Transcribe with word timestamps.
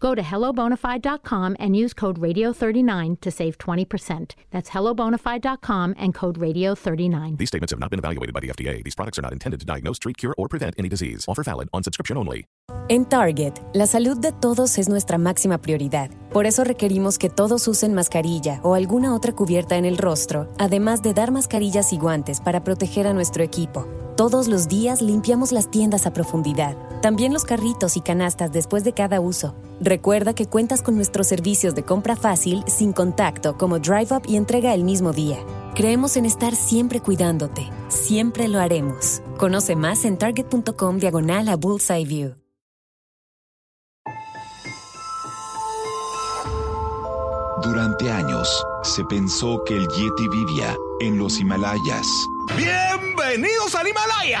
Go 0.00 0.14
to 0.14 0.22
hellobonafide.com 0.22 1.56
and 1.60 1.76
use 1.76 1.92
code 1.92 2.18
radio39 2.18 3.20
to 3.20 3.30
save 3.30 3.58
20%. 3.58 4.34
That's 4.50 4.70
hellobonafide.com 4.70 5.94
and 5.98 6.14
code 6.14 6.38
radio39. 6.38 7.36
These 7.36 7.48
statements 7.48 7.72
have 7.72 7.80
not 7.80 7.90
been 7.90 7.98
evaluated 7.98 8.32
by 8.32 8.40
the 8.40 8.48
FDA. 8.48 8.82
These 8.82 8.94
products 8.94 9.18
are 9.18 9.22
not 9.22 9.32
intended 9.32 9.60
to 9.60 9.66
diagnose, 9.66 9.98
treat, 9.98 10.16
cure, 10.16 10.34
or 10.38 10.48
prevent 10.48 10.74
any 10.78 10.88
disease. 10.88 11.26
Offer 11.28 11.42
valid 11.42 11.68
on 11.74 11.84
subscription 11.84 12.16
only. 12.16 12.46
En 12.88 13.04
Target, 13.04 13.60
la 13.72 13.86
salud 13.86 14.18
de 14.18 14.32
todos 14.32 14.78
es 14.78 14.88
nuestra 14.88 15.16
máxima 15.16 15.58
prioridad. 15.58 16.10
Por 16.32 16.46
eso 16.46 16.64
requerimos 16.64 17.18
que 17.18 17.28
todos 17.28 17.68
usen 17.68 17.94
mascarilla 17.94 18.58
o 18.64 18.74
alguna 18.74 19.14
otra 19.14 19.32
cubierta 19.32 19.76
en 19.76 19.84
el 19.84 19.96
rostro, 19.96 20.48
además 20.58 21.02
de 21.02 21.14
dar 21.14 21.30
mascarillas 21.30 21.92
y 21.92 21.98
guantes 21.98 22.40
para 22.40 22.64
proteger 22.64 23.06
a 23.06 23.12
nuestro 23.12 23.44
equipo. 23.44 23.86
Todos 24.16 24.48
los 24.48 24.66
días 24.66 25.02
limpiamos 25.02 25.52
las 25.52 25.70
tiendas 25.70 26.06
a 26.06 26.12
profundidad, 26.12 26.76
también 27.00 27.32
los 27.32 27.44
carritos 27.44 27.96
y 27.96 28.00
canastas 28.00 28.50
después 28.50 28.82
de 28.82 28.92
cada 28.92 29.20
uso. 29.20 29.54
Recuerda 29.90 30.36
que 30.36 30.46
cuentas 30.46 30.82
con 30.82 30.94
nuestros 30.94 31.26
servicios 31.26 31.74
de 31.74 31.82
compra 31.82 32.14
fácil, 32.14 32.62
sin 32.68 32.92
contacto, 32.92 33.58
como 33.58 33.80
Drive 33.80 34.14
Up 34.14 34.22
y 34.24 34.36
entrega 34.36 34.72
el 34.72 34.84
mismo 34.84 35.12
día. 35.12 35.38
Creemos 35.74 36.16
en 36.16 36.26
estar 36.26 36.54
siempre 36.54 37.00
cuidándote. 37.00 37.68
Siempre 37.88 38.46
lo 38.46 38.60
haremos. 38.60 39.20
Conoce 39.36 39.74
más 39.74 40.04
en 40.04 40.16
target.com 40.16 40.98
diagonal 40.98 41.48
a 41.48 41.56
Bullseye 41.56 42.04
View. 42.04 42.36
Durante 47.64 48.12
años, 48.12 48.64
se 48.84 49.04
pensó 49.06 49.60
que 49.64 49.74
el 49.74 49.88
Yeti 49.88 50.28
vivía 50.28 50.76
en 51.00 51.18
los 51.18 51.40
Himalayas. 51.40 52.06
¡Bienvenidos 52.56 53.74
al 53.74 53.88
Himalaya! 53.88 54.40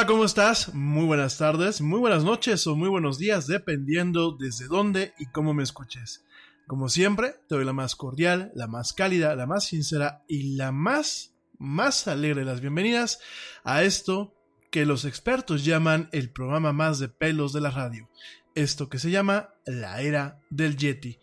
Hola, 0.00 0.06
¿cómo 0.06 0.24
estás? 0.24 0.72
Muy 0.72 1.04
buenas 1.04 1.36
tardes, 1.36 1.82
muy 1.82 2.00
buenas 2.00 2.24
noches 2.24 2.66
o 2.66 2.74
muy 2.74 2.88
buenos 2.88 3.18
días, 3.18 3.46
dependiendo 3.46 4.32
desde 4.32 4.66
dónde 4.66 5.12
y 5.18 5.26
cómo 5.26 5.52
me 5.52 5.62
escuches. 5.62 6.24
Como 6.66 6.88
siempre, 6.88 7.34
te 7.46 7.56
doy 7.56 7.66
la 7.66 7.74
más 7.74 7.96
cordial, 7.96 8.50
la 8.54 8.66
más 8.66 8.94
cálida, 8.94 9.36
la 9.36 9.44
más 9.46 9.66
sincera 9.66 10.24
y 10.26 10.56
la 10.56 10.72
más, 10.72 11.34
más 11.58 12.08
alegre 12.08 12.40
de 12.40 12.46
las 12.46 12.62
bienvenidas 12.62 13.20
a 13.62 13.82
esto 13.82 14.34
que 14.70 14.86
los 14.86 15.04
expertos 15.04 15.66
llaman 15.66 16.08
el 16.12 16.30
programa 16.30 16.72
más 16.72 16.98
de 16.98 17.10
pelos 17.10 17.52
de 17.52 17.60
la 17.60 17.70
radio. 17.70 18.08
Esto 18.54 18.88
que 18.88 18.98
se 18.98 19.10
llama 19.10 19.50
la 19.66 20.00
era 20.00 20.40
del 20.48 20.78
Yeti. 20.78 21.18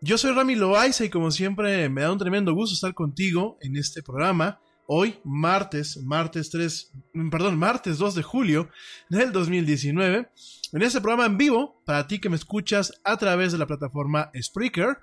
Yo 0.00 0.18
soy 0.18 0.32
Rami 0.32 0.56
Loaiza 0.56 1.04
y 1.04 1.10
como 1.10 1.30
siempre 1.30 1.88
me 1.90 2.00
da 2.00 2.10
un 2.10 2.18
tremendo 2.18 2.54
gusto 2.54 2.74
estar 2.74 2.92
contigo 2.92 3.56
en 3.60 3.76
este 3.76 4.02
programa 4.02 4.60
hoy, 4.86 5.18
martes, 5.24 5.98
martes 6.02 6.50
3, 6.50 6.92
perdón, 7.30 7.58
martes 7.58 7.98
2 7.98 8.14
de 8.14 8.22
julio 8.22 8.70
del 9.08 9.32
2019, 9.32 10.28
en 10.72 10.82
este 10.82 11.00
programa 11.00 11.26
en 11.26 11.38
vivo, 11.38 11.82
para 11.84 12.06
ti 12.06 12.18
que 12.18 12.28
me 12.28 12.36
escuchas 12.36 12.92
a 13.04 13.16
través 13.16 13.52
de 13.52 13.58
la 13.58 13.66
plataforma 13.66 14.30
Spreaker, 14.40 14.98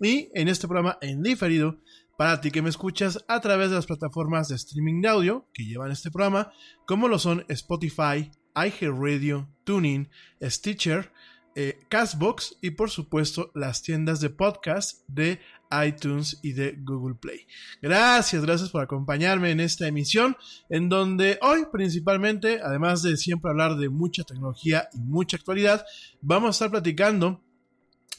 y 0.00 0.30
en 0.34 0.48
este 0.48 0.66
programa 0.66 0.98
en 1.00 1.22
diferido, 1.22 1.78
para 2.16 2.40
ti 2.40 2.50
que 2.50 2.62
me 2.62 2.70
escuchas 2.70 3.24
a 3.28 3.40
través 3.40 3.70
de 3.70 3.76
las 3.76 3.86
plataformas 3.86 4.48
de 4.48 4.56
streaming 4.56 5.00
de 5.00 5.08
audio 5.08 5.48
que 5.52 5.64
llevan 5.64 5.90
este 5.90 6.10
programa, 6.10 6.52
como 6.86 7.08
lo 7.08 7.18
son 7.18 7.44
Spotify, 7.48 8.30
iHeartRadio, 8.54 9.48
Tuning, 9.64 10.08
Stitcher, 10.42 11.12
eh, 11.56 11.78
Castbox 11.88 12.58
y 12.60 12.70
por 12.70 12.90
supuesto 12.90 13.52
las 13.54 13.82
tiendas 13.82 14.20
de 14.20 14.30
podcast 14.30 15.02
de 15.06 15.40
iTunes 15.86 16.38
y 16.42 16.52
de 16.52 16.76
Google 16.78 17.14
Play. 17.14 17.46
Gracias, 17.80 18.42
gracias 18.44 18.70
por 18.70 18.82
acompañarme 18.82 19.50
en 19.50 19.60
esta 19.60 19.86
emisión, 19.86 20.36
en 20.68 20.88
donde 20.88 21.38
hoy 21.42 21.66
principalmente, 21.72 22.60
además 22.62 23.02
de 23.02 23.16
siempre 23.16 23.50
hablar 23.50 23.76
de 23.76 23.88
mucha 23.88 24.24
tecnología 24.24 24.88
y 24.92 24.98
mucha 24.98 25.36
actualidad, 25.36 25.84
vamos 26.20 26.48
a 26.48 26.50
estar 26.52 26.70
platicando 26.70 27.42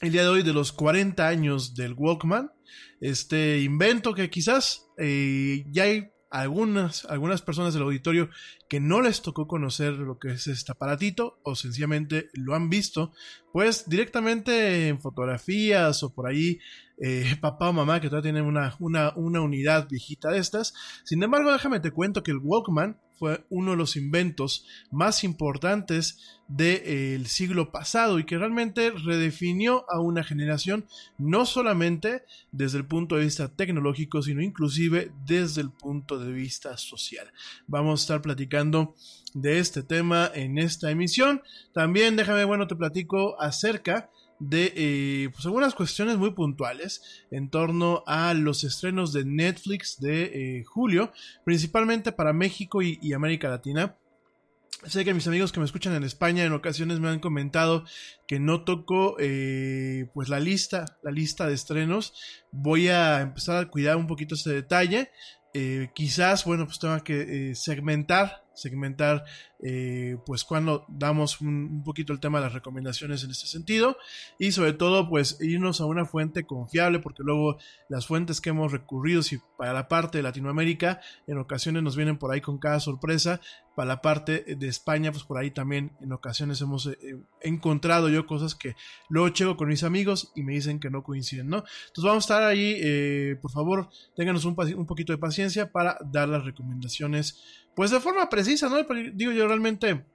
el 0.01 0.11
día 0.11 0.23
de 0.23 0.29
hoy 0.29 0.43
de 0.43 0.53
los 0.53 0.71
40 0.71 1.27
años 1.27 1.75
del 1.75 1.93
Walkman, 1.93 2.51
este 2.99 3.61
invento 3.61 4.13
que 4.13 4.29
quizás 4.29 4.87
eh, 4.97 5.65
ya 5.71 5.83
hay 5.83 6.09
algunas, 6.41 7.05
algunas 7.05 7.41
personas 7.41 7.73
del 7.73 7.83
auditorio 7.83 8.29
que 8.67 8.81
no 8.81 9.01
les 9.01 9.21
tocó 9.21 9.47
conocer 9.47 9.93
lo 9.93 10.19
que 10.19 10.33
es 10.33 10.47
este 10.47 10.73
aparatito 10.73 11.39
o 11.43 11.55
sencillamente 11.55 12.29
lo 12.33 12.55
han 12.55 12.69
visto, 12.69 13.13
pues 13.53 13.87
directamente 13.87 14.89
en 14.89 14.99
fotografías 14.99 16.03
o 16.03 16.13
por 16.13 16.27
ahí 16.27 16.59
eh, 16.97 17.37
papá 17.41 17.69
o 17.69 17.73
mamá 17.73 18.01
que 18.01 18.09
todavía 18.09 18.33
tienen 18.33 18.45
una, 18.45 18.75
una, 18.79 19.13
una 19.15 19.39
unidad 19.39 19.87
viejita 19.89 20.29
de 20.29 20.39
estas. 20.39 20.73
Sin 21.05 21.23
embargo, 21.23 21.53
déjame 21.53 21.79
te 21.79 21.91
cuento 21.91 22.21
que 22.21 22.31
el 22.31 22.39
Walkman 22.41 22.99
fue 23.17 23.45
uno 23.49 23.71
de 23.71 23.77
los 23.77 23.95
inventos 23.95 24.65
más 24.91 25.23
importantes 25.23 26.19
del 26.47 26.81
eh, 26.85 27.23
siglo 27.25 27.71
pasado 27.71 28.19
y 28.19 28.25
que 28.25 28.37
realmente 28.37 28.91
redefinió 28.91 29.85
a 29.89 29.99
una 29.99 30.23
generación 30.23 30.85
no 31.17 31.45
solamente 31.45 32.23
desde 32.51 32.77
el 32.77 32.85
punto 32.85 33.15
de 33.15 33.23
vista 33.23 33.47
tecnológico, 33.47 34.21
sino 34.21 34.41
inclusive 34.41 35.11
desde 35.25 35.61
el 35.61 35.71
punto 35.71 36.19
de 36.19 36.31
vista 36.31 36.77
social. 36.77 37.31
Vamos 37.67 37.99
a 37.99 38.03
estar 38.03 38.21
platicando 38.21 38.95
de 39.33 39.59
este 39.59 39.83
tema 39.83 40.29
en 40.33 40.57
esta 40.57 40.91
emisión. 40.91 41.41
También 41.73 42.15
déjame, 42.15 42.45
bueno, 42.45 42.67
te 42.67 42.75
platico 42.75 43.39
acerca 43.41 44.09
de 44.39 44.73
eh, 44.75 45.29
pues 45.31 45.45
algunas 45.45 45.75
cuestiones 45.75 46.17
muy 46.17 46.31
puntuales 46.31 47.01
en 47.31 47.49
torno 47.49 48.03
a 48.05 48.33
los 48.33 48.63
estrenos 48.63 49.13
de 49.13 49.25
Netflix 49.25 49.99
de 49.99 50.23
eh, 50.59 50.63
julio, 50.63 51.11
principalmente 51.43 52.11
para 52.11 52.33
México 52.33 52.81
y, 52.81 53.13
América 53.13 53.49
Latina. 53.49 53.97
Sé 54.85 55.05
que 55.05 55.13
mis 55.13 55.27
amigos 55.27 55.51
que 55.51 55.59
me 55.59 55.65
escuchan 55.65 55.93
en 55.95 56.03
España 56.03 56.43
en 56.43 56.51
ocasiones 56.51 56.99
me 56.99 57.07
han 57.07 57.19
comentado 57.19 57.85
que 58.27 58.39
no 58.39 58.65
toco 58.65 59.15
eh, 59.19 60.09
pues 60.13 60.29
la 60.29 60.39
lista, 60.39 60.85
la 61.01 61.11
lista 61.11 61.47
de 61.47 61.53
estrenos. 61.53 62.13
Voy 62.51 62.89
a 62.89 63.21
empezar 63.21 63.57
a 63.57 63.69
cuidar 63.69 63.95
un 63.95 64.05
poquito 64.05 64.35
ese 64.35 64.51
detalle. 64.51 65.09
quizás, 65.95 66.43
bueno, 66.43 66.65
pues 66.65 66.79
tenga 66.79 67.03
que 67.03 67.55
segmentar 67.55 68.45
segmentar 68.55 69.25
eh, 69.67 70.17
pues 70.27 70.43
cuando 70.43 70.85
damos 70.87 71.41
un, 71.41 71.81
poquito 71.83 72.13
el 72.13 72.19
tema 72.19 72.37
de 72.37 72.45
las 72.45 72.53
recomendaciones 72.53 73.23
en 73.23 73.31
este 73.31 73.47
sentido 73.47 73.97
y 74.37 74.51
sobre 74.51 74.73
todo 74.73 75.09
pues 75.09 75.41
irnos 75.41 75.81
a 75.81 75.85
una 75.85 76.05
fuente 76.05 76.45
confiable 76.45 76.99
porque 76.99 77.23
luego 77.23 77.57
las 77.89 78.05
fuentes 78.05 78.41
que 78.41 78.51
hemos 78.51 78.71
recurrido 78.71 79.23
si 79.23 79.39
para 79.57 79.73
la 79.73 79.87
parte 79.87 80.19
de 80.19 80.21
Latinoamérica 80.21 81.01
en 81.25 81.39
ocasiones 81.39 81.81
nos 81.81 81.95
vienen 81.95 82.19
por 82.19 82.31
ahí 82.31 82.41
con 82.41 82.59
cada 82.59 82.79
sorpresa 82.79 83.41
para 83.75 83.87
la 83.87 84.01
parte 84.03 84.55
de 84.55 84.67
España 84.67 85.11
pues 85.11 85.23
por 85.23 85.39
ahí 85.39 85.49
también 85.49 85.93
en 85.99 86.11
ocasiones 86.11 86.61
hemos 86.61 86.85
eh, 86.85 87.17
encontrado 87.41 88.09
yo 88.09 88.27
cosas 88.27 88.53
que 88.53 88.75
luego 89.09 89.29
checo 89.29 89.57
con 89.57 89.69
mis 89.69 89.81
amigos 89.81 90.31
y 90.35 90.43
me 90.43 90.53
dicen 90.53 90.79
que 90.79 90.91
no 90.91 91.01
coinciden 91.01 91.49
no 91.49 91.63
entonces 91.87 92.03
vamos 92.03 92.23
a 92.23 92.35
estar 92.35 92.43
ahí 92.43 92.77
eh, 92.83 93.39
por 93.41 93.49
favor 93.49 93.89
ténganos 94.15 94.45
un, 94.45 94.55
un 94.77 94.85
poquito 94.85 95.11
de 95.11 95.17
paciencia 95.17 95.71
para 95.71 95.97
dar 96.03 96.29
las 96.29 96.45
recomendaciones 96.45 97.65
pues 97.75 97.91
de 97.91 97.99
forma 97.99 98.29
precisa, 98.29 98.69
¿no? 98.69 98.77
Digo 99.13 99.33
yo 99.33 99.47
realmente, 99.55 100.05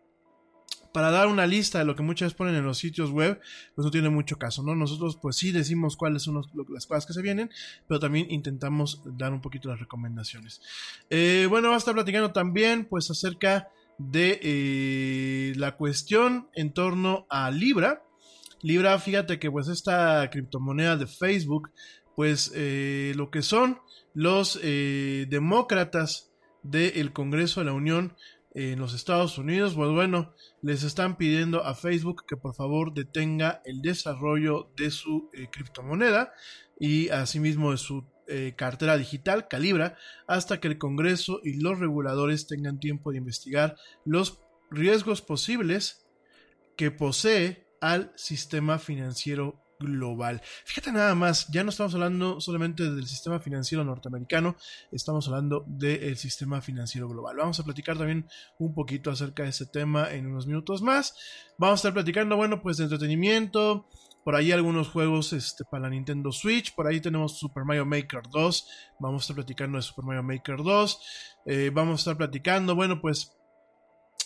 para 0.92 1.10
dar 1.10 1.28
una 1.28 1.46
lista 1.46 1.78
de 1.78 1.84
lo 1.84 1.94
que 1.94 2.02
muchas 2.02 2.26
veces 2.26 2.36
ponen 2.36 2.54
en 2.56 2.64
los 2.64 2.78
sitios 2.78 3.10
web, 3.10 3.40
pues 3.74 3.84
no 3.84 3.90
tiene 3.90 4.08
mucho 4.10 4.38
caso, 4.38 4.62
¿no? 4.62 4.74
Nosotros 4.74 5.18
pues 5.20 5.36
sí 5.36 5.52
decimos 5.52 5.96
cuáles 5.96 6.22
son 6.22 6.42
las 6.68 6.86
cosas 6.86 7.06
que 7.06 7.12
se 7.12 7.22
vienen, 7.22 7.50
pero 7.86 8.00
también 8.00 8.30
intentamos 8.30 9.02
dar 9.04 9.32
un 9.32 9.40
poquito 9.40 9.68
las 9.68 9.80
recomendaciones. 9.80 10.60
Eh, 11.08 11.46
bueno, 11.48 11.68
vamos 11.68 11.82
a 11.82 11.84
estar 11.84 11.94
platicando 11.94 12.32
también 12.32 12.86
pues 12.86 13.10
acerca 13.10 13.68
de 13.98 14.40
eh, 14.42 15.52
la 15.56 15.76
cuestión 15.76 16.48
en 16.54 16.72
torno 16.72 17.26
a 17.30 17.50
Libra. 17.50 18.02
Libra, 18.62 18.98
fíjate 18.98 19.38
que 19.38 19.50
pues 19.50 19.68
esta 19.68 20.28
criptomoneda 20.30 20.96
de 20.96 21.06
Facebook, 21.06 21.70
pues 22.16 22.52
eh, 22.54 23.12
lo 23.16 23.30
que 23.30 23.42
son 23.42 23.78
los 24.12 24.60
demócratas 24.60 26.32
del 26.62 27.12
Congreso 27.12 27.60
de 27.60 27.66
la 27.66 27.72
Unión 27.72 28.16
en 28.52 28.78
los 28.78 28.94
Estados 28.94 29.38
Unidos, 29.38 29.74
pues 29.74 29.90
bueno, 29.90 30.34
les 30.62 30.82
están 30.82 31.16
pidiendo 31.16 31.64
a 31.64 31.74
Facebook 31.74 32.24
que 32.26 32.36
por 32.36 32.54
favor 32.54 32.92
detenga 32.92 33.62
el 33.64 33.80
desarrollo 33.80 34.72
de 34.76 34.90
su 34.90 35.30
eh, 35.32 35.48
criptomoneda 35.52 36.32
y 36.78 37.10
asimismo 37.10 37.70
de 37.70 37.76
su 37.76 38.04
eh, 38.26 38.54
cartera 38.56 38.96
digital, 38.96 39.48
Calibra, 39.48 39.96
hasta 40.26 40.60
que 40.60 40.68
el 40.68 40.78
Congreso 40.78 41.40
y 41.44 41.60
los 41.60 41.78
reguladores 41.78 42.46
tengan 42.46 42.80
tiempo 42.80 43.12
de 43.12 43.18
investigar 43.18 43.76
los 44.04 44.40
riesgos 44.70 45.22
posibles 45.22 46.06
que 46.76 46.90
posee 46.90 47.66
al 47.80 48.12
sistema 48.16 48.78
financiero 48.78 49.59
global. 49.80 50.40
Fíjate 50.64 50.92
nada 50.92 51.14
más, 51.14 51.48
ya 51.48 51.64
no 51.64 51.70
estamos 51.70 51.94
hablando 51.94 52.40
solamente 52.40 52.90
del 52.90 53.06
sistema 53.06 53.40
financiero 53.40 53.82
norteamericano, 53.82 54.56
estamos 54.92 55.26
hablando 55.26 55.64
del 55.66 56.16
sistema 56.16 56.60
financiero 56.60 57.08
global. 57.08 57.36
Vamos 57.36 57.58
a 57.58 57.64
platicar 57.64 57.98
también 57.98 58.28
un 58.58 58.74
poquito 58.74 59.10
acerca 59.10 59.42
de 59.42 59.48
ese 59.48 59.66
tema 59.66 60.12
en 60.12 60.26
unos 60.26 60.46
minutos 60.46 60.82
más. 60.82 61.14
Vamos 61.58 61.78
a 61.78 61.80
estar 61.80 61.94
platicando, 61.94 62.36
bueno, 62.36 62.62
pues 62.62 62.76
de 62.76 62.84
entretenimiento, 62.84 63.88
por 64.24 64.34
ahí 64.34 64.52
algunos 64.52 64.88
juegos 64.88 65.32
este, 65.32 65.64
para 65.64 65.84
la 65.84 65.90
Nintendo 65.90 66.30
Switch. 66.30 66.74
Por 66.74 66.86
ahí 66.86 67.00
tenemos 67.00 67.38
Super 67.38 67.64
Mario 67.64 67.86
Maker 67.86 68.22
2. 68.30 68.68
Vamos 68.98 69.22
a 69.22 69.24
estar 69.24 69.34
platicando 69.36 69.78
de 69.78 69.82
Super 69.82 70.04
Mario 70.04 70.22
Maker 70.22 70.58
2. 70.58 71.00
Eh, 71.46 71.70
vamos 71.72 71.94
a 71.94 72.00
estar 72.00 72.16
platicando, 72.16 72.74
bueno, 72.74 73.00
pues 73.00 73.32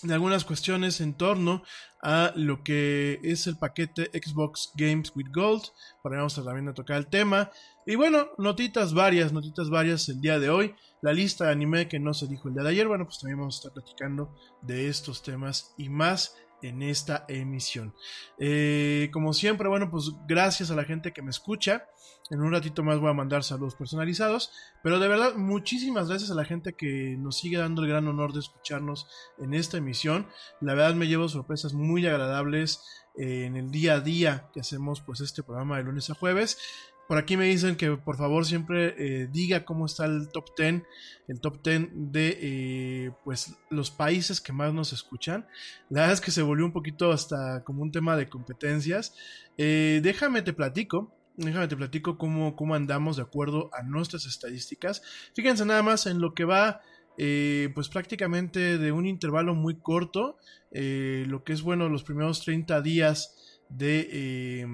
de 0.04 0.14
algunas 0.14 0.44
cuestiones 0.44 1.00
en 1.00 1.14
torno 1.14 1.62
a 2.02 2.32
lo 2.36 2.62
que 2.62 3.18
es 3.22 3.46
el 3.46 3.56
paquete 3.56 4.10
Xbox 4.12 4.72
Games 4.76 5.10
with 5.16 5.28
Gold. 5.34 5.62
Por 6.02 6.12
ahí 6.12 6.18
vamos 6.18 6.38
a 6.38 6.44
también 6.44 6.68
a 6.68 6.74
tocar 6.74 6.98
el 6.98 7.06
tema. 7.06 7.50
Y 7.86 7.96
bueno, 7.96 8.28
notitas 8.38 8.92
varias, 8.92 9.32
notitas 9.32 9.70
varias 9.70 10.08
el 10.08 10.20
día 10.20 10.38
de 10.38 10.50
hoy. 10.50 10.74
La 11.00 11.12
lista 11.12 11.46
de 11.46 11.52
anime 11.52 11.88
que 11.88 11.98
no 11.98 12.12
se 12.12 12.26
dijo 12.26 12.48
el 12.48 12.54
día 12.54 12.62
de 12.62 12.70
ayer. 12.70 12.88
Bueno, 12.88 13.04
pues 13.06 13.18
también 13.18 13.38
vamos 13.38 13.56
a 13.56 13.58
estar 13.58 13.72
platicando 13.72 14.34
de 14.62 14.88
estos 14.88 15.22
temas 15.22 15.74
y 15.78 15.88
más 15.88 16.36
en 16.64 16.82
esta 16.82 17.26
emisión. 17.28 17.94
Eh, 18.38 19.10
como 19.12 19.32
siempre, 19.32 19.68
bueno, 19.68 19.90
pues 19.90 20.12
gracias 20.26 20.70
a 20.70 20.74
la 20.74 20.84
gente 20.84 21.12
que 21.12 21.22
me 21.22 21.30
escucha. 21.30 21.86
En 22.30 22.40
un 22.40 22.52
ratito 22.52 22.82
más 22.82 22.98
voy 23.00 23.10
a 23.10 23.14
mandar 23.14 23.44
saludos 23.44 23.74
personalizados. 23.74 24.50
Pero 24.82 24.98
de 24.98 25.08
verdad, 25.08 25.34
muchísimas 25.34 26.08
gracias 26.08 26.30
a 26.30 26.34
la 26.34 26.46
gente 26.46 26.72
que 26.72 27.16
nos 27.18 27.36
sigue 27.36 27.58
dando 27.58 27.82
el 27.82 27.88
gran 27.88 28.08
honor 28.08 28.32
de 28.32 28.40
escucharnos 28.40 29.06
en 29.38 29.52
esta 29.52 29.76
emisión. 29.76 30.26
La 30.60 30.74
verdad 30.74 30.94
me 30.94 31.06
llevo 31.06 31.28
sorpresas 31.28 31.74
muy 31.74 32.06
agradables 32.06 32.80
eh, 33.16 33.44
en 33.44 33.56
el 33.56 33.70
día 33.70 33.94
a 33.94 34.00
día 34.00 34.48
que 34.54 34.60
hacemos 34.60 35.02
pues 35.02 35.20
este 35.20 35.42
programa 35.42 35.76
de 35.76 35.84
lunes 35.84 36.08
a 36.08 36.14
jueves. 36.14 36.58
Por 37.06 37.18
aquí 37.18 37.36
me 37.36 37.44
dicen 37.44 37.76
que 37.76 37.96
por 37.96 38.16
favor 38.16 38.46
siempre 38.46 38.94
eh, 38.98 39.28
diga 39.30 39.64
cómo 39.64 39.86
está 39.86 40.06
el 40.06 40.28
top 40.28 40.46
10, 40.56 40.82
el 41.28 41.40
top 41.40 41.62
10 41.62 41.88
de 41.92 42.38
eh, 42.40 43.10
pues 43.24 43.56
los 43.70 43.90
países 43.90 44.40
que 44.40 44.52
más 44.52 44.72
nos 44.72 44.92
escuchan. 44.92 45.46
La 45.90 46.02
verdad 46.02 46.14
es 46.14 46.20
que 46.20 46.30
se 46.30 46.42
volvió 46.42 46.64
un 46.64 46.72
poquito 46.72 47.12
hasta 47.12 47.62
como 47.64 47.82
un 47.82 47.92
tema 47.92 48.16
de 48.16 48.28
competencias. 48.28 49.14
Eh, 49.58 50.00
déjame 50.02 50.42
te 50.42 50.52
platico, 50.52 51.14
déjame 51.36 51.68
te 51.68 51.76
platico 51.76 52.16
cómo, 52.16 52.56
cómo 52.56 52.74
andamos 52.74 53.16
de 53.16 53.22
acuerdo 53.22 53.70
a 53.74 53.82
nuestras 53.82 54.24
estadísticas. 54.26 55.02
Fíjense 55.34 55.64
nada 55.66 55.82
más 55.82 56.06
en 56.06 56.20
lo 56.20 56.34
que 56.34 56.44
va 56.44 56.80
eh, 57.16 57.70
pues 57.74 57.88
prácticamente 57.88 58.78
de 58.78 58.92
un 58.92 59.06
intervalo 59.06 59.54
muy 59.54 59.76
corto, 59.76 60.38
eh, 60.72 61.24
lo 61.28 61.44
que 61.44 61.52
es 61.52 61.62
bueno 61.62 61.88
los 61.88 62.02
primeros 62.02 62.42
30 62.42 62.80
días 62.80 63.60
de... 63.68 64.68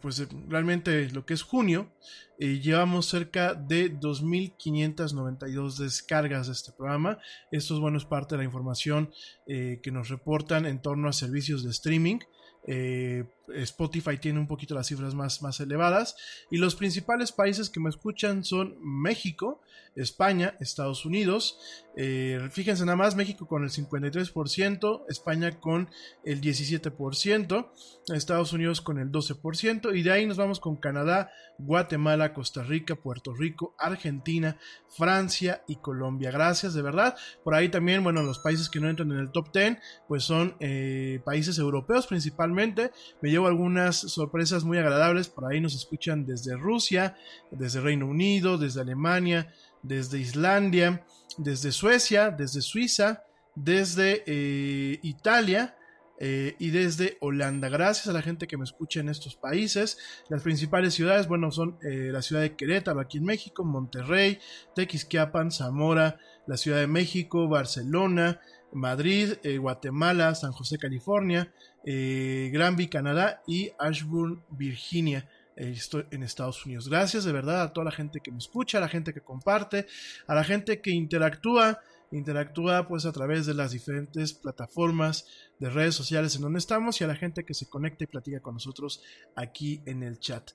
pues 0.00 0.26
realmente 0.48 1.08
lo 1.10 1.24
que 1.24 1.34
es 1.34 1.42
junio, 1.42 1.90
llevamos 2.38 3.06
cerca 3.06 3.54
de 3.54 3.92
2.592 3.98 5.76
descargas 5.76 6.48
de 6.48 6.52
este 6.52 6.72
programa. 6.72 7.18
Esto 7.50 7.74
es 7.74 7.80
bueno, 7.80 7.98
es 7.98 8.04
parte 8.04 8.34
de 8.34 8.38
la 8.38 8.44
información 8.44 9.10
que 9.46 9.90
nos 9.92 10.08
reportan 10.08 10.66
en 10.66 10.82
torno 10.82 11.08
a 11.08 11.12
servicios 11.12 11.64
de 11.64 11.70
streaming. 11.70 12.18
Eh, 12.64 13.24
Spotify 13.48 14.18
tiene 14.18 14.38
un 14.38 14.46
poquito 14.46 14.74
las 14.74 14.86
cifras 14.86 15.14
más, 15.14 15.42
más 15.42 15.60
elevadas. 15.60 16.16
Y 16.50 16.58
los 16.58 16.74
principales 16.74 17.32
países 17.32 17.70
que 17.70 17.80
me 17.80 17.90
escuchan 17.90 18.44
son 18.44 18.76
México, 18.80 19.60
España, 19.96 20.56
Estados 20.60 21.04
Unidos. 21.04 21.58
Eh, 21.96 22.48
fíjense 22.50 22.84
nada 22.86 22.96
más, 22.96 23.16
México 23.16 23.46
con 23.46 23.64
el 23.64 23.70
53%, 23.70 25.04
España 25.08 25.60
con 25.60 25.90
el 26.24 26.40
17%, 26.40 27.70
Estados 28.14 28.52
Unidos 28.52 28.80
con 28.80 28.98
el 28.98 29.10
12%. 29.10 29.96
Y 29.96 30.02
de 30.02 30.12
ahí 30.12 30.26
nos 30.26 30.38
vamos 30.38 30.60
con 30.60 30.76
Canadá, 30.76 31.30
Guatemala, 31.58 32.32
Costa 32.32 32.62
Rica, 32.62 32.96
Puerto 32.96 33.34
Rico, 33.34 33.74
Argentina, 33.78 34.56
Francia 34.88 35.62
y 35.68 35.76
Colombia. 35.76 36.30
Gracias, 36.30 36.74
de 36.74 36.82
verdad. 36.82 37.16
Por 37.44 37.54
ahí 37.54 37.68
también, 37.68 38.02
bueno, 38.02 38.22
los 38.22 38.38
países 38.38 38.68
que 38.68 38.80
no 38.80 38.88
entran 38.88 39.12
en 39.12 39.18
el 39.18 39.30
top 39.30 39.52
10, 39.52 39.78
pues 40.08 40.24
son 40.24 40.56
eh, 40.60 41.20
países 41.24 41.58
europeos 41.58 42.06
principalmente. 42.06 42.90
Me 43.20 43.30
llevo 43.30 43.46
algunas 43.46 43.96
sorpresas 43.96 44.64
muy 44.64 44.78
agradables. 44.78 45.28
Por 45.28 45.44
ahí 45.44 45.60
nos 45.60 45.74
escuchan 45.74 46.24
desde 46.26 46.56
Rusia, 46.56 47.16
desde 47.50 47.80
Reino 47.80 48.06
Unido, 48.06 48.58
desde 48.58 48.80
Alemania, 48.80 49.52
desde 49.82 50.18
Islandia, 50.18 51.04
desde 51.38 51.72
Suecia, 51.72 52.30
desde 52.30 52.60
Suiza, 52.60 53.24
desde 53.54 54.22
eh, 54.26 54.98
Italia. 55.02 55.76
Eh, 56.24 56.54
y 56.60 56.70
desde 56.70 57.16
Holanda. 57.20 57.68
Gracias 57.68 58.06
a 58.06 58.12
la 58.12 58.22
gente 58.22 58.46
que 58.46 58.56
me 58.56 58.62
escucha 58.62 59.00
en 59.00 59.08
estos 59.08 59.34
países. 59.34 59.98
Las 60.28 60.42
principales 60.42 60.94
ciudades, 60.94 61.26
bueno, 61.26 61.50
son 61.50 61.78
eh, 61.82 62.10
la 62.12 62.22
ciudad 62.22 62.42
de 62.42 62.54
Querétaro 62.54 63.00
aquí 63.00 63.18
en 63.18 63.24
México, 63.24 63.64
Monterrey, 63.64 64.38
Tequisquiapan, 64.76 65.50
Zamora, 65.50 66.20
la 66.46 66.56
Ciudad 66.56 66.78
de 66.78 66.86
México, 66.86 67.48
Barcelona, 67.48 68.40
Madrid, 68.72 69.32
Guatemala, 69.58 70.36
San 70.36 70.52
José, 70.52 70.78
California, 70.78 71.52
Granby, 71.84 72.86
Canadá 72.86 73.42
y 73.48 73.72
Ashburn, 73.80 74.44
Virginia. 74.50 75.28
Eh, 75.56 75.70
estoy 75.76 76.06
en 76.10 76.22
Estados 76.22 76.64
Unidos. 76.64 76.88
Gracias 76.88 77.24
de 77.24 77.32
verdad 77.32 77.62
a 77.62 77.72
toda 77.72 77.84
la 77.84 77.90
gente 77.90 78.20
que 78.20 78.30
me 78.30 78.38
escucha, 78.38 78.78
a 78.78 78.80
la 78.80 78.88
gente 78.88 79.12
que 79.12 79.20
comparte, 79.20 79.86
a 80.26 80.34
la 80.34 80.44
gente 80.44 80.80
que 80.80 80.90
interactúa, 80.90 81.80
interactúa 82.10 82.86
pues 82.88 83.06
a 83.06 83.12
través 83.12 83.46
de 83.46 83.54
las 83.54 83.72
diferentes 83.72 84.32
plataformas 84.32 85.26
de 85.58 85.70
redes 85.70 85.94
sociales 85.94 86.36
en 86.36 86.42
donde 86.42 86.58
estamos 86.58 87.00
y 87.00 87.04
a 87.04 87.06
la 87.06 87.16
gente 87.16 87.44
que 87.44 87.54
se 87.54 87.68
conecta 87.68 88.04
y 88.04 88.06
platica 88.06 88.40
con 88.40 88.54
nosotros 88.54 89.02
aquí 89.34 89.82
en 89.86 90.02
el 90.02 90.18
chat. 90.18 90.50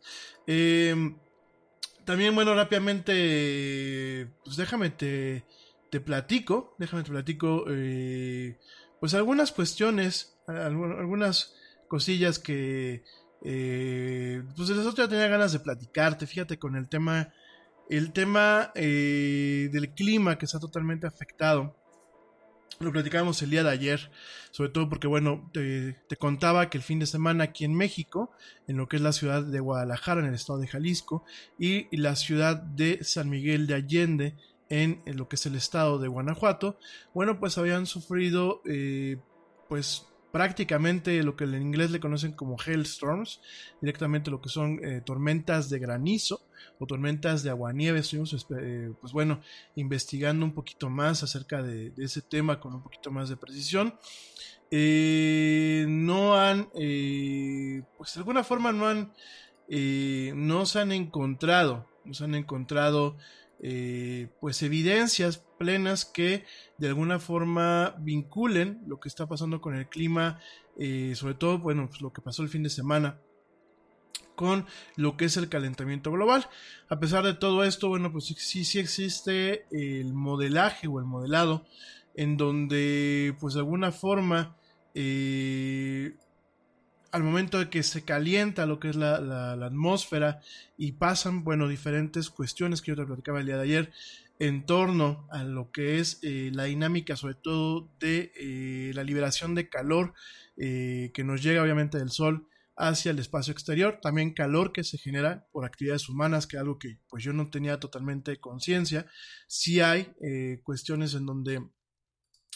Em, 0.46 1.18
también, 2.06 2.34
bueno, 2.36 2.56
rápidamente, 2.56 4.30
pues 4.44 4.56
déjame 4.56 4.92
te, 4.92 5.44
te 5.90 6.00
platico, 6.00 6.76
déjame 6.78 7.04
te 7.04 7.12
platico, 7.12 7.66
eh, 7.70 8.58
pues 9.00 9.14
algunas 9.14 9.52
cuestiones 9.52 10.38
algunas 10.48 11.56
cosillas 11.88 12.40
que 12.40 13.04
eh, 13.44 14.44
pues 14.56 14.70
el 14.70 14.80
otro 14.80 15.08
tenía 15.08 15.28
ganas 15.28 15.54
de 15.54 15.60
platicarte, 15.60 16.28
fíjate 16.28 16.58
con 16.58 16.76
el 16.76 16.90
tema, 16.90 17.34
el 17.90 18.12
tema 18.12 18.72
eh, 18.76 19.70
del 19.72 19.94
clima 19.94 20.38
que 20.38 20.46
está 20.46 20.60
totalmente 20.60 21.08
afectado. 21.08 21.76
Lo 22.80 22.92
platicábamos 22.92 23.42
el 23.42 23.50
día 23.50 23.64
de 23.64 23.72
ayer, 23.72 24.12
sobre 24.52 24.70
todo 24.70 24.88
porque, 24.88 25.08
bueno, 25.08 25.50
te, 25.52 25.96
contaba 26.20 26.70
que 26.70 26.78
el 26.78 26.84
fin 26.84 27.00
de 27.00 27.08
semana 27.08 27.46
aquí 27.46 27.66
en 27.66 27.74
México, 27.74 28.32
en 28.68 28.78
lo 28.78 28.88
que 28.88 28.98
es 28.98 29.02
la 29.02 29.14
ciudad 29.14 29.42
de 29.42 29.60
Guadalajara, 29.60 30.22
en 30.22 30.28
el 30.28 30.36
estado 30.36 30.60
de 30.60 30.68
Jalisco, 30.68 31.24
y 31.58 31.88
la 31.98 32.16
ciudad 32.16 32.58
de 32.58 33.04
San 33.04 33.30
Miguel 33.30 33.66
de 33.66 33.74
Allende, 33.74 34.36
en, 34.70 35.02
lo 35.06 35.28
que 35.28 35.38
es 35.38 35.46
el 35.46 35.56
estado 35.56 35.98
de 35.98 36.08
Guanajuato, 36.08 36.78
bueno, 37.14 37.40
pues 37.40 37.58
habían 37.58 37.86
sufrido, 37.86 38.62
eh, 38.66 39.18
pues, 39.68 40.06
prácticamente 40.38 41.24
lo 41.24 41.36
que 41.36 41.46
en 41.46 41.60
inglés 41.60 41.90
le 41.90 42.00
conocen 42.00 42.32
como 42.32 42.58
hailstorms, 42.64 43.42
directamente 43.82 44.30
lo 44.30 44.40
que 44.40 44.50
son 44.50 44.80
eh, 44.86 45.02
tormentas 45.04 45.68
de 45.72 45.80
granizo 45.80 46.46
o 46.78 46.86
tormentas 46.86 47.42
de 47.42 47.50
aguanieve. 47.50 48.02
Estuvimos, 48.02 48.46
eh, 48.52 48.94
pues 49.02 49.14
bueno, 49.14 49.42
investigando 49.74 50.46
un 50.46 50.54
poquito 50.54 50.92
más 50.92 51.24
acerca 51.24 51.64
de, 51.64 51.92
ese 51.98 52.22
tema 52.22 52.60
con 52.60 52.76
un 52.76 52.84
poquito 52.84 53.10
más 53.10 53.30
de 53.30 53.38
precisión. 53.38 53.96
Eh, 54.70 55.88
no 55.90 56.36
han, 56.36 56.70
pues 56.70 58.14
de 58.14 58.20
alguna 58.20 58.44
forma 58.44 58.72
no 58.72 58.86
han, 58.86 59.12
no 59.68 60.66
se 60.68 60.80
han 60.80 60.92
encontrado, 60.92 61.90
no 62.06 62.14
se 62.14 62.26
han 62.26 62.36
encontrado 62.36 63.18
eh, 63.62 64.30
pues 64.40 64.62
evidencias 64.62 65.44
plenas 65.58 66.06
que 66.06 66.46
de 66.78 66.88
alguna 66.88 67.20
forma 67.20 67.96
vinculen 68.00 68.82
lo 68.86 69.00
que 69.00 69.10
está 69.10 69.28
pasando 69.28 69.62
con 69.62 69.76
el 69.76 69.88
clima, 69.90 70.40
eh, 70.78 71.14
sobre 71.16 71.34
todo, 71.34 71.58
bueno, 71.60 71.88
pues 71.90 72.02
lo 72.02 72.14
que 72.14 72.22
pasó 72.22 72.44
el 72.44 72.50
fin 72.50 72.64
de 72.64 72.70
semana 72.70 73.20
con 74.36 74.68
lo 74.96 75.18
que 75.18 75.26
es 75.26 75.36
el 75.36 75.50
calentamiento 75.50 76.12
global. 76.12 76.48
A 76.90 77.00
pesar 77.00 77.26
de 77.26 77.34
todo 77.34 77.64
esto, 77.64 77.90
bueno, 77.90 78.12
pues 78.12 78.26
sí, 78.26 78.64
sí 78.64 78.80
existe 78.80 79.66
el 79.72 80.14
modelaje 80.14 80.88
o 80.88 81.00
el 81.00 81.06
modelado 81.06 81.66
en 82.14 82.38
donde, 82.38 83.36
pues 83.40 83.56
de 83.56 83.62
alguna 83.62 83.92
forma, 83.92 84.58
eh, 84.94 86.16
al 87.12 87.24
momento 87.24 87.60
de 87.60 87.70
que 87.70 87.84
se 87.84 88.04
calienta 88.04 88.66
lo 88.66 88.80
que 88.80 88.90
es 88.90 88.96
la, 88.96 89.54
atmósfera 89.54 90.42
y 90.78 90.94
pasan, 90.94 91.44
bueno, 91.44 91.68
diferentes 91.68 92.30
cuestiones 92.30 92.82
que 92.82 92.92
yo 92.92 92.96
te 92.96 93.06
platicaba 93.06 93.40
el 93.40 93.46
día 93.46 93.58
de 93.58 93.64
ayer 93.64 93.94
en 94.40 94.66
torno 94.66 95.28
a 95.32 95.44
lo 95.44 95.72
que 95.72 96.00
es 96.00 96.20
eh, 96.22 96.52
la 96.54 96.66
dinámica, 96.66 97.16
sobre 97.16 97.36
todo 97.36 97.90
de 98.00 98.32
eh, 98.36 98.92
la 98.94 99.04
liberación 99.04 99.56
de 99.56 99.70
calor 99.70 100.14
eh, 100.58 101.12
que 101.14 101.24
nos 101.24 101.42
llega 101.42 101.64
obviamente 101.64 101.98
del 101.98 102.12
sol 102.12 102.48
hacia 102.76 103.10
el 103.10 103.18
espacio 103.18 103.52
exterior, 103.52 104.00
también 104.02 104.34
calor 104.34 104.72
que 104.72 104.84
se 104.84 105.00
genera 105.00 105.48
por 105.52 105.66
actividades 105.66 106.10
humanas, 106.10 106.46
que 106.46 106.58
es 106.58 106.62
algo 106.62 106.78
que 106.78 107.00
pues 107.10 107.24
yo 107.24 107.34
no 107.34 107.50
tenía 107.50 107.80
totalmente 107.80 108.40
conciencia, 108.40 109.08
si 109.48 109.82
hay 109.82 110.14
cuestiones 110.62 111.16
en 111.16 111.26
donde 111.26 111.64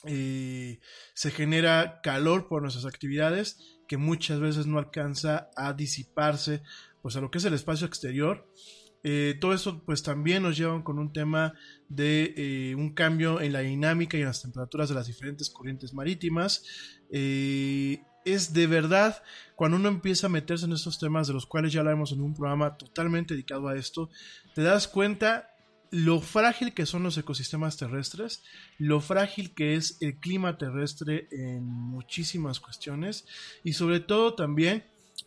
se 0.03 1.31
genera 1.31 2.01
calor 2.03 2.47
por 2.47 2.61
nuestras 2.61 2.85
actividades 2.85 3.80
que 3.91 3.97
muchas 3.97 4.39
veces 4.39 4.67
no 4.67 4.79
alcanza 4.79 5.49
a 5.53 5.73
disiparse 5.73 6.63
pues 7.01 7.17
a 7.17 7.19
lo 7.19 7.29
que 7.29 7.39
es 7.39 7.43
el 7.43 7.53
espacio 7.53 7.85
exterior. 7.85 8.47
Eh, 9.03 9.35
todo 9.41 9.53
esto 9.53 9.83
pues 9.83 10.01
también 10.01 10.43
nos 10.43 10.55
lleva 10.55 10.81
con 10.81 10.97
un 10.97 11.11
tema 11.11 11.55
de 11.89 12.33
eh, 12.37 12.75
un 12.75 12.93
cambio 12.93 13.41
en 13.41 13.51
la 13.51 13.59
dinámica 13.59 14.15
y 14.15 14.21
en 14.21 14.27
las 14.27 14.43
temperaturas 14.43 14.87
de 14.87 14.95
las 14.95 15.07
diferentes 15.07 15.49
corrientes 15.49 15.93
marítimas. 15.93 16.63
Eh, 17.09 18.01
es 18.23 18.53
de 18.53 18.65
verdad 18.65 19.21
cuando 19.57 19.75
uno 19.75 19.89
empieza 19.89 20.27
a 20.27 20.29
meterse 20.29 20.67
en 20.67 20.71
estos 20.71 20.97
temas 20.97 21.27
de 21.27 21.33
los 21.33 21.45
cuales 21.45 21.73
ya 21.73 21.81
hablaremos 21.81 22.13
en 22.13 22.21
un 22.21 22.33
programa 22.33 22.77
totalmente 22.77 23.33
dedicado 23.33 23.67
a 23.67 23.75
esto, 23.75 24.09
te 24.55 24.61
das 24.61 24.87
cuenta 24.87 25.53
lo 25.91 26.21
frágil 26.21 26.73
que 26.73 26.85
son 26.85 27.03
los 27.03 27.17
ecosistemas 27.17 27.75
terrestres, 27.75 28.43
lo 28.77 29.01
frágil 29.01 29.53
que 29.53 29.75
es 29.75 29.97
el 29.99 30.15
clima 30.15 30.57
terrestre 30.57 31.27
en 31.31 31.65
muchísimas 31.65 32.61
cuestiones 32.61 33.25
y 33.63 33.73
sobre 33.73 33.99
todo 33.99 34.33
también, 34.33 34.85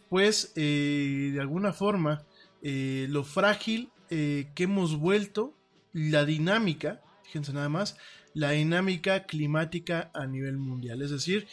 pues, 0.09 0.52
eh, 0.56 1.30
de 1.35 1.40
alguna 1.40 1.75
forma, 1.75 2.25
eh, 2.62 3.06
lo 3.11 3.25
frágil 3.25 3.90
eh, 4.09 4.50
que 4.54 4.64
hemos 4.64 4.97
vuelto 4.99 5.54
la 5.92 6.25
dinámica, 6.25 7.02
fíjense 7.25 7.52
nada 7.52 7.68
más, 7.68 7.99
la 8.33 8.50
dinámica 8.52 9.25
climática 9.25 10.11
a 10.14 10.26
nivel 10.26 10.56
mundial. 10.56 11.02
Es 11.02 11.11
decir, 11.11 11.47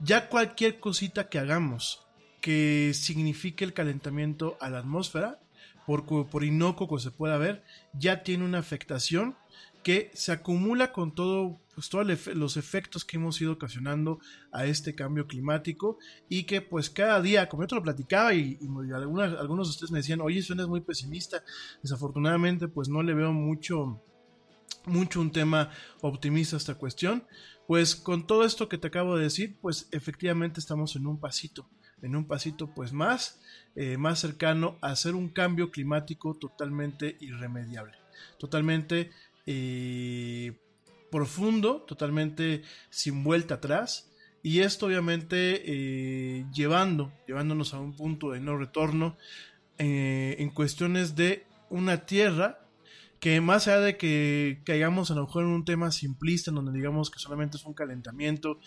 ya 0.00 0.28
cualquier 0.28 0.80
cosita 0.80 1.28
que 1.28 1.38
hagamos 1.38 2.06
que 2.40 2.92
signifique 2.94 3.64
el 3.64 3.74
calentamiento 3.74 4.56
a 4.60 4.70
la 4.70 4.78
atmósfera, 4.78 5.40
por, 5.86 6.04
por 6.04 6.44
inocuo 6.44 6.88
que 6.88 7.02
se 7.02 7.10
pueda 7.10 7.38
ver, 7.38 7.62
ya 7.94 8.22
tiene 8.22 8.44
una 8.44 8.58
afectación 8.58 9.36
que 9.86 10.10
se 10.14 10.32
acumula 10.32 10.90
con 10.90 11.12
pues, 11.12 11.88
todos 11.88 12.26
los 12.34 12.56
efectos 12.56 13.04
que 13.04 13.18
hemos 13.18 13.40
ido 13.40 13.52
ocasionando 13.52 14.18
a 14.50 14.66
este 14.66 14.96
cambio 14.96 15.28
climático 15.28 15.98
y 16.28 16.42
que 16.42 16.60
pues 16.60 16.90
cada 16.90 17.22
día, 17.22 17.48
como 17.48 17.62
yo 17.62 17.68
te 17.68 17.74
lo 17.76 17.84
platicaba 17.84 18.34
y, 18.34 18.58
algunos 18.92 19.68
de 19.68 19.70
ustedes 19.70 19.92
me 19.92 20.00
decían, 20.00 20.20
oye, 20.22 20.42
suenas 20.42 20.66
muy 20.66 20.80
pesimista, 20.80 21.44
desafortunadamente 21.84 22.66
pues 22.66 22.88
no 22.88 23.00
le 23.00 23.14
veo 23.14 23.32
mucho, 23.32 24.02
mucho 24.86 25.20
un 25.20 25.30
tema 25.30 25.70
optimista 26.00 26.56
a 26.56 26.58
esta 26.58 26.74
cuestión, 26.74 27.24
pues 27.68 27.94
con 27.94 28.26
todo 28.26 28.44
esto 28.44 28.68
que 28.68 28.78
te 28.78 28.88
acabo 28.88 29.16
de 29.16 29.22
decir, 29.22 29.56
pues 29.60 29.88
efectivamente 29.92 30.58
estamos 30.58 30.96
en 30.96 31.06
un 31.06 31.20
pasito, 31.20 31.68
en 32.06 32.16
un 32.16 32.26
pasito 32.26 32.72
pues 32.74 32.92
más 32.92 33.40
eh, 33.78 33.98
más 33.98 34.20
cercano 34.20 34.78
a 34.80 34.88
hacer 34.88 35.14
un 35.14 35.28
cambio 35.28 35.70
climático 35.70 36.32
totalmente 36.32 37.18
irremediable, 37.20 37.92
totalmente 38.38 39.10
eh, 39.44 40.56
profundo, 41.10 41.82
totalmente 41.82 42.62
sin 42.88 43.22
vuelta 43.22 43.56
atrás. 43.56 44.10
Y 44.42 44.60
esto 44.60 44.86
obviamente 44.86 45.62
eh, 45.66 46.46
llevando, 46.54 47.12
llevándonos 47.26 47.74
a 47.74 47.80
un 47.80 47.94
punto 47.94 48.30
de 48.30 48.40
no 48.40 48.56
retorno 48.56 49.18
en 49.78 50.48
cuestiones 50.48 51.14
de 51.14 51.44
una 51.68 52.06
tierra 52.06 52.60
que 53.20 53.42
más 53.42 53.68
allá 53.68 53.80
de 53.80 53.98
que 53.98 54.62
caigamos 54.64 55.10
a 55.10 55.14
lo 55.14 55.26
mejor 55.26 55.44
en 55.44 55.50
un 55.50 55.66
tema 55.66 55.90
simplista, 55.90 56.50
en 56.50 56.54
donde 56.54 56.72
digamos 56.72 57.10
que 57.10 57.18
solamente 57.18 57.58
es 57.58 57.64
un 57.66 57.74
calentamiento 57.74 58.58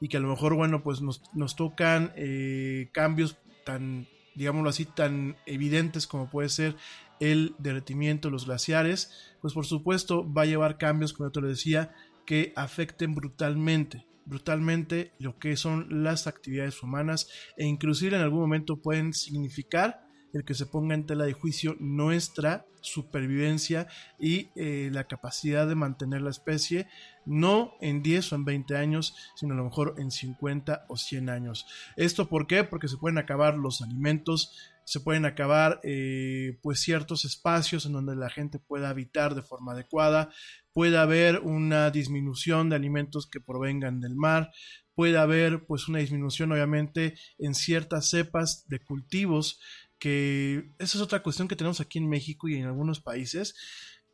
y 0.00 0.08
que 0.08 0.16
a 0.16 0.20
lo 0.20 0.28
mejor, 0.28 0.54
bueno, 0.54 0.82
pues 0.82 1.00
nos, 1.00 1.22
nos 1.34 1.56
tocan 1.56 2.12
eh, 2.16 2.88
cambios 2.92 3.36
tan, 3.64 4.06
digámoslo 4.34 4.70
así, 4.70 4.84
tan 4.84 5.36
evidentes 5.46 6.06
como 6.06 6.30
puede 6.30 6.48
ser 6.48 6.76
el 7.20 7.54
derretimiento 7.58 8.28
de 8.28 8.32
los 8.32 8.46
glaciares, 8.46 9.12
pues 9.40 9.54
por 9.54 9.66
supuesto 9.66 10.30
va 10.32 10.42
a 10.42 10.46
llevar 10.46 10.78
cambios, 10.78 11.12
como 11.12 11.28
yo 11.28 11.32
te 11.32 11.40
lo 11.40 11.48
decía, 11.48 11.94
que 12.26 12.52
afecten 12.56 13.14
brutalmente 13.14 14.06
brutalmente 14.28 15.12
lo 15.18 15.38
que 15.38 15.56
son 15.56 16.04
las 16.04 16.26
actividades 16.26 16.82
humanas 16.82 17.30
e 17.56 17.64
inclusive 17.64 18.14
en 18.14 18.22
algún 18.22 18.40
momento 18.40 18.76
pueden 18.76 19.14
significar 19.14 20.07
el 20.32 20.44
que 20.44 20.54
se 20.54 20.66
ponga 20.66 20.94
en 20.94 21.06
tela 21.06 21.24
de 21.24 21.32
juicio 21.32 21.76
nuestra 21.80 22.66
supervivencia 22.80 23.88
y 24.18 24.50
eh, 24.54 24.90
la 24.92 25.04
capacidad 25.04 25.66
de 25.66 25.74
mantener 25.74 26.22
la 26.22 26.30
especie, 26.30 26.88
no 27.26 27.72
en 27.80 28.02
10 28.02 28.32
o 28.32 28.36
en 28.36 28.44
20 28.44 28.76
años, 28.76 29.14
sino 29.36 29.54
a 29.54 29.56
lo 29.56 29.64
mejor 29.64 29.94
en 29.98 30.10
50 30.10 30.86
o 30.88 30.96
100 30.96 31.30
años. 31.30 31.66
¿Esto 31.96 32.28
por 32.28 32.46
qué? 32.46 32.64
Porque 32.64 32.88
se 32.88 32.96
pueden 32.96 33.18
acabar 33.18 33.56
los 33.56 33.82
alimentos, 33.82 34.56
se 34.84 35.00
pueden 35.00 35.26
acabar 35.26 35.80
eh, 35.82 36.58
pues 36.62 36.80
ciertos 36.80 37.24
espacios 37.24 37.84
en 37.84 37.92
donde 37.92 38.16
la 38.16 38.30
gente 38.30 38.58
pueda 38.58 38.88
habitar 38.88 39.34
de 39.34 39.42
forma 39.42 39.72
adecuada, 39.72 40.30
puede 40.72 40.96
haber 40.96 41.40
una 41.40 41.90
disminución 41.90 42.70
de 42.70 42.76
alimentos 42.76 43.26
que 43.26 43.40
provengan 43.40 44.00
del 44.00 44.14
mar, 44.14 44.50
puede 44.94 45.18
haber 45.18 45.66
pues 45.66 45.88
una 45.88 45.98
disminución 45.98 46.52
obviamente 46.52 47.14
en 47.38 47.54
ciertas 47.54 48.08
cepas 48.08 48.66
de 48.68 48.80
cultivos 48.80 49.60
que 49.98 50.70
esa 50.78 50.98
es 50.98 51.02
otra 51.02 51.22
cuestión 51.22 51.48
que 51.48 51.56
tenemos 51.56 51.80
aquí 51.80 51.98
en 51.98 52.08
México 52.08 52.48
y 52.48 52.56
en 52.56 52.66
algunos 52.66 53.00
países. 53.00 53.54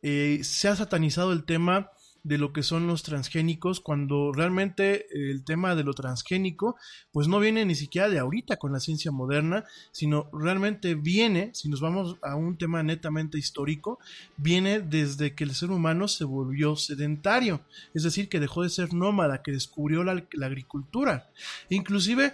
Eh, 0.01 0.41
se 0.43 0.67
ha 0.67 0.75
satanizado 0.75 1.33
el 1.33 1.45
tema 1.45 1.91
de 2.25 2.39
lo 2.39 2.53
que 2.53 2.63
son 2.63 2.87
los 2.87 3.03
transgénicos, 3.03 3.79
cuando 3.79 4.31
realmente 4.33 5.05
el 5.11 5.45
tema 5.45 5.75
de 5.75 5.83
lo 5.83 5.93
transgénico, 5.93 6.75
pues 7.11 7.27
no 7.27 7.39
viene 7.39 7.65
ni 7.65 7.75
siquiera 7.75 8.09
de 8.09 8.17
ahorita 8.17 8.57
con 8.57 8.73
la 8.73 8.79
ciencia 8.79 9.11
moderna, 9.11 9.63
sino 9.91 10.27
realmente 10.33 10.95
viene, 10.95 11.51
si 11.53 11.69
nos 11.69 11.81
vamos 11.81 12.17
a 12.23 12.35
un 12.35 12.57
tema 12.57 12.81
netamente 12.81 13.37
histórico, 13.37 13.99
viene 14.37 14.79
desde 14.79 15.35
que 15.35 15.43
el 15.43 15.53
ser 15.53 15.69
humano 15.69 16.07
se 16.07 16.23
volvió 16.23 16.75
sedentario, 16.75 17.61
es 17.93 18.01
decir, 18.01 18.27
que 18.27 18.39
dejó 18.39 18.63
de 18.63 18.69
ser 18.69 18.91
nómada, 18.95 19.43
que 19.43 19.51
descubrió 19.51 20.03
la, 20.03 20.25
la 20.31 20.47
agricultura. 20.47 21.29
Inclusive, 21.69 22.33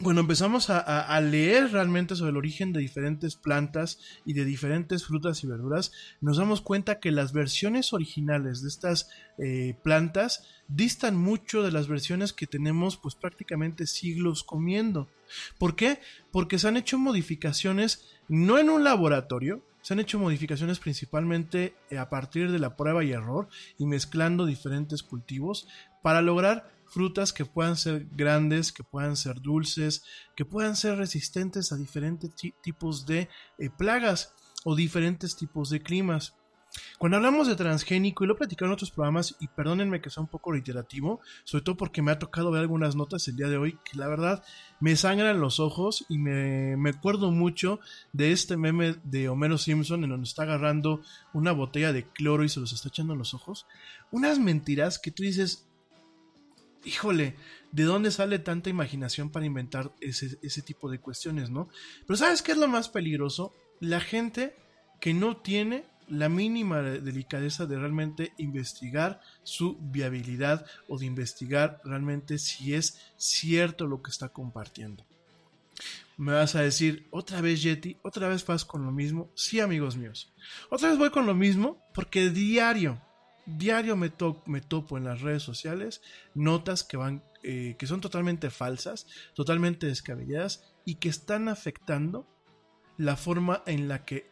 bueno, 0.00 0.20
empezamos 0.20 0.70
a, 0.70 1.20
leer 1.20 1.72
realmente 1.72 2.16
sobre 2.16 2.30
el 2.30 2.38
origen 2.38 2.72
de 2.72 2.80
diferentes 2.80 3.36
plantas 3.36 3.98
y 4.24 4.32
de 4.32 4.46
diferentes 4.46 5.04
frutas 5.04 5.44
y 5.44 5.46
verduras, 5.46 5.92
nos 6.22 6.38
damos 6.38 6.62
cuenta 6.62 7.00
que 7.00 7.10
las 7.10 7.34
versiones 7.34 7.92
originales 7.92 8.62
de 8.62 8.68
estas 8.68 9.10
eh, 9.38 9.76
plantas 9.84 10.48
distan 10.68 11.16
mucho 11.16 11.62
de 11.62 11.70
las 11.70 11.86
versiones 11.86 12.32
que 12.32 12.46
tenemos 12.46 12.96
pues 12.96 13.14
prácticamente 13.14 13.86
siglos 13.86 14.42
comiendo. 14.42 15.10
¿Por 15.58 15.76
qué? 15.76 16.00
Porque 16.32 16.58
se 16.58 16.68
han 16.68 16.78
hecho 16.78 16.98
modificaciones 16.98 18.08
no 18.28 18.58
en 18.58 18.70
un 18.70 18.84
laboratorio, 18.84 19.62
se 19.82 19.92
han 19.92 20.00
hecho 20.00 20.18
modificaciones 20.18 20.78
principalmente 20.78 21.74
eh, 21.90 21.98
a 21.98 22.08
partir 22.08 22.50
de 22.50 22.58
la 22.58 22.74
prueba 22.74 23.04
y 23.04 23.12
error 23.12 23.48
y 23.78 23.84
mezclando 23.84 24.46
diferentes 24.46 25.02
cultivos 25.02 25.68
para 26.02 26.22
lograr 26.22 26.79
frutas 26.90 27.32
que 27.32 27.44
puedan 27.44 27.76
ser 27.76 28.06
grandes, 28.12 28.72
que 28.72 28.84
puedan 28.84 29.16
ser 29.16 29.40
dulces, 29.40 30.04
que 30.36 30.44
puedan 30.44 30.76
ser 30.76 30.98
resistentes 30.98 31.72
a 31.72 31.76
diferentes 31.76 32.30
tipos 32.60 33.06
de 33.06 33.28
eh, 33.58 33.70
plagas 33.70 34.34
o 34.64 34.74
diferentes 34.74 35.36
tipos 35.36 35.70
de 35.70 35.80
climas. 35.80 36.34
Cuando 36.98 37.16
hablamos 37.16 37.48
de 37.48 37.56
transgénico, 37.56 38.22
y 38.22 38.26
lo 38.26 38.34
he 38.34 38.36
platicado 38.36 38.66
en 38.68 38.74
otros 38.74 38.90
programas, 38.90 39.34
y 39.40 39.48
perdónenme 39.48 40.00
que 40.00 40.10
sea 40.10 40.22
un 40.22 40.28
poco 40.28 40.52
reiterativo, 40.52 41.20
sobre 41.44 41.64
todo 41.64 41.76
porque 41.76 42.02
me 42.02 42.12
ha 42.12 42.18
tocado 42.18 42.50
ver 42.50 42.60
algunas 42.60 42.94
notas 42.94 43.26
el 43.26 43.36
día 43.36 43.48
de 43.48 43.56
hoy 43.56 43.78
que 43.84 43.98
la 43.98 44.06
verdad 44.06 44.44
me 44.78 44.94
sangran 44.96 45.40
los 45.40 45.58
ojos 45.58 46.04
y 46.08 46.18
me, 46.18 46.76
me 46.76 46.90
acuerdo 46.90 47.30
mucho 47.30 47.80
de 48.12 48.32
este 48.32 48.56
meme 48.56 48.96
de 49.02 49.28
Homero 49.28 49.58
Simpson 49.58 50.04
en 50.04 50.10
donde 50.10 50.28
está 50.28 50.44
agarrando 50.44 51.00
una 51.32 51.52
botella 51.52 51.92
de 51.92 52.06
cloro 52.06 52.44
y 52.44 52.48
se 52.48 52.60
los 52.60 52.72
está 52.72 52.88
echando 52.88 53.14
en 53.14 53.18
los 53.18 53.34
ojos. 53.34 53.66
Unas 54.12 54.38
mentiras 54.38 54.98
que 54.98 55.10
tú 55.10 55.22
dices, 55.22 55.66
híjole, 56.84 57.36
¿de 57.72 57.84
dónde 57.84 58.10
sale 58.10 58.38
tanta 58.38 58.70
imaginación 58.70 59.30
para 59.30 59.46
inventar 59.46 59.92
ese, 60.00 60.62
tipo 60.62 60.90
de 60.90 61.00
cuestiones, 61.00 61.50
no? 61.50 61.68
Pero 62.06 62.16
¿sabes 62.16 62.42
qué 62.42 62.52
es 62.52 62.58
lo 62.58 62.68
más 62.68 62.88
peligroso? 62.88 63.54
La 63.80 64.00
gente 64.00 64.54
que 65.00 65.14
no 65.14 65.36
tiene 65.36 65.84
la 66.08 66.28
mínima 66.28 66.82
delicadeza 66.82 67.66
de 67.66 67.78
realmente 67.78 68.32
investigar 68.36 69.20
su 69.44 69.78
viabilidad 69.80 70.66
o 70.88 70.98
de 70.98 71.06
investigar 71.06 71.80
realmente 71.84 72.38
si 72.38 72.74
es 72.74 72.98
cierto 73.16 73.86
lo 73.86 74.02
que 74.02 74.10
está 74.10 74.30
compartiendo. 74.30 75.06
Me 76.16 76.32
vas 76.32 76.54
a 76.54 76.60
decir, 76.60 77.06
otra 77.10 77.40
vez 77.40 77.62
Yeti, 77.62 77.96
otra 78.02 78.28
vez 78.28 78.44
vas 78.44 78.64
con 78.64 78.84
lo 78.84 78.92
mismo. 78.92 79.30
Sí, 79.34 79.60
amigos 79.60 79.96
míos. 79.96 80.30
Otra 80.68 80.90
vez 80.90 80.98
voy 80.98 81.10
con 81.10 81.24
lo 81.24 81.34
mismo 81.34 81.82
porque 81.94 82.28
diario, 82.28 83.00
diario 83.46 83.96
me, 83.96 84.10
topo 84.10 84.98
en 84.98 85.04
las 85.04 85.20
redes 85.20 85.42
sociales 85.42 86.02
notas 86.34 86.84
que 86.84 86.96
van 86.96 87.22
eh, 87.42 87.76
que 87.78 87.86
son 87.86 88.02
totalmente 88.02 88.50
falsas, 88.50 89.06
totalmente 89.34 89.86
descabelladas 89.86 90.62
y 90.84 90.96
que 90.96 91.08
están 91.08 91.48
afectando 91.48 92.26
la 92.98 93.16
forma 93.16 93.62
en 93.66 93.88
la 93.88 94.04
que 94.04 94.30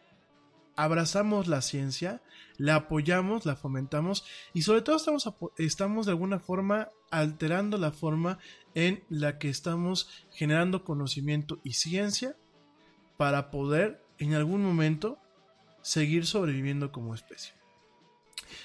abrazamos 0.75 1.47
la 1.47 1.61
ciencia, 1.61 2.21
la 2.57 2.75
apoyamos, 2.75 3.45
la 3.45 3.55
fomentamos 3.55 4.25
y 4.53 4.61
sobre 4.61 4.81
todo 4.81 4.95
estamos, 4.95 5.27
estamos 5.57 6.05
de 6.05 6.11
alguna 6.11 6.39
forma 6.39 6.89
alterando 7.09 7.77
la 7.77 7.91
forma 7.91 8.37
en 8.75 9.03
la 9.09 9.39
que 9.39 9.49
estamos 9.49 10.09
generando 10.31 10.85
conocimiento 10.85 11.59
y 11.63 11.73
ciencia 11.73 12.37
para 13.17 13.49
poder 13.49 14.05
en 14.19 14.35
algún 14.35 14.63
momento 14.63 15.17
seguir 15.81 16.25
sobreviviendo 16.25 16.91
como 16.91 17.15
especie. 17.15 17.58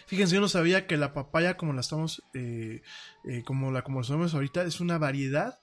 Fíjense, 0.06 0.34
yo 0.34 0.40
no 0.40 0.48
sabía 0.48 0.87
que 0.87 0.96
la 0.96 1.12
papaya, 1.12 1.56
como 1.56 1.72
la 1.72 1.80
estamos, 1.80 2.22
eh, 2.34 2.82
eh, 3.24 3.42
como 3.44 3.70
la 3.70 3.82
conocemos 3.82 4.34
ahorita, 4.34 4.64
es 4.64 4.80
una 4.80 4.98
variedad 4.98 5.58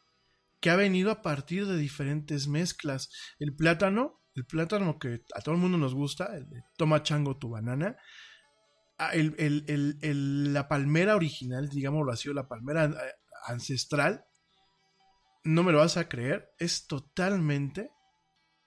que 0.59 0.69
ha 0.69 0.75
venido 0.75 1.11
a 1.11 1.21
partir 1.21 1.65
de 1.65 1.77
diferentes 1.77 2.47
mezclas. 2.47 3.09
El 3.39 3.55
plátano, 3.55 4.21
el 4.35 4.45
plátano 4.45 4.99
que 4.99 5.21
a 5.35 5.41
todo 5.41 5.55
el 5.55 5.61
mundo 5.61 5.77
nos 5.77 5.93
gusta, 5.93 6.35
el 6.35 6.45
toma 6.77 7.03
chango 7.03 7.37
tu 7.37 7.49
banana, 7.49 7.97
ah, 8.97 9.11
la 9.15 10.67
palmera 10.67 11.15
original, 11.15 11.69
digámoslo 11.69 12.11
así, 12.11 12.31
la 12.33 12.47
palmera 12.47 12.85
eh, 12.85 13.13
ancestral, 13.47 14.23
no 15.43 15.63
me 15.63 15.71
lo 15.71 15.79
vas 15.79 15.97
a 15.97 16.07
creer, 16.07 16.51
es 16.59 16.85
totalmente, 16.87 17.89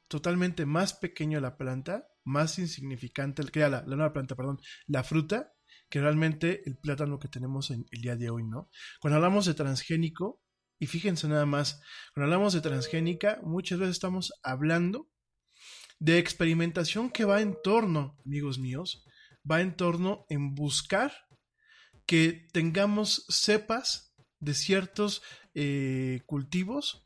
totalmente 0.08 0.66
más 0.66 0.94
pequeño 0.94 1.40
la 1.40 1.56
planta 1.56 2.04
más 2.24 2.58
insignificante, 2.58 3.44
que 3.44 3.60
la, 3.60 3.82
nueva 3.82 4.12
planta, 4.12 4.34
perdón, 4.34 4.60
la 4.86 5.04
fruta, 5.04 5.52
que 5.88 6.00
realmente 6.00 6.62
el 6.66 6.76
plátano 6.76 7.18
que 7.18 7.28
tenemos 7.28 7.70
en 7.70 7.86
el 7.90 8.00
día 8.00 8.16
de 8.16 8.30
hoy, 8.30 8.44
¿no? 8.44 8.70
Cuando 9.00 9.16
hablamos 9.16 9.46
de 9.46 9.54
transgénico, 9.54 10.40
y 10.78 10.86
fíjense 10.86 11.28
nada 11.28 11.46
más, 11.46 11.80
cuando 12.14 12.32
hablamos 12.32 12.52
de 12.54 12.60
transgénica, 12.60 13.38
muchas 13.42 13.78
veces 13.78 13.96
estamos 13.96 14.32
hablando 14.42 15.08
de 15.98 16.18
experimentación 16.18 17.10
que 17.10 17.24
va 17.24 17.40
en 17.40 17.56
torno, 17.62 18.16
amigos 18.26 18.58
míos, 18.58 19.04
va 19.48 19.60
en 19.60 19.76
torno 19.76 20.26
en 20.28 20.54
buscar 20.54 21.12
que 22.06 22.46
tengamos 22.52 23.24
cepas 23.28 24.14
de 24.40 24.54
ciertos 24.54 25.22
eh, 25.54 26.20
cultivos 26.26 27.04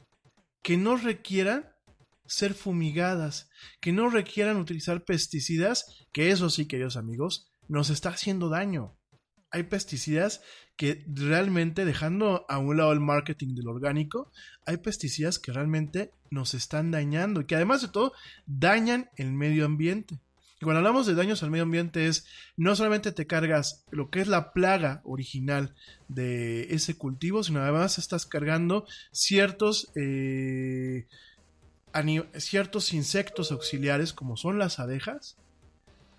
que 0.62 0.76
no 0.76 0.96
requieran 0.96 1.70
ser 2.28 2.54
fumigadas, 2.54 3.50
que 3.80 3.92
no 3.92 4.10
requieran 4.10 4.58
utilizar 4.58 5.04
pesticidas, 5.04 6.06
que 6.12 6.30
eso 6.30 6.50
sí, 6.50 6.66
queridos 6.66 6.96
amigos, 6.96 7.50
nos 7.66 7.90
está 7.90 8.10
haciendo 8.10 8.48
daño. 8.48 8.96
Hay 9.50 9.64
pesticidas 9.64 10.42
que 10.76 11.04
realmente, 11.08 11.84
dejando 11.84 12.44
a 12.48 12.58
un 12.58 12.76
lado 12.76 12.92
el 12.92 13.00
marketing 13.00 13.54
del 13.54 13.68
orgánico, 13.68 14.30
hay 14.66 14.76
pesticidas 14.76 15.38
que 15.38 15.52
realmente 15.52 16.12
nos 16.30 16.54
están 16.54 16.90
dañando 16.90 17.40
y 17.40 17.46
que 17.46 17.56
además 17.56 17.82
de 17.82 17.88
todo 17.88 18.12
dañan 18.46 19.10
el 19.16 19.32
medio 19.32 19.64
ambiente. 19.64 20.20
Y 20.60 20.64
cuando 20.64 20.78
hablamos 20.78 21.06
de 21.06 21.14
daños 21.14 21.42
al 21.42 21.50
medio 21.50 21.62
ambiente 21.62 22.06
es 22.06 22.26
no 22.56 22.74
solamente 22.74 23.12
te 23.12 23.26
cargas 23.26 23.84
lo 23.90 24.10
que 24.10 24.20
es 24.20 24.28
la 24.28 24.52
plaga 24.52 25.02
original 25.04 25.74
de 26.08 26.74
ese 26.74 26.96
cultivo, 26.96 27.44
sino 27.44 27.60
además 27.60 27.98
estás 27.98 28.26
cargando 28.26 28.84
ciertos 29.12 29.90
eh, 29.94 31.06
ciertos 32.36 32.92
insectos 32.92 33.52
auxiliares 33.52 34.12
como 34.12 34.36
son 34.36 34.58
las 34.58 34.78
abejas 34.78 35.36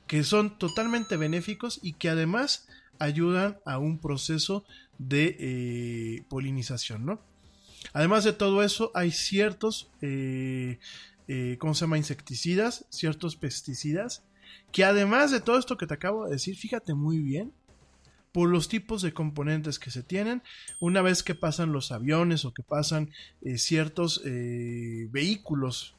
que 0.09 0.23
son 0.23 0.57
totalmente 0.57 1.17
benéficos 1.17 1.79
y 1.83 1.93
que 1.93 2.09
además 2.09 2.67
ayudan 2.97 3.59
a 3.63 3.77
un 3.77 3.99
proceso 3.99 4.65
de 4.97 5.37
eh, 5.39 6.23
polinización, 6.29 7.05
¿no? 7.05 7.21
Además 7.93 8.23
de 8.23 8.33
todo 8.33 8.63
eso, 8.63 8.91
hay 8.95 9.11
ciertos, 9.11 9.91
eh, 10.01 10.79
eh, 11.27 11.57
¿cómo 11.59 11.75
se 11.75 11.81
llama? 11.81 11.99
Insecticidas, 11.99 12.85
ciertos 12.89 13.35
pesticidas, 13.35 14.23
que 14.71 14.83
además 14.83 15.29
de 15.29 15.41
todo 15.41 15.59
esto 15.59 15.77
que 15.77 15.85
te 15.85 15.93
acabo 15.93 16.25
de 16.25 16.31
decir, 16.31 16.57
fíjate 16.57 16.95
muy 16.95 17.19
bien, 17.19 17.53
por 18.31 18.49
los 18.49 18.69
tipos 18.69 19.01
de 19.01 19.13
componentes 19.13 19.79
que 19.79 19.91
se 19.91 20.03
tienen, 20.03 20.43
una 20.79 21.01
vez 21.01 21.23
que 21.23 21.35
pasan 21.35 21.71
los 21.71 21.91
aviones 21.91 22.45
o 22.45 22.53
que 22.53 22.63
pasan 22.63 23.11
ciertos 23.55 24.21
vehículos 24.23 25.95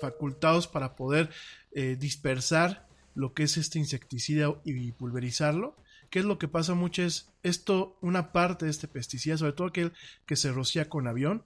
facultados 0.00 0.66
para 0.66 0.96
poder 0.96 1.30
dispersar 1.72 2.86
lo 3.14 3.34
que 3.34 3.44
es 3.44 3.56
este 3.56 3.78
insecticida 3.78 4.52
y 4.64 4.92
pulverizarlo, 4.92 5.76
¿Qué 6.10 6.20
es 6.20 6.24
lo 6.24 6.38
que 6.38 6.48
pasa 6.48 6.74
mucho? 6.74 7.02
Es 7.02 7.30
esto, 7.42 7.98
una 8.00 8.32
parte 8.32 8.64
de 8.64 8.70
este 8.70 8.88
pesticida, 8.88 9.36
sobre 9.36 9.52
todo 9.52 9.66
aquel 9.66 9.92
que 10.26 10.36
se 10.36 10.52
rocía 10.52 10.88
con 10.88 11.06
avión, 11.06 11.44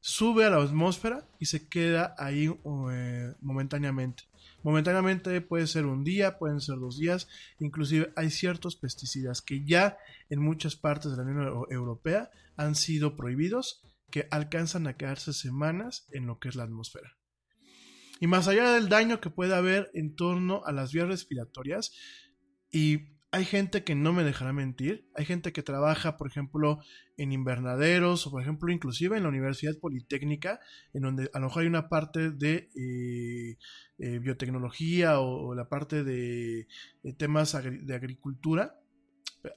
sube 0.00 0.44
a 0.44 0.50
la 0.50 0.62
atmósfera 0.62 1.26
y 1.40 1.46
se 1.46 1.66
queda 1.68 2.14
ahí 2.18 2.52
eh, 2.92 3.34
momentáneamente. 3.40 4.24
Momentáneamente 4.64 5.42
puede 5.42 5.66
ser 5.66 5.84
un 5.84 6.04
día, 6.04 6.38
pueden 6.38 6.60
ser 6.60 6.78
dos 6.78 6.98
días, 6.98 7.28
inclusive 7.60 8.12
hay 8.16 8.30
ciertos 8.30 8.76
pesticidas 8.76 9.42
que 9.42 9.64
ya 9.64 9.98
en 10.30 10.40
muchas 10.40 10.74
partes 10.74 11.10
de 11.10 11.18
la 11.18 11.22
Unión 11.22 11.66
Europea 11.70 12.30
han 12.56 12.74
sido 12.74 13.14
prohibidos, 13.14 13.82
que 14.10 14.26
alcanzan 14.30 14.86
a 14.86 14.96
quedarse 14.96 15.34
semanas 15.34 16.06
en 16.12 16.26
lo 16.26 16.38
que 16.38 16.48
es 16.48 16.56
la 16.56 16.64
atmósfera. 16.64 17.18
Y 18.20 18.26
más 18.26 18.48
allá 18.48 18.72
del 18.72 18.88
daño 18.88 19.20
que 19.20 19.28
puede 19.28 19.54
haber 19.54 19.90
en 19.92 20.16
torno 20.16 20.64
a 20.64 20.72
las 20.72 20.92
vías 20.92 21.08
respiratorias, 21.08 21.92
y 22.70 23.13
hay 23.34 23.44
gente 23.44 23.82
que 23.82 23.96
no 23.96 24.12
me 24.12 24.22
dejará 24.22 24.52
mentir, 24.52 25.08
hay 25.16 25.24
gente 25.24 25.52
que 25.52 25.64
trabaja, 25.64 26.16
por 26.16 26.28
ejemplo, 26.28 26.78
en 27.16 27.32
invernaderos 27.32 28.28
o, 28.28 28.30
por 28.30 28.40
ejemplo, 28.40 28.70
inclusive 28.70 29.16
en 29.16 29.24
la 29.24 29.28
Universidad 29.28 29.76
Politécnica, 29.80 30.60
en 30.92 31.02
donde 31.02 31.28
a 31.34 31.40
lo 31.40 31.46
mejor 31.46 31.62
hay 31.62 31.66
una 31.66 31.88
parte 31.88 32.30
de 32.30 32.70
eh, 32.76 33.58
eh, 33.98 34.18
biotecnología 34.20 35.18
o, 35.18 35.52
la 35.56 35.68
parte 35.68 36.04
de, 36.04 36.68
temas 37.16 37.60
de 37.60 37.94
agricultura 37.96 38.78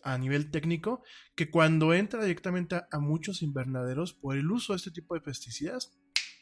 a 0.03 0.17
nivel 0.17 0.49
técnico, 0.49 1.03
que 1.35 1.51
cuando 1.51 1.93
entra 1.93 2.23
directamente 2.23 2.81
a, 2.91 2.99
muchos 2.99 3.43
invernaderos 3.43 4.11
por 4.11 4.37
el 4.37 4.49
uso 4.49 4.73
de 4.73 4.77
este 4.77 4.89
tipo 4.89 5.13
de 5.13 5.21
pesticidas, 5.21 5.95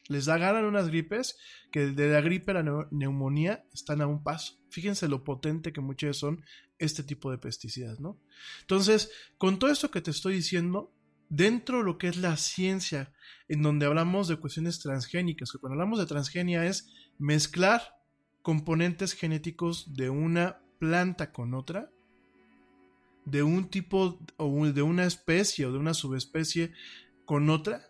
les 0.08 0.30
agarran 0.30 0.64
unas 0.64 0.88
gripes 0.88 1.38
que 1.70 1.88
de 1.88 2.10
la 2.14 2.22
gripe 2.22 2.52
a 2.52 2.64
la 2.64 2.88
neumonía 2.92 3.66
están 3.74 4.02
a 4.02 4.08
un 4.08 4.24
paso. 4.24 4.58
Fíjense 4.70 5.08
lo 5.08 5.24
potente 5.24 5.74
que 5.74 5.82
muchas 5.82 6.18
son 6.18 6.44
este 6.80 7.04
tipo 7.04 7.32
de 7.32 7.38
pesticidas, 7.38 8.00
¿no? 8.00 8.20
Entonces, 8.62 9.12
con 9.38 9.60
todo 9.60 9.72
esto 9.72 9.92
que 9.92 10.02
te 10.02 10.12
estoy 10.12 10.36
diciendo, 10.36 10.94
dentro 11.30 11.80
de 11.80 11.84
lo 11.84 11.98
que 11.98 12.08
es 12.08 12.18
la 12.18 12.38
ciencia, 12.38 13.14
en 13.48 13.62
donde 13.62 13.86
hablamos 13.86 14.28
de 14.28 14.38
cuestiones 14.38 14.80
transgénicas, 14.80 15.52
que 15.52 15.58
cuando 15.58 15.74
hablamos 15.74 16.00
de 16.00 16.06
transgenia 16.06 16.66
es 16.66 16.92
mezclar 17.18 17.96
componentes 18.42 19.14
genéticos 19.14 19.96
de 19.96 20.10
una 20.10 20.62
planta 20.80 21.32
con 21.32 21.54
otra, 21.54 21.90
de 23.26 23.42
un 23.42 23.70
tipo 23.70 24.20
o 24.38 24.66
de 24.68 24.82
una 24.82 25.06
especie 25.06 25.66
o 25.66 25.72
de 25.72 25.80
una 25.80 25.96
subespecie 25.96 26.72
con 27.26 27.50
otra, 27.50 27.90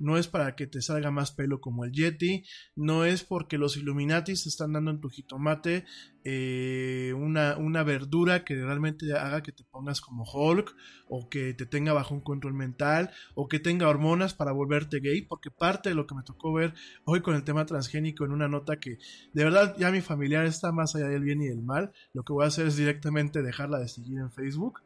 no 0.00 0.16
es 0.16 0.26
para 0.26 0.56
que 0.56 0.66
te 0.66 0.82
salga 0.82 1.10
más 1.10 1.30
pelo 1.30 1.60
como 1.60 1.84
el 1.84 1.92
Yeti, 1.92 2.42
no 2.74 3.04
es 3.04 3.22
porque 3.22 3.58
los 3.58 3.76
Illuminatis 3.76 4.42
te 4.42 4.48
están 4.48 4.72
dando 4.72 4.90
en 4.90 5.00
tu 5.00 5.10
jitomate 5.10 5.84
eh, 6.24 7.14
una, 7.16 7.56
una, 7.56 7.82
verdura 7.82 8.44
que 8.44 8.54
realmente 8.54 9.12
haga 9.12 9.42
que 9.42 9.52
te 9.52 9.64
pongas 9.64 10.00
como 10.00 10.24
Hulk, 10.24 10.74
o 11.08 11.28
que 11.28 11.54
te 11.54 11.66
tenga 11.66 11.92
bajo 11.92 12.14
un 12.14 12.20
control 12.20 12.54
mental, 12.54 13.10
o 13.34 13.48
que 13.48 13.58
tenga 13.58 13.88
hormonas 13.88 14.34
para 14.34 14.52
volverte 14.52 15.00
gay, 15.00 15.22
porque 15.22 15.50
parte 15.50 15.90
de 15.90 15.94
lo 15.94 16.06
que 16.06 16.14
me 16.14 16.22
tocó 16.22 16.52
ver 16.52 16.74
hoy 17.04 17.20
con 17.20 17.34
el 17.34 17.44
tema 17.44 17.64
transgénico 17.66 18.24
en 18.24 18.32
una 18.32 18.48
nota 18.48 18.80
que 18.80 18.98
de 19.32 19.44
verdad 19.44 19.76
ya 19.78 19.90
mi 19.90 20.00
familiar 20.00 20.44
está 20.46 20.72
más 20.72 20.94
allá 20.94 21.08
del 21.08 21.22
bien 21.22 21.42
y 21.42 21.48
del 21.48 21.62
mal, 21.62 21.92
lo 22.12 22.22
que 22.22 22.32
voy 22.32 22.44
a 22.44 22.48
hacer 22.48 22.66
es 22.66 22.76
directamente 22.76 23.42
dejarla 23.42 23.78
de 23.78 23.88
seguir 23.88 24.18
en 24.18 24.32
Facebook, 24.32 24.80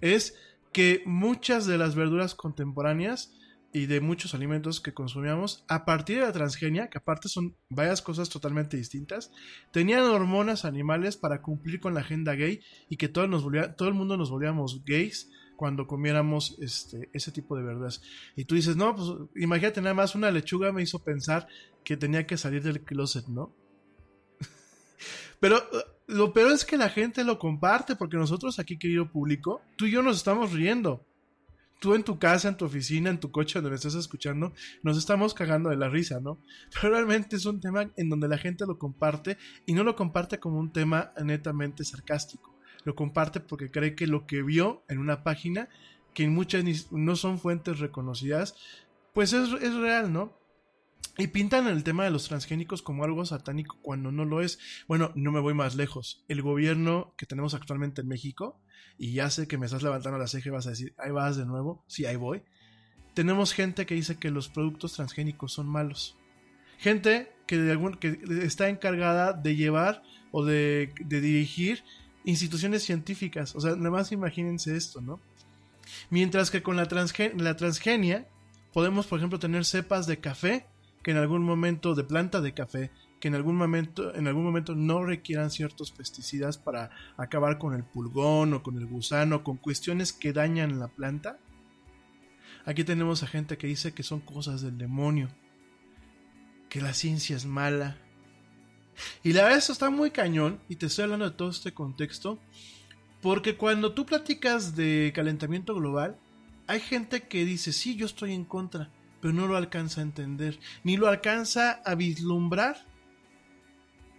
es 0.00 0.36
que 0.72 1.02
muchas 1.06 1.66
de 1.66 1.78
las 1.78 1.94
verduras 1.94 2.34
contemporáneas 2.34 3.32
y 3.76 3.84
de 3.84 4.00
muchos 4.00 4.34
alimentos 4.34 4.80
que 4.80 4.94
consumíamos, 4.94 5.62
a 5.68 5.84
partir 5.84 6.16
de 6.16 6.22
la 6.22 6.32
transgenia, 6.32 6.88
que 6.88 6.96
aparte 6.96 7.28
son 7.28 7.58
varias 7.68 8.00
cosas 8.00 8.30
totalmente 8.30 8.78
distintas, 8.78 9.30
tenían 9.70 10.04
hormonas 10.04 10.64
animales 10.64 11.18
para 11.18 11.42
cumplir 11.42 11.78
con 11.78 11.92
la 11.92 12.00
agenda 12.00 12.32
gay 12.32 12.62
y 12.88 12.96
que 12.96 13.10
todo, 13.10 13.28
nos 13.28 13.42
volvía, 13.42 13.76
todo 13.76 13.88
el 13.88 13.94
mundo 13.94 14.16
nos 14.16 14.30
volvíamos 14.30 14.82
gays 14.82 15.30
cuando 15.56 15.86
comiéramos 15.86 16.56
este, 16.58 17.10
ese 17.12 17.32
tipo 17.32 17.54
de 17.54 17.64
verduras. 17.64 18.00
Y 18.34 18.46
tú 18.46 18.54
dices, 18.54 18.76
no, 18.76 18.96
pues 18.96 19.10
imagínate 19.36 19.82
nada 19.82 19.92
más, 19.92 20.14
una 20.14 20.30
lechuga 20.30 20.72
me 20.72 20.82
hizo 20.82 21.04
pensar 21.04 21.46
que 21.84 21.98
tenía 21.98 22.26
que 22.26 22.38
salir 22.38 22.62
del 22.62 22.80
closet, 22.80 23.26
¿no? 23.26 23.54
Pero 25.38 25.62
lo 26.06 26.32
peor 26.32 26.52
es 26.52 26.64
que 26.64 26.78
la 26.78 26.88
gente 26.88 27.24
lo 27.24 27.38
comparte, 27.38 27.94
porque 27.94 28.16
nosotros 28.16 28.58
aquí, 28.58 28.78
querido 28.78 29.12
público, 29.12 29.60
tú 29.76 29.84
y 29.84 29.90
yo 29.90 30.00
nos 30.00 30.16
estamos 30.16 30.52
riendo. 30.54 31.04
Tú 31.78 31.94
en 31.94 32.04
tu 32.04 32.18
casa, 32.18 32.48
en 32.48 32.56
tu 32.56 32.64
oficina, 32.64 33.10
en 33.10 33.20
tu 33.20 33.30
coche, 33.30 33.60
donde 33.60 33.76
estás 33.76 33.94
escuchando, 33.94 34.52
nos 34.82 34.96
estamos 34.96 35.34
cagando 35.34 35.70
de 35.70 35.76
la 35.76 35.88
risa, 35.88 36.20
¿no? 36.20 36.40
Pero 36.72 36.94
realmente 36.94 37.36
es 37.36 37.44
un 37.44 37.60
tema 37.60 37.90
en 37.96 38.08
donde 38.08 38.28
la 38.28 38.38
gente 38.38 38.66
lo 38.66 38.78
comparte 38.78 39.36
y 39.66 39.74
no 39.74 39.84
lo 39.84 39.94
comparte 39.94 40.38
como 40.38 40.58
un 40.58 40.72
tema 40.72 41.12
netamente 41.22 41.84
sarcástico. 41.84 42.56
Lo 42.84 42.94
comparte 42.94 43.40
porque 43.40 43.70
cree 43.70 43.94
que 43.94 44.06
lo 44.06 44.26
que 44.26 44.42
vio 44.42 44.84
en 44.88 44.98
una 44.98 45.22
página, 45.22 45.68
que 46.14 46.24
en 46.24 46.32
muchas 46.34 46.64
no 46.92 47.16
son 47.16 47.38
fuentes 47.38 47.78
reconocidas, 47.78 48.54
pues 49.12 49.32
es, 49.32 49.52
es 49.60 49.74
real, 49.74 50.12
¿no? 50.12 50.38
Y 51.18 51.28
pintan 51.28 51.66
el 51.66 51.82
tema 51.82 52.04
de 52.04 52.10
los 52.10 52.28
transgénicos 52.28 52.82
como 52.82 53.02
algo 53.04 53.24
satánico 53.24 53.78
cuando 53.80 54.12
no 54.12 54.26
lo 54.26 54.42
es. 54.42 54.58
Bueno, 54.86 55.12
no 55.14 55.32
me 55.32 55.40
voy 55.40 55.54
más 55.54 55.74
lejos. 55.74 56.24
El 56.28 56.42
gobierno 56.42 57.14
que 57.16 57.24
tenemos 57.24 57.54
actualmente 57.54 58.02
en 58.02 58.08
México, 58.08 58.60
y 58.98 59.12
ya 59.12 59.30
sé 59.30 59.46
que 59.46 59.58
me 59.58 59.66
estás 59.66 59.82
levantando 59.82 60.18
la 60.18 60.26
ceja 60.26 60.48
y 60.48 60.52
vas 60.52 60.66
a 60.66 60.70
decir, 60.70 60.94
ahí 60.98 61.10
vas 61.10 61.36
de 61.36 61.46
nuevo, 61.46 61.84
sí, 61.86 62.06
ahí 62.06 62.16
voy. 62.16 62.42
Tenemos 63.14 63.52
gente 63.52 63.86
que 63.86 63.94
dice 63.94 64.16
que 64.16 64.30
los 64.30 64.48
productos 64.48 64.94
transgénicos 64.94 65.52
son 65.52 65.66
malos. 65.66 66.16
Gente 66.78 67.32
que, 67.46 67.56
de 67.58 67.72
algún, 67.72 67.94
que 67.96 68.18
está 68.42 68.68
encargada 68.68 69.32
de 69.32 69.56
llevar 69.56 70.02
o 70.32 70.44
de, 70.44 70.92
dirigir 71.06 71.82
instituciones 72.24 72.82
científicas. 72.82 73.54
O 73.56 73.60
sea, 73.60 73.76
nada 73.76 73.90
más 73.90 74.12
imagínense 74.12 74.76
esto, 74.76 75.00
¿no? 75.00 75.20
Mientras 76.10 76.50
que 76.50 76.62
con 76.62 76.76
la, 76.76 76.88
la 77.36 77.56
transgenia 77.56 78.26
podemos, 78.72 79.06
por 79.06 79.18
ejemplo, 79.18 79.38
tener 79.38 79.64
cepas 79.64 80.06
de 80.06 80.18
café 80.18 80.66
que 81.02 81.12
en 81.12 81.16
algún 81.18 81.44
momento 81.44 81.94
de 81.94 82.04
planta 82.04 82.40
de 82.40 82.52
café, 82.52 82.90
que 83.20 83.28
en 83.28 83.34
algún 83.34 83.56
momento, 83.56 84.14
en 84.14 84.26
algún 84.26 84.44
momento 84.44 84.74
no 84.74 85.04
requieran 85.04 85.50
ciertos 85.50 85.90
pesticidas 85.90 86.58
para 86.58 86.90
acabar 87.16 87.58
con 87.58 87.74
el 87.74 87.84
pulgón 87.84 88.52
o 88.54 88.62
con 88.62 88.76
el 88.76 88.86
gusano, 88.86 89.42
con 89.42 89.56
cuestiones 89.56 90.12
que 90.12 90.32
dañan 90.32 90.78
la 90.78 90.88
planta. 90.88 91.38
Aquí 92.66 92.84
tenemos 92.84 93.22
a 93.22 93.26
gente 93.26 93.56
que 93.56 93.68
dice 93.68 93.92
que 93.92 94.02
son 94.02 94.20
cosas 94.20 94.60
del 94.60 94.76
demonio. 94.76 95.28
que 96.68 96.80
la 96.80 96.94
ciencia 96.94 97.36
es 97.36 97.46
mala. 97.46 97.96
Y 99.22 99.32
la 99.32 99.42
verdad, 99.42 99.58
eso 99.58 99.72
está 99.72 99.90
muy 99.90 100.10
cañón, 100.10 100.60
y 100.68 100.76
te 100.76 100.86
estoy 100.86 101.04
hablando 101.04 101.30
de 101.30 101.36
todo 101.36 101.50
este 101.50 101.72
contexto, 101.72 102.38
porque 103.22 103.56
cuando 103.56 103.92
tú 103.92 104.06
platicas 104.06 104.74
de 104.74 105.12
calentamiento 105.14 105.74
global, 105.74 106.18
hay 106.66 106.80
gente 106.80 107.22
que 107.28 107.44
dice, 107.44 107.72
sí, 107.72 107.96
yo 107.96 108.06
estoy 108.06 108.32
en 108.32 108.44
contra, 108.44 108.90
pero 109.20 109.32
no 109.32 109.46
lo 109.46 109.56
alcanza 109.56 110.00
a 110.00 110.04
entender, 110.04 110.58
ni 110.82 110.96
lo 110.96 111.08
alcanza 111.08 111.80
a 111.84 111.94
vislumbrar. 111.94 112.84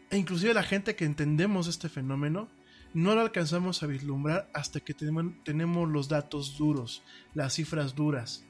E 0.09 0.17
inclusive 0.17 0.53
la 0.53 0.63
gente 0.63 0.95
que 0.95 1.05
entendemos 1.05 1.67
este 1.67 1.89
fenómeno, 1.89 2.47
no 2.93 3.13
lo 3.15 3.21
alcanzamos 3.21 3.83
a 3.83 3.87
vislumbrar 3.87 4.49
hasta 4.53 4.79
que 4.79 4.93
tenemos 4.93 5.89
los 5.89 6.07
datos 6.07 6.57
duros, 6.57 7.03
las 7.33 7.53
cifras 7.53 7.95
duras. 7.95 8.45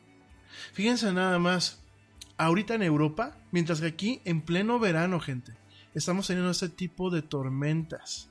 Fíjense 0.74 1.12
nada 1.12 1.40
más, 1.40 1.84
ahorita 2.38 2.76
en 2.76 2.84
Europa, 2.84 3.36
mientras 3.52 3.82
que 3.82 3.88
aquí 3.88 4.22
en 4.26 4.42
pleno 4.42 4.80
verano, 4.80 5.20
gente, 5.20 5.54
estamos 5.94 6.28
teniendo 6.28 6.52
este 6.52 6.70
tipo 6.70 7.10
de 7.10 7.22
tormentas 7.22 8.30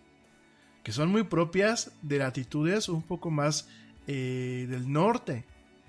que 0.86 0.92
son 0.92 1.10
muy 1.10 1.24
propias 1.24 1.90
de 2.02 2.18
latitudes 2.18 2.88
un 2.88 3.02
poco 3.02 3.28
más 3.28 3.68
eh, 4.06 4.68
del 4.70 4.92
norte. 4.92 5.44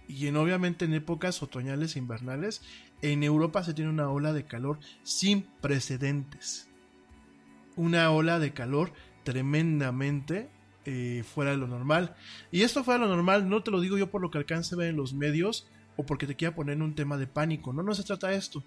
Y 0.08 0.26
en, 0.26 0.38
obviamente 0.38 0.86
en 0.86 0.96
épocas 0.96 1.44
otoñales 1.44 1.96
e 1.96 2.00
invernales, 2.00 2.64
en 3.04 3.22
Europa 3.22 3.64
se 3.64 3.76
tiene 3.76 3.92
una 3.92 4.10
ola 4.10 4.34
de 4.34 4.46
calor 4.46 4.80
sin 5.04 5.44
precedentes. 5.62 6.68
Una 7.78 8.12
ola 8.12 8.40
de 8.40 8.54
calor 8.54 8.92
tremendamente 9.24 10.50
eh, 10.86 11.24
fuera 11.24 11.52
de 11.52 11.58
lo 11.58 11.68
normal. 11.68 12.16
Y 12.52 12.62
esto 12.62 12.84
fuera 12.84 13.00
de 13.00 13.08
lo 13.08 13.16
normal, 13.16 13.48
no 13.48 13.64
te 13.64 13.72
lo 13.72 13.80
digo 13.80 13.98
yo 13.98 14.12
por 14.12 14.22
lo 14.22 14.32
que 14.32 14.38
alcance 14.38 14.76
a 14.76 14.78
ver 14.78 14.90
en 14.90 14.98
los 14.98 15.14
medios 15.14 15.68
o 15.96 16.06
porque 16.06 16.28
te 16.28 16.36
quiera 16.36 16.56
poner 16.56 16.76
en 16.76 16.82
un 16.82 16.96
tema 16.96 17.18
de 17.18 17.28
pánico. 17.28 17.74
No, 17.74 17.84
no 17.84 17.94
se 17.96 18.04
trata 18.04 18.28
de 18.28 18.38
esto. 18.38 18.64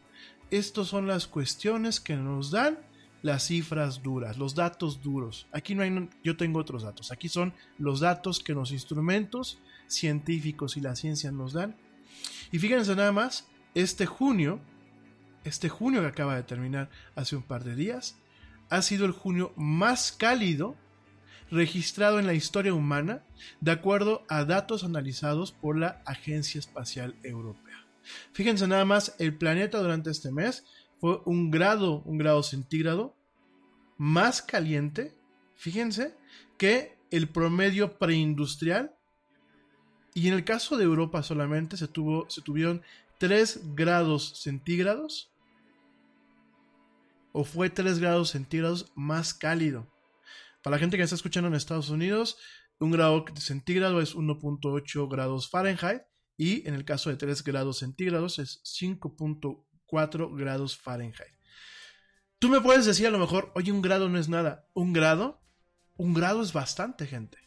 Estas 0.51 0.88
son 0.88 1.07
las 1.07 1.27
cuestiones 1.27 2.01
que 2.01 2.16
nos 2.16 2.51
dan 2.51 2.79
las 3.23 3.46
cifras 3.46 4.03
duras, 4.03 4.38
los 4.38 4.55
datos 4.55 5.03
duros. 5.03 5.46
Aquí 5.53 5.75
no 5.75 5.83
hay, 5.83 6.09
yo 6.25 6.37
tengo 6.37 6.59
otros 6.59 6.83
datos. 6.83 7.12
Aquí 7.12 7.29
son 7.29 7.53
los 7.79 8.01
datos 8.01 8.40
que 8.40 8.55
los 8.55 8.73
instrumentos 8.73 9.59
científicos 9.87 10.77
y 10.77 10.81
la 10.81 10.96
ciencia 10.96 11.31
nos 11.31 11.53
dan. 11.53 11.77
Y 12.53 12.59
fíjense 12.59 12.96
nada 12.96 13.12
más, 13.12 13.46
este 13.75 14.07
junio, 14.07 14.61
este 15.44 15.68
junio 15.68 16.01
que 16.01 16.09
acaba 16.09 16.37
de 16.37 16.42
terminar 16.42 16.90
hace 17.14 17.37
un 17.37 17.42
par 17.42 17.64
de 17.64 17.75
días, 17.75 18.16
ha 18.70 18.83
sido 18.83 19.04
el 19.04 19.12
junio 19.12 19.52
más 19.56 20.12
cálido 20.12 20.76
registrado 21.50 22.18
en 22.18 22.26
la 22.26 22.35
historia 22.35 22.72
humana, 22.72 23.24
de 23.61 23.72
acuerdo 23.72 24.24
a 24.28 24.44
datos 24.44 24.85
analizados 24.85 25.52
por 25.52 25.76
la 25.76 26.00
Agencia 26.06 26.59
Espacial 26.59 27.16
Europea. 27.24 27.87
Fíjense 28.33 28.66
nada 28.66 28.85
más, 28.85 29.14
el 29.18 29.37
planeta 29.37 29.78
durante 29.80 30.11
este 30.11 30.30
mes 30.30 30.64
fue 31.00 31.20
un 31.24 31.50
grado, 31.50 32.02
un 32.04 32.18
grado 32.18 32.42
centígrado 32.42 33.16
más 33.98 34.42
caliente, 34.42 35.14
fíjense, 35.56 36.16
que 36.56 36.98
el 37.11 37.28
promedio 37.28 37.98
preindustrial. 37.98 38.94
Y 40.14 40.28
en 40.28 40.35
el 40.35 40.44
caso 40.44 40.76
de 40.76 40.85
Europa 40.85 41.22
solamente 41.22 41.76
se, 41.76 41.88
tuvo, 41.88 42.28
se 42.30 42.42
tuvieron 42.42 42.83
3 43.18 43.74
grados 43.74 44.40
centígrados. 44.42 45.30
O 47.33 47.45
fue 47.45 47.71
3 47.71 47.99
grados 47.99 48.31
centígrados 48.31 48.93
más 48.95 49.35
cálido. 49.35 49.93
Para 50.62 50.77
la 50.77 50.81
gente 50.81 50.97
que 50.97 51.03
está 51.03 51.16
escuchando 51.16 51.49
en 51.49 51.55
Estados 51.55 51.90
Unidos, 51.90 52.38
un 52.79 52.90
grado 52.90 53.25
centígrado 53.37 54.01
es 54.01 54.14
1.8 54.14 55.09
grados 55.11 55.49
Fahrenheit. 55.49 56.03
Y 56.37 56.66
en 56.66 56.75
el 56.75 56.85
caso 56.85 57.11
de 57.11 57.16
3 57.16 57.45
grados 57.45 57.79
centígrados 57.79 58.38
es 58.38 58.62
5.1 58.64 59.64
4 59.90 60.31
grados 60.35 60.79
Fahrenheit. 60.79 61.35
Tú 62.38 62.49
me 62.49 62.61
puedes 62.61 62.87
decir 62.87 63.07
a 63.07 63.11
lo 63.11 63.19
mejor, 63.19 63.53
oye, 63.55 63.73
un 63.73 63.83
grado 63.83 64.09
no 64.09 64.19
es 64.19 64.29
nada. 64.29 64.66
¿Un 64.73 64.93
grado? 64.93 65.40
Un 65.97 66.14
grado 66.14 66.43
es 66.43 66.53
bastante, 66.53 67.07
gente. 67.07 67.38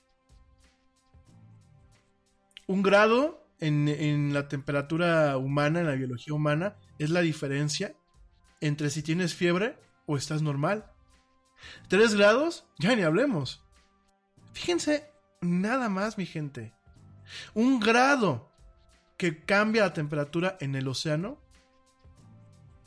Un 2.67 2.83
grado 2.83 3.47
en, 3.59 4.33
la 4.33 4.47
temperatura 4.47 5.37
humana, 5.37 5.79
en 5.79 5.87
la 5.87 5.95
biología 5.95 6.33
humana, 6.33 6.75
es 6.99 7.09
la 7.09 7.21
diferencia 7.21 7.95
entre 8.63 8.89
si 8.89 9.03
tienes 9.03 9.35
fiebre 9.35 9.77
o 10.05 10.17
estás 10.17 10.41
normal. 10.41 10.89
Tres 11.89 12.15
grados, 12.15 12.65
ya 12.79 12.95
ni 12.95 13.03
hablemos. 13.03 13.63
Fíjense, 14.53 15.11
nada 15.41 15.89
más, 15.89 16.17
mi 16.17 16.25
gente. 16.25 16.73
Un 17.53 17.79
grado 17.79 18.51
que 19.17 19.43
cambia 19.43 19.83
la 19.83 19.93
temperatura 19.93 20.57
en 20.59 20.75
el 20.75 20.87
océano 20.87 21.41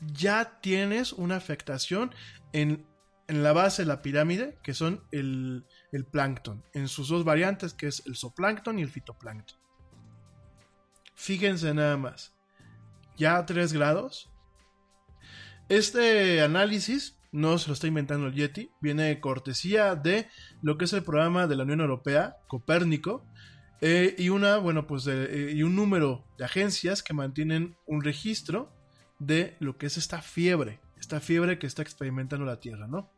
ya 0.01 0.59
tienes 0.61 1.13
una 1.13 1.35
afectación 1.35 2.13
en, 2.53 2.85
la 3.27 3.51
base 3.51 3.81
de 3.81 3.87
la 3.87 4.01
pirámide, 4.01 4.57
que 4.63 4.73
son 4.73 5.03
el, 5.11 5.65
el, 5.91 6.05
plancton, 6.05 6.63
en 6.73 6.87
sus 6.87 7.09
dos 7.09 7.25
variantes, 7.25 7.73
que 7.73 7.87
es 7.87 8.03
el 8.05 8.15
zooplancton 8.15 8.79
y 8.79 8.83
el 8.83 8.89
fitoplancton. 8.89 9.59
Fíjense 11.13 11.73
nada 11.73 11.97
más, 11.97 12.33
ya 13.17 13.37
a 13.37 13.45
3 13.45 13.73
grados. 13.73 14.31
Este 15.69 16.41
análisis 16.41 17.17
no 17.31 17.57
se 17.57 17.67
lo 17.67 17.73
está 17.73 17.87
inventando 17.87 18.27
el 18.27 18.33
Yeti, 18.33 18.71
viene 18.79 19.03
de 19.03 19.19
cortesía 19.19 19.95
de 19.95 20.27
lo 20.61 20.77
que 20.77 20.85
es 20.85 20.93
el 20.93 21.03
programa 21.03 21.45
de 21.47 21.55
la 21.55 21.63
Unión 21.63 21.81
Europea, 21.81 22.37
Copérnico, 22.47 23.25
eh, 23.81 24.15
y 24.17 24.29
una, 24.29 24.57
bueno, 24.57 24.87
pues 24.87 25.05
eh, 25.07 25.51
y 25.53 25.63
un 25.63 25.75
número 25.75 26.25
de 26.37 26.45
agencias 26.45 27.03
que 27.03 27.13
mantienen 27.13 27.75
un 27.85 28.01
registro 28.01 28.71
de 29.19 29.55
lo 29.59 29.77
que 29.77 29.87
es 29.87 29.97
esta 29.97 30.21
fiebre, 30.21 30.79
esta 30.99 31.19
fiebre 31.19 31.59
que 31.59 31.67
está 31.67 31.81
experimentando 31.81 32.45
la 32.45 32.59
Tierra, 32.59 32.87
¿no? 32.87 33.11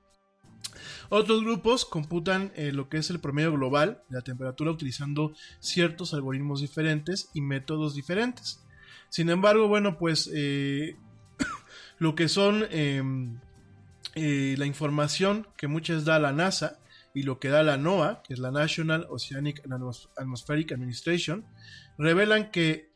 Otros 1.10 1.42
grupos 1.42 1.86
computan 1.86 2.52
eh, 2.56 2.72
lo 2.74 2.90
que 2.90 2.98
es 2.98 3.10
el 3.10 3.20
promedio 3.20 3.54
global 3.54 4.04
de 4.10 4.18
la 4.18 4.24
temperatura 4.24 4.72
utilizando 4.72 5.34
ciertos 5.60 6.14
algoritmos 6.14 6.62
diferentes 6.62 7.30
y 7.34 7.42
métodos 7.42 7.96
diferentes. 7.96 8.66
Sin 9.10 9.30
embargo, 9.30 9.68
bueno, 9.68 9.98
pues 9.98 10.30
lo 12.00 12.16
que 12.16 12.28
son 12.28 12.66
em, 12.72 13.40
eh, 14.16 14.56
la 14.58 14.66
información 14.66 15.48
que 15.58 15.68
muchas 15.68 16.06
da 16.06 16.20
la 16.20 16.32
NASA 16.32 16.80
y 17.14 17.24
lo 17.24 17.40
que 17.40 17.50
da 17.50 17.64
la 17.64 17.78
NOAA, 17.78 18.24
que 18.24 18.34
es 18.34 18.40
la 18.40 18.52
National 18.52 19.06
Oceanic 19.10 19.62
and 19.66 19.74
Atmospheric 20.18 20.72
Administration, 20.72 21.46
revelan 21.98 22.52
que 22.52 22.92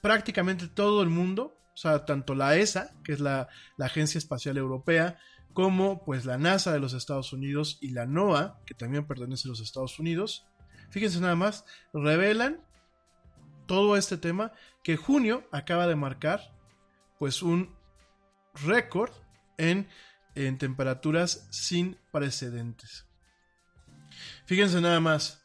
prácticamente 0.00 0.68
todo 0.68 1.02
el 1.02 1.08
mundo 1.08 1.56
o 1.76 1.78
sea, 1.78 2.06
tanto 2.06 2.34
la 2.34 2.56
ESA, 2.56 2.94
que 3.04 3.12
es 3.12 3.20
la, 3.20 3.48
Agencia 3.78 4.16
Espacial 4.16 4.56
Europea, 4.56 5.18
como 5.52 6.02
pues 6.02 6.24
la 6.24 6.38
NASA 6.38 6.72
de 6.72 6.80
los 6.80 6.94
Estados 6.94 7.34
Unidos 7.34 7.76
y 7.82 7.90
la 7.90 8.06
NOAA, 8.06 8.58
que 8.64 8.72
también 8.72 9.06
pertenece 9.06 9.46
a 9.46 9.50
los 9.50 9.60
Estados 9.60 9.98
Unidos, 9.98 10.46
fíjense 10.88 11.20
nada 11.20 11.36
más, 11.36 11.66
revelan 11.92 12.62
todo 13.66 13.98
este 13.98 14.16
tema 14.16 14.52
que 14.82 14.96
junio 14.96 15.46
acaba 15.52 15.86
de 15.86 15.96
marcar 15.96 16.54
pues 17.18 17.42
un 17.42 17.75
récord 18.64 19.10
en, 19.58 19.88
en 20.34 20.58
temperaturas 20.58 21.46
sin 21.50 21.98
precedentes. 22.12 23.06
Fíjense 24.46 24.80
nada 24.80 25.00
más, 25.00 25.44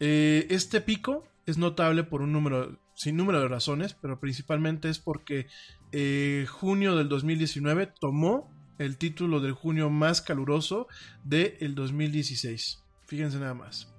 eh, 0.00 0.46
este 0.50 0.80
pico 0.80 1.24
es 1.46 1.58
notable 1.58 2.04
por 2.04 2.22
un 2.22 2.32
número 2.32 2.78
sin 2.94 3.16
número 3.16 3.40
de 3.40 3.48
razones, 3.48 3.94
pero 3.94 4.20
principalmente 4.20 4.88
es 4.88 4.98
porque 4.98 5.46
eh, 5.90 6.46
junio 6.48 6.94
del 6.96 7.08
2019 7.08 7.92
tomó 8.00 8.50
el 8.78 8.96
título 8.96 9.40
del 9.40 9.52
junio 9.52 9.90
más 9.90 10.22
caluroso 10.22 10.88
del 11.24 11.74
2016. 11.74 12.82
Fíjense 13.06 13.38
nada 13.38 13.54
más. 13.54 13.92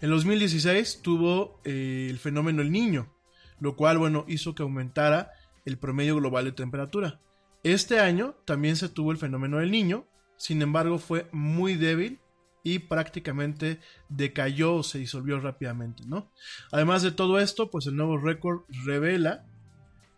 En 0.00 0.10
2016 0.10 1.02
tuvo 1.02 1.60
eh, 1.64 2.08
el 2.10 2.18
fenómeno 2.18 2.62
El 2.62 2.72
Niño, 2.72 3.12
lo 3.60 3.76
cual, 3.76 3.98
bueno, 3.98 4.24
hizo 4.28 4.54
que 4.54 4.62
aumentara 4.62 5.30
el 5.64 5.78
promedio 5.78 6.16
global 6.16 6.44
de 6.44 6.52
temperatura. 6.52 7.20
Este 7.62 8.00
año 8.00 8.34
también 8.44 8.76
se 8.76 8.88
tuvo 8.88 9.12
el 9.12 9.18
fenómeno 9.18 9.58
del 9.58 9.70
Niño, 9.70 10.06
sin 10.36 10.62
embargo 10.62 10.98
fue 10.98 11.28
muy 11.32 11.74
débil 11.74 12.20
y 12.62 12.80
prácticamente 12.80 13.80
decayó 14.08 14.76
o 14.76 14.82
se 14.82 14.98
disolvió 14.98 15.40
rápidamente, 15.40 16.04
¿no? 16.06 16.30
Además 16.72 17.02
de 17.02 17.12
todo 17.12 17.38
esto, 17.38 17.70
pues 17.70 17.86
el 17.86 17.96
nuevo 17.96 18.18
récord 18.18 18.62
revela 18.84 19.46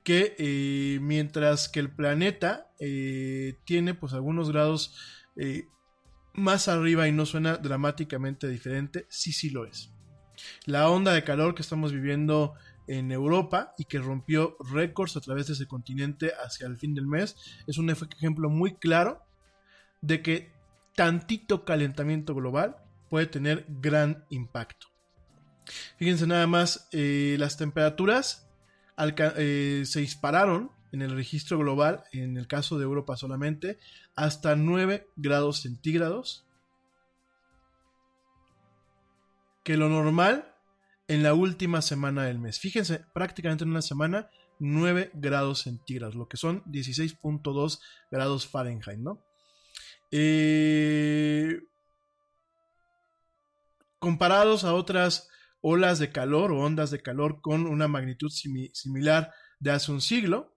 que 0.04 0.34
eh, 0.38 0.98
mientras 1.00 1.68
que 1.68 1.80
el 1.80 1.90
planeta 1.90 2.72
eh, 2.80 3.58
tiene 3.64 3.94
pues 3.94 4.12
algunos 4.12 4.50
grados 4.50 4.96
eh, 5.36 5.68
más 6.34 6.68
arriba 6.68 7.06
y 7.06 7.12
no 7.12 7.26
suena 7.26 7.56
dramáticamente 7.56 8.48
diferente, 8.48 9.06
sí 9.08 9.32
sí 9.32 9.50
lo 9.50 9.66
es. 9.66 9.90
La 10.64 10.88
onda 10.88 11.12
de 11.12 11.24
calor 11.24 11.54
que 11.54 11.62
estamos 11.62 11.92
viviendo 11.92 12.54
en 12.86 13.12
Europa 13.12 13.74
y 13.78 13.84
que 13.84 13.98
rompió 13.98 14.56
récords 14.60 15.16
a 15.16 15.20
través 15.20 15.46
de 15.46 15.54
ese 15.54 15.66
continente 15.66 16.32
hacia 16.44 16.66
el 16.66 16.76
fin 16.76 16.94
del 16.94 17.06
mes 17.06 17.36
es 17.66 17.78
un 17.78 17.90
ejemplo 17.90 18.50
muy 18.50 18.74
claro 18.74 19.22
de 20.00 20.22
que 20.22 20.52
tantito 20.94 21.64
calentamiento 21.64 22.34
global 22.34 22.76
puede 23.08 23.26
tener 23.26 23.66
gran 23.68 24.24
impacto. 24.30 24.88
Fíjense 25.96 26.26
nada 26.26 26.46
más, 26.46 26.88
eh, 26.92 27.36
las 27.38 27.56
temperaturas 27.56 28.48
eh, 29.36 29.82
se 29.84 30.00
dispararon 30.00 30.70
en 30.92 31.02
el 31.02 31.14
registro 31.14 31.58
global, 31.58 32.04
en 32.12 32.36
el 32.36 32.46
caso 32.46 32.78
de 32.78 32.84
Europa 32.84 33.16
solamente, 33.16 33.78
hasta 34.14 34.56
9 34.56 35.08
grados 35.16 35.62
centígrados. 35.62 36.46
Que 39.64 39.76
lo 39.76 39.88
normal 39.88 40.51
en 41.12 41.22
la 41.22 41.34
última 41.34 41.82
semana 41.82 42.24
del 42.24 42.38
mes. 42.38 42.58
Fíjense, 42.58 43.04
prácticamente 43.12 43.64
en 43.64 43.70
una 43.70 43.82
semana, 43.82 44.30
9 44.60 45.10
grados 45.12 45.60
centígrados, 45.60 46.14
lo 46.14 46.26
que 46.26 46.38
son 46.38 46.64
16.2 46.64 47.80
grados 48.10 48.46
Fahrenheit, 48.46 48.98
¿no? 48.98 49.22
Eh, 50.10 51.60
comparados 53.98 54.64
a 54.64 54.72
otras 54.72 55.28
olas 55.60 55.98
de 55.98 56.10
calor 56.10 56.50
o 56.50 56.60
ondas 56.60 56.90
de 56.90 57.02
calor 57.02 57.42
con 57.42 57.66
una 57.66 57.88
magnitud 57.88 58.30
similar 58.30 59.34
de 59.60 59.70
hace 59.70 59.92
un 59.92 60.00
siglo, 60.00 60.56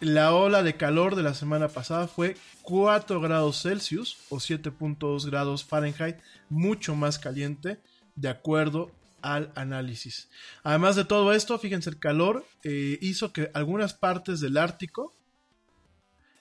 la 0.00 0.34
ola 0.34 0.62
de 0.62 0.76
calor 0.76 1.16
de 1.16 1.22
la 1.22 1.32
semana 1.32 1.68
pasada 1.68 2.08
fue 2.08 2.36
4 2.60 3.22
grados 3.22 3.62
Celsius 3.62 4.18
o 4.28 4.36
7.2 4.36 5.30
grados 5.30 5.64
Fahrenheit, 5.64 6.18
mucho 6.50 6.94
más 6.94 7.18
caliente 7.18 7.80
de 8.14 8.28
acuerdo 8.28 8.90
al 9.22 9.52
análisis. 9.54 10.28
Además 10.62 10.96
de 10.96 11.04
todo 11.04 11.32
esto, 11.32 11.58
fíjense, 11.58 11.90
el 11.90 11.98
calor 11.98 12.44
eh, 12.64 12.98
hizo 13.00 13.32
que 13.32 13.50
algunas 13.54 13.94
partes 13.94 14.40
del 14.40 14.56
Ártico 14.56 15.14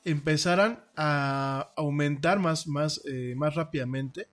empezaran 0.03 0.83
a 0.97 1.71
aumentar 1.77 2.39
más, 2.39 2.67
más, 2.67 3.01
eh, 3.05 3.35
más 3.37 3.55
rápidamente, 3.55 4.27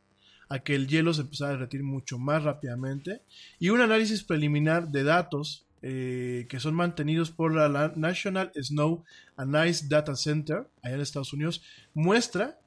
a 0.48 0.60
que 0.60 0.74
el 0.74 0.88
hielo 0.88 1.12
se 1.12 1.20
empezara 1.20 1.50
a 1.50 1.52
derretir 1.54 1.82
mucho 1.82 2.18
más 2.18 2.42
rápidamente. 2.42 3.22
Y 3.58 3.68
un 3.68 3.82
análisis 3.82 4.24
preliminar 4.24 4.88
de 4.88 5.04
datos 5.04 5.66
eh, 5.82 6.46
que 6.48 6.58
son 6.58 6.74
mantenidos 6.74 7.30
por 7.30 7.54
la 7.54 7.92
National 7.94 8.50
Snow 8.60 9.04
and 9.36 9.68
Ice 9.68 9.86
Data 9.88 10.16
Center, 10.16 10.66
allá 10.82 10.94
en 10.94 11.00
Estados 11.00 11.32
Unidos, 11.32 11.62
muestra 11.94 12.58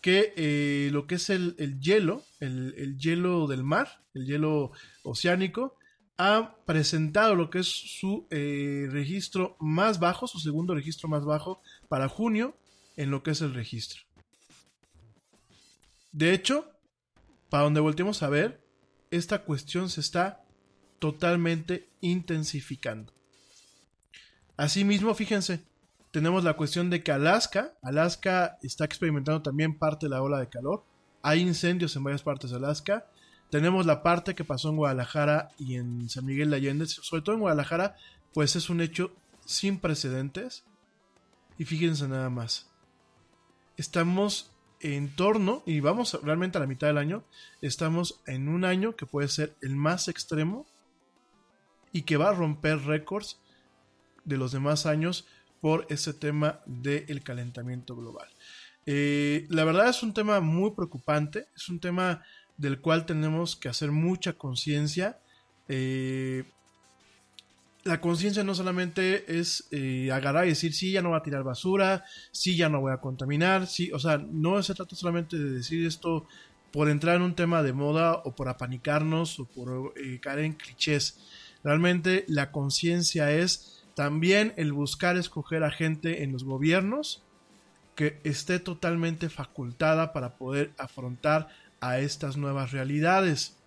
que 0.00 0.32
eh, 0.36 0.90
lo 0.92 1.06
que 1.06 1.16
es 1.16 1.30
el, 1.30 1.54
hielo, 1.80 2.24
el, 2.40 2.96
hielo 2.98 3.46
del 3.46 3.62
mar, 3.62 4.02
el 4.14 4.26
hielo 4.26 4.72
oceánico, 5.02 5.76
ha 6.16 6.56
presentado 6.66 7.34
lo 7.34 7.50
que 7.50 7.60
es 7.60 7.66
su 7.66 8.26
eh, 8.30 8.88
registro 8.90 9.56
más 9.58 10.00
bajo, 10.00 10.26
su 10.26 10.38
segundo 10.38 10.74
registro 10.74 11.08
más 11.08 11.24
bajo 11.24 11.62
para 11.88 12.08
junio 12.08 12.56
en 12.96 13.10
lo 13.10 13.22
que 13.22 13.30
es 13.30 13.40
el 13.40 13.54
registro. 13.54 14.02
De 16.12 16.32
hecho, 16.34 16.70
para 17.48 17.64
donde 17.64 17.80
volteemos 17.80 18.22
a 18.22 18.28
ver, 18.28 18.62
esta 19.10 19.44
cuestión 19.44 19.90
se 19.90 20.00
está 20.00 20.44
totalmente 20.98 21.88
intensificando. 22.00 23.12
Asimismo, 24.56 25.14
fíjense, 25.14 25.62
tenemos 26.10 26.42
la 26.42 26.54
cuestión 26.54 26.90
de 26.90 27.02
que 27.02 27.12
Alaska, 27.12 27.74
Alaska 27.82 28.58
está 28.62 28.84
experimentando 28.84 29.42
también 29.42 29.78
parte 29.78 30.06
de 30.06 30.10
la 30.10 30.22
ola 30.22 30.40
de 30.40 30.48
calor. 30.48 30.84
Hay 31.22 31.40
incendios 31.40 31.94
en 31.94 32.04
varias 32.04 32.22
partes 32.22 32.50
de 32.50 32.56
Alaska. 32.56 33.06
Tenemos 33.50 33.86
la 33.86 34.02
parte 34.02 34.34
que 34.34 34.44
pasó 34.44 34.70
en 34.70 34.76
Guadalajara 34.76 35.50
y 35.58 35.76
en 35.76 36.08
San 36.08 36.24
Miguel 36.24 36.50
de 36.50 36.56
Allende, 36.56 36.86
sobre 36.86 37.22
todo 37.22 37.34
en 37.34 37.42
Guadalajara, 37.42 37.96
pues 38.32 38.56
es 38.56 38.70
un 38.70 38.80
hecho 38.80 39.12
sin 39.44 39.78
precedentes. 39.78 40.64
Y 41.58 41.64
fíjense 41.64 42.08
nada 42.08 42.30
más. 42.30 42.70
Estamos 43.76 44.52
en 44.80 45.14
torno, 45.14 45.62
y 45.66 45.80
vamos 45.80 46.18
realmente 46.22 46.58
a 46.58 46.60
la 46.60 46.66
mitad 46.66 46.86
del 46.86 46.98
año, 46.98 47.22
estamos 47.60 48.20
en 48.26 48.48
un 48.48 48.64
año 48.64 48.96
que 48.96 49.06
puede 49.06 49.28
ser 49.28 49.54
el 49.60 49.76
más 49.76 50.08
extremo 50.08 50.66
y 51.92 52.02
que 52.02 52.16
va 52.16 52.30
a 52.30 52.34
romper 52.34 52.78
récords 52.86 53.38
de 54.24 54.38
los 54.38 54.52
demás 54.52 54.86
años 54.86 55.26
por 55.60 55.86
ese 55.90 56.14
tema 56.14 56.60
del 56.66 57.22
calentamiento 57.22 57.94
global. 57.94 58.28
Eh, 58.86 59.46
la 59.50 59.64
verdad 59.64 59.88
es 59.88 60.02
un 60.02 60.14
tema 60.14 60.40
muy 60.40 60.72
preocupante, 60.72 61.46
es 61.54 61.68
un 61.68 61.80
tema 61.80 62.22
del 62.56 62.80
cual 62.80 63.06
tenemos 63.06 63.56
que 63.56 63.68
hacer 63.68 63.90
mucha 63.90 64.32
conciencia. 64.32 65.18
Eh, 65.68 66.44
la 67.84 68.00
conciencia 68.00 68.44
no 68.44 68.54
solamente 68.54 69.38
es 69.38 69.66
eh, 69.70 70.10
agarrar 70.12 70.46
y 70.46 70.50
decir, 70.50 70.74
sí, 70.74 70.92
ya 70.92 71.02
no 71.02 71.10
voy 71.10 71.18
a 71.18 71.22
tirar 71.22 71.42
basura, 71.42 72.04
sí, 72.30 72.56
ya 72.56 72.68
no 72.68 72.80
voy 72.80 72.92
a 72.92 72.98
contaminar, 72.98 73.66
sí, 73.66 73.90
o 73.92 73.98
sea, 73.98 74.18
no 74.18 74.62
se 74.62 74.74
trata 74.74 74.96
solamente 74.96 75.38
de 75.38 75.50
decir 75.50 75.86
esto 75.86 76.26
por 76.72 76.88
entrar 76.88 77.16
en 77.16 77.22
un 77.22 77.34
tema 77.34 77.62
de 77.62 77.72
moda 77.72 78.22
o 78.24 78.34
por 78.34 78.48
apanicarnos 78.48 79.40
o 79.40 79.44
por 79.44 79.92
caer 80.20 80.40
en 80.40 80.52
clichés. 80.52 81.18
Realmente 81.64 82.24
la 82.28 82.52
conciencia 82.52 83.32
es 83.32 83.79
también 84.00 84.54
el 84.56 84.72
buscar 84.72 85.18
escoger 85.18 85.62
a 85.62 85.70
gente 85.70 86.22
en 86.22 86.32
los 86.32 86.42
gobiernos 86.42 87.22
que 87.94 88.18
esté 88.24 88.58
totalmente 88.58 89.28
facultada 89.28 90.14
para 90.14 90.38
poder 90.38 90.72
afrontar 90.78 91.48
a 91.82 91.98
estas 91.98 92.38
nuevas 92.38 92.72
realidades. 92.72 93.58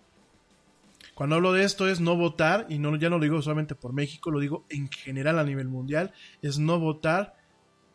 Cuando 1.14 1.36
hablo 1.36 1.52
de 1.52 1.62
esto 1.62 1.88
es 1.88 2.00
no 2.00 2.16
votar, 2.16 2.66
y 2.68 2.80
no, 2.80 2.96
ya 2.96 3.10
no 3.10 3.18
lo 3.18 3.22
digo 3.22 3.40
solamente 3.42 3.76
por 3.76 3.92
México, 3.92 4.32
lo 4.32 4.40
digo 4.40 4.64
en 4.70 4.90
general 4.90 5.38
a 5.38 5.44
nivel 5.44 5.68
mundial, 5.68 6.12
es 6.42 6.58
no 6.58 6.80
votar 6.80 7.36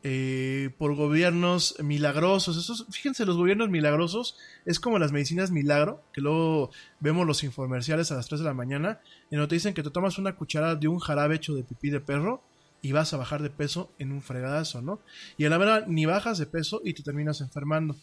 eh, 0.04 0.70
por 0.78 0.96
gobiernos 0.96 1.76
milagrosos. 1.84 2.58
Esos, 2.58 2.86
fíjense, 2.90 3.26
los 3.26 3.38
gobiernos 3.38 3.70
milagrosos 3.70 4.38
es 4.66 4.80
como 4.80 4.98
las 4.98 5.12
medicinas 5.12 5.52
milagro, 5.52 6.04
que 6.14 6.22
luego 6.22 6.72
vemos 7.00 7.28
los 7.28 7.44
infomerciales 7.44 8.12
a 8.12 8.16
las 8.16 8.28
3 8.28 8.40
de 8.40 8.46
la 8.46 8.54
mañana, 8.54 9.02
y 9.30 9.36
nos 9.36 9.48
te 9.48 9.56
dicen 9.56 9.74
que 9.74 9.84
te 9.84 9.90
tomas 9.90 10.18
una 10.18 10.36
cucharada 10.36 10.76
de 10.76 10.88
un 10.88 11.00
jarabe 11.00 11.36
hecho 11.36 11.54
de 11.54 11.64
pipí 11.64 11.90
de 11.90 12.00
perro 12.00 12.42
y 12.82 12.94
vas 12.94 13.14
a 13.14 13.18
bajar 13.18 13.42
de 13.42 13.50
peso 13.50 13.92
en 14.00 14.12
un 14.12 14.22
fregadazo, 14.22 14.82
¿no? 14.82 15.02
Y 15.38 15.46
a 15.46 15.50
la 15.50 15.58
verdad 15.58 15.86
ni 15.88 16.06
bajas 16.06 16.38
de 16.38 16.46
peso 16.46 16.82
y 16.84 16.94
te 16.94 17.04
terminas 17.04 17.42
enfermando. 17.42 17.98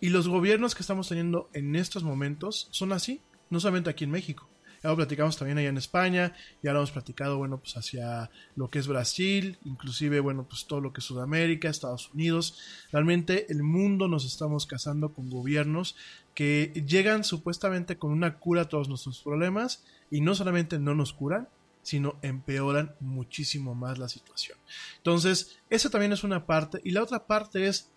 Y 0.00 0.08
los 0.08 0.28
gobiernos 0.28 0.74
que 0.74 0.80
estamos 0.80 1.08
teniendo 1.08 1.50
en 1.52 1.76
estos 1.76 2.04
momentos 2.04 2.68
son 2.70 2.92
así, 2.92 3.20
no 3.50 3.60
solamente 3.60 3.90
aquí 3.90 4.04
en 4.04 4.10
México. 4.10 4.48
Ya 4.84 4.94
platicamos 4.94 5.38
también 5.38 5.56
allá 5.56 5.70
en 5.70 5.78
España, 5.78 6.34
ya 6.62 6.72
lo 6.72 6.80
hemos 6.80 6.90
platicado, 6.90 7.38
bueno, 7.38 7.56
pues 7.56 7.74
hacia 7.78 8.30
lo 8.54 8.68
que 8.68 8.78
es 8.78 8.86
Brasil, 8.86 9.58
inclusive, 9.64 10.20
bueno, 10.20 10.44
pues 10.46 10.66
todo 10.66 10.82
lo 10.82 10.92
que 10.92 11.00
es 11.00 11.06
Sudamérica, 11.06 11.70
Estados 11.70 12.10
Unidos. 12.12 12.58
Realmente 12.92 13.50
el 13.50 13.62
mundo 13.62 14.08
nos 14.08 14.26
estamos 14.26 14.66
casando 14.66 15.14
con 15.14 15.30
gobiernos 15.30 15.96
que 16.34 16.84
llegan 16.86 17.24
supuestamente 17.24 17.96
con 17.96 18.10
una 18.10 18.38
cura 18.38 18.62
a 18.62 18.68
todos 18.68 18.90
nuestros 18.90 19.22
problemas 19.22 19.84
y 20.10 20.20
no 20.20 20.34
solamente 20.34 20.78
no 20.78 20.94
nos 20.94 21.14
curan, 21.14 21.48
sino 21.82 22.18
empeoran 22.20 22.94
muchísimo 23.00 23.74
más 23.74 23.96
la 23.98 24.10
situación. 24.10 24.58
Entonces, 24.98 25.60
esa 25.70 25.88
también 25.88 26.12
es 26.12 26.24
una 26.24 26.44
parte. 26.44 26.82
Y 26.84 26.90
la 26.90 27.02
otra 27.02 27.26
parte 27.26 27.68
es, 27.68 27.90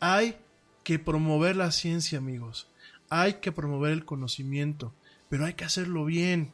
hay 0.00 0.36
que 0.82 0.98
promover 0.98 1.54
la 1.54 1.70
ciencia, 1.70 2.18
amigos. 2.18 2.66
Hay 3.08 3.34
que 3.34 3.52
promover 3.52 3.92
el 3.92 4.04
conocimiento 4.04 4.92
pero 5.28 5.46
hay 5.46 5.54
que 5.54 5.64
hacerlo 5.64 6.04
bien. 6.04 6.52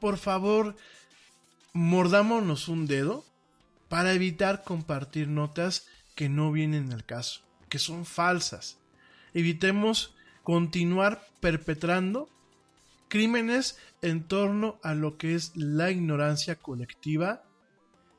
Por 0.00 0.18
favor, 0.18 0.76
mordámonos 1.72 2.68
un 2.68 2.86
dedo 2.86 3.24
para 3.88 4.12
evitar 4.12 4.64
compartir 4.64 5.28
notas 5.28 5.86
que 6.14 6.28
no 6.28 6.52
vienen 6.52 6.92
al 6.92 7.04
caso, 7.04 7.42
que 7.68 7.78
son 7.78 8.06
falsas. 8.06 8.78
Evitemos 9.34 10.14
continuar 10.42 11.26
perpetrando 11.40 12.28
crímenes 13.08 13.78
en 14.02 14.24
torno 14.24 14.78
a 14.82 14.94
lo 14.94 15.16
que 15.16 15.34
es 15.34 15.52
la 15.54 15.90
ignorancia 15.90 16.56
colectiva, 16.56 17.44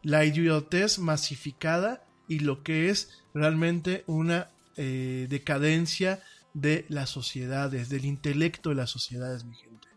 la 0.03 0.25
idiotez 0.25 0.99
masificada 0.99 2.05
y 2.27 2.39
lo 2.39 2.63
que 2.63 2.89
es 2.89 3.23
realmente 3.33 4.03
una 4.07 4.49
eh, 4.77 5.27
decadencia 5.29 6.21
de 6.55 6.85
las 6.87 7.09
sociedades, 7.09 7.89
del 7.89 8.05
intelecto 8.05 8.69
de 8.69 8.75
las 8.75 8.89
sociedades, 8.89 9.43
mi 9.43 9.55
gente. 9.55 9.87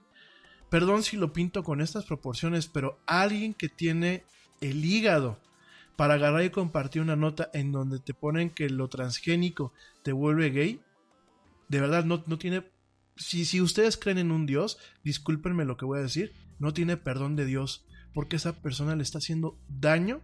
Perdón 0.68 1.02
si 1.02 1.16
lo 1.16 1.32
pinto 1.32 1.62
con 1.62 1.80
estas 1.80 2.04
proporciones, 2.04 2.66
pero 2.66 3.00
alguien 3.06 3.54
que 3.54 3.68
tiene 3.68 4.24
el 4.60 4.84
hígado 4.84 5.40
para 5.96 6.14
agarrar 6.14 6.44
y 6.44 6.50
compartir 6.50 7.00
una 7.00 7.16
nota 7.16 7.48
en 7.54 7.72
donde 7.72 8.00
te 8.00 8.12
ponen 8.12 8.50
que 8.50 8.68
lo 8.68 8.88
transgénico 8.88 9.72
te 10.02 10.12
vuelve 10.12 10.50
gay, 10.50 10.82
de 11.68 11.80
verdad 11.80 12.04
no, 12.04 12.22
no 12.26 12.38
tiene... 12.38 12.70
Si, 13.16 13.44
si 13.44 13.60
ustedes 13.60 13.96
creen 13.96 14.18
en 14.18 14.30
un 14.30 14.44
Dios, 14.44 14.78
discúlpenme 15.04 15.64
lo 15.64 15.76
que 15.76 15.86
voy 15.86 16.00
a 16.00 16.02
decir, 16.02 16.34
no 16.58 16.72
tiene 16.72 16.96
perdón 16.96 17.36
de 17.36 17.46
Dios, 17.46 17.86
porque 18.12 18.36
esa 18.36 18.60
persona 18.60 18.96
le 18.96 19.02
está 19.04 19.18
haciendo 19.18 19.58
daño 19.68 20.22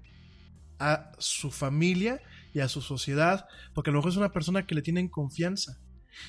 a 0.78 1.12
su 1.18 1.50
familia 1.50 2.20
y 2.52 2.60
a 2.60 2.68
su 2.68 2.80
sociedad, 2.82 3.46
porque 3.72 3.90
a 3.90 3.92
lo 3.92 4.00
mejor 4.00 4.10
es 4.10 4.16
una 4.16 4.32
persona 4.32 4.66
que 4.66 4.74
le 4.74 4.82
tienen 4.82 5.08
confianza. 5.08 5.78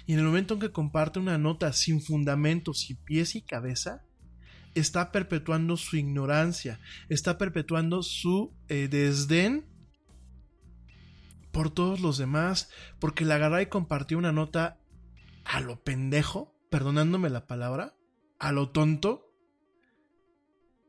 Y 0.06 0.14
en 0.14 0.20
el 0.20 0.26
momento 0.26 0.56
en 0.56 0.60
que 0.60 0.72
comparte 0.72 1.20
una 1.20 1.38
nota 1.38 1.74
sin 1.74 2.02
fundamento, 2.02 2.74
sin 2.74 2.98
pies 2.98 3.36
y 3.36 3.42
cabeza, 3.42 4.04
está 4.76 5.12
perpetuando 5.12 5.78
su 5.78 5.98
ignorancia, 5.98 6.80
está 7.10 7.38
perpetuando 7.38 8.04
su 8.04 8.54
eh, 8.68 8.88
desdén 8.90 9.66
por 11.52 11.72
todos 11.72 12.02
los 12.02 12.18
demás, 12.18 12.70
porque 13.00 13.24
la 13.24 13.36
agarró 13.36 13.62
y 13.62 13.68
compartió 13.68 14.18
una 14.18 14.34
nota 14.34 14.78
a 15.46 15.62
lo 15.62 15.82
pendejo, 15.82 16.54
perdonándome 16.70 17.30
la 17.30 17.48
palabra, 17.48 17.96
a 18.40 18.52
lo 18.52 18.72
tonto. 18.72 19.32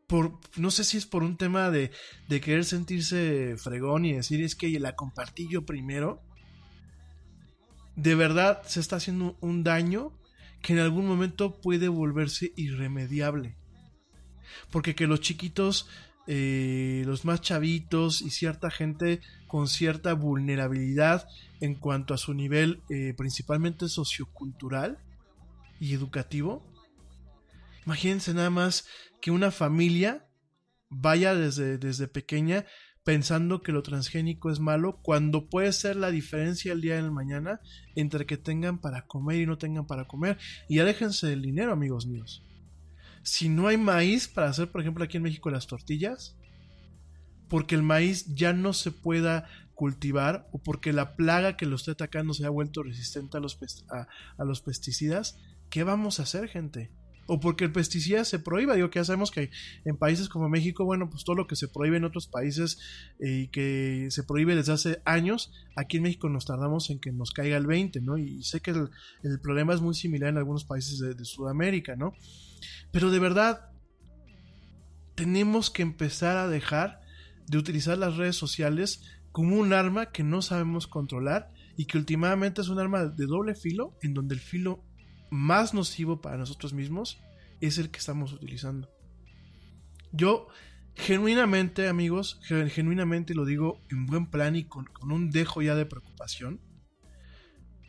por, 0.08 0.40
no 0.56 0.72
sé 0.72 0.82
si 0.82 0.96
es 0.96 1.06
por 1.06 1.22
un 1.22 1.36
tema 1.36 1.70
de, 1.70 1.92
de 2.28 2.40
querer 2.40 2.64
sentirse 2.64 3.56
fregón 3.56 4.04
y 4.04 4.14
decir 4.14 4.42
es 4.42 4.56
que 4.56 4.68
la 4.80 4.96
compartí 4.96 5.48
yo 5.48 5.64
primero, 5.64 6.24
de 7.96 8.14
verdad 8.14 8.62
se 8.66 8.80
está 8.80 8.96
haciendo 8.96 9.36
un 9.40 9.64
daño 9.64 10.12
que 10.62 10.74
en 10.74 10.78
algún 10.78 11.06
momento 11.06 11.60
puede 11.60 11.88
volverse 11.88 12.52
irremediable. 12.56 13.56
Porque 14.70 14.94
que 14.94 15.06
los 15.06 15.20
chiquitos, 15.20 15.88
eh, 16.26 17.02
los 17.06 17.24
más 17.24 17.40
chavitos 17.40 18.20
y 18.20 18.30
cierta 18.30 18.70
gente 18.70 19.20
con 19.46 19.68
cierta 19.68 20.12
vulnerabilidad 20.12 21.28
en 21.60 21.74
cuanto 21.74 22.14
a 22.14 22.18
su 22.18 22.34
nivel 22.34 22.82
eh, 22.90 23.14
principalmente 23.16 23.88
sociocultural 23.88 24.98
y 25.80 25.94
educativo, 25.94 26.62
imagínense 27.84 28.34
nada 28.34 28.50
más 28.50 28.86
que 29.20 29.30
una 29.30 29.50
familia 29.50 30.26
vaya 30.88 31.34
desde, 31.34 31.78
desde 31.78 32.08
pequeña 32.08 32.66
pensando 33.06 33.62
que 33.62 33.70
lo 33.70 33.84
transgénico 33.84 34.50
es 34.50 34.58
malo 34.58 34.98
cuando 35.00 35.48
puede 35.48 35.72
ser 35.72 35.94
la 35.94 36.10
diferencia 36.10 36.72
el 36.72 36.80
día 36.80 36.96
de 36.96 37.08
mañana 37.08 37.60
entre 37.94 38.26
que 38.26 38.36
tengan 38.36 38.80
para 38.80 39.06
comer 39.06 39.42
y 39.42 39.46
no 39.46 39.58
tengan 39.58 39.86
para 39.86 40.08
comer. 40.08 40.38
Y 40.68 40.80
aléjense 40.80 41.28
del 41.28 41.40
dinero, 41.40 41.72
amigos 41.72 42.08
míos. 42.08 42.42
Si 43.22 43.48
no 43.48 43.68
hay 43.68 43.76
maíz 43.76 44.26
para 44.26 44.48
hacer, 44.48 44.72
por 44.72 44.80
ejemplo, 44.80 45.04
aquí 45.04 45.18
en 45.18 45.22
México 45.22 45.50
las 45.50 45.68
tortillas, 45.68 46.36
porque 47.48 47.76
el 47.76 47.84
maíz 47.84 48.26
ya 48.34 48.52
no 48.52 48.72
se 48.72 48.90
pueda 48.90 49.48
cultivar 49.76 50.48
o 50.50 50.58
porque 50.58 50.92
la 50.92 51.14
plaga 51.14 51.56
que 51.56 51.66
lo 51.66 51.76
esté 51.76 51.92
atacando 51.92 52.34
se 52.34 52.44
ha 52.44 52.50
vuelto 52.50 52.82
resistente 52.82 53.36
a 53.36 53.40
los, 53.40 53.56
a 53.88 54.44
los 54.44 54.62
pesticidas, 54.62 55.38
¿qué 55.70 55.84
vamos 55.84 56.18
a 56.18 56.24
hacer, 56.24 56.48
gente? 56.48 56.90
O 57.26 57.40
porque 57.40 57.64
el 57.64 57.72
pesticida 57.72 58.24
se 58.24 58.38
prohíba. 58.38 58.74
Digo 58.74 58.90
que 58.90 58.98
ya 58.98 59.04
sabemos 59.04 59.30
que 59.30 59.50
en 59.84 59.96
países 59.96 60.28
como 60.28 60.48
México, 60.48 60.84
bueno, 60.84 61.10
pues 61.10 61.24
todo 61.24 61.36
lo 61.36 61.46
que 61.46 61.56
se 61.56 61.68
prohíbe 61.68 61.96
en 61.96 62.04
otros 62.04 62.26
países 62.26 62.78
eh, 63.18 63.42
y 63.44 63.48
que 63.48 64.08
se 64.10 64.22
prohíbe 64.22 64.54
desde 64.54 64.72
hace 64.72 65.02
años, 65.04 65.52
aquí 65.76 65.98
en 65.98 66.04
México 66.04 66.28
nos 66.28 66.46
tardamos 66.46 66.90
en 66.90 67.00
que 67.00 67.12
nos 67.12 67.32
caiga 67.32 67.56
el 67.56 67.66
20, 67.66 68.00
¿no? 68.00 68.18
Y 68.18 68.42
sé 68.42 68.60
que 68.60 68.70
el, 68.70 69.40
problema 69.40 69.74
es 69.74 69.80
muy 69.80 69.94
similar 69.94 70.30
en 70.30 70.38
algunos 70.38 70.64
países 70.64 70.98
de, 70.98 71.14
de 71.14 71.24
Sudamérica, 71.24 71.96
¿no? 71.96 72.14
Pero 72.92 73.10
de 73.10 73.18
verdad, 73.18 73.70
tenemos 75.14 75.70
que 75.70 75.82
empezar 75.82 76.36
a 76.36 76.48
dejar 76.48 77.00
de 77.46 77.58
utilizar 77.58 77.98
las 77.98 78.16
redes 78.16 78.36
sociales 78.36 79.02
como 79.32 79.56
un 79.56 79.72
arma 79.72 80.12
que 80.12 80.22
no 80.22 80.40
sabemos 80.42 80.86
controlar 80.86 81.52
y 81.76 81.84
que 81.86 81.98
últimamente 81.98 82.62
es 82.62 82.68
un 82.68 82.78
arma 82.78 83.04
de 83.04 83.26
doble 83.26 83.54
filo 83.54 83.94
en 84.02 84.14
donde 84.14 84.34
el 84.34 84.40
filo 84.40 84.82
más 85.30 85.74
nocivo 85.74 86.20
para 86.20 86.36
nosotros 86.36 86.72
mismos 86.72 87.18
es 87.60 87.78
el 87.78 87.90
que 87.90 87.98
estamos 87.98 88.32
utilizando. 88.32 88.90
Yo, 90.12 90.48
genuinamente, 90.94 91.88
amigos, 91.88 92.40
genuinamente 92.42 93.34
lo 93.34 93.44
digo 93.44 93.82
en 93.90 94.06
buen 94.06 94.26
plan 94.26 94.56
y 94.56 94.64
con, 94.64 94.88
un 95.02 95.30
dejo 95.30 95.62
ya 95.62 95.74
de 95.74 95.86
preocupación, 95.86 96.60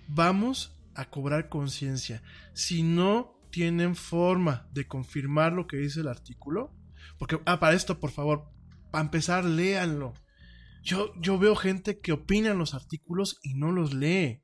vamos 0.07 0.77
a 0.95 1.09
cobrar 1.09 1.49
conciencia. 1.49 2.23
Si 2.53 2.83
no 2.83 3.39
tienen 3.51 3.95
forma 3.95 4.67
de 4.71 4.87
confirmar 4.87 5.53
lo 5.53 5.67
que 5.67 5.77
dice 5.77 6.01
el 6.01 6.07
artículo, 6.07 6.73
porque, 7.17 7.39
ah, 7.45 7.59
para 7.59 7.75
esto, 7.75 7.99
por 7.99 8.11
favor, 8.11 8.51
para 8.91 9.05
empezar, 9.05 9.45
léanlo. 9.45 10.13
Yo, 10.83 11.13
yo 11.19 11.37
veo 11.37 11.55
gente 11.55 11.99
que 11.99 12.11
opina 12.11 12.51
en 12.51 12.57
los 12.57 12.73
artículos 12.73 13.39
y 13.41 13.53
no 13.55 13.71
los 13.71 13.93
lee. 13.93 14.43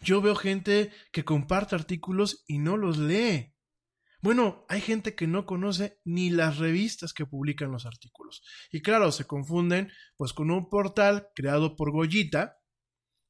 Yo 0.00 0.20
veo 0.20 0.34
gente 0.34 0.90
que 1.12 1.24
comparte 1.24 1.74
artículos 1.74 2.44
y 2.46 2.58
no 2.58 2.76
los 2.76 2.98
lee. 2.98 3.54
Bueno, 4.20 4.64
hay 4.68 4.80
gente 4.80 5.14
que 5.14 5.28
no 5.28 5.46
conoce 5.46 6.00
ni 6.04 6.30
las 6.30 6.58
revistas 6.58 7.12
que 7.12 7.24
publican 7.24 7.70
los 7.70 7.86
artículos. 7.86 8.42
Y 8.72 8.82
claro, 8.82 9.12
se 9.12 9.26
confunden 9.26 9.92
pues 10.16 10.32
con 10.32 10.50
un 10.50 10.68
portal 10.68 11.28
creado 11.34 11.76
por 11.76 11.92
Goyita, 11.92 12.58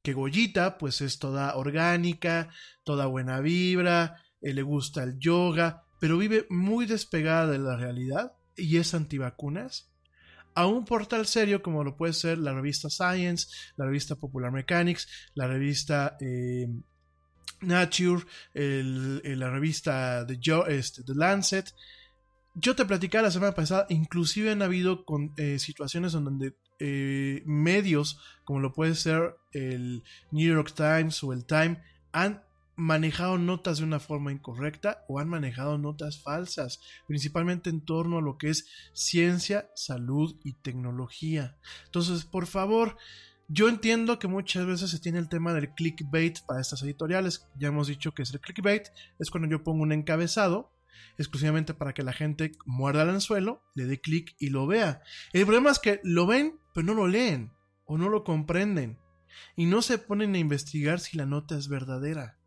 que 0.03 0.13
Goyita 0.13 0.77
pues 0.77 1.01
es 1.01 1.19
toda 1.19 1.55
orgánica, 1.55 2.49
toda 2.83 3.05
buena 3.05 3.39
vibra, 3.39 4.23
eh, 4.41 4.53
le 4.53 4.63
gusta 4.63 5.03
el 5.03 5.19
yoga, 5.19 5.85
pero 5.99 6.17
vive 6.17 6.47
muy 6.49 6.85
despegada 6.85 7.47
de 7.47 7.59
la 7.59 7.75
realidad 7.75 8.33
y 8.55 8.77
es 8.77 8.93
antivacunas 8.93 9.88
a 10.59 10.67
un 10.67 10.83
portal 10.83 11.25
serio 11.25 11.61
como 11.61 11.85
lo 11.85 11.95
puede 11.95 12.11
ser 12.11 12.37
la 12.37 12.53
revista 12.53 12.89
Science, 12.89 13.47
la 13.77 13.85
revista 13.85 14.17
Popular 14.17 14.51
Mechanics, 14.51 15.07
la 15.33 15.47
revista 15.47 16.17
eh, 16.19 16.67
Nature, 17.61 18.25
la 18.53 19.49
revista 19.49 20.25
The, 20.27 20.37
este, 20.67 21.03
The, 21.03 21.15
Lancet. 21.15 21.73
Yo 22.55 22.75
te 22.75 22.83
platicaba 22.83 23.23
la 23.23 23.31
semana 23.31 23.53
pasada, 23.53 23.85
inclusive 23.87 24.51
han 24.51 24.61
habido 24.61 25.05
con, 25.05 25.33
eh, 25.37 25.59
situaciones 25.59 26.13
en 26.13 26.25
donde 26.25 26.57
eh, 26.79 27.41
medios, 27.45 28.19
como 28.43 28.59
lo 28.59 28.73
puede 28.73 28.95
ser 28.95 29.37
el 29.53 30.03
New 30.31 30.55
York 30.55 30.73
Times 30.75 31.23
o 31.23 31.31
el 31.31 31.45
Time, 31.45 31.81
han 32.11 32.43
manejado 32.79 33.37
notas 33.37 33.79
de 33.79 33.83
una 33.83 33.99
forma 33.99 34.31
incorrecta 34.31 35.03
o 35.09 35.19
han 35.19 35.27
manejado 35.27 35.77
notas 35.77 36.23
falsas, 36.23 36.79
principalmente 37.07 37.69
en 37.69 37.81
torno 37.81 38.19
a 38.19 38.21
lo 38.21 38.37
que 38.37 38.49
es 38.49 38.67
ciencia, 38.93 39.69
salud 39.75 40.35
y 40.43 40.53
tecnología. 40.53 41.57
Entonces, 41.85 42.23
por 42.23 42.47
favor, 42.47 42.97
yo 43.49 43.67
entiendo 43.67 44.17
que 44.17 44.29
muchas 44.29 44.65
veces 44.65 44.91
se 44.91 44.99
tiene 44.99 45.19
el 45.19 45.27
tema 45.27 45.53
del 45.53 45.73
clickbait 45.73 46.39
para 46.45 46.61
estas 46.61 46.81
editoriales. 46.83 47.47
Ya 47.57 47.67
hemos 47.67 47.87
dicho 47.87 48.13
que 48.13 48.23
es 48.23 48.31
el 48.31 48.39
clickbait, 48.39 48.87
es 49.19 49.29
cuando 49.29 49.49
yo 49.49 49.63
pongo 49.63 49.83
un 49.83 49.91
encabezado 49.91 50.71
exclusivamente 51.17 51.73
para 51.73 51.93
que 51.93 52.03
la 52.03 52.13
gente 52.13 52.53
muerda 52.65 53.03
el 53.03 53.09
anzuelo, 53.09 53.61
le 53.75 53.85
dé 53.85 53.99
clic 53.99 54.35
y 54.39 54.51
lo 54.51 54.67
vea. 54.67 55.01
El 55.33 55.43
problema 55.45 55.71
es 55.71 55.79
que 55.79 55.99
lo 56.03 56.25
ven, 56.27 56.59
pero 56.73 56.87
no 56.87 56.93
lo 56.93 57.07
leen 57.07 57.51
o 57.85 57.97
no 57.97 58.07
lo 58.07 58.23
comprenden 58.23 58.97
y 59.57 59.65
no 59.65 59.81
se 59.81 59.97
ponen 59.97 60.35
a 60.35 60.39
investigar 60.39 61.01
si 61.01 61.17
la 61.17 61.25
nota 61.25 61.57
es 61.57 61.67
verdadera. 61.67 62.38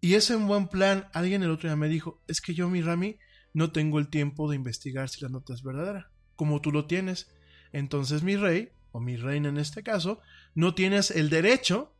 Y 0.00 0.14
ese 0.14 0.36
un 0.36 0.46
buen 0.46 0.68
plan. 0.68 1.08
Alguien 1.12 1.42
el 1.42 1.50
otro 1.50 1.68
día 1.68 1.76
me 1.76 1.88
dijo, 1.88 2.22
es 2.26 2.40
que 2.40 2.54
yo, 2.54 2.68
mi 2.68 2.80
Rami, 2.80 3.18
no 3.52 3.72
tengo 3.72 3.98
el 3.98 4.08
tiempo 4.08 4.48
de 4.48 4.56
investigar 4.56 5.08
si 5.08 5.20
la 5.20 5.28
nota 5.28 5.54
es 5.54 5.62
verdadera, 5.62 6.10
como 6.36 6.60
tú 6.60 6.72
lo 6.72 6.86
tienes. 6.86 7.30
Entonces 7.72 8.22
mi 8.22 8.36
rey, 8.36 8.72
o 8.92 9.00
mi 9.00 9.16
reina 9.16 9.48
en 9.48 9.58
este 9.58 9.82
caso, 9.82 10.20
no 10.54 10.74
tienes 10.74 11.10
el 11.10 11.30
derecho 11.30 11.96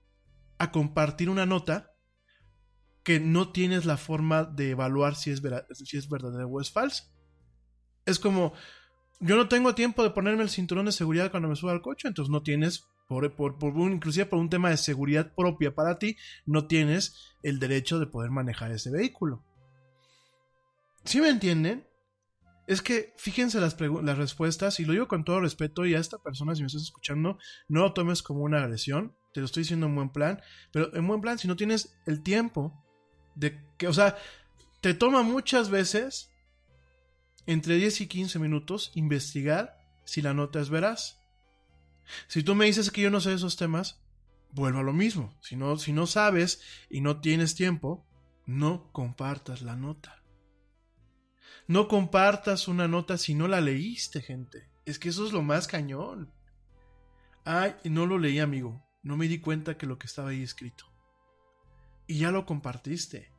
a 0.59 0.71
compartir 0.73 1.31
una 1.31 1.47
nota 1.47 1.93
que 3.03 3.21
no 3.21 3.51
tienes 3.51 3.87
la 3.87 3.97
forma 3.97 4.45
de 4.45 4.71
evaluar 4.71 5.17
si 5.17 5.31
es, 5.31 5.43
si 5.73 5.97
es 5.97 6.09
verdadera 6.09 6.47
o 6.47 6.61
es 6.61 6.71
falsa. 6.71 7.05
Es 8.05 8.19
como, 8.19 8.53
yo 9.21 9.37
no 9.37 9.49
tengo 9.49 9.75
tiempo 9.75 10.03
de 10.03 10.11
ponerme 10.11 10.43
el 10.43 10.51
cinturón 10.51 10.87
de 10.87 10.93
seguridad 10.93 11.31
cuando 11.31 11.49
me 11.49 11.57
suba 11.57 11.73
al 11.73 11.83
coche, 11.83 12.09
entonces 12.09 12.31
no 12.31 12.43
tienes 12.43 12.90
por, 13.11 13.65
un, 13.75 13.93
inclusive 13.93 14.27
por 14.27 14.39
un 14.39 14.49
tema 14.49 14.71
de 14.71 14.77
seguridad 14.77 15.35
propia 15.35 15.75
para 15.75 15.99
ti, 15.99 16.17
no 16.47 16.69
tienes 16.69 17.35
el 17.43 17.59
derecho 17.59 17.99
de 17.99 18.07
poder 18.07 18.31
manejar 18.31 18.71
ese 18.71 18.91
vehículo. 18.91 19.45
¿Sí 21.05 21.21
me 21.21 21.29
entienden? 21.29 21.87
Es 22.69 22.83
que 22.83 23.13
fíjense 23.17 23.59
las, 23.59 23.77
las 23.81 24.17
respuestas, 24.17 24.79
y 24.79 24.85
lo 24.85 24.93
digo 24.93 25.09
con 25.09 25.25
todo 25.25 25.41
respeto, 25.41 25.85
y 25.87 25.95
a 25.95 25.99
esta 25.99 26.19
persona, 26.19 26.55
si 26.55 26.63
me 26.63 26.69
estás 26.69 26.83
escuchando, 26.83 27.37
no 27.69 27.81
lo 27.81 27.93
tomes 27.95 28.23
como 28.23 28.45
una 28.45 28.63
agresión, 28.63 29.17
te 29.35 29.41
lo 29.41 29.47
estoy 29.47 29.65
diciendo 29.65 29.87
en 29.87 29.97
buen 29.97 30.11
plan, 30.11 30.41
pero 30.73 30.95
en 30.95 31.07
buen 31.09 31.21
plan, 31.21 31.37
si 31.37 31.49
no 31.49 31.57
tienes 31.57 31.99
el 32.07 32.23
tiempo 32.23 32.81
de 33.35 33.61
que, 33.77 33.89
o 33.89 33.93
sea, 33.93 34.17
te 34.81 34.95
toma 34.95 35.23
muchas 35.23 35.69
veces 35.69 36.31
entre 37.47 37.75
10 37.75 38.03
y 38.03 38.07
15 38.07 38.39
minutos 38.39 38.93
investigar 38.95 39.77
si 40.05 40.23
la 40.23 40.33
nota 40.33 40.61
es 40.61 40.71
veraz. 40.71 41.20
Si 42.27 42.43
tú 42.43 42.55
me 42.55 42.67
dices 42.67 42.91
que 42.91 43.03
yo 43.03 43.11
no 43.11 43.21
sé 43.21 43.33
esos 43.33 43.57
temas, 43.57 44.01
vuelvo 44.53 44.81
a 44.81 44.83
lo 44.83 44.93
mismo. 44.93 45.37
Si 45.41 45.57
no, 45.57 45.77
si 45.77 45.93
no 45.93 46.07
sabes 46.07 46.63
y 46.89 47.01
no 47.01 47.21
tienes 47.21 47.55
tiempo, 47.55 48.07
no 48.47 48.91
compartas 48.93 49.63
la 49.63 49.77
nota. 49.77 50.23
No 51.67 51.87
compartas 51.87 52.67
una 52.69 52.89
nota 52.89 53.17
si 53.17 53.35
no 53.35 53.47
la 53.47 53.61
leíste, 53.61 54.23
gente. 54.23 54.69
Es 54.87 54.99
que 54.99 55.11
eso 55.11 55.25
es 55.25 55.33
lo 55.33 55.43
más 55.43 55.69
cañón. 55.69 56.33
Ay, 57.45 57.75
no 57.85 58.07
lo 58.07 58.19
leí, 58.19 58.39
amigo. 58.41 58.85
No 59.03 59.17
me 59.17 59.29
di 59.29 59.39
cuenta 59.39 59.79
que 59.79 59.87
lo 59.87 59.99
que 59.99 60.07
estaba 60.07 60.31
ahí 60.31 60.43
escrito. 60.43 60.87
Y 62.07 62.19
ya 62.19 62.33
lo 62.33 62.45
compartiste. 62.45 63.33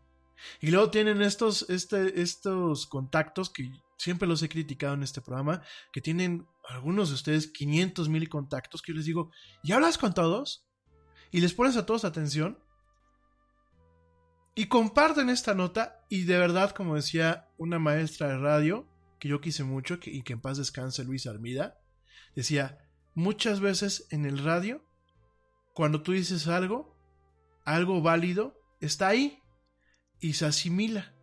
Y 0.59 0.71
luego 0.71 0.89
tienen 0.91 1.21
estos, 1.21 1.69
este, 1.69 2.21
estos 2.21 2.87
contactos 2.87 3.49
que 3.49 3.71
siempre 4.01 4.27
los 4.27 4.41
he 4.41 4.49
criticado 4.49 4.95
en 4.95 5.03
este 5.03 5.21
programa, 5.21 5.61
que 5.93 6.01
tienen 6.01 6.47
algunos 6.67 7.09
de 7.09 7.15
ustedes 7.15 7.47
500 7.47 8.09
mil 8.09 8.27
contactos, 8.29 8.81
que 8.81 8.93
yo 8.93 8.97
les 8.97 9.05
digo, 9.05 9.31
¿y 9.61 9.73
hablas 9.73 9.99
con 9.99 10.13
todos? 10.13 10.65
Y 11.29 11.39
les 11.39 11.53
pones 11.53 11.77
a 11.77 11.85
todos 11.85 12.03
atención. 12.03 12.57
Y 14.55 14.65
comparten 14.65 15.29
esta 15.29 15.53
nota 15.53 16.03
y 16.09 16.23
de 16.23 16.37
verdad, 16.39 16.71
como 16.71 16.95
decía 16.95 17.49
una 17.57 17.77
maestra 17.77 18.27
de 18.29 18.39
radio, 18.39 18.89
que 19.19 19.29
yo 19.29 19.39
quise 19.39 19.63
mucho 19.63 19.99
y 20.03 20.23
que 20.23 20.33
en 20.33 20.41
paz 20.41 20.57
descanse 20.57 21.03
Luis 21.03 21.27
Armida, 21.27 21.77
decía, 22.35 22.79
muchas 23.13 23.59
veces 23.59 24.07
en 24.09 24.25
el 24.25 24.39
radio, 24.39 24.83
cuando 25.75 26.01
tú 26.01 26.13
dices 26.13 26.47
algo, 26.47 26.97
algo 27.65 28.01
válido, 28.01 28.59
está 28.79 29.09
ahí 29.09 29.39
y 30.19 30.33
se 30.33 30.47
asimila. 30.47 31.13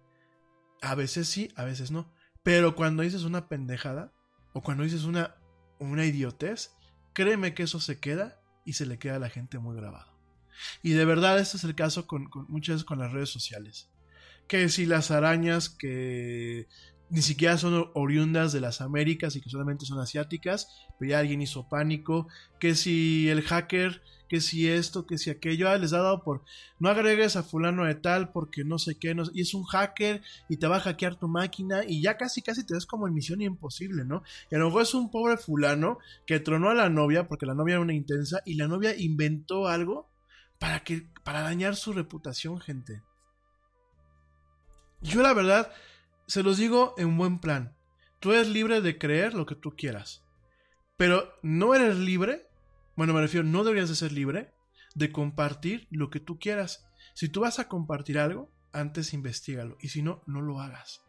A 0.81 0.95
veces 0.95 1.29
sí, 1.29 1.53
a 1.57 1.65
veces 1.65 1.91
no. 1.91 2.15
Pero 2.49 2.75
cuando 2.75 3.03
dices 3.03 3.25
una 3.25 3.47
pendejada 3.47 4.11
o 4.55 4.63
cuando 4.63 4.83
dices 4.83 5.05
una, 5.05 5.37
una 5.79 6.07
idiotez, 6.07 6.73
créeme 7.13 7.53
que 7.53 7.65
eso 7.65 7.79
se 7.79 8.01
queda 8.01 8.41
y 8.65 8.73
se 8.73 8.87
le 8.87 8.99
queda 8.99 9.17
a 9.17 9.19
la 9.19 9.29
gente 9.29 9.59
muy 9.59 9.77
grabado. 9.77 10.19
Y 10.83 10.93
de 10.93 11.05
verdad 11.05 11.39
este 11.39 11.59
es 11.59 11.65
el 11.65 11.75
caso 11.75 12.07
con, 12.07 12.31
con 12.31 12.47
muchas 12.49 12.77
veces 12.77 12.87
con 12.87 13.01
las 13.01 13.13
redes 13.13 13.29
sociales. 13.29 13.91
Que 14.47 14.71
si 14.71 14.87
las 14.87 15.11
arañas 15.11 15.69
que 15.69 16.69
ni 17.11 17.23
siquiera 17.23 17.57
son 17.57 17.91
oriundas 17.95 18.53
de 18.53 18.61
las 18.61 18.81
Américas 18.81 19.35
y 19.35 19.41
que 19.41 19.49
solamente 19.49 19.87
son 19.87 19.99
asiáticas, 19.99 20.69
pero 20.99 21.11
ya 21.11 21.19
alguien 21.19 21.41
hizo 21.41 21.69
pánico, 21.69 22.29
que 22.61 22.75
si 22.75 23.29
el 23.29 23.43
hacker, 23.43 24.03
que 24.29 24.41
si 24.43 24.69
esto, 24.69 25.07
que 25.07 25.17
si 25.17 25.31
aquello, 25.31 25.71
ah, 25.71 25.79
les 25.79 25.95
ha 25.95 26.03
dado 26.03 26.23
por 26.23 26.43
no 26.79 26.91
agregues 26.91 27.37
a 27.37 27.43
fulano 27.43 27.85
de 27.85 27.95
tal 27.95 28.31
porque 28.31 28.63
no 28.63 28.79
sé 28.79 28.99
qué, 28.99 29.17
y 29.33 29.41
es 29.41 29.55
un 29.55 29.65
hacker 29.65 30.23
y 30.51 30.59
te 30.59 30.67
va 30.67 30.77
a 30.77 30.81
hackear 30.81 31.17
tu 31.17 31.29
máquina 31.29 31.83
y 31.87 32.03
ya 32.03 32.19
casi 32.19 32.43
casi 32.43 32.65
te 32.65 32.75
ves 32.75 32.85
como 32.85 33.09
en 33.09 33.15
misión 33.15 33.41
imposible, 33.41 34.05
¿no? 34.05 34.23
Y 34.51 34.55
a 34.55 34.59
lo 34.59 34.67
mejor 34.67 34.83
es 34.83 34.95
un 34.95 35.11
pobre 35.11 35.39
fulano 35.39 35.99
que 36.27 36.41
tronó 36.41 36.69
a 36.69 36.75
la 36.75 36.91
novia 36.91 37.27
porque 37.27 37.47
la 37.47 37.55
novia 37.55 37.75
era 37.75 37.81
una 37.81 37.95
intensa 37.95 38.43
y 38.45 38.55
la 38.55 38.69
novia 38.69 38.95
inventó 38.95 39.67
algo 39.67 40.11
para 40.59 40.81
que 40.81 41.09
para 41.25 41.41
dañar 41.41 41.75
su 41.77 41.93
reputación, 41.95 42.61
gente. 42.61 43.03
Yo 45.01 45.23
la 45.23 45.33
verdad 45.33 45.73
se 46.29 46.43
los 46.43 46.59
digo 46.59 46.95
en 46.99 47.17
buen 47.17 47.41
plan. 47.41 47.75
Tú 48.21 48.33
eres 48.33 48.49
libre 48.49 48.81
de 48.81 48.99
creer 48.99 49.35
lo 49.35 49.47
que 49.47 49.55
tú 49.55 49.75
quieras. 49.77 50.25
Pero 50.97 51.33
no 51.43 51.75
eres 51.75 51.97
libre, 51.97 52.47
bueno, 52.97 53.15
me 53.15 53.21
refiero, 53.21 53.47
no 53.47 53.65
deberías 53.65 53.89
de 53.89 53.97
ser 53.97 54.13
libre 54.13 54.53
de 54.95 55.11
compartir 55.11 55.89
lo 55.91 56.11
que 56.11 56.21
tú 56.21 56.39
quieras. 56.39 56.87
Si 57.15 57.29
tú 57.29 57.41
vas 57.41 57.59
a 57.59 57.69
compartir 57.69 58.19
algo, 58.19 58.53
antes 58.73 59.15
investigalo. 59.15 59.79
Y 59.81 59.89
si 59.89 60.03
no, 60.03 60.23
no 60.27 60.43
lo 60.43 60.61
hagas. 60.61 61.01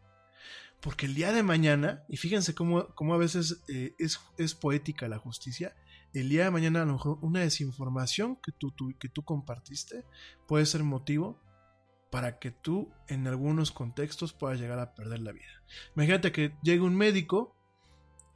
Porque 0.80 1.06
el 1.06 1.14
día 1.14 1.32
de 1.32 1.42
mañana, 1.42 2.04
y 2.08 2.16
fíjense 2.16 2.54
cómo, 2.54 2.86
cómo 2.94 3.12
a 3.12 3.18
veces 3.18 3.62
eh, 3.68 3.94
es, 3.98 4.20
es, 4.38 4.54
poética 4.54 5.08
la 5.08 5.18
justicia, 5.18 5.76
el 6.14 6.30
día 6.30 6.44
de 6.44 6.50
mañana 6.50 6.82
a 6.82 6.86
lo 6.86 6.94
mejor 6.94 7.18
una 7.20 7.40
desinformación 7.40 8.36
que 8.36 8.52
tú, 8.52 8.70
tú, 8.70 8.94
que 8.98 9.10
tú 9.10 9.22
compartiste 9.22 10.04
puede 10.46 10.64
ser 10.64 10.82
motivo 10.82 11.38
para 12.10 12.38
que 12.38 12.50
tú 12.50 12.90
en 13.08 13.26
algunos 13.26 13.70
contextos 13.70 14.32
puedas 14.32 14.60
llegar 14.60 14.78
a 14.78 14.94
perder 14.94 15.20
la 15.20 15.32
vida. 15.32 15.62
Imagínate 15.94 16.32
que 16.32 16.52
llegue 16.62 16.82
un 16.82 16.96
médico 16.96 17.56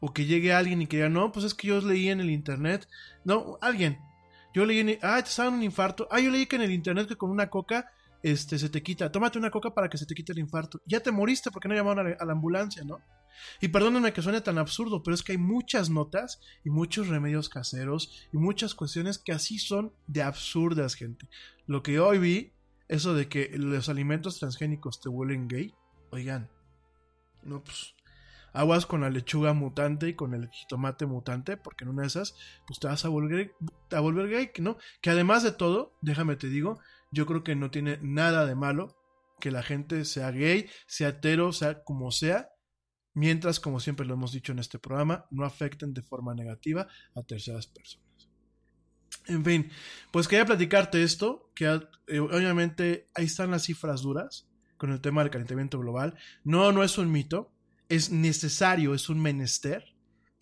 o 0.01 0.13
que 0.13 0.27
llegue 0.27 0.53
alguien 0.53 0.83
y 0.83 0.87
que 0.87 0.99
diga, 0.99 1.09
no, 1.09 1.33
pues 1.33 1.45
es 1.45 1.55
que 1.55 1.69
yo 1.69 1.81
leí 1.81 2.09
en 2.09 2.21
el 2.21 2.31
internet, 2.31 2.89
no, 3.25 3.59
alguien, 3.61 3.99
yo 4.55 4.65
leí 4.65 4.81
en, 4.81 4.99
ah, 5.03 5.21
te 5.23 5.29
estaba 5.29 5.51
un 5.51 5.63
infarto, 5.63 6.07
ah, 6.11 6.21
yo 6.21 6.31
leí 6.31 6.47
que 6.47 6.57
en 6.57 6.63
el 6.63 6.71
internet 6.71 7.09
que 7.09 7.17
con 7.17 7.31
una 7.31 7.51
coca 7.51 7.91
este, 8.25 8.59
se 8.59 8.71
te 8.71 8.83
quita, 8.83 9.13
tómate 9.13 9.39
una 9.39 9.51
coca 9.51 9.75
para 9.75 9.91
que 9.91 9.99
se 9.99 10.07
te 10.07 10.15
quite 10.15 10.33
el 10.33 10.39
infarto. 10.39 10.81
Ya 10.87 11.01
te 11.01 11.13
moriste 11.13 11.51
porque 11.51 11.69
no 11.69 11.75
llamaron 11.75 12.07
a 12.07 12.25
la, 12.25 12.33
ambulancia, 12.33 12.83
¿no? 12.83 13.03
Y 13.61 13.69
perdónenme 13.69 14.15
que 14.15 14.23
suene 14.23 14.41
tan 14.41 14.57
absurdo, 14.57 15.03
pero 15.03 15.15
es 15.15 15.23
que 15.23 15.33
hay 15.33 15.39
muchas 15.39 15.91
notas 15.91 16.41
y 16.65 16.71
muchos 16.71 17.09
remedios 17.09 17.51
caseros 17.51 18.27
y 18.33 18.39
muchas 18.39 18.75
cuestiones 18.75 19.19
que 19.19 19.33
así 19.33 19.59
son 19.59 19.93
de 20.07 20.23
absurdas, 20.23 20.95
gente. 20.95 21.29
Lo 21.67 21.83
que 21.83 22.01
hoy 22.01 22.19
vi 22.19 22.54
eso 22.89 23.15
de 23.15 23.29
que 23.29 23.51
los 23.55 23.89
alimentos 23.89 24.39
transgénicos 24.39 25.01
te 25.01 25.09
vuelven 25.09 25.49
gay, 25.49 25.75
oigan, 26.11 26.51
no, 27.43 27.63
pues 27.63 27.95
aguas 28.53 28.87
con 28.87 29.01
la 29.01 29.11
lechuga 29.11 29.53
mutante 29.53 30.09
y 30.09 30.15
con 30.15 30.33
el 30.33 30.49
jitomate 30.49 31.07
mutante, 31.07 31.57
porque 31.57 31.85
en 31.85 31.91
una 31.91 32.03
de 32.03 32.09
esas, 32.09 32.37
pues 32.67 32.79
te 32.79 32.87
vas 32.87 33.05
a 33.05 33.09
volver, 33.09 33.55
a 33.91 34.01
volver 34.01 34.29
gay, 34.29 34.51
¿no? 34.61 34.79
Que 35.03 35.11
además 35.11 35.43
de 35.43 35.53
todo, 35.53 35.99
déjame 36.01 36.37
te 36.37 36.49
digo, 36.49 36.79
yo 37.11 37.27
creo 37.27 37.43
que 37.43 37.57
no 37.57 37.71
tiene 37.71 37.99
nada 38.01 38.47
de 38.47 38.55
malo 38.55 38.97
que 39.41 39.51
la 39.51 39.63
gente 39.63 40.05
sea 40.05 40.31
gay, 40.31 40.71
sea 40.87 41.09
hetero, 41.09 41.53
sea 41.53 41.83
como 41.83 42.11
sea, 42.13 42.51
mientras, 43.13 43.61
como 43.61 43.81
siempre 43.81 44.07
lo 44.07 44.15
hemos 44.15 44.33
dicho 44.33 44.53
en 44.53 44.61
este 44.61 44.79
programa, 44.79 45.27
no 45.31 45.45
afecten 45.45 45.93
de 45.93 46.03
forma 46.03 46.35
negativa 46.35 46.87
a 47.15 47.23
terceras 47.23 47.67
personas. 47.67 48.04
En 49.27 49.45
fin, 49.45 49.71
pues 50.11 50.29
quería 50.29 50.45
platicarte 50.45 51.03
esto, 51.03 51.51
que 51.55 51.67
eh, 52.07 52.19
obviamente 52.19 53.09
ahí 53.15 53.25
están 53.25 53.51
las 53.51 53.65
cifras 53.65 54.03
duras 54.03 54.47
con 54.77 54.93
el 54.93 55.01
tema 55.01 55.23
del 55.23 55.31
calentamiento 55.31 55.79
global. 55.79 56.15
No, 56.45 56.73
no 56.73 56.83
es 56.83 56.99
un 56.99 57.11
mito, 57.11 57.51
es 57.89 58.11
necesario, 58.11 58.95
es 58.95 59.09
un 59.09 59.21
menester 59.21 59.95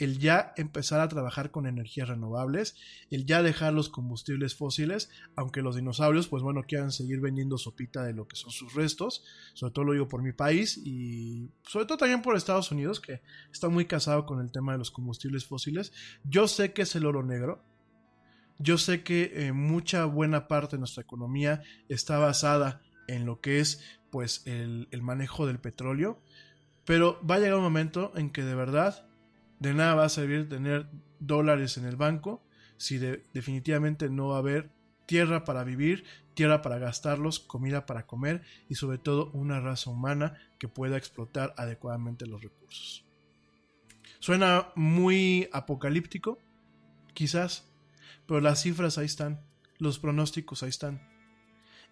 el 0.03 0.18
ya 0.18 0.53
empezar 0.57 1.01
a 1.01 1.09
trabajar 1.09 1.53
con 1.53 1.66
energías 1.66 2.09
renovables, 2.09 2.76
el 3.11 3.24
ya 3.24 3.43
dejar 3.43 3.72
los 3.72 3.89
combustibles 3.89 4.57
fósiles, 4.57 5.11
aunque 5.37 5.62
los 5.62 5.76
dinosaurios, 5.76 6.26
pues 6.26 6.43
bueno, 6.43 6.64
quieran 6.64 6.91
seguir 6.91 7.20
vendiendo 7.20 7.57
sopita 7.57 8.03
de 8.03 8.12
lo 8.12 8.26
que 8.26 8.37
son 8.37 8.51
sus 8.51 8.74
restos, 8.74 9.22
sobre 9.55 9.72
todo 9.72 9.85
lo 9.85 9.93
digo 9.93 10.09
por 10.09 10.22
mi 10.22 10.33
país 10.33 10.76
y 10.76 11.51
sobre 11.62 11.87
todo 11.87 11.99
también 11.99 12.22
por 12.22 12.37
Estados 12.37 12.72
Unidos, 12.72 13.01
que 13.01 13.22
está 13.53 13.68
muy 13.68 13.85
casado 13.85 14.26
con 14.26 14.41
el 14.41 14.51
tema 14.51 14.72
de 14.72 14.78
los 14.78 14.91
combustibles 14.91 15.45
fósiles. 15.45 15.93
Yo 16.24 16.49
sé 16.49 16.72
que 16.72 16.83
es 16.83 16.97
el 16.97 17.07
oro 17.07 17.22
negro, 17.22 17.62
yo 18.63 18.79
sé 18.79 19.03
que 19.03 19.33
eh, 19.35 19.53
mucha 19.53 20.05
buena 20.05 20.47
parte 20.47 20.77
de 20.77 20.81
nuestra 20.81 21.03
economía 21.03 21.63
está 21.89 22.19
basada 22.19 22.81
en 23.09 23.27
lo 23.27 23.41
que 23.41 23.61
es 23.61 23.83
pues 24.11 24.43
el, 24.47 24.89
manejo 25.03 25.47
del 25.47 25.59
petróleo, 25.59 26.21
pero 26.85 27.21
va 27.29 27.37
a 27.37 27.39
llegar 27.39 27.57
un 27.57 27.65
momento 27.65 28.13
en 28.15 28.31
que 28.31 28.45
de 28.45 28.55
verdad 28.55 29.07
de 29.59 29.75
nada 29.75 29.95
va 29.95 30.05
a 30.05 30.09
servir 30.09 30.49
tener 30.49 30.89
dólares 31.19 31.77
en 31.77 31.87
el 31.87 31.97
banco 31.97 32.43
si 32.77 32.99
definitivamente 32.99 34.09
no 34.11 34.29
va 34.29 34.37
a 34.37 34.41
haber 34.41 34.71
tierra 35.07 35.45
para 35.45 35.65
vivir, 35.65 36.05
tierra 36.35 36.63
para 36.63 36.79
gastarlos, 36.79 37.41
comida 37.41 37.87
para 37.87 38.07
comer 38.07 38.43
y 38.69 38.75
sobre 38.75 38.99
todo 38.99 39.31
una 39.33 39.61
raza 39.61 39.91
humana 39.91 40.39
que 40.59 40.69
pueda 40.69 40.97
explotar 40.97 41.55
adecuadamente 41.57 42.27
los 42.27 42.43
recursos. 42.43 43.05
Suena 44.19 44.69
muy 44.77 45.49
apocalíptico, 45.53 46.39
quizás, 47.15 47.72
pero 48.33 48.41
las 48.41 48.62
cifras 48.62 48.97
ahí 48.97 49.05
están, 49.05 49.43
los 49.76 49.99
pronósticos 49.99 50.62
ahí 50.62 50.70
están. 50.70 51.03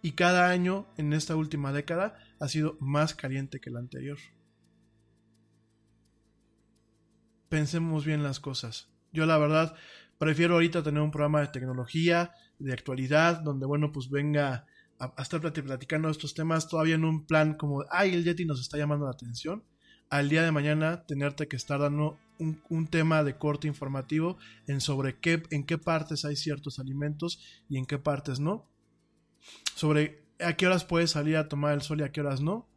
Y 0.00 0.12
cada 0.12 0.48
año 0.48 0.86
en 0.96 1.12
esta 1.12 1.36
última 1.36 1.70
década 1.70 2.16
ha 2.38 2.48
sido 2.48 2.78
más 2.80 3.14
caliente 3.14 3.60
que 3.60 3.68
el 3.68 3.76
anterior. 3.76 4.16
Pensemos 7.50 8.06
bien 8.06 8.22
las 8.22 8.40
cosas. 8.40 8.88
Yo 9.12 9.26
la 9.26 9.36
verdad 9.36 9.76
prefiero 10.16 10.54
ahorita 10.54 10.82
tener 10.82 11.02
un 11.02 11.10
programa 11.10 11.42
de 11.42 11.48
tecnología, 11.48 12.32
de 12.58 12.72
actualidad, 12.72 13.42
donde 13.42 13.66
bueno, 13.66 13.92
pues 13.92 14.08
venga 14.08 14.64
a, 14.98 15.12
estar 15.20 15.42
platicando 15.42 16.08
estos 16.08 16.32
temas 16.32 16.68
todavía 16.68 16.94
en 16.94 17.04
un 17.04 17.26
plan 17.26 17.52
como, 17.52 17.84
ay, 17.90 18.14
el 18.14 18.24
Yeti 18.24 18.46
nos 18.46 18.62
está 18.62 18.78
llamando 18.78 19.04
la 19.04 19.12
atención, 19.12 19.62
al 20.08 20.30
día 20.30 20.42
de 20.42 20.52
mañana 20.52 21.04
tenerte 21.04 21.48
que 21.48 21.56
estar 21.56 21.80
dando 21.80 22.18
un, 22.40 22.86
tema 22.86 23.22
de 23.22 23.36
corte 23.36 23.68
informativo 23.68 24.38
en 24.66 24.80
sobre 24.80 25.18
qué, 25.18 25.42
en 25.50 25.64
qué 25.64 25.78
partes 25.78 26.24
hay 26.24 26.36
ciertos 26.36 26.78
alimentos 26.78 27.40
y 27.68 27.78
en 27.78 27.86
qué 27.86 27.98
partes 27.98 28.40
no. 28.40 28.68
Sobre 29.74 30.24
a 30.40 30.54
qué 30.54 30.66
horas 30.66 30.84
puedes 30.84 31.12
salir 31.12 31.36
a 31.36 31.48
tomar 31.48 31.74
el 31.74 31.82
sol 31.82 32.00
y 32.00 32.02
a 32.02 32.12
qué 32.12 32.20
horas 32.20 32.40
no. 32.40 32.68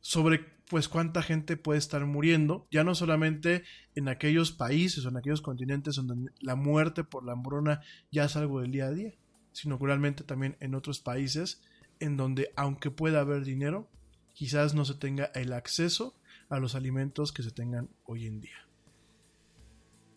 Sobre 0.00 0.52
pues 0.68 0.88
cuánta 0.88 1.22
gente 1.22 1.56
puede 1.56 1.78
estar 1.78 2.04
muriendo, 2.06 2.66
ya 2.70 2.84
no 2.84 2.94
solamente 2.94 3.64
en 3.94 4.08
aquellos 4.08 4.50
países 4.50 5.04
o 5.04 5.08
en 5.10 5.16
aquellos 5.16 5.42
continentes 5.42 5.96
donde 5.96 6.32
la 6.40 6.56
muerte 6.56 7.04
por 7.04 7.24
la 7.24 7.32
hambruna 7.32 7.80
ya 8.10 8.24
es 8.24 8.36
algo 8.36 8.60
del 8.60 8.72
día 8.72 8.86
a 8.86 8.90
día, 8.90 9.14
sino 9.52 9.78
realmente 9.78 10.24
también 10.24 10.56
en 10.60 10.74
otros 10.74 11.00
países 11.00 11.62
en 12.00 12.16
donde 12.16 12.50
aunque 12.56 12.90
pueda 12.90 13.20
haber 13.20 13.44
dinero, 13.44 13.90
quizás 14.32 14.74
no 14.74 14.84
se 14.84 14.94
tenga 14.94 15.26
el 15.34 15.52
acceso 15.52 16.18
a 16.54 16.60
los 16.60 16.74
alimentos 16.74 17.32
que 17.32 17.42
se 17.42 17.50
tengan 17.50 17.90
hoy 18.04 18.26
en 18.26 18.40
día. 18.40 18.68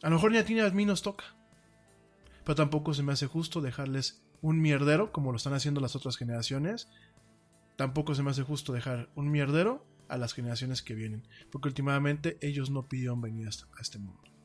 A 0.01 0.09
lo 0.09 0.15
mejor 0.15 0.31
ni 0.31 0.37
a 0.37 0.45
ti 0.45 0.59
a 0.59 0.69
mí 0.69 0.85
nos 0.85 1.01
toca, 1.01 1.35
pero 2.43 2.55
tampoco 2.55 2.93
se 2.93 3.03
me 3.03 3.13
hace 3.13 3.27
justo 3.27 3.61
dejarles 3.61 4.23
un 4.41 4.61
mierdero 4.61 5.11
como 5.11 5.31
lo 5.31 5.37
están 5.37 5.53
haciendo 5.53 5.81
las 5.81 5.95
otras 5.95 6.17
generaciones. 6.17 6.87
Tampoco 7.75 8.15
se 8.15 8.23
me 8.23 8.31
hace 8.31 8.43
justo 8.43 8.73
dejar 8.73 9.09
un 9.15 9.31
mierdero 9.31 9.85
a 10.07 10.17
las 10.17 10.33
generaciones 10.33 10.81
que 10.81 10.95
vienen, 10.95 11.27
porque 11.51 11.67
últimamente 11.67 12.37
ellos 12.41 12.69
no 12.69 12.87
pidieron 12.87 13.21
venir 13.21 13.47
a 13.47 13.81
este 13.81 13.99
mundo. 13.99 14.36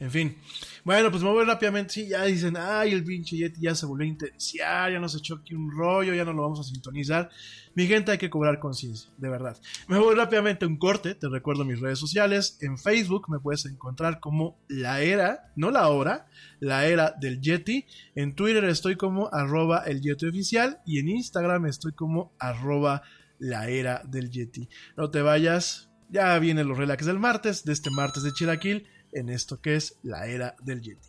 En 0.00 0.10
fin. 0.10 0.36
Bueno, 0.84 1.10
pues 1.10 1.22
me 1.22 1.30
voy 1.30 1.44
rápidamente. 1.44 1.94
Sí, 1.94 2.08
ya 2.08 2.24
dicen, 2.24 2.56
ay, 2.58 2.92
el 2.92 3.04
pinche 3.04 3.36
Yeti 3.36 3.60
ya 3.60 3.74
se 3.74 3.86
volvió 3.86 4.04
a 4.04 4.08
intensiar, 4.08 4.92
ya 4.92 4.98
nos 4.98 5.14
echó 5.14 5.36
aquí 5.36 5.54
un 5.54 5.70
rollo, 5.70 6.14
ya 6.14 6.24
no 6.24 6.32
lo 6.32 6.42
vamos 6.42 6.60
a 6.60 6.64
sintonizar. 6.64 7.30
Mi 7.74 7.86
gente, 7.86 8.12
hay 8.12 8.18
que 8.18 8.30
cobrar 8.30 8.58
conciencia, 8.60 9.10
de 9.16 9.28
verdad. 9.28 9.56
Me 9.88 9.98
voy 9.98 10.14
rápidamente 10.14 10.64
a 10.64 10.68
un 10.68 10.76
corte. 10.76 11.14
Te 11.14 11.28
recuerdo 11.28 11.64
mis 11.64 11.80
redes 11.80 11.98
sociales. 11.98 12.58
En 12.60 12.78
Facebook 12.78 13.28
me 13.28 13.40
puedes 13.40 13.64
encontrar 13.66 14.20
como 14.20 14.58
la 14.68 15.00
era, 15.00 15.52
no 15.56 15.70
la 15.70 15.88
hora, 15.88 16.26
la 16.60 16.86
era 16.86 17.14
del 17.18 17.40
Yeti. 17.40 17.86
En 18.14 18.34
Twitter 18.34 18.64
estoy 18.64 18.96
como 18.96 19.28
arroba 19.32 19.84
el 19.86 20.00
Yeti 20.02 20.26
oficial. 20.26 20.80
Y 20.86 20.98
en 20.98 21.08
Instagram 21.08 21.66
estoy 21.66 21.92
como 21.92 22.32
arroba 22.38 23.02
la 23.38 23.68
era 23.68 24.02
del 24.04 24.30
Yeti. 24.30 24.68
No 24.96 25.10
te 25.10 25.22
vayas. 25.22 25.90
Ya 26.10 26.38
vienen 26.38 26.68
los 26.68 26.78
relax 26.78 27.06
del 27.06 27.18
martes, 27.18 27.64
de 27.64 27.72
este 27.72 27.90
martes 27.90 28.22
de 28.22 28.32
Chilaquil 28.32 28.86
en 29.14 29.28
esto 29.30 29.60
que 29.60 29.76
es 29.76 29.96
la 30.02 30.26
era 30.26 30.54
del 30.60 30.82
Yeti. 30.82 31.08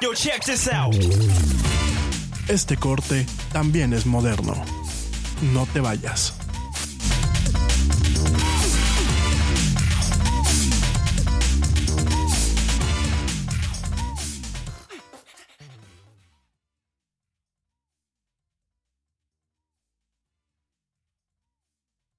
Yo, 0.00 0.14
check 0.14 0.44
this 0.44 0.68
out. 0.68 0.94
Este 2.48 2.76
corte 2.76 3.26
también 3.52 3.92
es 3.92 4.06
moderno. 4.06 4.54
No 5.52 5.66
te 5.66 5.80
vayas. 5.80 6.34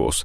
course 0.00 0.24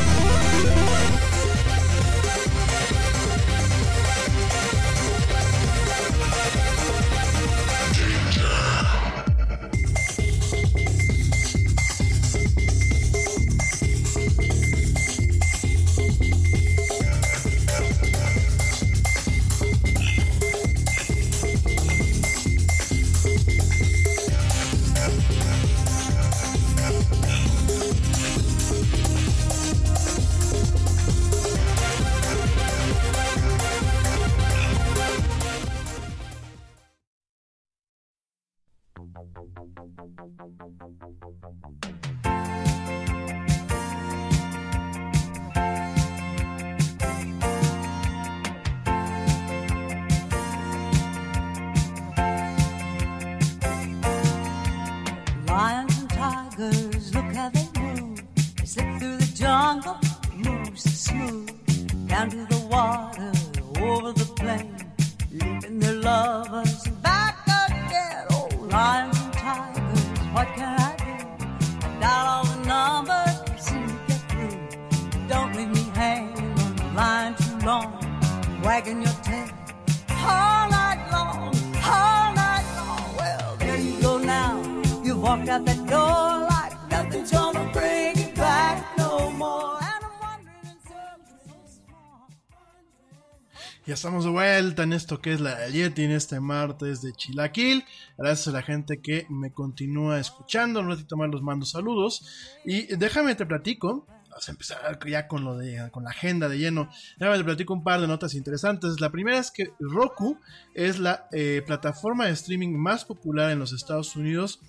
Vuelta 94.71 94.83
en 94.83 94.93
esto 94.93 95.19
que 95.19 95.33
es 95.33 95.41
la 95.41 95.67
Yeti 95.67 96.05
en 96.05 96.11
este 96.11 96.39
martes 96.39 97.01
de 97.01 97.11
Chilaquil. 97.11 97.83
Gracias 98.17 98.47
a 98.47 98.51
la 98.51 98.61
gente 98.61 99.01
que 99.01 99.25
me 99.27 99.51
continúa 99.51 100.17
escuchando. 100.17 100.79
Un 100.79 100.87
ratito 100.87 101.17
más 101.17 101.29
los 101.29 101.41
mando 101.41 101.65
saludos. 101.65 102.25
Y 102.63 102.95
déjame 102.95 103.35
te 103.35 103.45
platico. 103.45 104.05
Vamos 104.29 104.47
a 104.47 104.51
empezar 104.51 104.99
ya 105.05 105.27
con 105.27 105.43
lo 105.43 105.57
de 105.57 105.89
con 105.91 106.05
la 106.05 106.11
agenda 106.11 106.47
de 106.47 106.57
lleno. 106.57 106.89
Déjame 107.17 107.39
te 107.39 107.43
platico 107.43 107.73
un 107.73 107.83
par 107.83 107.99
de 107.99 108.07
notas 108.07 108.33
interesantes. 108.33 109.01
La 109.01 109.09
primera 109.09 109.39
es 109.39 109.51
que 109.51 109.73
Roku 109.77 110.39
es 110.73 110.99
la 110.99 111.27
eh, 111.33 111.61
plataforma 111.67 112.27
de 112.27 112.31
streaming 112.31 112.73
más 112.73 113.03
popular 113.03 113.51
en 113.51 113.59
los 113.59 113.73
Estados 113.73 114.15
Unidos 114.15 114.61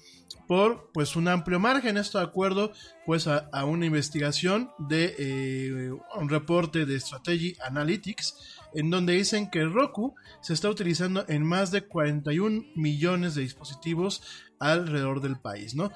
por 0.46 0.90
pues 0.92 1.16
un 1.16 1.28
amplio 1.28 1.60
margen. 1.60 1.96
Esto 1.96 2.18
de 2.18 2.24
acuerdo 2.24 2.72
pues 3.06 3.26
a, 3.26 3.48
una 3.64 3.86
investigación 3.86 4.70
de 4.78 5.14
eh, 5.18 5.90
un 6.18 6.28
reporte 6.28 6.86
de 6.86 6.98
Strategy 6.98 7.56
Analytics 7.64 8.60
en 8.74 8.90
donde 8.90 9.14
dicen 9.14 9.50
que 9.50 9.64
Roku 9.64 10.14
se 10.40 10.54
está 10.54 10.68
utilizando 10.68 11.24
en 11.28 11.44
más 11.44 11.70
de 11.70 11.82
41 11.82 12.64
millones 12.74 13.34
de 13.34 13.42
dispositivos 13.42 14.22
alrededor 14.58 15.20
del 15.20 15.38
país, 15.38 15.74
¿no? 15.74 15.90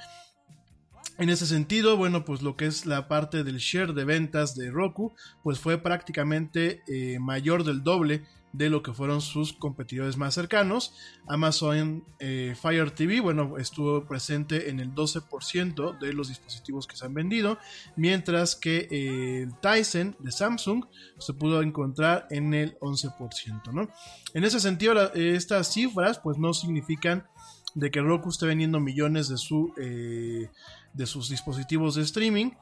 En 1.19 1.31
ese 1.31 1.47
sentido, 1.47 1.97
bueno, 1.97 2.27
pues 2.27 2.43
lo 2.43 2.57
que 2.57 2.67
es 2.67 2.85
la 2.85 3.09
parte 3.09 3.43
del 3.43 3.57
share 3.57 3.95
de 3.95 4.05
ventas 4.05 4.55
de 4.55 4.71
Roku, 4.71 5.15
pues 5.43 5.59
fue 5.59 5.79
prácticamente 5.79 6.83
eh, 6.89 7.19
mayor 7.19 7.65
del 7.65 7.83
doble 7.83 8.25
de 8.57 8.71
lo 8.71 8.83
que 8.83 8.93
fueron 8.93 9.21
sus 9.21 9.53
competidores 9.53 10.17
más 10.17 10.35
cercanos. 10.35 10.95
Amazon 11.29 12.05
eh, 12.19 12.55
Fire 12.61 12.91
TV, 12.91 13.21
bueno, 13.21 13.59
estuvo 13.59 14.07
presente 14.07 14.71
en 14.71 14.81
el 14.81 14.95
12% 14.95 15.99
de 15.99 16.13
los 16.13 16.29
dispositivos 16.29 16.87
que 16.87 16.97
se 16.97 17.05
han 17.05 17.15
vendido, 17.15 17.59
mientras 17.97 18.57
que 18.57 18.89
eh, 18.91 19.49
Tyson 19.61 20.17
de 20.21 20.33
Samsung 20.33 20.87
se 21.19 21.35
pudo 21.35 21.61
encontrar 21.63 22.27
en 22.31 22.55
el 22.55 22.79
11%, 22.79 23.73
¿no? 23.73 23.89
En 24.33 24.45
ese 24.45 24.61
sentido, 24.61 25.13
estas 25.15 25.73
cifras 25.73 26.19
pues 26.19 26.39
no 26.39 26.55
significan 26.55 27.27
de 27.75 27.91
que 27.91 28.01
Roku 28.01 28.31
esté 28.31 28.47
vendiendo 28.47 28.81
millones 28.81 29.29
de, 29.29 29.37
su, 29.37 29.75
eh, 29.77 30.49
de 30.95 31.07
sus 31.07 31.29
dispositivos 31.29 31.95
de 31.95 32.03
streaming. 32.03 32.53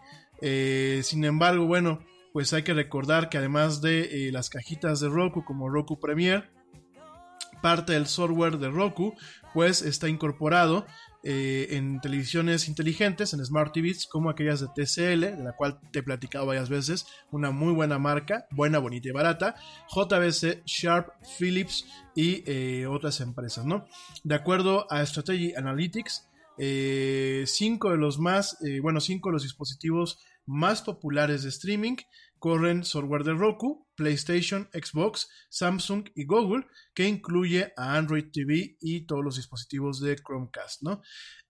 Eh, 0.40 1.02
sin 1.04 1.24
embargo, 1.24 1.66
bueno, 1.66 2.00
pues 2.34 2.52
hay 2.52 2.64
que 2.64 2.74
recordar 2.74 3.28
que 3.28 3.38
además 3.38 3.80
de 3.80 4.26
eh, 4.26 4.32
las 4.32 4.50
cajitas 4.50 4.98
de 4.98 5.08
Roku 5.08 5.44
como 5.44 5.70
Roku 5.70 6.00
Premier, 6.00 6.50
parte 7.62 7.92
del 7.92 8.08
software 8.08 8.58
de 8.58 8.70
Roku 8.70 9.14
pues 9.52 9.82
está 9.82 10.08
incorporado 10.08 10.84
eh, 11.22 11.68
en 11.70 12.00
televisiones 12.00 12.66
inteligentes, 12.66 13.34
en 13.34 13.44
Smart 13.46 13.72
TVs, 13.72 14.08
como 14.08 14.30
aquellas 14.30 14.58
de 14.58 14.66
TCL, 14.66 15.36
de 15.36 15.44
la 15.44 15.52
cual 15.52 15.78
te 15.92 16.00
he 16.00 16.02
platicado 16.02 16.44
varias 16.44 16.68
veces, 16.68 17.06
una 17.30 17.52
muy 17.52 17.72
buena 17.72 18.00
marca, 18.00 18.48
buena, 18.50 18.80
bonita 18.80 19.10
y 19.10 19.12
barata, 19.12 19.54
JBC, 19.94 20.64
Sharp, 20.66 21.10
Philips 21.38 21.86
y 22.16 22.42
eh, 22.50 22.88
otras 22.88 23.20
empresas, 23.20 23.64
¿no? 23.64 23.86
De 24.24 24.34
acuerdo 24.34 24.90
a 24.90 25.06
Strategy 25.06 25.54
Analytics, 25.54 26.28
cinco 27.46 27.90
de 27.90 27.96
los 27.96 28.18
más, 28.18 28.58
bueno, 28.82 29.00
cinco 29.00 29.28
de 29.28 29.34
los 29.34 29.42
dispositivos 29.44 30.18
más 30.46 30.82
populares 30.82 31.42
de 31.42 31.48
streaming 31.48 31.96
corren 32.44 32.84
software 32.84 33.24
de 33.24 33.32
Roku, 33.32 33.88
PlayStation, 33.96 34.68
Xbox, 34.74 35.30
Samsung 35.48 36.10
y 36.14 36.26
Google, 36.26 36.66
que 36.94 37.08
incluye 37.08 37.72
a 37.74 37.96
Android 37.96 38.26
TV 38.30 38.76
y 38.82 39.06
todos 39.06 39.24
los 39.24 39.36
dispositivos 39.36 39.98
de 39.98 40.16
Chromecast, 40.16 40.82
¿no? 40.82 41.00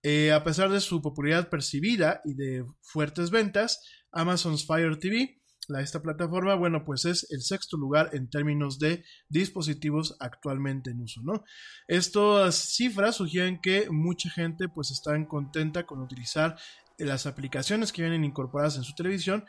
Eh, 0.03 0.31
a 0.31 0.41
pesar 0.45 0.69
de 0.69 0.79
su 0.79 1.01
popularidad 1.01 1.49
percibida 1.49 2.21
y 2.23 2.33
de 2.35 2.65
fuertes 2.81 3.29
ventas, 3.29 3.83
Amazon's 4.13 4.65
Fire 4.65 4.97
TV, 4.97 5.41
esta 5.81 6.01
plataforma, 6.01 6.55
bueno, 6.55 6.85
pues 6.85 7.03
es 7.03 7.29
el 7.29 7.41
sexto 7.41 7.75
lugar 7.75 8.11
en 8.13 8.29
términos 8.29 8.79
de 8.79 9.03
dispositivos 9.27 10.15
actualmente 10.21 10.91
en 10.91 11.01
uso, 11.01 11.19
¿no? 11.25 11.43
Estas 11.89 12.55
cifras 12.55 13.17
sugieren 13.17 13.59
que 13.59 13.89
mucha 13.89 14.29
gente 14.29 14.69
pues 14.69 14.91
está 14.91 15.11
contenta 15.27 15.85
con 15.85 16.01
utilizar 16.01 16.55
las 16.97 17.25
aplicaciones 17.25 17.91
que 17.91 18.01
vienen 18.01 18.23
incorporadas 18.23 18.77
en 18.77 18.83
su 18.85 18.95
televisión 18.95 19.43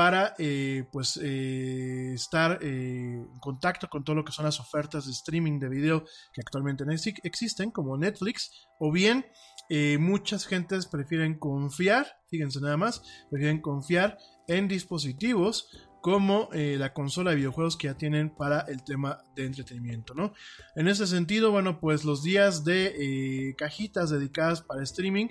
para 0.00 0.34
eh, 0.38 0.84
pues 0.90 1.20
eh, 1.22 2.14
estar 2.14 2.58
eh, 2.62 3.16
en 3.18 3.38
contacto 3.38 3.86
con 3.90 4.02
todo 4.02 4.16
lo 4.16 4.24
que 4.24 4.32
son 4.32 4.46
las 4.46 4.58
ofertas 4.58 5.04
de 5.04 5.12
streaming 5.12 5.58
de 5.58 5.68
video 5.68 6.04
que 6.32 6.40
actualmente 6.40 6.84
exi- 6.84 7.20
existen 7.22 7.70
como 7.70 7.98
Netflix 7.98 8.66
o 8.78 8.90
bien 8.90 9.26
muchas 9.98 10.46
gentes 10.46 10.86
prefieren 10.86 11.38
confiar 11.38 12.06
fíjense 12.30 12.60
nada 12.62 12.78
más 12.78 13.02
prefieren 13.30 13.60
confiar 13.60 14.16
en 14.48 14.68
dispositivos 14.68 15.68
como 16.00 16.48
eh, 16.52 16.76
la 16.78 16.92
consola 16.92 17.30
de 17.30 17.36
videojuegos 17.36 17.76
que 17.76 17.88
ya 17.88 17.94
tienen 17.94 18.30
para 18.30 18.60
el 18.60 18.82
tema 18.82 19.22
de 19.36 19.46
entretenimiento, 19.46 20.14
¿no? 20.14 20.32
En 20.74 20.88
ese 20.88 21.06
sentido, 21.06 21.50
bueno, 21.50 21.80
pues 21.80 22.04
los 22.04 22.22
días 22.22 22.64
de 22.64 22.94
eh, 22.98 23.54
cajitas 23.56 24.10
dedicadas 24.10 24.62
para 24.62 24.82
streaming 24.82 25.28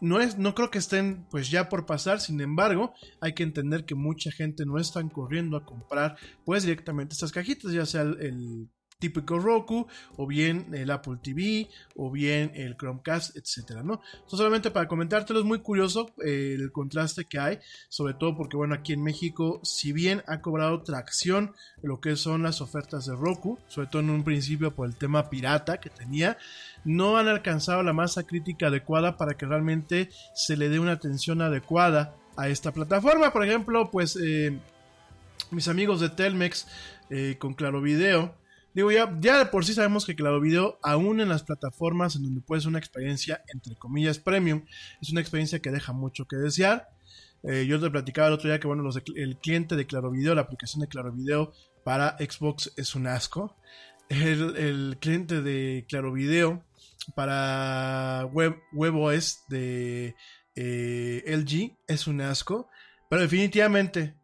no, 0.00 0.20
es, 0.20 0.38
no 0.38 0.54
creo 0.54 0.70
que 0.70 0.78
estén 0.78 1.26
pues 1.30 1.50
ya 1.50 1.68
por 1.68 1.86
pasar, 1.86 2.20
sin 2.20 2.40
embargo, 2.40 2.94
hay 3.20 3.34
que 3.34 3.42
entender 3.42 3.84
que 3.84 3.94
mucha 3.94 4.30
gente 4.30 4.64
no 4.64 4.78
están 4.78 5.08
corriendo 5.08 5.56
a 5.56 5.64
comprar 5.64 6.16
pues 6.44 6.62
directamente 6.62 7.14
estas 7.14 7.32
cajitas, 7.32 7.72
ya 7.72 7.86
sea 7.86 8.02
el, 8.02 8.20
el 8.20 8.68
típico 8.98 9.38
Roku, 9.38 9.86
o 10.16 10.26
bien 10.26 10.68
el 10.72 10.90
Apple 10.90 11.18
TV, 11.22 11.68
o 11.96 12.10
bien 12.10 12.52
el 12.54 12.76
Chromecast, 12.76 13.36
etcétera, 13.36 13.82
¿no? 13.82 14.00
Entonces, 14.14 14.38
solamente 14.38 14.70
para 14.70 14.88
comentártelo, 14.88 15.40
es 15.40 15.44
muy 15.44 15.60
curioso 15.60 16.14
eh, 16.24 16.56
el 16.58 16.72
contraste 16.72 17.26
que 17.26 17.38
hay, 17.38 17.58
sobre 17.88 18.14
todo 18.14 18.36
porque, 18.36 18.56
bueno, 18.56 18.74
aquí 18.74 18.94
en 18.94 19.02
México, 19.02 19.60
si 19.62 19.92
bien 19.92 20.22
ha 20.26 20.40
cobrado 20.40 20.82
tracción 20.82 21.54
lo 21.82 22.00
que 22.00 22.16
son 22.16 22.42
las 22.42 22.60
ofertas 22.60 23.06
de 23.06 23.14
Roku, 23.14 23.58
sobre 23.68 23.88
todo 23.88 24.00
en 24.00 24.10
un 24.10 24.24
principio 24.24 24.74
por 24.74 24.88
el 24.88 24.96
tema 24.96 25.28
pirata 25.28 25.78
que 25.78 25.90
tenía, 25.90 26.38
no 26.84 27.18
han 27.18 27.28
alcanzado 27.28 27.82
la 27.82 27.92
masa 27.92 28.22
crítica 28.22 28.68
adecuada 28.68 29.16
para 29.16 29.36
que 29.36 29.44
realmente 29.44 30.08
se 30.34 30.56
le 30.56 30.68
dé 30.68 30.78
una 30.78 30.92
atención 30.92 31.42
adecuada 31.42 32.16
a 32.36 32.48
esta 32.48 32.72
plataforma. 32.72 33.32
Por 33.32 33.44
ejemplo, 33.44 33.90
pues 33.90 34.16
eh, 34.16 34.58
mis 35.50 35.68
amigos 35.68 36.00
de 36.00 36.08
Telmex 36.08 36.66
eh, 37.10 37.36
con 37.38 37.54
Claro 37.54 37.80
Video, 37.82 38.34
Digo, 38.76 38.92
ya, 38.92 39.10
ya 39.20 39.38
de 39.38 39.46
por 39.46 39.64
sí 39.64 39.72
sabemos 39.72 40.04
que 40.04 40.14
Claro 40.14 40.38
Video, 40.38 40.78
aún 40.82 41.22
en 41.22 41.30
las 41.30 41.42
plataformas 41.44 42.14
en 42.14 42.24
donde 42.24 42.42
puedes 42.42 42.66
una 42.66 42.78
experiencia, 42.78 43.42
entre 43.50 43.74
comillas, 43.74 44.18
premium, 44.18 44.66
es 45.00 45.10
una 45.10 45.22
experiencia 45.22 45.60
que 45.60 45.70
deja 45.70 45.94
mucho 45.94 46.26
que 46.26 46.36
desear. 46.36 46.90
Eh, 47.42 47.64
yo 47.66 47.80
te 47.80 47.88
platicaba 47.88 48.28
el 48.28 48.34
otro 48.34 48.50
día 48.50 48.60
que, 48.60 48.66
bueno, 48.66 48.86
el 49.14 49.38
cliente 49.38 49.76
de 49.76 49.86
Claro 49.86 50.10
Video, 50.10 50.34
la 50.34 50.42
aplicación 50.42 50.82
de 50.82 50.88
Claro 50.88 51.10
Video 51.10 51.54
para 51.84 52.18
Xbox 52.18 52.70
es 52.76 52.94
un 52.94 53.06
asco. 53.06 53.56
El, 54.10 54.98
cliente 55.00 55.40
de 55.40 55.86
Claro 55.88 56.12
Video 56.12 56.62
para 57.14 58.28
Web, 58.30 58.58
WebOS 58.74 59.44
de 59.48 60.16
eh, 60.54 61.24
LG 61.26 61.78
es 61.88 62.06
un 62.06 62.20
asco. 62.20 62.68
Pero 63.08 63.22
definitivamente, 63.22 64.16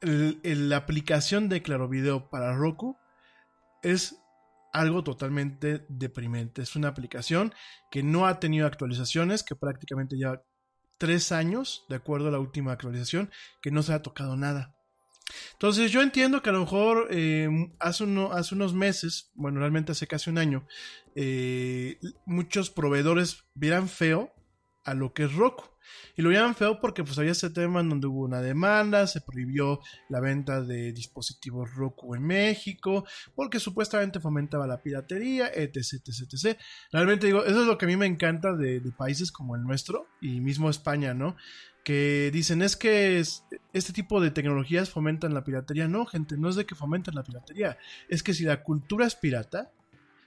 la 0.00 0.78
aplicación 0.78 1.50
de 1.50 1.60
Claro 1.60 1.86
Video 1.86 2.30
para 2.30 2.56
Roku 2.56 2.96
es 3.82 4.16
algo 4.72 5.02
totalmente 5.02 5.84
deprimente. 5.88 6.62
Es 6.62 6.76
una 6.76 6.88
aplicación 6.88 7.54
que 7.90 8.02
no 8.02 8.26
ha 8.26 8.40
tenido 8.40 8.66
actualizaciones, 8.66 9.42
que 9.42 9.56
prácticamente 9.56 10.16
lleva 10.16 10.42
tres 10.98 11.32
años, 11.32 11.84
de 11.88 11.96
acuerdo 11.96 12.28
a 12.28 12.32
la 12.32 12.38
última 12.38 12.72
actualización, 12.72 13.30
que 13.62 13.70
no 13.70 13.82
se 13.82 13.92
ha 13.92 14.02
tocado 14.02 14.36
nada. 14.36 14.76
Entonces 15.52 15.92
yo 15.92 16.02
entiendo 16.02 16.42
que 16.42 16.50
a 16.50 16.52
lo 16.52 16.60
mejor 16.60 17.08
eh, 17.10 17.48
hace, 17.78 18.04
hace 18.32 18.54
unos 18.54 18.74
meses, 18.74 19.30
bueno, 19.34 19.60
realmente 19.60 19.92
hace 19.92 20.06
casi 20.06 20.30
un 20.30 20.38
año, 20.38 20.66
eh, 21.14 21.98
muchos 22.26 22.70
proveedores 22.70 23.44
vieran 23.54 23.88
feo 23.88 24.32
a 24.84 24.94
lo 24.94 25.12
que 25.12 25.24
es 25.24 25.34
Roku. 25.34 25.64
Y 26.16 26.22
lo 26.22 26.28
vieran 26.28 26.54
feo 26.54 26.80
porque 26.80 27.04
pues 27.04 27.18
había 27.18 27.32
ese 27.32 27.50
tema 27.50 27.80
en 27.80 27.88
donde 27.88 28.06
hubo 28.06 28.24
una 28.24 28.40
demanda, 28.42 29.06
se 29.06 29.20
prohibió 29.20 29.80
la 30.08 30.20
venta 30.20 30.60
de 30.62 30.92
dispositivos 30.92 31.74
Roku 31.74 32.14
en 32.14 32.22
México, 32.22 33.06
porque 33.34 33.60
supuestamente 33.60 34.20
fomentaba 34.20 34.66
la 34.66 34.82
piratería, 34.82 35.48
etc, 35.48 35.76
etc, 36.06 36.32
etc. 36.32 36.58
Realmente 36.92 37.26
digo, 37.26 37.44
eso 37.44 37.60
es 37.62 37.66
lo 37.66 37.78
que 37.78 37.84
a 37.86 37.88
mí 37.88 37.96
me 37.96 38.06
encanta 38.06 38.54
de, 38.54 38.80
países 38.96 39.30
como 39.32 39.54
el 39.56 39.62
nuestro 39.62 40.08
y 40.20 40.40
mismo 40.40 40.68
España, 40.68 41.14
¿no? 41.14 41.36
Que 41.84 42.30
dicen 42.32 42.60
es 42.60 42.76
que 42.76 43.18
es- 43.20 43.44
este 43.72 43.92
tipo 43.92 44.20
de 44.20 44.30
tecnologías 44.30 44.90
fomentan 44.90 45.32
la 45.32 45.44
piratería. 45.44 45.88
No, 45.88 46.04
gente, 46.06 46.36
no 46.36 46.48
es 46.48 46.56
de 46.56 46.66
que 46.66 46.74
fomentan 46.74 47.14
la 47.14 47.22
piratería. 47.22 47.78
Es 48.08 48.22
que 48.22 48.34
si 48.34 48.44
la 48.44 48.62
cultura 48.62 49.06
es 49.06 49.14
pirata, 49.14 49.72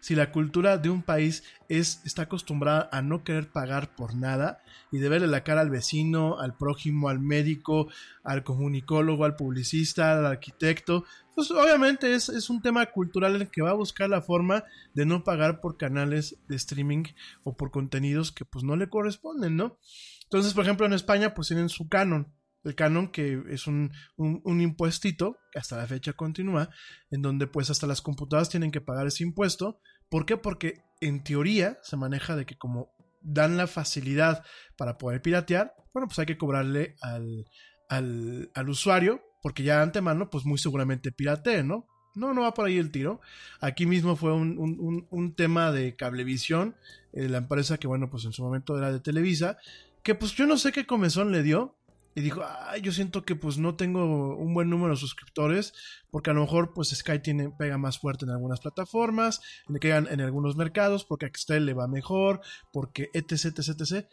si 0.03 0.15
la 0.15 0.33
cultura 0.33 0.77
de 0.77 0.89
un 0.89 1.01
país 1.01 1.45
es, 1.69 2.01
está 2.03 2.23
acostumbrada 2.23 2.89
a 2.91 3.01
no 3.01 3.23
querer 3.23 3.49
pagar 3.49 3.95
por 3.95 4.15
nada 4.15 4.61
y 4.91 4.97
de 4.97 5.07
verle 5.07 5.27
la 5.27 5.45
cara 5.45 5.61
al 5.61 5.69
vecino, 5.69 6.41
al 6.41 6.57
prójimo, 6.57 7.07
al 7.07 7.21
médico, 7.21 7.87
al 8.21 8.43
comunicólogo, 8.43 9.23
al 9.23 9.37
publicista, 9.37 10.11
al 10.11 10.25
arquitecto, 10.25 11.05
pues 11.33 11.49
obviamente 11.51 12.13
es, 12.13 12.27
es 12.27 12.49
un 12.49 12.61
tema 12.61 12.85
cultural 12.87 13.37
el 13.37 13.49
que 13.49 13.61
va 13.61 13.69
a 13.69 13.75
buscar 13.75 14.09
la 14.09 14.21
forma 14.21 14.65
de 14.93 15.05
no 15.05 15.23
pagar 15.23 15.61
por 15.61 15.77
canales 15.77 16.37
de 16.49 16.57
streaming 16.57 17.05
o 17.45 17.55
por 17.55 17.71
contenidos 17.71 18.33
que 18.33 18.43
pues 18.43 18.65
no 18.65 18.75
le 18.75 18.89
corresponden, 18.89 19.55
¿no? 19.55 19.77
Entonces, 20.23 20.53
por 20.53 20.65
ejemplo, 20.65 20.85
en 20.85 20.91
España 20.91 21.33
pues 21.33 21.47
tienen 21.47 21.69
su 21.69 21.87
canon. 21.87 22.27
El 22.63 22.75
canon 22.75 23.09
que 23.09 23.43
es 23.49 23.67
un, 23.67 23.91
un, 24.15 24.61
impuestito, 24.61 25.37
que 25.51 25.59
hasta 25.59 25.77
la 25.77 25.87
fecha 25.87 26.13
continúa, 26.13 26.69
en 27.11 27.21
donde 27.21 27.47
pues 27.47 27.69
hasta 27.69 27.87
las 27.87 28.01
computadoras 28.01 28.49
tienen 28.49 28.71
que 28.71 28.81
pagar 28.81 29.07
ese 29.07 29.23
impuesto. 29.23 29.79
¿Por 30.09 30.25
qué? 30.25 30.37
Porque 30.37 30.83
en 31.01 31.23
teoría 31.23 31.77
se 31.83 31.97
maneja 31.97 32.35
de 32.35 32.45
que 32.45 32.57
como 32.57 32.93
dan 33.21 33.57
la 33.57 33.67
facilidad 33.67 34.43
para 34.77 34.97
poder 34.97 35.21
piratear, 35.21 35.73
bueno, 35.93 36.07
pues 36.07 36.19
hay 36.19 36.25
que 36.25 36.37
cobrarle 36.37 36.95
al, 37.01 37.45
al, 37.89 38.51
al 38.53 38.69
usuario, 38.69 39.21
porque 39.41 39.63
ya 39.63 39.77
de 39.77 39.83
antemano 39.83 40.29
pues 40.29 40.45
muy 40.45 40.57
seguramente 40.57 41.11
piratee, 41.11 41.63
¿no? 41.63 41.87
No, 42.15 42.33
no 42.33 42.41
va 42.41 42.53
por 42.53 42.65
ahí 42.65 42.77
el 42.77 42.91
tiro. 42.91 43.21
Aquí 43.59 43.85
mismo 43.85 44.15
fue 44.15 44.33
un, 44.33 44.57
un, 44.57 44.79
un, 44.79 45.07
un 45.09 45.35
tema 45.35 45.71
de 45.71 45.95
cablevisión, 45.95 46.75
eh, 47.11 47.27
la 47.27 47.39
empresa 47.39 47.77
que 47.77 47.87
bueno, 47.87 48.09
pues 48.09 48.25
en 48.25 48.33
su 48.33 48.43
momento 48.43 48.77
era 48.77 48.91
de 48.91 48.99
Televisa, 48.99 49.57
que 50.03 50.15
pues 50.15 50.33
yo 50.33 50.45
no 50.45 50.57
sé 50.57 50.71
qué 50.71 50.85
comezón 50.85 51.31
le 51.31 51.43
dio, 51.43 51.75
y 52.15 52.21
dijo, 52.21 52.43
ay, 52.67 52.81
yo 52.81 52.91
siento 52.91 53.25
que 53.25 53.35
pues 53.35 53.57
no 53.57 53.75
tengo 53.75 54.35
un 54.35 54.53
buen 54.53 54.69
número 54.69 54.93
de 54.93 54.99
suscriptores, 54.99 55.73
porque 56.11 56.29
a 56.29 56.33
lo 56.33 56.41
mejor 56.41 56.73
pues 56.73 56.89
Sky 56.89 57.19
tiene, 57.19 57.49
pega 57.49 57.77
más 57.77 57.99
fuerte 57.99 58.25
en 58.25 58.31
algunas 58.31 58.59
plataformas, 58.59 59.41
quedan 59.79 60.07
en 60.11 60.21
algunos 60.21 60.55
mercados, 60.55 61.05
porque 61.05 61.25
a 61.25 61.29
Axtel 61.29 61.65
le 61.65 61.73
va 61.73 61.87
mejor, 61.87 62.41
porque 62.71 63.09
etc, 63.13 63.57
etc, 63.57 63.81
etc. 63.81 64.07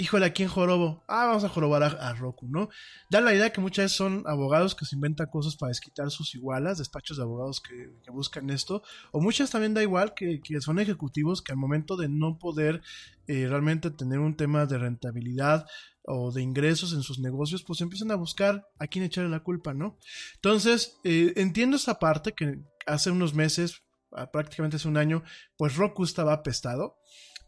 Híjole, 0.00 0.26
¿a 0.26 0.32
quién 0.32 0.48
jorobo? 0.48 1.02
Ah, 1.08 1.26
vamos 1.26 1.42
a 1.42 1.48
jorobar 1.48 1.82
a, 1.82 2.14
Roku, 2.14 2.46
¿no? 2.46 2.68
Da 3.10 3.20
la 3.20 3.34
idea 3.34 3.50
que 3.50 3.60
muchas 3.60 3.86
veces 3.86 3.96
son 3.96 4.22
abogados 4.28 4.76
que 4.76 4.84
se 4.84 4.94
inventan 4.94 5.26
cosas 5.26 5.56
para 5.56 5.70
desquitar 5.70 6.12
sus 6.12 6.36
igualas, 6.36 6.78
despachos 6.78 7.16
de 7.16 7.24
abogados 7.24 7.60
que, 7.60 7.90
buscan 8.12 8.48
esto, 8.50 8.84
o 9.10 9.20
muchas 9.20 9.50
también 9.50 9.74
da 9.74 9.82
igual 9.82 10.14
que, 10.14 10.40
que 10.40 10.60
son 10.60 10.78
ejecutivos 10.78 11.42
que 11.42 11.50
al 11.50 11.58
momento 11.58 11.96
de 11.96 12.08
no 12.08 12.38
poder 12.38 12.80
eh, 13.26 13.48
realmente 13.48 13.90
tener 13.90 14.20
un 14.20 14.36
tema 14.36 14.66
de 14.66 14.78
rentabilidad 14.78 15.66
o 16.04 16.30
de 16.30 16.42
ingresos 16.42 16.92
en 16.92 17.02
sus 17.02 17.18
negocios, 17.18 17.64
pues 17.64 17.80
empiezan 17.80 18.12
a 18.12 18.14
buscar 18.14 18.68
a 18.78 18.86
quién 18.86 19.04
echarle 19.04 19.30
la 19.30 19.42
culpa, 19.42 19.74
¿no? 19.74 19.98
Entonces, 20.36 21.00
eh, 21.02 21.32
entiendo 21.34 21.76
esa 21.76 21.98
parte 21.98 22.34
que 22.34 22.60
hace 22.86 23.10
unos 23.10 23.34
meses, 23.34 23.82
ah, 24.12 24.30
prácticamente 24.30 24.76
hace 24.76 24.86
un 24.86 24.96
año, 24.96 25.24
pues 25.56 25.74
Roku 25.74 26.04
estaba 26.04 26.34
apestado. 26.34 26.98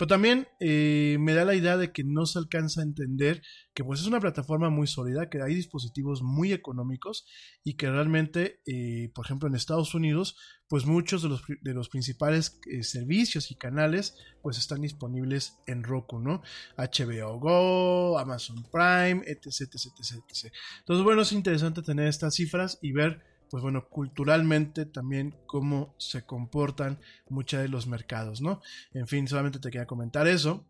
Pero 0.01 0.09
también 0.09 0.49
eh, 0.61 1.19
me 1.21 1.35
da 1.35 1.45
la 1.45 1.55
idea 1.55 1.77
de 1.77 1.93
que 1.93 2.05
no 2.05 2.25
se 2.25 2.39
alcanza 2.39 2.81
a 2.81 2.85
entender 2.85 3.43
que 3.75 3.85
pues 3.85 4.01
es 4.01 4.07
una 4.07 4.19
plataforma 4.19 4.71
muy 4.71 4.87
sólida, 4.87 5.29
que 5.29 5.43
hay 5.43 5.55
dispositivos 5.55 6.23
muy 6.23 6.55
económicos 6.55 7.27
y 7.65 7.75
que 7.75 7.91
realmente, 7.91 8.63
eh, 8.65 9.11
por 9.15 9.27
ejemplo, 9.27 9.47
en 9.47 9.55
Estados 9.55 9.95
Unidos, 9.95 10.39
pues 10.69 10.87
muchos 10.87 11.21
de 11.21 11.29
los, 11.29 11.43
de 11.61 11.75
los 11.75 11.91
principales 11.91 12.59
eh, 12.71 12.83
servicios 12.83 13.51
y 13.51 13.57
canales 13.57 14.17
pues 14.41 14.57
están 14.57 14.81
disponibles 14.81 15.59
en 15.67 15.85
Roku, 15.85 16.19
¿no? 16.19 16.41
HBO 16.79 17.39
Go, 17.39 18.19
Amazon 18.19 18.65
Prime, 18.73 19.23
etc, 19.27 19.69
etc, 19.75 19.93
etc, 19.99 20.25
etc. 20.31 20.55
Entonces, 20.79 21.05
bueno, 21.05 21.21
es 21.21 21.33
interesante 21.33 21.83
tener 21.83 22.07
estas 22.07 22.37
cifras 22.37 22.79
y 22.81 22.93
ver 22.93 23.23
pues 23.51 23.63
bueno, 23.63 23.89
culturalmente 23.89 24.87
también 24.87 25.35
cómo 25.47 25.95
se 25.99 26.23
comportan 26.23 26.99
muchos 27.29 27.61
de 27.61 27.69
los 27.69 27.87
mercados, 27.87 28.41
¿no? 28.41 28.63
En 28.95 29.09
fin, 29.09 29.27
solamente 29.27 29.59
te 29.59 29.71
quería 29.71 29.87
comentar 29.87 30.29
eso. 30.29 30.65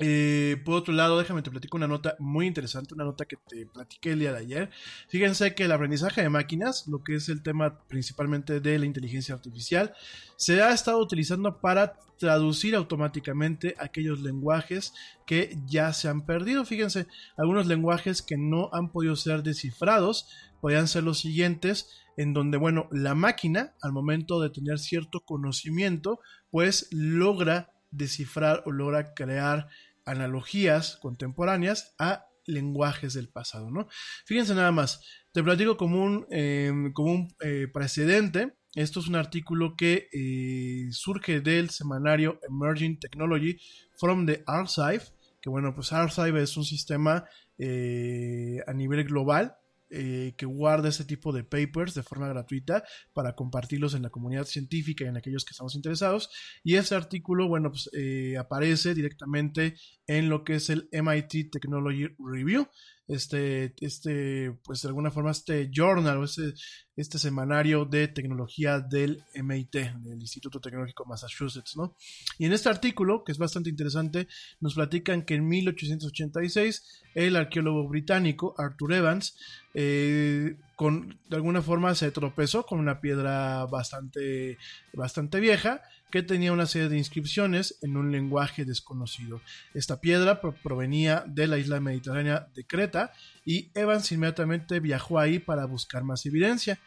Eh, 0.00 0.60
por 0.64 0.74
otro 0.74 0.92
lado, 0.92 1.18
déjame 1.18 1.42
te 1.42 1.50
platico 1.50 1.76
una 1.76 1.86
nota 1.86 2.16
muy 2.18 2.46
interesante, 2.46 2.94
una 2.94 3.04
nota 3.04 3.24
que 3.26 3.36
te 3.48 3.66
platiqué 3.66 4.12
el 4.12 4.20
día 4.20 4.32
de 4.32 4.38
ayer. 4.38 4.70
Fíjense 5.08 5.54
que 5.54 5.64
el 5.64 5.72
aprendizaje 5.72 6.22
de 6.22 6.28
máquinas, 6.28 6.86
lo 6.88 7.04
que 7.04 7.16
es 7.16 7.28
el 7.28 7.42
tema 7.42 7.78
principalmente 7.86 8.60
de 8.60 8.78
la 8.78 8.86
inteligencia 8.86 9.34
artificial, 9.34 9.94
se 10.36 10.62
ha 10.62 10.72
estado 10.72 10.98
utilizando 10.98 11.60
para 11.60 11.96
traducir 12.18 12.74
automáticamente 12.74 13.74
aquellos 13.78 14.20
lenguajes 14.20 14.92
que 15.26 15.58
ya 15.66 15.92
se 15.92 16.08
han 16.08 16.26
perdido. 16.26 16.64
Fíjense, 16.64 17.06
algunos 17.36 17.66
lenguajes 17.66 18.22
que 18.22 18.36
no 18.36 18.70
han 18.72 18.90
podido 18.90 19.16
ser 19.16 19.42
descifrados 19.42 20.28
podrían 20.60 20.88
ser 20.88 21.04
los 21.04 21.18
siguientes, 21.18 21.90
en 22.16 22.32
donde, 22.32 22.56
bueno, 22.56 22.88
la 22.90 23.14
máquina, 23.14 23.74
al 23.82 23.92
momento 23.92 24.40
de 24.40 24.50
tener 24.50 24.78
cierto 24.78 25.20
conocimiento, 25.20 26.20
pues 26.50 26.88
logra 26.90 27.73
descifrar 27.96 28.62
o 28.66 28.72
logra 28.72 29.14
crear 29.14 29.68
analogías 30.04 30.96
contemporáneas 30.96 31.94
a 31.98 32.26
lenguajes 32.46 33.14
del 33.14 33.28
pasado, 33.28 33.70
¿no? 33.70 33.88
Fíjense 34.26 34.54
nada 34.54 34.72
más, 34.72 35.00
te 35.32 35.42
platico 35.42 35.76
como 35.76 36.02
un, 36.04 36.26
eh, 36.30 36.72
como 36.92 37.12
un 37.12 37.34
eh, 37.40 37.68
precedente. 37.72 38.54
Esto 38.74 39.00
es 39.00 39.08
un 39.08 39.16
artículo 39.16 39.76
que 39.76 40.08
eh, 40.12 40.88
surge 40.90 41.40
del 41.40 41.70
semanario 41.70 42.40
Emerging 42.48 42.98
Technology 42.98 43.58
from 43.96 44.26
the 44.26 44.42
Archive, 44.46 45.04
que 45.40 45.48
bueno, 45.48 45.74
pues 45.74 45.92
Archive 45.92 46.42
es 46.42 46.56
un 46.56 46.64
sistema 46.64 47.24
eh, 47.56 48.58
a 48.66 48.72
nivel 48.72 49.04
global 49.04 49.56
eh, 49.90 50.34
que 50.36 50.46
guarda 50.46 50.88
este 50.88 51.04
tipo 51.04 51.32
de 51.32 51.44
papers 51.44 51.94
de 51.94 52.02
forma 52.02 52.28
gratuita 52.28 52.84
para 53.12 53.34
compartirlos 53.34 53.94
en 53.94 54.02
la 54.02 54.10
comunidad 54.10 54.44
científica 54.44 55.04
y 55.04 55.08
en 55.08 55.16
aquellos 55.16 55.44
que 55.44 55.52
estamos 55.52 55.74
interesados. 55.74 56.30
Y 56.62 56.76
este 56.76 56.94
artículo, 56.94 57.48
bueno, 57.48 57.70
pues 57.70 57.90
eh, 57.92 58.36
aparece 58.38 58.94
directamente 58.94 59.76
en 60.06 60.28
lo 60.28 60.44
que 60.44 60.56
es 60.56 60.70
el 60.70 60.88
MIT 60.90 61.50
Technology 61.50 62.08
Review. 62.18 62.66
Este, 63.06 63.74
este, 63.80 64.52
pues 64.64 64.80
de 64.80 64.88
alguna 64.88 65.10
forma, 65.10 65.30
este 65.30 65.70
journal 65.70 66.18
o 66.18 66.24
este, 66.24 66.54
este 66.96 67.18
semanario 67.18 67.84
de 67.84 68.08
tecnología 68.08 68.80
del 68.80 69.22
MIT, 69.34 69.74
del 69.74 70.20
Instituto 70.20 70.58
Tecnológico 70.60 71.04
Massachusetts, 71.04 71.76
¿no? 71.76 71.96
Y 72.38 72.46
en 72.46 72.52
este 72.52 72.70
artículo, 72.70 73.22
que 73.22 73.32
es 73.32 73.38
bastante 73.38 73.68
interesante, 73.68 74.26
nos 74.60 74.74
platican 74.74 75.22
que 75.22 75.34
en 75.34 75.46
1886 75.46 77.02
el 77.14 77.36
arqueólogo 77.36 77.86
británico 77.88 78.54
Arthur 78.56 78.94
Evans, 78.94 79.36
eh, 79.74 80.56
con, 80.76 81.18
de 81.28 81.36
alguna 81.36 81.62
forma 81.62 81.94
se 81.94 82.10
tropezó 82.10 82.64
con 82.64 82.78
una 82.78 83.00
piedra 83.00 83.66
bastante, 83.66 84.56
bastante 84.94 85.40
vieja 85.40 85.82
que 86.14 86.22
tenía 86.22 86.52
una 86.52 86.66
serie 86.66 86.88
de 86.88 86.96
inscripciones 86.96 87.76
en 87.82 87.96
un 87.96 88.12
lenguaje 88.12 88.64
desconocido. 88.64 89.40
Esta 89.74 90.00
piedra 90.00 90.40
pro 90.40 90.54
provenía 90.54 91.24
de 91.26 91.48
la 91.48 91.58
isla 91.58 91.80
mediterránea 91.80 92.46
de 92.54 92.64
Creta 92.64 93.12
y 93.44 93.72
Evans 93.74 94.12
inmediatamente 94.12 94.78
viajó 94.78 95.18
ahí 95.18 95.40
para 95.40 95.64
buscar 95.64 96.04
más 96.04 96.24
evidencia. 96.24 96.78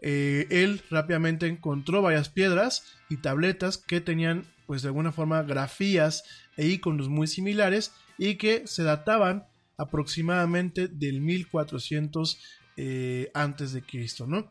Eh, 0.00 0.46
él 0.48 0.80
rápidamente 0.88 1.46
encontró 1.46 2.00
varias 2.00 2.30
piedras 2.30 2.96
y 3.10 3.18
tabletas 3.18 3.76
que 3.76 4.00
tenían 4.00 4.46
pues 4.66 4.80
de 4.80 4.88
alguna 4.88 5.12
forma 5.12 5.42
grafías 5.42 6.24
e 6.56 6.66
iconos 6.66 7.10
muy 7.10 7.26
similares 7.26 7.92
y 8.16 8.36
que 8.36 8.66
se 8.66 8.82
databan 8.82 9.44
aproximadamente 9.76 10.88
del 10.88 11.20
1400 11.20 12.38
eh, 12.78 13.30
antes 13.34 13.74
de 13.74 13.82
Cristo, 13.82 14.26
¿no? 14.26 14.50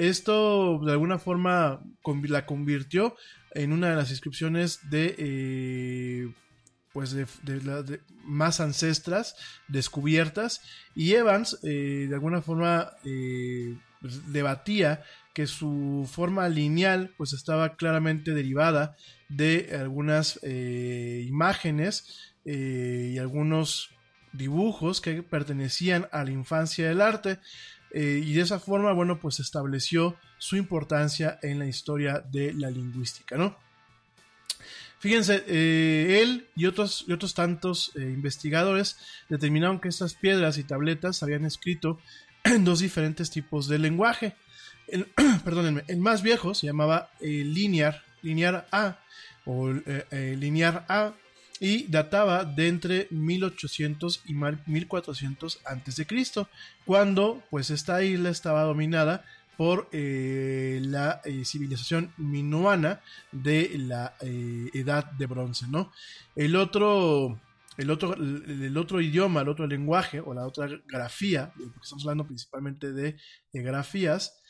Esto 0.00 0.80
de 0.82 0.92
alguna 0.92 1.18
forma 1.18 1.82
la 2.22 2.46
convirtió 2.46 3.16
en 3.52 3.72
una 3.72 3.90
de 3.90 3.96
las 3.96 4.10
inscripciones 4.10 4.90
de 4.90 5.14
eh, 5.18 6.34
pues 6.92 7.12
de, 7.12 7.26
más 8.24 8.60
ancestras 8.60 9.36
descubiertas. 9.68 10.62
Y 10.94 11.14
Evans 11.14 11.58
eh, 11.62 12.06
de 12.08 12.14
alguna 12.14 12.42
forma 12.42 12.92
pues, 14.00 14.32
debatía 14.32 15.02
que 15.34 15.46
su 15.46 16.08
forma 16.10 16.48
lineal 16.48 17.14
pues 17.16 17.32
estaba 17.32 17.76
claramente 17.76 18.32
derivada 18.32 18.96
de 19.28 19.76
algunas 19.78 20.40
imágenes 20.42 22.34
y 22.44 23.16
algunos 23.18 23.90
dibujos 24.32 25.00
que 25.00 25.22
pertenecían 25.22 26.08
a 26.12 26.24
la 26.24 26.30
infancia 26.30 26.88
del 26.88 27.00
arte. 27.00 27.38
Eh, 27.92 28.22
y 28.24 28.34
de 28.34 28.42
esa 28.42 28.60
forma, 28.60 28.92
bueno, 28.92 29.18
pues 29.18 29.40
estableció 29.40 30.16
su 30.40 30.56
importancia 30.56 31.38
en 31.42 31.58
la 31.58 31.66
historia 31.66 32.24
de 32.32 32.54
la 32.54 32.70
lingüística, 32.70 33.36
¿no? 33.36 33.56
Fíjense, 34.98 35.44
eh, 35.46 36.20
él 36.22 36.48
y 36.56 36.66
otros, 36.66 37.04
y 37.06 37.12
otros 37.12 37.34
tantos 37.34 37.92
eh, 37.94 38.00
investigadores 38.00 38.96
determinaron 39.28 39.80
que 39.80 39.88
estas 39.88 40.14
piedras 40.14 40.58
y 40.58 40.64
tabletas 40.64 41.22
habían 41.22 41.44
escrito 41.44 42.00
en 42.44 42.64
dos 42.64 42.80
diferentes 42.80 43.30
tipos 43.30 43.68
de 43.68 43.78
lenguaje. 43.78 44.34
El, 44.88 45.06
el 45.88 45.98
más 45.98 46.22
viejo 46.22 46.54
se 46.54 46.66
llamaba 46.66 47.10
linear, 47.20 48.02
linear 48.22 48.66
A 48.72 48.98
o 49.44 49.72
linear 50.36 50.86
A 50.88 51.14
y 51.60 51.86
databa 51.88 52.44
de 52.44 52.68
entre 52.68 53.06
1800 53.10 54.22
y 54.26 54.34
1400 54.34 55.60
a.C., 55.66 56.06
cuando 56.86 57.42
pues 57.50 57.68
esta 57.68 58.02
isla 58.02 58.30
estaba 58.30 58.62
dominada 58.62 59.24
por 59.60 59.90
eh, 59.92 60.80
la 60.84 61.20
eh, 61.22 61.44
civilización 61.44 62.14
minoana 62.16 63.02
de 63.30 63.70
la 63.76 64.14
eh, 64.22 64.70
edad 64.72 65.04
de 65.12 65.26
bronce, 65.26 65.66
¿no? 65.68 65.92
El 66.34 66.56
otro, 66.56 67.38
el 67.76 67.90
otro, 67.90 68.14
el 68.14 68.74
otro 68.78 69.02
idioma, 69.02 69.42
el 69.42 69.50
otro 69.50 69.66
lenguaje 69.66 70.20
o 70.20 70.32
la 70.32 70.46
otra 70.46 70.66
grafía, 70.86 71.52
porque 71.54 71.78
estamos 71.82 72.04
hablando 72.04 72.24
principalmente 72.24 72.94
de 72.94 73.18
grafías, 73.52 74.40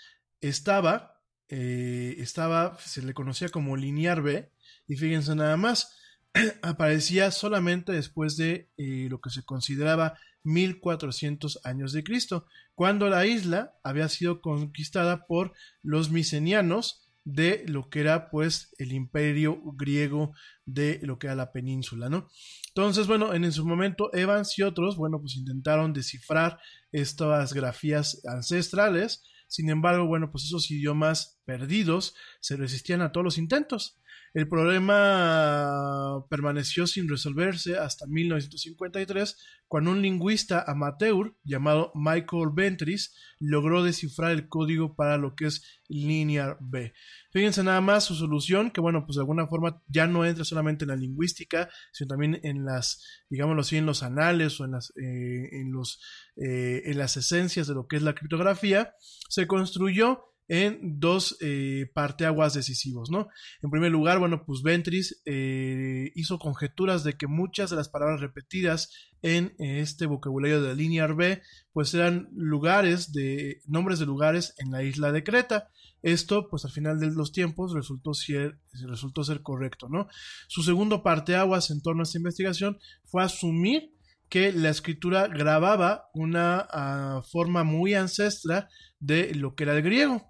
estaba, 0.41 1.21
estaba, 1.49 2.79
se 2.79 3.03
le 3.03 3.13
conocía 3.13 3.49
como 3.49 3.77
linear 3.77 4.23
B, 4.23 4.49
y 4.87 4.95
fíjense 4.95 5.35
nada 5.35 5.57
más, 5.57 6.00
aparecía 6.63 7.31
solamente 7.31 7.93
después 7.93 8.37
de 8.37 8.71
eh, 8.77 9.09
lo 9.11 9.21
que 9.21 9.31
se 9.31 9.45
consideraba 9.45 10.19
1400 10.45 11.61
años 11.65 11.93
de 11.93 12.03
Cristo, 12.03 12.47
cuando 12.75 13.09
la 13.09 13.27
isla 13.27 13.75
había 13.83 14.09
sido 14.09 14.41
conquistada 14.41 15.27
por 15.27 15.53
los 15.83 16.11
micenianos 16.11 17.11
de 17.25 17.65
lo 17.69 17.91
que 17.91 18.01
era 18.01 18.31
pues 18.31 18.75
el 18.79 18.93
imperio 18.93 19.61
griego 19.75 20.33
de 20.65 21.01
lo 21.03 21.19
que 21.19 21.27
era 21.27 21.37
la 21.37 21.53
península, 21.53 22.09
¿no? 22.09 22.29
Entonces, 22.69 23.07
bueno, 23.07 23.35
en, 23.35 23.51
su 23.53 23.67
momento 23.67 24.11
Evans 24.15 24.59
y 24.59 24.63
otros, 24.63 24.97
bueno, 24.97 25.21
pues 25.21 25.37
intentaron 25.37 25.93
descifrar 25.93 26.59
estas 26.93 27.53
grafías 27.53 28.23
ancestrales, 28.27 29.23
sin 29.49 29.69
embargo, 29.69 30.07
bueno, 30.07 30.31
pues 30.31 30.45
esos 30.45 30.71
idiomas 30.71 31.41
perdidos 31.45 32.15
se 32.41 32.57
resistían 32.57 33.03
a 33.03 33.13
todos 33.13 33.25
los 33.25 33.39
intentos. 33.39 34.01
El 34.33 34.49
problema 34.49 36.25
permaneció 36.29 36.87
sin 36.87 37.09
resolverse 37.09 37.77
hasta 37.77 38.07
1953, 38.07 39.37
cuando 39.67 39.91
un 39.91 40.03
lingüista 40.03 40.65
amateur 40.67 41.35
llamado 41.43 41.91
Michael 41.97 42.51
Ventris 42.55 43.17
logró 43.41 43.83
descifrar 43.83 44.31
el 44.31 44.49
código 44.49 44.95
para 44.95 45.17
lo 45.17 45.35
que 45.35 45.47
es 45.47 45.81
Linear 45.89 46.59
B. 46.61 46.93
Fíjense 47.33 47.65
nada 47.65 47.81
más 47.81 48.05
su 48.05 48.15
solución, 48.15 48.71
que 48.71 48.81
bueno, 48.81 49.05
pues 49.05 49.17
de 49.17 49.23
alguna 49.23 49.49
forma 49.49 49.83
ya 49.89 50.07
no 50.07 50.25
entra 50.25 50.45
solamente 50.45 50.85
en 50.85 50.91
la 50.91 50.97
lingüística, 50.97 51.69
sino 51.93 52.09
también 52.09 52.39
en 52.45 52.65
las, 52.65 53.05
digámoslo 53.29 53.63
así, 53.63 53.79
en 53.79 53.87
los 53.87 54.05
anales 54.05 54.61
o 54.61 54.65
en 54.65 54.73
las, 54.73 54.91
eh, 54.91 55.49
en 55.61 55.73
los, 55.73 56.01
eh, 56.37 56.83
en 56.85 56.99
las 56.99 57.17
esencias 57.17 57.67
de 57.67 57.75
lo 57.75 57.89
que 57.89 57.97
es 57.97 58.03
la 58.03 58.15
criptografía, 58.15 58.95
se 59.29 59.49
construyó 59.49 60.30
en 60.51 60.99
dos 60.99 61.37
eh, 61.41 61.89
parteaguas 61.95 62.55
decisivos, 62.55 63.09
¿no? 63.09 63.29
En 63.63 63.71
primer 63.71 63.93
lugar, 63.93 64.19
bueno, 64.19 64.45
pues 64.45 64.63
Ventris 64.65 65.23
eh, 65.25 66.11
hizo 66.17 66.41
conjeturas 66.41 67.05
de 67.05 67.13
que 67.13 67.29
muchas 67.29 67.71
de 67.71 67.77
las 67.77 67.89
palabras 67.89 68.21
repetidas 68.21 68.91
en 69.23 69.55
este 69.59 70.07
vocabulario 70.07 70.61
de 70.61 70.75
Linear 70.75 71.15
B, 71.15 71.41
pues 71.73 71.95
eran 71.95 72.31
lugares 72.35 73.13
de, 73.13 73.61
nombres 73.67 74.01
de 74.01 74.07
lugares 74.07 74.55
en 74.59 74.73
la 74.73 74.83
isla 74.83 75.13
de 75.13 75.23
Creta. 75.23 75.69
Esto, 76.03 76.49
pues 76.51 76.65
al 76.65 76.73
final 76.73 76.99
de 76.99 77.13
los 77.13 77.31
tiempos, 77.31 77.73
resultó 77.73 78.13
ser, 78.13 78.59
resultó 78.89 79.23
ser 79.23 79.43
correcto, 79.43 79.89
¿no? 79.89 80.09
Su 80.49 80.65
segundo 80.65 81.05
parteaguas 81.05 81.71
en 81.71 81.81
torno 81.81 82.03
a 82.03 82.05
esta 82.05 82.19
investigación 82.19 82.77
fue 83.05 83.23
asumir 83.23 83.93
que 84.29 84.51
la 84.51 84.71
escritura 84.71 85.29
grababa 85.29 86.09
una 86.13 86.67
ah, 86.73 87.23
forma 87.31 87.63
muy 87.63 87.95
ancestra 87.95 88.69
de 88.99 89.33
lo 89.35 89.55
que 89.55 89.63
era 89.63 89.77
el 89.77 89.83
griego 89.83 90.30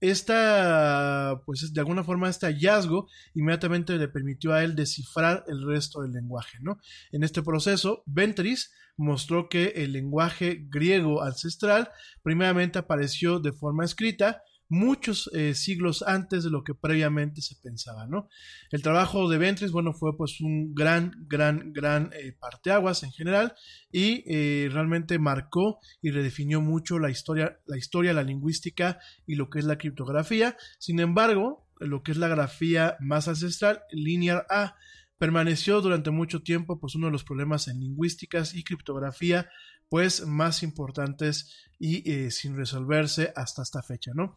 esta, 0.00 1.42
pues 1.44 1.72
de 1.72 1.80
alguna 1.80 2.04
forma 2.04 2.28
este 2.28 2.46
hallazgo 2.46 3.08
inmediatamente 3.34 3.96
le 3.96 4.08
permitió 4.08 4.52
a 4.52 4.62
él 4.62 4.76
descifrar 4.76 5.44
el 5.48 5.66
resto 5.66 6.02
del 6.02 6.12
lenguaje, 6.12 6.58
¿no? 6.60 6.78
En 7.12 7.24
este 7.24 7.42
proceso, 7.42 8.02
Ventris 8.06 8.72
mostró 8.96 9.48
que 9.48 9.72
el 9.76 9.92
lenguaje 9.92 10.66
griego 10.68 11.22
ancestral 11.22 11.90
primeramente 12.22 12.78
apareció 12.78 13.40
de 13.40 13.52
forma 13.52 13.84
escrita 13.84 14.42
muchos 14.68 15.30
eh, 15.32 15.54
siglos 15.54 16.02
antes 16.06 16.44
de 16.44 16.50
lo 16.50 16.62
que 16.62 16.74
previamente 16.74 17.40
se 17.40 17.56
pensaba, 17.56 18.06
¿no? 18.06 18.28
El 18.70 18.82
trabajo 18.82 19.28
de 19.28 19.38
Ventris, 19.38 19.72
bueno, 19.72 19.92
fue 19.92 20.16
pues 20.16 20.40
un 20.40 20.74
gran, 20.74 21.12
gran, 21.26 21.72
gran 21.72 22.10
eh, 22.12 22.36
parteaguas 22.38 23.02
en 23.02 23.12
general 23.12 23.54
y 23.90 24.24
eh, 24.26 24.68
realmente 24.70 25.18
marcó 25.18 25.78
y 26.02 26.10
redefinió 26.10 26.60
mucho 26.60 26.98
la 26.98 27.10
historia, 27.10 27.58
la 27.66 27.78
historia, 27.78 28.12
la 28.12 28.22
lingüística 28.22 28.98
y 29.26 29.36
lo 29.36 29.48
que 29.48 29.60
es 29.60 29.64
la 29.64 29.78
criptografía. 29.78 30.56
Sin 30.78 31.00
embargo, 31.00 31.66
lo 31.80 32.02
que 32.02 32.12
es 32.12 32.18
la 32.18 32.28
grafía 32.28 32.96
más 33.00 33.28
ancestral, 33.28 33.82
Linear 33.90 34.46
A, 34.50 34.76
permaneció 35.18 35.80
durante 35.80 36.10
mucho 36.10 36.42
tiempo 36.42 36.78
pues 36.78 36.94
uno 36.94 37.06
de 37.06 37.12
los 37.12 37.24
problemas 37.24 37.68
en 37.68 37.80
lingüísticas 37.80 38.54
y 38.54 38.62
criptografía 38.62 39.48
pues 39.88 40.26
más 40.26 40.62
importantes 40.62 41.68
y 41.78 42.10
eh, 42.10 42.30
sin 42.30 42.56
resolverse 42.56 43.32
hasta 43.36 43.62
esta 43.62 43.82
fecha, 43.82 44.10
¿no? 44.14 44.36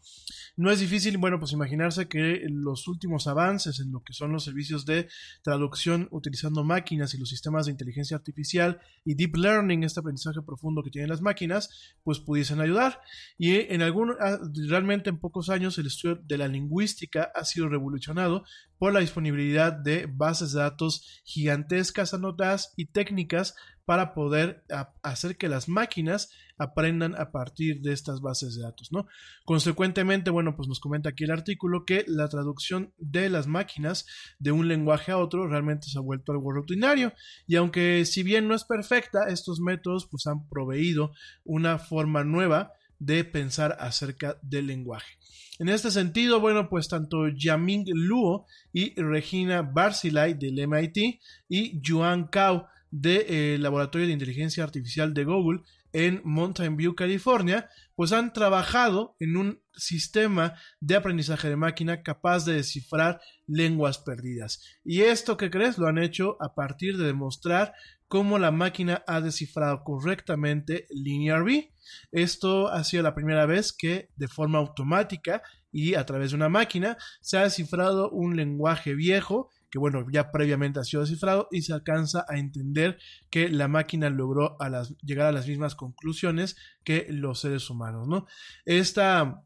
No 0.56 0.70
es 0.70 0.80
difícil, 0.80 1.18
bueno, 1.18 1.39
pues 1.39 1.52
imaginarse 1.54 2.08
que 2.08 2.43
los 2.47 2.88
últimos 2.88 3.28
avances 3.28 3.80
en 3.80 3.91
lo 3.91 4.04
que 4.04 4.14
son 4.14 4.32
los 4.32 4.43
servicios 4.43 4.86
de 4.86 5.08
traducción 5.43 6.08
utilizando 6.12 6.64
máquinas 6.64 7.14
y 7.14 7.18
los 7.18 7.30
sistemas 7.30 7.66
de 7.66 7.72
inteligencia 7.72 8.16
artificial 8.16 8.80
y 9.04 9.16
deep 9.16 9.36
learning, 9.38 9.84
este 9.84 9.99
aprendizaje 9.99 10.41
profundo 10.43 10.84
que 10.84 10.91
tienen 10.91 11.10
las 11.10 11.22
máquinas, 11.22 11.95
pues 12.04 12.20
pudiesen 12.20 12.62
ayudar. 12.62 13.02
Y 13.38 13.56
en 13.74 13.82
algún, 13.82 14.16
ah, 14.20 14.38
realmente 14.68 15.10
en 15.10 15.20
pocos 15.20 15.49
años 15.49 15.78
el 15.80 15.88
estudio 15.88 16.22
de 16.24 16.38
la 16.38 16.47
lingüística 16.47 17.32
ha 17.34 17.43
sido 17.43 17.70
revolucionado 17.70 18.43
por 18.78 18.93
la 18.93 18.99
disponibilidad 18.99 19.74
de 19.74 20.08
bases 20.08 20.54
de 20.54 20.60
datos 20.60 21.22
gigantescas 21.24 22.14
anotadas 22.14 22.74
y 22.78 22.88
técnicas 22.88 23.56
para 23.86 24.13
poder 24.13 24.63
hacer 25.03 25.38
que 25.38 25.49
las 25.49 25.67
máquinas 25.67 26.32
aprendan 26.57 27.15
a 27.15 27.32
partir 27.32 27.82
de 27.82 27.91
estas 27.91 28.21
bases 28.21 28.55
de 28.55 28.61
datos, 28.61 28.91
¿no? 28.91 29.07
Consecuentemente, 29.45 30.29
bueno, 30.29 30.55
pues 30.55 30.67
nos 30.67 30.79
comenta 30.79 31.09
aquí 31.09 31.23
el 31.23 31.32
artículo 31.32 31.86
que 31.86 32.05
la 32.07 32.27
traducción 32.29 32.93
de 32.97 33.29
las 33.29 33.47
máquinas 33.47 34.05
de 34.39 34.51
un 34.51 34.67
lenguaje 34.67 35.11
a 35.11 35.17
otro 35.17 35.47
realmente 35.47 35.88
se 35.88 35.97
ha 35.97 36.01
vuelto 36.01 36.32
algo 36.32 36.51
rutinario 36.51 37.13
y 37.47 37.55
aunque 37.55 38.05
si 38.05 38.23
bien 38.23 38.47
no 38.47 38.55
es 38.55 38.63
perfecta, 38.63 39.27
estos 39.27 39.59
métodos 39.59 40.07
pues 40.09 40.27
han 40.27 40.47
proveído 40.47 41.11
una 41.43 41.79
forma 41.79 42.23
nueva 42.23 42.73
de 42.99 43.23
pensar 43.23 43.75
acerca 43.79 44.38
del 44.43 44.67
lenguaje. 44.67 45.17
En 45.57 45.69
este 45.69 45.91
sentido, 45.91 46.39
bueno, 46.39 46.69
pues 46.69 46.88
tanto 46.88 47.27
Yaming 47.27 47.86
Luo 47.93 48.45
y 48.71 48.99
Regina 48.99 49.63
Barzilai 49.63 50.36
del 50.36 50.67
MIT 50.67 51.19
y 51.49 51.82
Yuan 51.82 52.27
Cao 52.27 52.67
del 52.91 53.25
eh, 53.27 53.57
Laboratorio 53.59 54.07
de 54.07 54.13
Inteligencia 54.13 54.63
Artificial 54.63 55.13
de 55.13 55.23
Google 55.23 55.61
en 55.93 56.21
Mountain 56.23 56.77
View, 56.77 56.95
California, 56.95 57.69
pues 57.95 58.11
han 58.11 58.33
trabajado 58.33 59.15
en 59.19 59.35
un 59.35 59.61
sistema 59.73 60.55
de 60.79 60.95
aprendizaje 60.95 61.49
de 61.49 61.55
máquina 61.55 62.03
capaz 62.03 62.45
de 62.45 62.53
descifrar 62.53 63.21
lenguas 63.47 63.97
perdidas. 63.97 64.61
Y 64.83 65.01
esto 65.01 65.37
que 65.37 65.49
crees 65.49 65.77
lo 65.77 65.87
han 65.87 65.97
hecho 65.97 66.37
a 66.39 66.53
partir 66.53 66.97
de 66.97 67.07
demostrar 67.07 67.73
cómo 68.07 68.39
la 68.39 68.51
máquina 68.51 69.03
ha 69.07 69.21
descifrado 69.21 69.83
correctamente 69.83 70.85
Linear 70.89 71.43
B. 71.43 71.71
Esto 72.11 72.67
ha 72.67 72.83
sido 72.83 73.03
la 73.03 73.15
primera 73.15 73.45
vez 73.45 73.73
que 73.73 74.09
de 74.15 74.27
forma 74.27 74.59
automática 74.59 75.41
y 75.71 75.95
a 75.95 76.05
través 76.05 76.31
de 76.31 76.35
una 76.35 76.49
máquina 76.49 76.97
se 77.21 77.37
ha 77.37 77.43
descifrado 77.43 78.09
un 78.09 78.35
lenguaje 78.35 78.95
viejo 78.95 79.49
que 79.72 79.80
bueno, 79.80 80.05
ya 80.11 80.32
previamente 80.32 80.80
ha 80.80 80.84
sido 80.84 81.01
descifrado 81.01 81.47
y 81.49 81.61
se 81.61 81.74
alcanza 81.74 82.26
a 82.28 82.38
entender 82.38 82.99
que 83.30 83.49
la 83.49 83.67
máquina 83.67 84.09
logró 84.09 84.57
llegar 85.01 85.28
a 85.28 85.32
las 85.32 85.47
mismas 85.47 85.76
conclusiones 85.76 86.57
que 86.84 87.07
los 87.09 87.39
seres 87.39 87.69
humanos, 87.69 88.07
¿no? 88.07 88.28
Esta, 88.65 89.43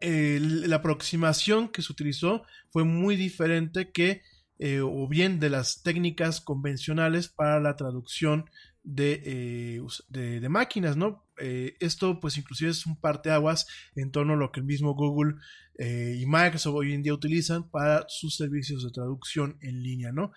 la 0.00 0.76
aproximación 0.76 1.68
que 1.68 1.82
se 1.82 1.92
utilizó 1.92 2.42
fue 2.68 2.84
muy 2.84 3.16
diferente 3.16 3.92
que 3.92 4.22
eh, 4.62 4.80
o 4.82 5.08
bien 5.08 5.40
de 5.40 5.48
las 5.48 5.82
técnicas 5.82 6.42
convencionales 6.42 7.28
para 7.28 7.60
la 7.60 7.76
traducción 7.76 8.44
de, 8.82 9.22
eh, 9.24 9.82
de, 10.10 10.48
máquinas, 10.50 10.98
¿no? 10.98 11.24
Eh, 11.40 11.76
esto 11.80 12.20
pues 12.20 12.36
inclusive 12.38 12.70
es 12.70 12.86
un 12.86 12.96
parteaguas 12.96 13.66
en 13.94 14.10
torno 14.10 14.34
a 14.34 14.36
lo 14.36 14.52
que 14.52 14.60
el 14.60 14.66
mismo 14.66 14.94
Google 14.94 15.36
eh, 15.78 16.16
y 16.20 16.26
Microsoft 16.26 16.74
hoy 16.74 16.92
en 16.92 17.02
día 17.02 17.14
utilizan 17.14 17.68
para 17.70 18.04
sus 18.08 18.36
servicios 18.36 18.84
de 18.84 18.90
traducción 18.90 19.58
en 19.62 19.82
línea, 19.82 20.12
¿no? 20.12 20.32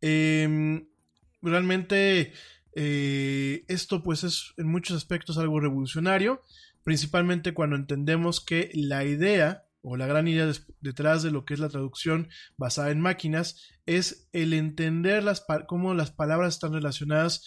Em, 0.00 0.86
realmente 1.42 2.32
esto 2.76 4.02
pues 4.02 4.24
es 4.24 4.52
en 4.56 4.66
muchos 4.66 4.96
aspectos 4.96 5.38
algo 5.38 5.60
revolucionario, 5.60 6.42
principalmente 6.82 7.54
cuando 7.54 7.76
entendemos 7.76 8.40
que 8.40 8.70
la 8.74 9.04
idea 9.04 9.64
o 9.84 9.96
la 9.98 10.06
gran 10.06 10.26
idea 10.26 10.50
detrás 10.80 11.22
de 11.22 11.30
lo 11.30 11.44
que 11.44 11.52
es 11.54 11.60
la 11.60 11.68
traducción 11.68 12.28
basada 12.56 12.90
en 12.90 13.00
máquinas 13.00 13.70
es 13.84 14.28
el 14.32 14.54
entender 14.54 15.22
las 15.22 15.44
cómo 15.66 15.92
las 15.92 16.10
palabras 16.10 16.54
están 16.54 16.72
relacionadas 16.72 17.44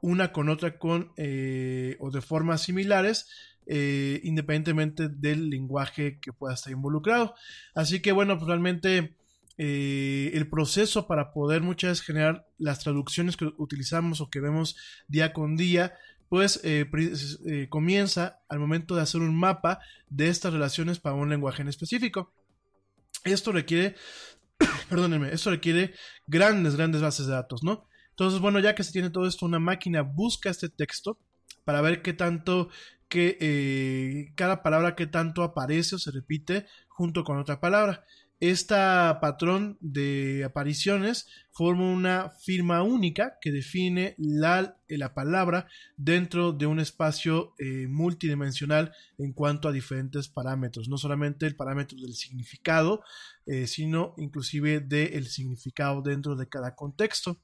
una 0.00 0.32
con 0.32 0.48
otra 0.48 0.78
con 0.78 1.12
eh, 1.16 1.96
o 2.00 2.10
de 2.10 2.20
formas 2.20 2.62
similares 2.62 3.28
eh, 3.66 4.20
independientemente 4.24 5.08
del 5.08 5.50
lenguaje 5.50 6.18
que 6.20 6.32
pueda 6.32 6.54
estar 6.54 6.72
involucrado 6.72 7.34
así 7.74 8.00
que 8.00 8.12
bueno 8.12 8.36
pues 8.36 8.48
realmente 8.48 9.16
eh, 9.58 10.30
el 10.34 10.48
proceso 10.48 11.06
para 11.06 11.32
poder 11.32 11.62
muchas 11.62 11.90
veces 11.90 12.06
generar 12.06 12.46
las 12.58 12.80
traducciones 12.80 13.36
que 13.36 13.50
utilizamos 13.58 14.20
o 14.20 14.30
que 14.30 14.40
vemos 14.40 14.76
día 15.08 15.32
con 15.32 15.56
día 15.56 15.94
pues 16.28 16.62
comienza 17.70 18.38
al 18.48 18.60
momento 18.60 18.94
de 18.94 19.02
hacer 19.02 19.20
un 19.20 19.34
mapa 19.34 19.80
de 20.08 20.28
estas 20.28 20.52
relaciones 20.52 21.00
para 21.00 21.16
un 21.16 21.28
lenguaje 21.28 21.62
en 21.62 21.68
específico 21.68 22.32
esto 23.24 23.50
requiere 23.52 23.96
perdónenme, 24.88 25.32
esto 25.32 25.50
requiere 25.50 25.94
grandes, 26.26 26.76
grandes 26.76 27.00
bases 27.00 27.26
de 27.26 27.32
datos, 27.32 27.62
¿no? 27.62 27.86
Entonces, 28.20 28.42
bueno, 28.42 28.60
ya 28.60 28.74
que 28.74 28.84
se 28.84 28.92
tiene 28.92 29.08
todo 29.08 29.26
esto, 29.26 29.46
una 29.46 29.58
máquina 29.58 30.02
busca 30.02 30.50
este 30.50 30.68
texto 30.68 31.18
para 31.64 31.80
ver 31.80 32.02
qué 32.02 32.12
tanto, 32.12 32.68
que 33.08 33.38
eh, 33.40 34.32
cada 34.34 34.62
palabra 34.62 34.94
qué 34.94 35.06
tanto 35.06 35.42
aparece 35.42 35.94
o 35.94 35.98
se 35.98 36.10
repite 36.10 36.66
junto 36.86 37.24
con 37.24 37.38
otra 37.38 37.60
palabra. 37.60 38.04
Este 38.38 38.74
patrón 38.74 39.78
de 39.80 40.44
apariciones 40.44 41.28
forma 41.50 41.90
una 41.90 42.28
firma 42.28 42.82
única 42.82 43.38
que 43.40 43.52
define 43.52 44.14
la, 44.18 44.76
la 44.88 45.14
palabra 45.14 45.66
dentro 45.96 46.52
de 46.52 46.66
un 46.66 46.78
espacio 46.78 47.54
eh, 47.58 47.86
multidimensional 47.88 48.92
en 49.16 49.32
cuanto 49.32 49.66
a 49.66 49.72
diferentes 49.72 50.28
parámetros, 50.28 50.90
no 50.90 50.98
solamente 50.98 51.46
el 51.46 51.56
parámetro 51.56 51.98
del 51.98 52.12
significado, 52.12 53.02
eh, 53.46 53.66
sino 53.66 54.12
inclusive 54.18 54.80
del 54.80 55.26
significado 55.28 56.02
dentro 56.02 56.36
de 56.36 56.50
cada 56.50 56.74
contexto. 56.74 57.40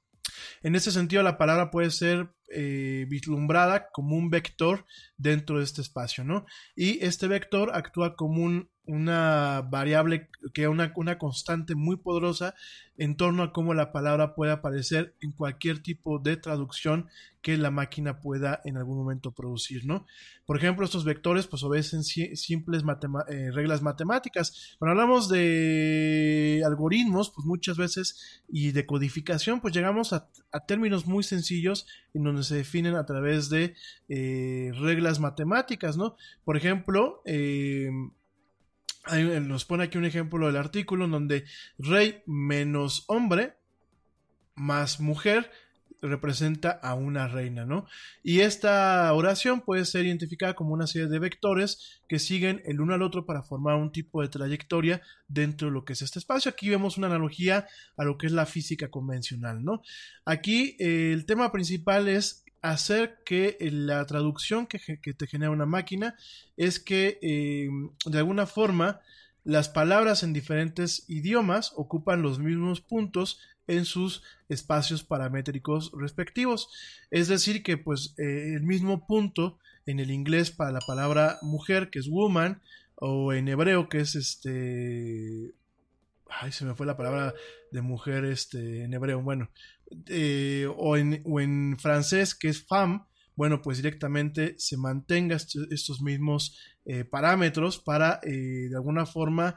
En 0.63 0.75
ese 0.75 0.93
sentido, 0.93 1.23
la 1.23 1.39
palabra 1.39 1.71
puede 1.71 1.91
ser 1.91 2.29
eh, 2.49 3.07
vislumbrada 3.09 3.89
como 3.93 4.17
un 4.17 4.31
vector 4.31 4.87
dentro 5.17 5.59
de 5.59 5.65
este 5.65 5.81
espacio, 5.81 6.25
¿no? 6.25 6.47
Y 6.75 7.05
este 7.05 7.29
vector 7.29 7.71
actúa 7.75 8.15
como 8.17 8.43
un 8.43 8.71
una 8.87 9.63
variable, 9.63 10.29
que 10.55 10.69
una, 10.69 10.93
una 10.97 11.19
constante 11.19 11.75
muy 11.75 11.97
poderosa 11.97 12.55
en 12.99 13.17
torno 13.17 13.43
a 13.43 13.53
cómo 13.53 13.75
la 13.75 13.93
palabra 13.93 14.35
puede 14.35 14.53
aparecer 14.53 15.15
en 15.21 15.33
cualquier 15.33 15.83
tipo 15.83 16.19
de 16.19 16.37
traducción 16.37 17.09
que 17.43 17.57
la 17.57 17.71
máquina 17.71 18.21
pueda 18.21 18.61
en 18.65 18.77
algún 18.77 18.97
momento 18.99 19.31
producir, 19.31 19.87
¿no? 19.87 20.05
Por 20.47 20.57
ejemplo, 20.57 20.85
estos 20.85 21.05
vectores 21.05 21.47
pues 21.47 21.63
obedecen 21.63 22.03
simples 22.03 22.83
eh, 23.29 23.51
reglas 23.53 23.83
matemáticas. 23.83 24.77
Cuando 24.79 24.93
hablamos 24.93 25.29
de 25.29 26.63
algoritmos, 26.67 27.31
pues 27.31 27.47
muchas 27.47 27.77
veces 27.77 28.43
y 28.49 28.73
de 28.73 28.85
codificación, 28.85 29.61
pues 29.61 29.75
llegamos 29.75 30.13
a, 30.13 30.29
términos 30.67 31.07
muy 31.07 31.23
sencillos 31.23 31.87
en 32.15 32.25
donde 32.25 32.43
se 32.43 32.57
definen 32.57 32.97
a 32.97 33.07
través 33.07 33.49
de 33.51 33.75
eh, 34.09 34.73
reglas 34.81 35.21
matemáticas, 35.21 35.97
¿no? 35.97 36.17
Por 36.45 36.57
ejemplo, 36.57 37.23
eh, 37.27 37.91
nos 39.41 39.65
pone 39.65 39.85
aquí 39.85 39.99
un 39.99 40.05
ejemplo 40.05 40.47
del 40.47 40.57
artículo 40.57 41.05
en 41.05 41.11
donde 41.13 41.45
rey 41.79 42.23
menos 42.27 43.05
hombre 43.09 43.57
más 44.55 45.01
mujer 45.01 45.51
representa 46.03 46.71
a 46.71 46.95
una 46.95 47.29
reina, 47.29 47.65
¿no? 47.65 47.87
Y 48.23 48.41
esta 48.41 49.13
oración 49.13 49.61
puede 49.61 49.85
ser 49.85 50.07
identificada 50.07 50.55
como 50.55 50.73
una 50.73 50.87
serie 50.87 51.09
de 51.09 51.19
vectores 51.19 52.03
que 52.09 52.19
siguen 52.19 52.63
el 52.65 52.81
uno 52.81 52.95
al 52.95 53.03
otro 53.03 53.27
para 53.27 53.43
formar 53.43 53.77
un 53.77 53.93
tipo 53.93 54.23
de 54.23 54.29
trayectoria 54.29 55.03
dentro 55.29 55.69
de 55.69 55.75
lo 55.75 55.85
que 55.85 55.95
es 55.95 56.03
este 56.03 56.19
espacio. 56.19 56.51
Aquí 56.51 56.69
vemos 56.69 56.99
una 56.99 57.07
analogía 57.07 57.67
a 57.97 58.05
lo 58.05 58.19
que 58.19 58.27
es 58.27 58.33
la 58.33 58.47
física 58.47 58.89
convencional, 58.89 59.65
¿no? 59.65 59.83
Aquí 60.25 60.77
eh, 60.79 61.13
el 61.13 61.27
tema 61.27 61.53
principal 61.53 62.09
es 62.09 62.45
hacer 62.63 63.19
que 63.25 63.57
eh, 63.61 63.71
la 63.71 64.05
traducción 64.07 64.67
que, 64.67 64.79
te 64.79 65.27
genera 65.27 65.51
una 65.51 65.67
máquina 65.67 66.17
es 66.57 66.81
que 66.81 67.19
eh, 67.23 67.69
de 68.05 68.19
alguna 68.19 68.47
forma 68.47 69.01
las 69.45 69.69
palabras 69.69 70.23
en 70.23 70.33
diferentes 70.33 71.05
idiomas 71.09 71.73
ocupan 71.77 72.23
los 72.23 72.39
mismos 72.39 72.81
puntos 72.81 73.41
en 73.69 73.85
sus 73.85 74.23
espacios 74.49 75.05
paramétricos 75.05 75.93
respectivos. 75.97 76.69
Es 77.11 77.29
decir, 77.29 77.63
que 77.63 77.77
pues 77.77 78.15
eh, 78.19 78.55
el 78.55 78.63
mismo 78.63 79.07
punto 79.07 79.59
en 79.87 80.01
el 80.01 80.11
inglés 80.11 80.51
para 80.51 80.73
la 80.73 80.81
palabra 80.81 81.39
mujer, 81.43 81.91
que 81.91 82.01
es 82.01 82.09
woman, 82.09 82.61
o 82.97 83.33
en 83.33 83.49
hebreo, 83.49 83.89
que 83.89 84.01
es 84.01 84.15
este... 84.15 85.55
Ay, 86.29 86.53
se 86.53 86.65
me 86.65 86.75
fue 86.75 86.87
la 86.87 86.97
palabra 86.97 87.35
de 87.71 87.83
mujer 87.83 88.25
este, 88.25 88.85
en 88.85 88.93
hebreo. 88.95 89.23
Bueno, 89.23 89.51
eh, 90.09 90.67
o, 90.77 90.97
en, 90.97 91.79
francés 91.79 92.35
que 92.35 92.49
es 92.49 92.67
femme, 92.67 93.03
bueno, 93.37 93.63
pues 93.63 93.79
directamente 93.79 94.55
se 94.59 94.77
mantenga 94.77 95.37
estos 95.37 96.01
mismos 96.01 96.59
eh, 96.85 97.05
parámetros 97.05 97.79
para 97.79 98.21
eh, 98.23 98.69
de 98.71 98.77
alguna 98.77 99.07
forma 99.07 99.57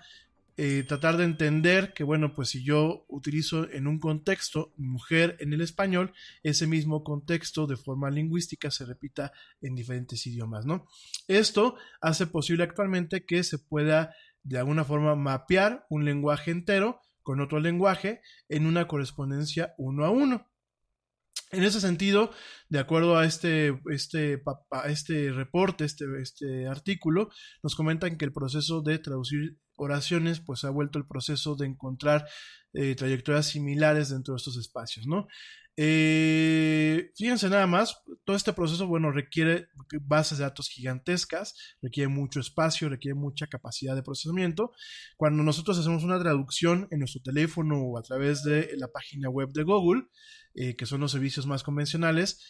tratar 0.90 1.16
de 1.16 1.24
entender 1.24 1.94
que, 1.94 2.04
bueno, 2.04 2.34
pues 2.34 2.50
si 2.50 2.66
yo 2.66 3.06
utilizo 3.08 3.72
en 3.72 3.88
un 3.88 3.98
contexto 3.98 4.74
mujer 4.76 5.38
en 5.40 5.54
el 5.54 5.62
español, 5.62 6.12
ese 6.44 6.68
mismo 6.68 7.02
contexto 7.06 7.66
de 7.66 7.78
forma 7.78 8.10
lingüística 8.10 8.70
se 8.70 8.86
repita 8.86 9.32
en 9.62 9.74
diferentes 9.74 10.28
idiomas, 10.28 10.66
¿no? 10.66 10.86
Esto 11.30 11.78
hace 12.02 12.28
posible 12.28 12.66
actualmente 12.66 13.24
que 13.24 13.42
se 13.46 13.58
pueda 13.58 14.14
de 14.44 14.58
alguna 14.58 14.84
forma 14.84 15.16
mapear 15.16 15.86
un 15.90 16.06
lenguaje 16.06 16.52
entero 16.52 17.02
con 17.24 17.42
otro 17.42 17.60
lenguaje 17.60 18.22
en 18.48 18.66
una 18.66 18.88
correspondencia 18.88 19.74
uno 19.78 20.06
a 20.06 20.10
uno. 20.10 20.48
En 21.52 21.64
ese 21.64 21.82
sentido, 21.82 22.32
de 22.70 22.80
acuerdo 22.80 23.18
a 23.18 23.26
este, 23.26 23.80
este, 23.92 24.42
este 24.86 25.32
reporte, 25.32 25.84
este, 25.84 26.06
este 26.22 26.68
artículo, 26.68 27.30
nos 27.64 27.76
comentan 27.76 28.18
que 28.18 28.26
el 28.26 28.34
proceso 28.34 28.82
de 28.82 29.00
traducir 29.00 29.58
oraciones 29.76 30.40
pues 30.42 30.64
ha 30.64 30.70
vuelto 30.70 31.00
el 31.00 31.08
proceso 31.08 31.56
de 31.56 31.66
encontrar 31.66 32.28
eh, 32.74 32.94
trayectorias 32.96 33.48
similares 33.48 34.10
dentro 34.10 34.36
de 34.36 34.38
estos 34.38 34.58
espacios, 34.58 35.08
¿no? 35.08 35.28
Eh, 35.82 37.10
fíjense 37.16 37.50
nada 37.50 37.66
más, 37.66 38.04
todo 38.26 38.36
este 38.36 38.52
proceso, 38.52 38.86
bueno, 38.86 39.14
requiere 39.14 39.70
bases 40.02 40.38
de 40.38 40.44
datos 40.44 40.68
gigantescas, 40.68 41.56
requiere 41.82 42.10
mucho 42.10 42.42
espacio, 42.42 42.90
requiere 42.90 43.16
mucha 43.16 43.48
capacidad 43.48 43.96
de 43.96 44.04
procesamiento. 44.04 44.74
Cuando 45.16 45.42
nosotros 45.42 45.80
hacemos 45.80 46.04
una 46.04 46.20
traducción 46.20 46.90
en 46.92 47.00
nuestro 47.00 47.22
teléfono 47.22 47.82
o 47.82 47.98
a 47.98 48.02
través 48.02 48.44
de 48.44 48.72
la 48.76 48.90
página 48.90 49.30
web 49.30 49.54
de 49.54 49.64
Google, 49.64 50.04
eh, 50.54 50.76
que 50.76 50.86
son 50.86 51.00
los 51.00 51.14
servicios 51.14 51.48
más 51.48 51.64
convencionales, 51.64 52.46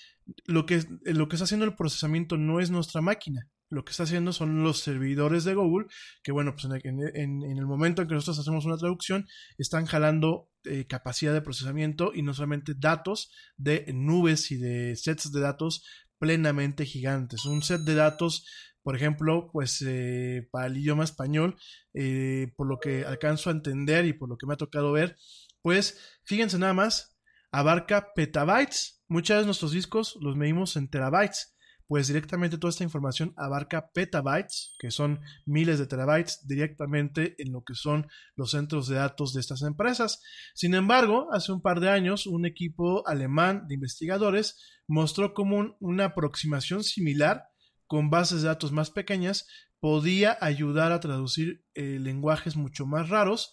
lo 0.46 0.66
que, 0.66 0.84
lo 1.04 1.30
que 1.30 1.36
está 1.36 1.44
haciendo 1.44 1.68
el 1.68 1.76
procesamiento 1.76 2.36
no 2.36 2.60
es 2.60 2.72
nuestra 2.72 3.02
máquina, 3.02 3.48
lo 3.70 3.86
que 3.86 3.92
está 3.92 4.04
haciendo 4.04 4.34
son 4.34 4.64
los 4.64 4.80
servidores 4.80 5.44
de 5.44 5.54
Google, 5.54 5.86
que 6.24 6.32
bueno, 6.32 6.56
pues 6.56 6.66
en, 6.84 7.44
el 7.44 7.66
momento 7.68 8.02
en 8.02 8.08
que 8.08 8.16
nosotros 8.16 8.40
hacemos 8.40 8.66
una 8.66 8.78
traducción, 8.78 9.28
están 9.60 9.86
jalando 9.86 10.49
eh, 10.66 10.88
capacidad 10.88 11.34
de 11.34 11.42
procesamiento 11.42 12.12
y 12.14 12.22
no 12.22 12.34
solamente 12.34 12.74
datos 12.78 13.32
de 13.58 13.86
nubes 13.94 14.52
y 14.52 14.58
de 14.58 14.96
sets 14.96 15.32
de 15.32 15.40
datos 15.40 15.84
plenamente 16.18 16.86
gigantes. 16.86 17.46
Un 17.46 17.64
set 17.64 17.82
de 17.82 17.96
datos, 17.96 18.46
por 18.84 18.96
ejemplo, 18.96 19.50
pues 19.52 19.82
eh, 19.88 20.48
para 20.52 20.68
el 20.68 20.78
idioma 20.78 21.04
español, 21.04 21.58
eh, 21.94 22.54
por 22.58 22.68
lo 22.68 22.80
que 22.80 23.06
alcanzo 23.06 23.50
a 23.50 23.54
entender 23.54 24.06
y 24.06 24.14
por 24.14 24.30
lo 24.30 24.38
que 24.38 24.46
me 24.46 24.54
ha 24.54 24.58
tocado 24.58 24.92
ver, 24.92 25.18
pues 25.62 26.20
fíjense 26.24 26.60
nada 26.60 26.74
más, 26.74 27.18
abarca 27.52 28.14
petabytes. 28.14 29.02
Muchas 29.08 29.38
veces 29.38 29.46
nuestros 29.46 29.72
discos 29.72 30.18
los 30.22 30.36
medimos 30.36 30.76
en 30.76 30.90
terabytes 30.90 31.56
pues 31.90 32.08
directamente 32.08 32.60
toda 32.60 32.70
esta 32.70 32.84
información 32.84 33.34
abarca 33.36 33.90
petabytes, 33.92 34.76
que 34.78 34.92
son 34.92 35.22
miles 35.48 35.80
de 35.80 35.88
terabytes, 35.88 36.46
directamente 36.48 37.34
en 37.40 37.52
lo 37.52 37.64
que 37.64 37.74
son 37.74 38.08
los 38.36 38.52
centros 38.52 38.88
de 38.88 38.98
datos 38.98 39.34
de 39.34 39.40
estas 39.40 39.64
empresas. 39.64 40.22
Sin 40.54 40.76
embargo, 40.76 41.30
hace 41.34 41.52
un 41.52 41.64
par 41.64 41.80
de 41.80 41.90
años, 41.90 42.28
un 42.28 42.46
equipo 42.46 43.06
alemán 43.08 43.68
de 43.68 43.74
investigadores 43.74 44.60
mostró 44.88 45.34
cómo 45.34 45.78
una 45.80 46.06
aproximación 46.06 46.84
similar 46.84 47.50
con 47.88 48.12
bases 48.12 48.44
de 48.44 48.50
datos 48.50 48.72
más 48.72 48.92
pequeñas 48.92 49.48
podía 49.80 50.38
ayudar 50.42 50.92
a 50.92 51.00
traducir 51.00 51.66
eh, 51.74 51.98
lenguajes 52.00 52.56
mucho 52.56 52.86
más 52.86 53.10
raros 53.10 53.52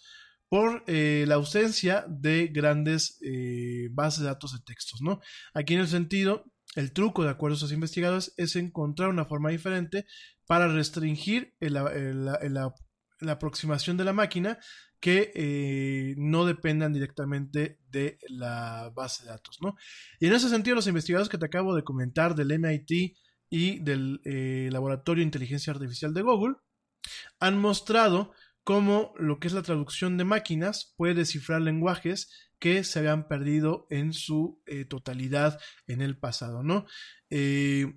por 0.51 0.85
eh, 0.89 1.25
la 1.27 1.37
ausencia 1.37 2.05
de 2.07 2.49
grandes 2.49 3.19
eh, 3.23 3.89
bases 3.93 4.21
de 4.21 4.27
datos 4.27 4.53
de 4.53 4.59
textos, 4.63 5.01
¿no? 5.01 5.21
Aquí 5.55 5.73
en 5.73 5.81
el 5.81 5.89
sentido 5.89 6.45
el 6.77 6.93
truco, 6.93 7.25
de 7.25 7.31
acuerdo 7.31 7.55
a 7.55 7.57
estos 7.57 7.73
investigadores, 7.73 8.33
es 8.37 8.55
encontrar 8.55 9.09
una 9.09 9.25
forma 9.25 9.51
diferente 9.51 10.07
para 10.47 10.69
restringir 10.69 11.55
la 11.59 12.73
aproximación 13.29 13.97
de 13.97 14.05
la 14.05 14.13
máquina 14.13 14.59
que 15.01 15.33
eh, 15.35 16.15
no 16.17 16.47
dependan 16.47 16.93
directamente 16.93 17.79
de 17.89 18.19
la 18.29 18.91
base 18.95 19.25
de 19.25 19.31
datos. 19.31 19.59
¿no? 19.61 19.77
Y 20.21 20.27
en 20.27 20.35
ese 20.35 20.49
sentido, 20.49 20.77
los 20.77 20.87
investigadores 20.87 21.29
que 21.29 21.39
te 21.39 21.47
acabo 21.47 21.75
de 21.75 21.85
comentar 21.85 22.35
del 22.35 22.59
MIT 22.59 23.17
y 23.49 23.79
del 23.81 24.21
eh, 24.25 24.69
Laboratorio 24.73 25.21
de 25.21 25.27
Inteligencia 25.27 25.73
Artificial 25.73 26.13
de 26.15 26.23
Google 26.23 26.57
han 27.39 27.59
mostrado 27.59 28.33
cómo 28.65 29.15
lo 29.17 29.39
que 29.39 29.47
es 29.47 29.55
la 29.55 29.63
traducción 29.63 30.17
de 30.17 30.25
máquinas 30.25 30.93
puede 30.97 31.15
descifrar 31.15 31.61
lenguajes 31.61 32.46
que 32.59 32.85
se 32.85 32.99
habían 32.99 33.29
perdido 33.29 33.87
en 33.91 34.13
su 34.13 34.63
eh, 34.67 34.85
totalidad 34.85 35.61
en 35.87 36.01
el 36.01 36.19
pasado, 36.19 36.63
¿no? 36.63 36.87
Eh, 37.31 37.95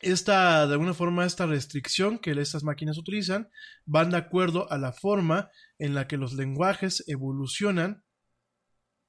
esta, 0.00 0.66
de 0.66 0.72
alguna 0.74 0.92
forma, 0.92 1.24
esta 1.24 1.46
restricción 1.46 2.18
que 2.18 2.32
estas 2.32 2.62
máquinas 2.62 2.98
utilizan 2.98 3.48
van 3.86 4.10
de 4.10 4.18
acuerdo 4.18 4.70
a 4.70 4.76
la 4.76 4.92
forma 4.92 5.50
en 5.78 5.94
la 5.94 6.06
que 6.06 6.18
los 6.18 6.34
lenguajes 6.34 7.04
evolucionan 7.06 8.03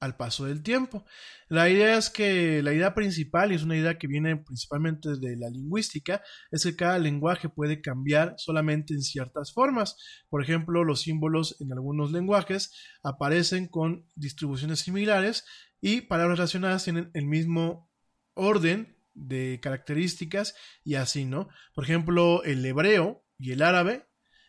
al 0.06 0.16
paso 0.16 0.46
del 0.46 0.62
tiempo. 0.62 1.04
La 1.48 1.68
idea 1.68 1.98
es 1.98 2.08
que 2.08 2.62
la 2.62 2.72
idea 2.72 2.94
principal, 2.94 3.52
y 3.52 3.56
es 3.56 3.62
una 3.62 3.76
idea 3.76 3.98
que 3.98 4.06
viene 4.06 4.36
principalmente 4.36 5.10
de 5.18 5.36
la 5.36 5.50
lingüística, 5.50 6.22
es 6.50 6.64
que 6.64 6.74
cada 6.74 6.98
lenguaje 6.98 7.48
puede 7.48 7.80
cambiar 7.80 8.34
solamente 8.38 8.94
en 8.94 9.02
ciertas 9.02 9.52
formas. 9.52 9.96
Por 10.28 10.42
ejemplo, 10.42 10.82
los 10.84 11.02
símbolos 11.02 11.60
en 11.60 11.72
algunos 11.72 12.10
lenguajes 12.10 12.72
aparecen 13.02 13.68
con 13.68 14.06
distribuciones 14.14 14.80
similares 14.80 15.44
y 15.80 16.00
palabras 16.00 16.38
relacionadas 16.38 16.84
tienen 16.84 17.10
el 17.12 17.26
mismo 17.26 17.90
orden 18.34 18.96
de 19.14 19.60
características 19.62 20.54
y 20.84 20.94
así, 20.94 21.24
¿no? 21.24 21.48
Por 21.74 21.84
ejemplo, 21.84 22.42
el 22.44 22.64
hebreo 22.64 23.24
y 23.38 23.52
el 23.52 23.62
árabe 23.62 24.06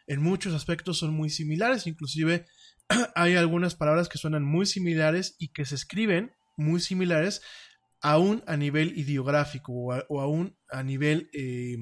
en 0.08 0.22
muchos 0.22 0.54
aspectos 0.54 0.98
son 0.98 1.14
muy 1.14 1.30
similares, 1.30 1.86
inclusive 1.86 2.46
hay 3.16 3.36
algunas 3.36 3.76
palabras 3.76 4.10
que 4.10 4.18
suenan 4.18 4.44
muy 4.44 4.66
similares 4.66 5.36
y 5.40 5.50
que 5.50 5.66
se 5.66 5.76
escriben 5.76 6.36
muy 6.56 6.80
similares 6.80 7.42
aún 8.02 8.44
a 8.48 8.58
nivel 8.58 8.98
ideográfico 8.98 9.74
o, 9.74 10.22
aún 10.22 10.58
a 10.70 10.84
nivel 10.84 11.30
eh, 11.34 11.78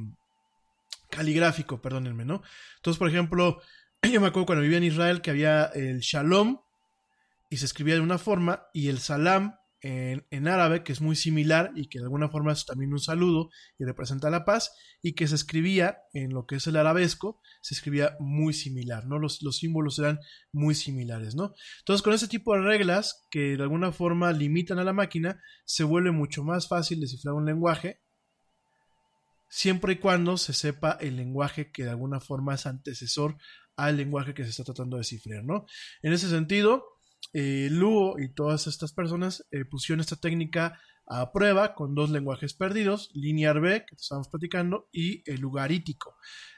caligráfico, 1.09 1.81
perdónenme, 1.81 2.25
¿no? 2.25 2.41
Entonces, 2.77 2.99
por 2.99 3.09
ejemplo, 3.09 3.61
yo 4.01 4.21
me 4.21 4.27
acuerdo 4.27 4.45
cuando 4.45 4.63
vivía 4.63 4.77
en 4.77 4.83
Israel 4.85 5.21
que 5.21 5.31
había 5.31 5.65
el 5.65 5.99
shalom 5.99 6.61
y 7.49 7.57
se 7.57 7.65
escribía 7.65 7.95
de 7.95 8.01
una 8.01 8.17
forma 8.17 8.67
y 8.73 8.89
el 8.89 8.99
salam 8.99 9.55
en, 9.85 10.47
árabe, 10.47 10.83
que 10.83 10.91
es 10.91 10.99
muy 10.99 11.15
similar 11.15 11.71
y 11.75 11.87
que 11.89 11.99
de 11.99 12.05
alguna 12.05 12.27
forma 12.27 12.51
es 12.51 12.65
también 12.65 12.91
un 12.91 12.99
saludo 12.99 13.51
y 13.77 13.85
representa 13.85 14.31
la 14.31 14.43
paz, 14.43 14.73
y 15.03 15.13
que 15.13 15.27
se 15.27 15.35
escribía 15.35 15.99
en 16.13 16.33
lo 16.33 16.47
que 16.47 16.55
es 16.55 16.65
el 16.65 16.75
arabesco, 16.75 17.39
se 17.61 17.75
escribía 17.75 18.17
muy 18.19 18.53
similar, 18.53 19.05
¿no? 19.05 19.19
Los, 19.19 19.43
los 19.43 19.57
símbolos 19.57 19.99
eran 19.99 20.19
muy 20.51 20.73
similares, 20.73 21.35
¿no? 21.35 21.53
Entonces, 21.79 22.01
con 22.01 22.13
ese 22.13 22.27
tipo 22.27 22.55
de 22.55 22.61
reglas 22.61 23.27
que 23.29 23.57
de 23.57 23.61
alguna 23.61 23.91
forma 23.91 24.31
limitan 24.31 24.79
a 24.79 24.83
la 24.83 24.93
máquina, 24.93 25.39
se 25.65 25.83
vuelve 25.83 26.11
mucho 26.11 26.43
más 26.43 26.67
fácil 26.67 26.99
descifrar 26.99 27.35
un 27.35 27.45
lenguaje, 27.45 28.01
siempre 29.47 29.93
y 29.93 29.97
cuando 29.97 30.37
se 30.37 30.53
sepa 30.53 30.97
el 30.99 31.15
lenguaje 31.15 31.71
que 31.71 31.83
de 31.83 31.91
alguna 31.91 32.19
forma 32.19 32.55
es 32.55 32.65
antecesor 32.65 33.37
al 33.75 33.97
lenguaje 33.97 34.33
que 34.33 34.43
se 34.43 34.49
está 34.49 34.63
tratando 34.63 34.97
de 34.97 35.01
descifrar, 35.01 35.43
¿no? 35.43 35.67
En 36.01 36.11
ese 36.11 36.27
sentido, 36.27 36.94
eh, 37.33 37.69
Luo 37.71 38.15
y 38.19 38.33
todas 38.33 38.67
estas 38.67 38.93
personas 38.93 39.45
eh, 39.51 39.65
pusieron 39.65 39.99
esta 39.99 40.15
técnica 40.15 40.79
a 41.07 41.31
prueba 41.31 41.75
con 41.75 41.93
dos 41.93 42.09
lenguajes 42.09 42.53
perdidos, 42.53 43.11
Linear 43.13 43.59
B, 43.61 43.85
que 43.87 43.95
estamos 43.95 44.29
platicando, 44.29 44.89
y 44.91 45.29
el 45.29 45.41
lugarítico. 45.41 46.15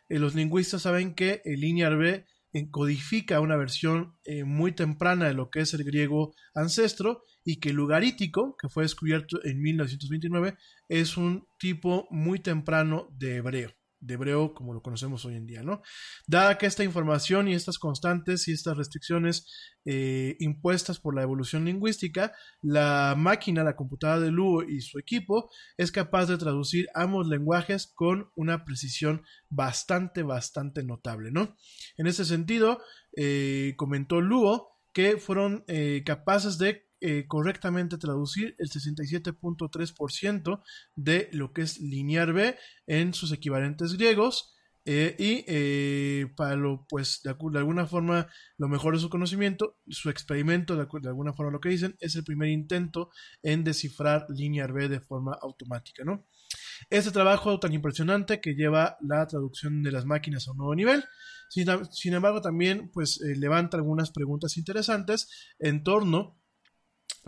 Eh, 0.07 0.19
los 0.19 0.35
lingüistas 0.35 0.83
saben 0.83 1.15
que 1.15 1.41
el 1.45 1.61
Linear 1.61 1.97
B 1.97 2.25
codifica 2.71 3.39
una 3.39 3.55
versión 3.55 4.15
muy 4.45 4.71
temprana 4.71 5.27
de 5.27 5.35
lo 5.35 5.51
que 5.51 5.59
es 5.59 5.75
el 5.75 5.83
griego 5.83 6.33
ancestro 6.55 7.21
y 7.43 7.59
que 7.59 7.69
el 7.69 7.75
lugarítico, 7.75 8.55
que 8.59 8.67
fue 8.67 8.81
descubierto 8.81 9.37
en 9.43 9.61
1929, 9.61 10.57
es 10.87 11.17
un 11.17 11.47
tipo 11.59 12.07
muy 12.09 12.39
temprano 12.39 13.09
de 13.11 13.35
hebreo 13.35 13.77
de 13.99 14.13
hebreo 14.13 14.53
como 14.53 14.73
lo 14.73 14.81
conocemos 14.81 15.25
hoy 15.25 15.35
en 15.35 15.47
día, 15.47 15.63
¿no? 15.63 15.81
Dada 16.27 16.57
que 16.57 16.65
esta 16.65 16.83
información 16.83 17.47
y 17.47 17.53
estas 17.53 17.79
constantes 17.79 18.47
y 18.47 18.53
estas 18.53 18.77
restricciones 18.77 19.47
eh, 19.85 20.35
impuestas 20.39 20.99
por 20.99 21.15
la 21.15 21.23
evolución 21.23 21.65
lingüística, 21.65 22.33
la 22.61 23.15
máquina, 23.17 23.63
la 23.63 23.75
computadora 23.75 24.19
de 24.19 24.31
Luo 24.31 24.63
y 24.63 24.81
su 24.81 24.99
equipo 24.99 25.49
es 25.77 25.91
capaz 25.91 26.27
de 26.27 26.37
traducir 26.37 26.87
ambos 26.93 27.27
lenguajes 27.27 27.91
con 27.93 28.31
una 28.35 28.65
precisión 28.65 29.23
bastante, 29.49 30.23
bastante 30.23 30.83
notable, 30.83 31.31
¿no? 31.31 31.55
En 31.97 32.07
ese 32.07 32.25
sentido, 32.25 32.81
eh, 33.15 33.73
comentó 33.77 34.21
Luo 34.21 34.77
que 34.93 35.17
fueron 35.17 35.63
eh, 35.67 36.03
capaces 36.05 36.57
de 36.57 36.86
eh, 36.99 37.25
correctamente 37.27 37.99
traducir 37.99 38.55
el 38.57 38.69
67.3% 38.69 40.63
de 40.95 41.29
lo 41.31 41.53
que 41.53 41.61
es 41.61 41.79
linear 41.79 42.33
B 42.33 42.57
en 42.87 43.13
sus 43.13 43.31
equivalentes 43.31 43.93
griegos. 43.93 44.55
Eh, 44.83 45.15
y 45.19 45.43
eh, 45.47 46.27
para 46.35 46.55
lo, 46.55 46.87
pues, 46.89 47.21
de, 47.21 47.29
alguna 47.29 47.85
forma, 47.85 48.27
lo 48.57 48.67
mejor 48.67 48.95
de 48.95 49.01
su 49.01 49.09
conocimiento, 49.09 49.77
su 49.89 50.09
experimento, 50.09 50.75
de, 50.75 50.87
alguna 51.07 51.33
forma 51.33 51.51
lo 51.51 51.59
que 51.59 51.69
dicen, 51.69 51.95
es 51.99 52.15
el 52.15 52.23
primer 52.23 52.49
intento 52.49 53.11
en 53.43 53.63
descifrar 53.63 54.25
linear 54.29 54.73
B 54.73 54.89
de 54.89 54.99
forma 54.99 55.37
automática, 55.39 56.03
¿no? 56.03 56.25
Este 56.89 57.11
trabajo 57.11 57.59
tan 57.59 57.73
impresionante 57.73 58.41
que 58.41 58.55
lleva 58.55 58.97
la 59.01 59.27
traducción 59.27 59.83
de 59.83 59.91
las 59.91 60.05
máquinas 60.05 60.47
a 60.47 60.51
un 60.51 60.57
nuevo 60.57 60.73
nivel, 60.73 61.03
sin, 61.49 62.13
embargo, 62.13 62.41
también, 62.41 62.89
pues, 62.91 63.19
levanta 63.19 63.77
algunas 63.77 64.11
preguntas 64.11 64.57
interesantes 64.57 65.29
en 65.59 65.83
torno 65.83 66.39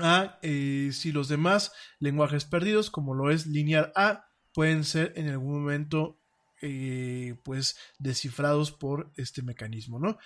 a 0.04 0.40
eh, 0.42 0.90
si 0.94 1.12
los 1.12 1.28
demás 1.28 1.72
lenguajes 2.00 2.46
perdidos, 2.46 2.90
como 2.90 3.14
lo 3.14 3.32
es 3.32 3.48
linear 3.48 3.92
A, 3.96 4.30
pueden 4.54 4.84
ser 4.84 5.14
en 5.16 5.30
algún 5.30 5.62
momento 5.62 6.20
eh, 6.62 7.36
pues 7.44 7.78
descifrados 8.00 8.72
por 8.72 9.12
este 9.16 9.42
mecanismo, 9.42 10.00
¿no? 10.00 10.18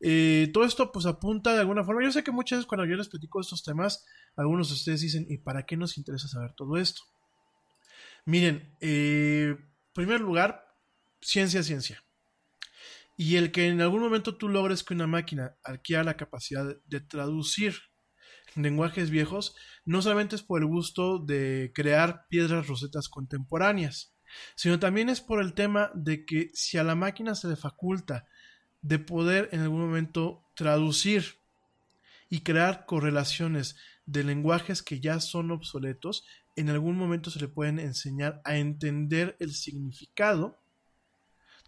Eh, 0.00 0.50
todo 0.52 0.64
esto 0.64 0.92
pues 0.92 1.04
apunta 1.06 1.52
de 1.52 1.60
alguna 1.60 1.84
forma, 1.84 2.02
yo 2.02 2.12
sé 2.12 2.24
que 2.24 2.30
muchas 2.30 2.58
veces 2.58 2.66
cuando 2.66 2.86
yo 2.86 2.96
les 2.96 3.08
platico 3.08 3.40
estos 3.40 3.62
temas, 3.62 4.06
algunos 4.36 4.68
de 4.68 4.74
ustedes 4.74 5.00
dicen, 5.00 5.26
¿y 5.28 5.38
para 5.38 5.66
qué 5.66 5.76
nos 5.76 5.98
interesa 5.98 6.28
saber 6.28 6.52
todo 6.54 6.76
esto? 6.76 7.02
Miren, 8.24 8.76
en 8.80 9.68
primer 9.92 10.20
lugar, 10.20 10.64
ciencia, 11.20 11.62
ciencia. 11.62 12.02
Y 13.16 13.36
el 13.36 13.52
que 13.52 13.66
en 13.66 13.82
algún 13.82 14.00
momento 14.00 14.36
tú 14.36 14.48
logres 14.48 14.82
que 14.82 14.94
una 14.94 15.06
máquina 15.06 15.56
adquiera 15.62 16.04
la 16.04 16.16
capacidad 16.16 16.76
de 16.86 17.00
traducir 17.00 17.89
lenguajes 18.54 19.10
viejos 19.10 19.54
no 19.84 20.02
solamente 20.02 20.36
es 20.36 20.42
por 20.42 20.60
el 20.60 20.66
gusto 20.66 21.18
de 21.18 21.72
crear 21.74 22.26
piedras 22.28 22.66
rosetas 22.66 23.08
contemporáneas, 23.08 24.14
sino 24.54 24.78
también 24.78 25.08
es 25.08 25.20
por 25.20 25.40
el 25.40 25.54
tema 25.54 25.90
de 25.94 26.24
que 26.24 26.50
si 26.54 26.78
a 26.78 26.84
la 26.84 26.94
máquina 26.94 27.34
se 27.34 27.48
le 27.48 27.56
faculta 27.56 28.26
de 28.82 28.98
poder 28.98 29.48
en 29.52 29.60
algún 29.60 29.80
momento 29.80 30.44
traducir 30.54 31.38
y 32.28 32.40
crear 32.40 32.86
correlaciones 32.86 33.76
de 34.06 34.24
lenguajes 34.24 34.82
que 34.82 35.00
ya 35.00 35.20
son 35.20 35.50
obsoletos, 35.50 36.24
en 36.56 36.70
algún 36.70 36.96
momento 36.96 37.30
se 37.30 37.40
le 37.40 37.48
pueden 37.48 37.78
enseñar 37.78 38.40
a 38.44 38.56
entender 38.56 39.36
el 39.40 39.54
significado 39.54 40.60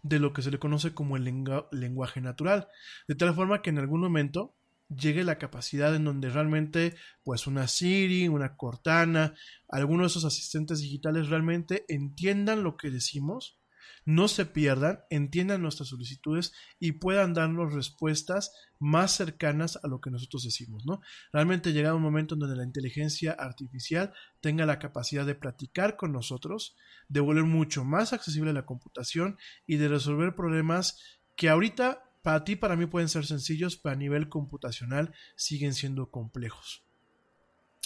de 0.01 0.19
lo 0.19 0.33
que 0.33 0.41
se 0.41 0.51
le 0.51 0.59
conoce 0.59 0.93
como 0.93 1.15
el 1.15 1.23
lenguaje 1.71 2.21
natural, 2.21 2.67
de 3.07 3.15
tal 3.15 3.33
forma 3.33 3.61
que 3.61 3.69
en 3.69 3.79
algún 3.79 4.01
momento 4.01 4.53
llegue 4.89 5.23
la 5.23 5.37
capacidad 5.37 5.95
en 5.95 6.05
donde 6.05 6.29
realmente 6.29 6.95
pues 7.23 7.47
una 7.47 7.67
Siri, 7.67 8.27
una 8.27 8.55
Cortana, 8.55 9.33
algunos 9.67 10.03
de 10.03 10.07
esos 10.07 10.25
asistentes 10.25 10.79
digitales 10.79 11.29
realmente 11.29 11.85
entiendan 11.87 12.63
lo 12.63 12.77
que 12.77 12.91
decimos, 12.91 13.59
no 14.05 14.27
se 14.27 14.45
pierdan, 14.45 14.99
entiendan 15.09 15.61
nuestras 15.61 15.89
solicitudes 15.89 16.53
y 16.79 16.93
puedan 16.93 17.33
darnos 17.33 17.73
respuestas 17.73 18.51
más 18.79 19.11
cercanas 19.11 19.79
a 19.81 19.87
lo 19.87 20.01
que 20.01 20.11
nosotros 20.11 20.43
decimos, 20.43 20.85
¿no? 20.85 21.01
Realmente 21.31 21.71
llega 21.71 21.95
un 21.95 22.01
momento 22.01 22.35
en 22.35 22.41
donde 22.41 22.57
la 22.57 22.65
inteligencia 22.65 23.31
artificial 23.31 24.13
tenga 24.41 24.65
la 24.65 24.79
capacidad 24.79 25.25
de 25.25 25.35
platicar 25.35 25.95
con 25.95 26.11
nosotros, 26.11 26.75
de 27.07 27.21
volver 27.21 27.45
mucho 27.45 27.85
más 27.85 28.11
accesible 28.11 28.51
la 28.51 28.65
computación 28.65 29.37
y 29.65 29.77
de 29.77 29.87
resolver 29.87 30.35
problemas 30.35 30.99
que 31.35 31.49
ahorita 31.49 32.03
para 32.23 32.43
ti, 32.43 32.55
para 32.55 32.75
mí 32.75 32.87
pueden 32.87 33.09
ser 33.09 33.25
sencillos, 33.25 33.77
pero 33.77 33.93
a 33.93 33.97
nivel 33.97 34.29
computacional 34.29 35.13
siguen 35.35 35.73
siendo 35.73 36.09
complejos. 36.09 36.83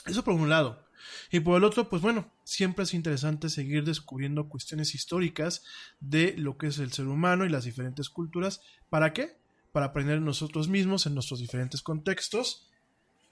Eso 0.05 0.23
por 0.23 0.35
un 0.35 0.49
lado. 0.49 0.87
Y 1.31 1.39
por 1.39 1.57
el 1.57 1.63
otro, 1.63 1.89
pues 1.89 2.01
bueno, 2.01 2.31
siempre 2.43 2.83
es 2.83 2.93
interesante 2.93 3.49
seguir 3.49 3.83
descubriendo 3.83 4.47
cuestiones 4.47 4.95
históricas 4.95 5.63
de 5.99 6.35
lo 6.37 6.57
que 6.57 6.67
es 6.67 6.77
el 6.79 6.91
ser 6.91 7.07
humano 7.07 7.45
y 7.45 7.49
las 7.49 7.65
diferentes 7.65 8.09
culturas. 8.09 8.61
¿Para 8.89 9.11
qué? 9.11 9.37
Para 9.71 9.87
aprender 9.87 10.21
nosotros 10.21 10.69
mismos 10.69 11.05
en 11.05 11.15
nuestros 11.15 11.39
diferentes 11.39 11.81
contextos. 11.81 12.69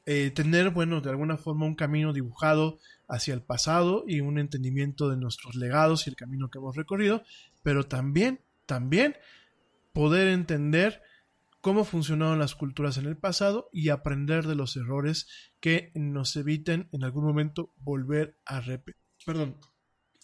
Eh, 0.07 0.31
tener, 0.31 0.71
bueno, 0.71 1.01
de 1.01 1.09
alguna 1.09 1.37
forma 1.37 1.65
un 1.65 1.75
camino 1.75 2.13
dibujado 2.13 2.79
hacia 3.07 3.33
el 3.33 3.41
pasado 3.41 4.05
y 4.07 4.21
un 4.21 4.37
entendimiento 4.39 5.09
de 5.09 5.17
nuestros 5.17 5.55
legados 5.55 6.05
y 6.05 6.09
el 6.09 6.15
camino 6.15 6.49
que 6.49 6.59
hemos 6.59 6.75
recorrido, 6.75 7.23
pero 7.63 7.87
también, 7.87 8.41
también 8.65 9.15
poder 9.95 10.27
entender 10.27 11.01
cómo 11.61 11.85
funcionaron 11.85 12.37
las 12.37 12.53
culturas 12.53 12.97
en 12.97 13.05
el 13.05 13.17
pasado 13.17 13.69
y 13.71 13.89
aprender 13.89 14.45
de 14.45 14.53
los 14.53 14.75
errores 14.75 15.27
que 15.59 15.91
nos 15.95 16.35
eviten 16.35 16.89
en 16.91 17.03
algún 17.03 17.23
momento 17.23 17.73
volver 17.77 18.37
a 18.45 18.59
repetir, 18.59 19.01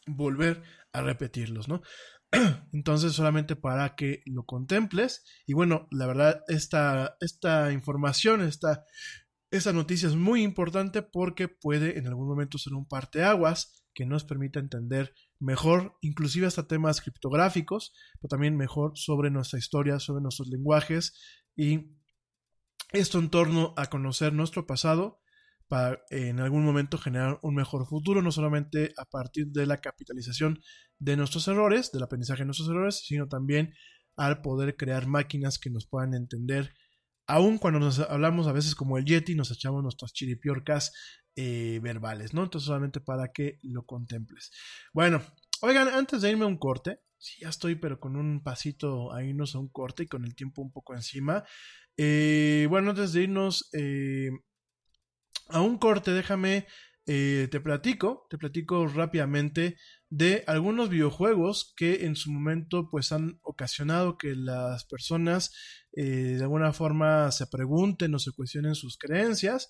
volver 0.06 0.62
a 0.92 1.02
repetirlos, 1.02 1.70
¿no? 1.70 1.82
Entonces, 2.74 3.14
solamente 3.14 3.56
para 3.56 3.96
que 3.96 4.22
lo 4.26 4.44
contemples. 4.44 5.24
Y 5.48 5.54
bueno, 5.54 5.88
la 5.90 6.06
verdad, 6.06 6.44
esta, 6.50 7.16
esta 7.22 7.72
información, 7.72 8.42
esta, 8.42 8.84
esta 9.52 9.72
noticia 9.72 10.10
es 10.10 10.16
muy 10.16 10.44
importante 10.44 11.02
porque 11.02 11.48
puede 11.48 11.98
en 11.98 12.08
algún 12.08 12.28
momento 12.28 12.58
ser 12.58 12.74
un 12.74 12.86
parteaguas 12.86 13.81
que 13.94 14.06
nos 14.06 14.24
permita 14.24 14.60
entender 14.60 15.14
mejor, 15.40 15.98
inclusive 16.02 16.48
hasta 16.48 16.68
temas 16.68 17.02
criptográficos, 17.02 17.94
pero 18.20 18.30
también 18.30 18.58
mejor 18.58 18.94
sobre 18.96 19.30
nuestra 19.30 19.60
historia, 19.60 20.00
sobre 20.00 20.22
nuestros 20.22 20.48
lenguajes 20.48 21.20
y 21.56 21.98
esto 22.92 23.20
en 23.20 23.30
torno 23.30 23.74
a 23.78 23.88
conocer 23.88 24.34
nuestro 24.34 24.68
pasado 24.68 25.22
para 25.68 26.02
en 26.10 26.42
algún 26.42 26.66
momento 26.66 26.98
generar 26.98 27.40
un 27.44 27.56
mejor 27.56 27.88
futuro, 27.88 28.22
no 28.22 28.32
solamente 28.32 28.94
a 28.98 29.06
partir 29.06 29.48
de 29.48 29.66
la 29.66 29.78
capitalización 29.78 30.60
de 31.00 31.16
nuestros 31.16 31.48
errores, 31.48 31.94
del 31.94 32.04
aprendizaje 32.04 32.40
de 32.40 32.48
nuestros 32.48 32.68
errores, 32.68 33.04
sino 33.06 33.30
también 33.30 33.74
al 34.18 34.42
poder 34.42 34.76
crear 34.76 35.08
máquinas 35.08 35.60
que 35.60 35.70
nos 35.70 35.88
puedan 35.88 36.14
entender. 36.14 36.74
Aun 37.32 37.60
cuando 37.60 37.80
nos 37.80 37.98
hablamos 38.00 38.48
a 38.48 38.52
veces 38.52 38.76
como 38.76 38.98
el 38.98 39.06
Yeti, 39.06 39.36
nos 39.36 39.52
echamos 39.52 39.82
nuestras 39.82 40.12
chiripiorcas 40.12 40.92
eh, 41.38 41.80
verbales, 41.82 42.34
¿no? 42.34 42.44
Entonces 42.44 42.66
solamente 42.66 43.00
para 43.00 43.32
que 43.32 43.58
lo 43.64 43.86
contemples. 43.86 44.52
Bueno, 44.92 45.22
oigan, 45.62 45.88
antes 45.88 46.22
de 46.22 46.32
irme 46.32 46.44
a 46.44 46.50
un 46.50 46.58
corte, 46.58 47.00
sí, 47.18 47.40
ya 47.40 47.48
estoy, 47.48 47.76
pero 47.76 48.02
con 48.02 48.18
un 48.18 48.44
pasito 48.44 49.14
a 49.14 49.24
irnos 49.24 49.56
a 49.56 49.60
un 49.60 49.70
corte 49.70 50.04
y 50.04 50.08
con 50.08 50.26
el 50.26 50.36
tiempo 50.36 50.62
un 50.62 50.74
poco 50.74 50.94
encima. 50.94 51.46
Eh, 51.96 52.68
bueno, 52.70 52.90
antes 52.90 53.14
de 53.14 53.24
irnos 53.24 53.70
eh, 53.72 54.32
a 55.48 55.62
un 55.62 55.78
corte, 55.78 56.12
déjame, 56.12 56.68
te 57.06 57.60
platico, 57.62 58.28
te 58.30 58.38
platico 58.38 58.88
rápidamente 58.88 59.78
de 60.10 60.44
algunos 60.48 60.90
videojuegos 60.90 61.74
que 61.76 62.06
en 62.06 62.16
su 62.16 62.32
momento 62.32 62.90
pues 62.90 63.12
han 63.12 63.40
ocasionado 63.42 64.18
que 64.18 64.36
las 64.36 64.86
personas 64.86 65.52
de 65.92 66.40
alguna 66.42 66.72
forma 66.72 67.32
se 67.32 67.48
pregunten 67.48 68.16
o 68.16 68.20
se 68.20 68.32
cuestionen 68.32 68.76
sus 68.76 68.98
creencias 68.98 69.68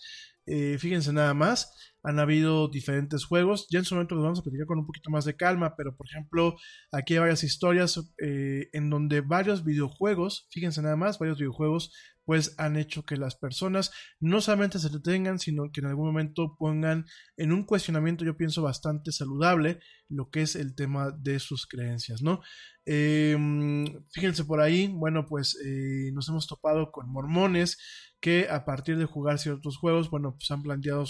eh, 0.47 0.77
fíjense 0.79 1.13
nada 1.13 1.33
más, 1.33 1.71
han 2.03 2.19
habido 2.19 2.67
diferentes 2.67 3.25
juegos. 3.25 3.67
Ya 3.69 3.79
en 3.79 3.85
su 3.85 3.95
momento 3.95 4.15
los 4.15 4.23
vamos 4.23 4.39
a 4.39 4.43
platicar 4.43 4.65
con 4.65 4.79
un 4.79 4.85
poquito 4.85 5.09
más 5.11 5.25
de 5.25 5.35
calma, 5.35 5.75
pero 5.75 5.95
por 5.95 6.07
ejemplo, 6.07 6.55
aquí 6.91 7.13
hay 7.13 7.19
varias 7.19 7.43
historias 7.43 8.13
eh, 8.21 8.69
en 8.73 8.89
donde 8.89 9.21
varios 9.21 9.63
videojuegos, 9.63 10.47
fíjense 10.51 10.81
nada 10.81 10.95
más, 10.95 11.19
varios 11.19 11.37
videojuegos 11.37 11.93
pues 12.31 12.55
han 12.57 12.77
hecho 12.77 13.03
que 13.03 13.17
las 13.17 13.35
personas 13.35 13.91
no 14.21 14.39
solamente 14.39 14.79
se 14.79 14.87
detengan, 14.87 15.37
sino 15.37 15.69
que 15.69 15.81
en 15.81 15.87
algún 15.87 16.05
momento 16.05 16.55
pongan 16.57 17.03
en 17.35 17.51
un 17.51 17.65
cuestionamiento, 17.65 18.23
yo 18.23 18.37
pienso, 18.37 18.61
bastante 18.61 19.11
saludable 19.11 19.81
lo 20.11 20.29
que 20.29 20.41
es 20.41 20.55
el 20.55 20.75
tema 20.75 21.11
de 21.11 21.39
sus 21.39 21.65
creencias, 21.65 22.21
¿no? 22.21 22.41
Em, 22.85 23.85
fíjense 24.11 24.43
por 24.45 24.59
ahí, 24.59 24.87
bueno, 24.87 25.25
pues 25.27 25.57
eh, 25.63 26.11
nos 26.13 26.27
hemos 26.29 26.47
topado 26.47 26.91
con 26.91 27.09
mormones 27.09 27.77
que 28.19 28.47
a 28.49 28.65
partir 28.65 28.97
de 28.97 29.05
jugar 29.05 29.39
ciertos 29.39 29.77
juegos, 29.77 30.09
bueno, 30.09 30.35
pues 30.37 30.49
han 30.51 30.61
planteado 30.63 31.05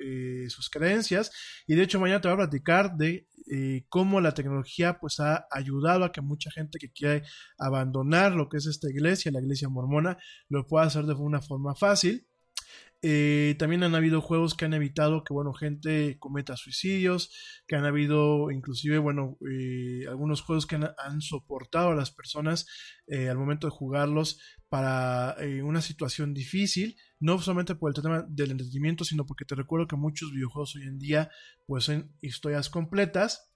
eh, 0.00 0.46
sus 0.48 0.68
creencias 0.70 1.30
y 1.66 1.74
de 1.74 1.82
hecho 1.82 2.00
mañana 2.00 2.20
te 2.20 2.28
voy 2.28 2.34
a 2.34 2.48
platicar 2.48 2.96
de 2.96 3.28
eh, 3.50 3.84
cómo 3.88 4.20
la 4.20 4.34
tecnología 4.34 4.98
pues 5.00 5.20
ha 5.20 5.46
ayudado 5.50 6.04
a 6.04 6.12
que 6.12 6.20
mucha 6.20 6.50
gente 6.50 6.78
que 6.78 6.92
quiere 6.92 7.24
abandonar 7.58 8.32
lo 8.34 8.48
que 8.48 8.58
es 8.58 8.66
esta 8.66 8.88
iglesia, 8.90 9.32
la 9.32 9.40
iglesia 9.40 9.68
mormona, 9.68 10.18
lo 10.48 10.66
pueda 10.66 10.86
hacer 10.86 11.04
de 11.06 11.14
una 11.14 11.40
forma 11.40 11.74
fácil. 11.74 12.26
Eh, 13.04 13.56
también 13.58 13.82
han 13.82 13.96
habido 13.96 14.20
juegos 14.20 14.54
que 14.54 14.64
han 14.64 14.74
evitado 14.74 15.24
que, 15.24 15.34
bueno, 15.34 15.52
gente 15.52 16.18
cometa 16.20 16.56
suicidios, 16.56 17.32
que 17.66 17.74
han 17.74 17.84
habido 17.84 18.52
inclusive, 18.52 18.98
bueno, 18.98 19.38
eh, 19.50 20.06
algunos 20.08 20.40
juegos 20.40 20.66
que 20.66 20.76
han, 20.76 21.20
soportado 21.20 21.90
a 21.90 21.94
las 21.96 22.12
personas 22.12 22.66
eh, 23.08 23.28
al 23.28 23.38
momento 23.38 23.66
de 23.66 23.72
jugarlos 23.72 24.40
para 24.68 25.36
una 25.64 25.82
situación 25.82 26.32
difícil, 26.32 26.96
no 27.20 27.38
solamente 27.40 27.74
por 27.74 27.90
el 27.90 28.00
tema 28.00 28.24
del 28.26 28.52
entretenimiento, 28.52 29.04
sino 29.04 29.26
porque 29.26 29.44
te 29.44 29.54
recuerdo 29.54 29.86
que 29.86 29.96
muchos 29.96 30.32
videojuegos 30.32 30.76
hoy 30.76 30.84
en 30.84 30.98
día, 30.98 31.30
pues 31.66 31.84
son 31.84 32.16
historias 32.22 32.70
completas. 32.70 33.52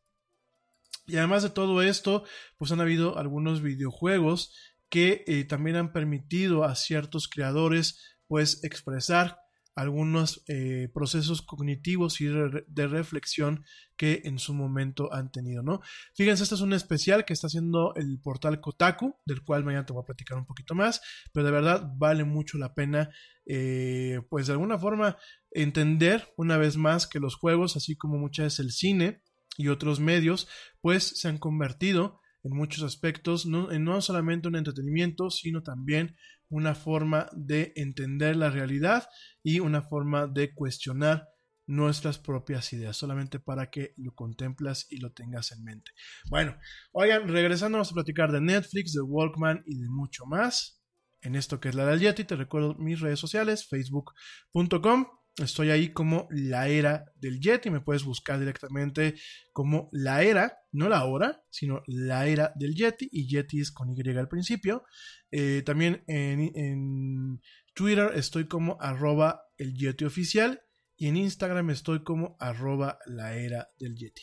Y 1.07 1.17
además 1.17 1.43
de 1.43 1.51
todo 1.51 1.81
esto, 1.81 2.25
pues 2.59 2.71
han 2.71 2.83
habido 2.83 3.17
algunos 3.17 3.63
videojuegos 3.63 4.55
que 4.91 5.47
también 5.49 5.77
han 5.77 5.93
permitido 5.93 6.65
a 6.65 6.75
ciertos 6.75 7.29
creadores 7.29 8.16
pues 8.29 8.65
expresar 8.65 9.39
algunos 9.77 10.43
eh, 10.49 10.89
procesos 10.95 11.43
cognitivos 11.43 12.23
y 12.23 12.27
de 12.27 12.89
reflexión 12.89 13.63
que 13.99 14.23
en 14.25 14.39
su 14.39 14.55
momento 14.55 15.13
han 15.13 15.31
tenido, 15.31 15.63
¿no? 15.63 15.83
Fíjense, 16.15 16.45
este 16.45 16.55
es 16.55 16.63
un 16.63 16.73
especial 16.73 17.27
que 17.27 17.35
está 17.35 17.49
haciendo 17.49 17.95
el 17.95 18.19
portal 18.19 18.59
Kotaku, 18.63 19.17
del 19.27 19.45
cual 19.45 19.65
mañana 19.65 19.85
te 19.85 19.93
voy 19.93 20.03
a 20.03 20.07
platicar 20.07 20.39
un 20.39 20.47
poquito 20.47 20.75
más, 20.75 21.03
pero 21.33 21.45
de 21.45 21.53
verdad 21.53 21.93
vale 21.95 22.25
mucho 22.25 22.57
la 22.57 22.75
pena, 22.75 23.11
eh, 23.45 24.23
pues 24.31 24.47
de 24.47 24.55
alguna 24.55 24.79
forma, 24.79 25.19
entender 25.51 26.33
una 26.39 26.57
vez 26.57 26.79
más 26.79 27.07
que 27.07 27.21
los 27.21 27.37
juegos, 27.37 27.77
así 27.77 27.97
como 27.97 28.17
muchas 28.17 28.47
veces 28.47 28.61
el 28.61 28.73
cine 28.73 29.21
y 29.59 29.69
otros 29.69 30.01
medios, 30.01 30.49
pues 30.81 31.05
se 31.05 31.29
han 31.29 31.37
convertido 31.37 32.23
en 32.45 32.57
muchos 32.57 32.83
aspectos, 32.83 33.45
no, 33.45 33.71
en 33.71 33.85
no 33.85 34.01
solamente 34.01 34.49
un 34.49 34.57
entretenimiento, 34.57 35.31
sino 35.31 35.63
también 35.63 36.17
una 36.49 36.75
forma 36.75 37.29
de 37.33 37.73
entender 37.77 38.37
la 38.37 38.51
realidad 38.51 39.09
y 39.43 39.61
una 39.61 39.83
forma 39.83 40.27
de 40.27 40.55
cuestionar 40.55 41.29
nuestras 41.67 42.19
propias 42.19 42.73
ideas, 42.73 42.97
solamente 42.97 43.41
para 43.41 43.71
que 43.71 43.93
lo 43.97 44.15
contemplas 44.15 44.87
y 44.91 44.99
lo 44.99 45.13
tengas 45.13 45.51
en 45.53 45.65
mente. 45.65 45.91
Bueno, 46.31 46.57
oigan, 46.93 47.27
regresando 47.29 47.79
vamos 47.79 47.91
a 47.91 47.95
platicar 47.95 48.31
de 48.31 48.41
Netflix, 48.41 48.93
de 48.93 49.03
Walkman 49.03 49.65
y 49.67 49.81
de 49.81 49.89
mucho 49.89 50.27
más. 50.27 50.81
En 51.21 51.35
esto 51.35 51.59
que 51.59 51.69
es 51.69 51.75
la 51.75 51.87
del 51.87 52.01
Yeti, 52.01 52.25
te 52.25 52.37
recuerdo 52.37 52.75
mis 52.77 53.01
redes 53.01 53.19
sociales, 53.19 53.67
facebook.com 53.67 55.07
Estoy 55.39 55.71
ahí 55.71 55.93
como 55.93 56.29
la 56.31 56.69
era 56.69 57.13
del 57.17 57.41
Yeti. 57.41 57.69
Me 57.69 57.83
puedes 57.83 58.05
buscar 58.05 58.39
directamente 58.39 59.17
como 59.53 59.91
la 59.93 60.23
era, 60.23 60.59
no 60.73 60.89
la 60.89 61.05
hora, 61.05 61.43
sino 61.51 61.83
la 61.87 62.27
era 62.27 62.53
del 62.55 62.75
Yeti. 62.75 63.09
Y 63.13 63.29
Yeti 63.29 63.61
es 63.61 63.71
con 63.71 63.91
Y 63.91 64.01
al 64.17 64.29
principio. 64.29 64.85
Eh, 65.31 65.63
también 65.65 66.05
en, 66.07 67.41
Twitter 67.75 68.13
estoy 68.15 68.49
como 68.49 68.79
arroba 68.81 69.43
el 69.59 69.75
Yeti 69.75 70.07
oficial. 70.07 70.63
Y 70.97 71.09
en 71.09 71.19
Instagram 71.19 71.69
estoy 71.69 72.03
como 72.03 72.39
arroba 72.41 72.99
la 73.05 73.37
era 73.37 73.69
del 73.79 73.95
Yeti. 73.95 74.23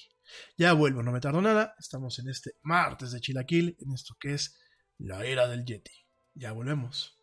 Ya 0.57 0.73
vuelvo, 0.73 1.03
no 1.03 1.11
me 1.11 1.19
tardo 1.19 1.41
nada. 1.41 1.75
Estamos 1.77 2.17
en 2.17 2.29
este 2.29 2.53
martes 2.63 3.11
de 3.11 3.21
Chilaquil, 3.21 3.77
en 3.79 3.93
esto 3.93 4.15
que 4.19 4.33
es 4.33 4.57
la 4.97 5.23
era 5.23 5.47
del 5.47 5.63
Yeti. 5.63 5.93
Ya 6.33 6.53
volvemos. 6.53 7.22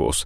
course 0.01 0.25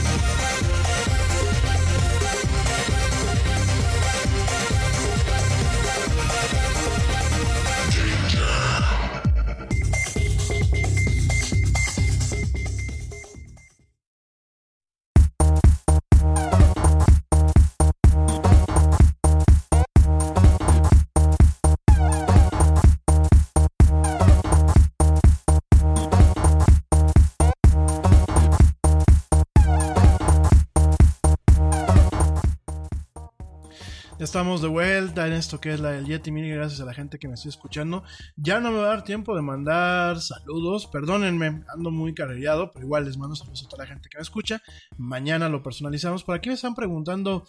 Estamos 34.31 34.61
de 34.61 34.69
vuelta 34.69 35.27
en 35.27 35.33
esto 35.33 35.59
que 35.59 35.73
es 35.73 35.81
la 35.81 35.91
del 35.91 36.05
Yeti. 36.05 36.31
Mil 36.31 36.49
gracias 36.55 36.79
a 36.79 36.85
la 36.85 36.93
gente 36.93 37.19
que 37.19 37.27
me 37.27 37.33
estoy 37.33 37.49
escuchando. 37.49 38.05
Ya 38.37 38.61
no 38.61 38.71
me 38.71 38.77
va 38.77 38.85
a 38.85 38.95
dar 38.95 39.03
tiempo 39.03 39.35
de 39.35 39.41
mandar 39.41 40.21
saludos. 40.21 40.87
Perdónenme, 40.87 41.65
ando 41.67 41.91
muy 41.91 42.13
cargado, 42.13 42.71
pero 42.71 42.85
igual 42.85 43.03
les 43.03 43.17
mando 43.17 43.35
saludos 43.35 43.65
a 43.65 43.67
toda 43.67 43.83
la 43.83 43.89
gente 43.89 44.07
que 44.07 44.17
me 44.17 44.21
escucha. 44.21 44.61
Mañana 44.97 45.49
lo 45.49 45.61
personalizamos. 45.61 46.23
Por 46.23 46.35
aquí 46.35 46.47
me 46.47 46.55
están 46.55 46.75
preguntando 46.75 47.45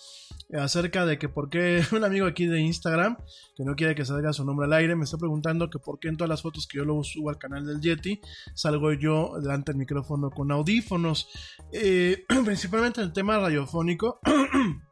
acerca 0.58 1.06
de 1.06 1.20
que 1.20 1.28
por 1.28 1.50
qué 1.50 1.84
un 1.92 2.02
amigo 2.02 2.26
aquí 2.26 2.46
de 2.46 2.60
Instagram, 2.60 3.16
que 3.56 3.64
no 3.64 3.76
quiere 3.76 3.94
que 3.94 4.04
salga 4.04 4.32
su 4.32 4.44
nombre 4.44 4.66
al 4.66 4.72
aire, 4.72 4.96
me 4.96 5.04
está 5.04 5.18
preguntando 5.18 5.70
que 5.70 5.78
por 5.78 6.00
qué 6.00 6.08
en 6.08 6.16
todas 6.16 6.30
las 6.30 6.42
fotos 6.42 6.66
que 6.66 6.78
yo 6.78 6.84
luego 6.84 7.04
subo 7.04 7.30
al 7.30 7.38
canal 7.38 7.64
del 7.64 7.80
Yeti 7.80 8.20
salgo 8.54 8.92
yo 8.92 9.34
delante 9.40 9.70
del 9.70 9.78
micrófono 9.78 10.30
con 10.30 10.50
audífonos. 10.50 11.28
Eh, 11.72 12.24
principalmente 12.44 13.00
en 13.00 13.06
el 13.06 13.12
tema 13.12 13.38
radiofónico. 13.38 14.18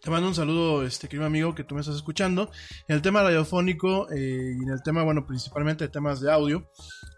Te 0.00 0.10
mando 0.10 0.28
un 0.28 0.34
saludo, 0.34 0.84
este 0.84 1.08
querido 1.08 1.26
amigo 1.26 1.56
que 1.56 1.64
tú 1.64 1.74
me 1.74 1.80
estás 1.80 1.96
escuchando. 1.96 2.50
En 2.86 2.94
el 2.94 3.02
tema 3.02 3.22
radiofónico 3.22 4.08
eh, 4.12 4.54
y 4.56 4.62
en 4.62 4.70
el 4.70 4.80
tema, 4.84 5.02
bueno, 5.02 5.26
principalmente 5.26 5.84
de 5.84 5.90
temas 5.90 6.20
de 6.20 6.30
audio, 6.30 6.70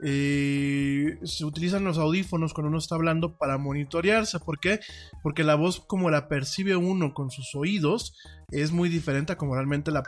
eh, 0.02 1.18
se 1.22 1.44
utilizan 1.44 1.84
los 1.84 1.98
audífonos 1.98 2.54
cuando 2.54 2.70
uno 2.70 2.78
está 2.78 2.94
hablando 2.94 3.36
para 3.36 3.58
monitorearse. 3.58 4.40
¿Por 4.40 4.60
qué? 4.60 4.80
Porque 5.22 5.44
la 5.44 5.56
voz, 5.56 5.80
como 5.80 6.08
la 6.08 6.26
percibe 6.26 6.74
uno 6.74 7.12
con 7.12 7.30
sus 7.30 7.54
oídos, 7.54 8.16
es 8.52 8.72
muy 8.72 8.88
diferente 8.88 9.32
a 9.32 9.36
como 9.36 9.54
realmente 9.54 9.90
la, 9.90 10.02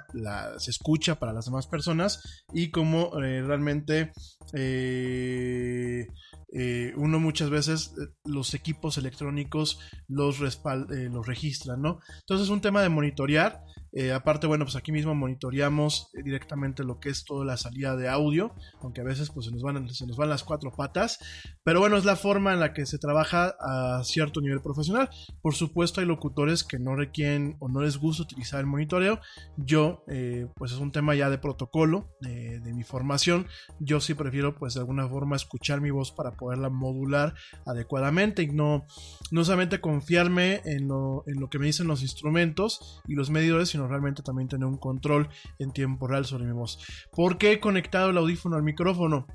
se 0.58 0.70
escucha 0.70 1.18
para 1.18 1.32
las 1.32 1.46
demás 1.46 1.66
personas 1.66 2.44
y 2.52 2.70
como 2.70 3.10
eh, 3.22 3.42
realmente 3.42 4.12
eh, 4.54 6.06
eh, 6.52 6.92
uno 6.96 7.18
muchas 7.20 7.50
veces 7.50 7.94
eh, 8.00 8.08
los 8.24 8.54
equipos 8.54 8.98
electrónicos 8.98 9.78
los, 10.08 10.40
respal- 10.40 10.86
los 11.10 11.26
registran, 11.26 11.80
¿no? 11.82 12.00
Entonces 12.20 12.46
es 12.46 12.50
un 12.50 12.60
tema 12.60 12.82
de 12.82 12.88
monitorear. 12.88 13.62
Eh, 13.92 14.12
aparte, 14.12 14.46
bueno, 14.46 14.64
pues 14.64 14.76
aquí 14.76 14.92
mismo 14.92 15.14
monitoreamos 15.14 16.10
eh, 16.14 16.22
directamente 16.22 16.84
lo 16.84 16.98
que 16.98 17.10
es 17.10 17.24
toda 17.24 17.44
la 17.44 17.56
salida 17.56 17.96
de 17.96 18.08
audio, 18.08 18.54
aunque 18.80 19.00
a 19.00 19.04
veces 19.04 19.30
pues 19.30 19.46
se 19.46 19.52
nos 19.52 19.62
van, 19.62 19.88
se 19.90 20.06
nos 20.06 20.16
van 20.16 20.30
las 20.30 20.44
cuatro 20.44 20.72
patas. 20.72 21.18
Pero 21.64 21.80
bueno, 21.80 21.96
es 21.96 22.04
la 22.04 22.16
forma 22.16 22.52
en 22.52 22.60
la 22.60 22.72
que 22.72 22.86
se 22.86 22.98
trabaja 22.98 23.54
a 23.60 24.02
cierto 24.04 24.40
nivel 24.40 24.60
profesional. 24.60 25.10
Por 25.42 25.54
supuesto, 25.54 26.00
hay 26.00 26.06
locutores 26.06 26.64
que 26.64 26.78
no 26.78 26.96
requieren 26.96 27.56
o 27.60 27.68
no 27.68 27.82
les 27.82 27.98
gusta 27.98 28.22
utilizar 28.22 28.60
el 28.60 28.66
monitoreo. 28.66 29.20
Yo, 29.56 30.04
eh, 30.08 30.48
pues 30.56 30.72
es 30.72 30.78
un 30.78 30.92
tema 30.92 31.14
ya 31.14 31.30
de 31.30 31.38
protocolo, 31.38 32.08
de, 32.20 32.60
de 32.60 32.72
mi 32.72 32.84
formación. 32.84 33.46
Yo 33.78 34.00
sí 34.00 34.14
prefiero, 34.14 34.54
pues 34.54 34.74
de 34.74 34.80
alguna 34.80 35.08
forma, 35.08 35.36
escuchar 35.36 35.80
mi 35.80 35.90
voz 35.90 36.12
para 36.12 36.32
poderla 36.32 36.70
modular 36.70 37.34
adecuadamente 37.66 38.42
y 38.42 38.48
no, 38.48 38.86
no 39.30 39.44
solamente 39.44 39.80
confiarme 39.80 40.62
en 40.64 40.88
lo, 40.88 41.24
en 41.26 41.40
lo 41.40 41.48
que 41.48 41.58
me 41.58 41.66
dicen 41.66 41.86
los 41.86 42.02
instrumentos 42.02 43.00
y 43.06 43.14
los 43.14 43.30
medidores, 43.30 43.68
sino 43.68 43.81
realmente 43.88 44.22
también 44.22 44.48
tener 44.48 44.66
un 44.66 44.78
control 44.78 45.28
en 45.58 45.72
tiempo 45.72 46.06
real 46.06 46.24
sobre 46.24 46.44
mi 46.44 46.52
voz. 46.52 46.78
¿Por 47.12 47.38
qué 47.38 47.52
he 47.52 47.60
conectado 47.60 48.10
el 48.10 48.18
audífono 48.18 48.56
al 48.56 48.62
micrófono? 48.62 49.26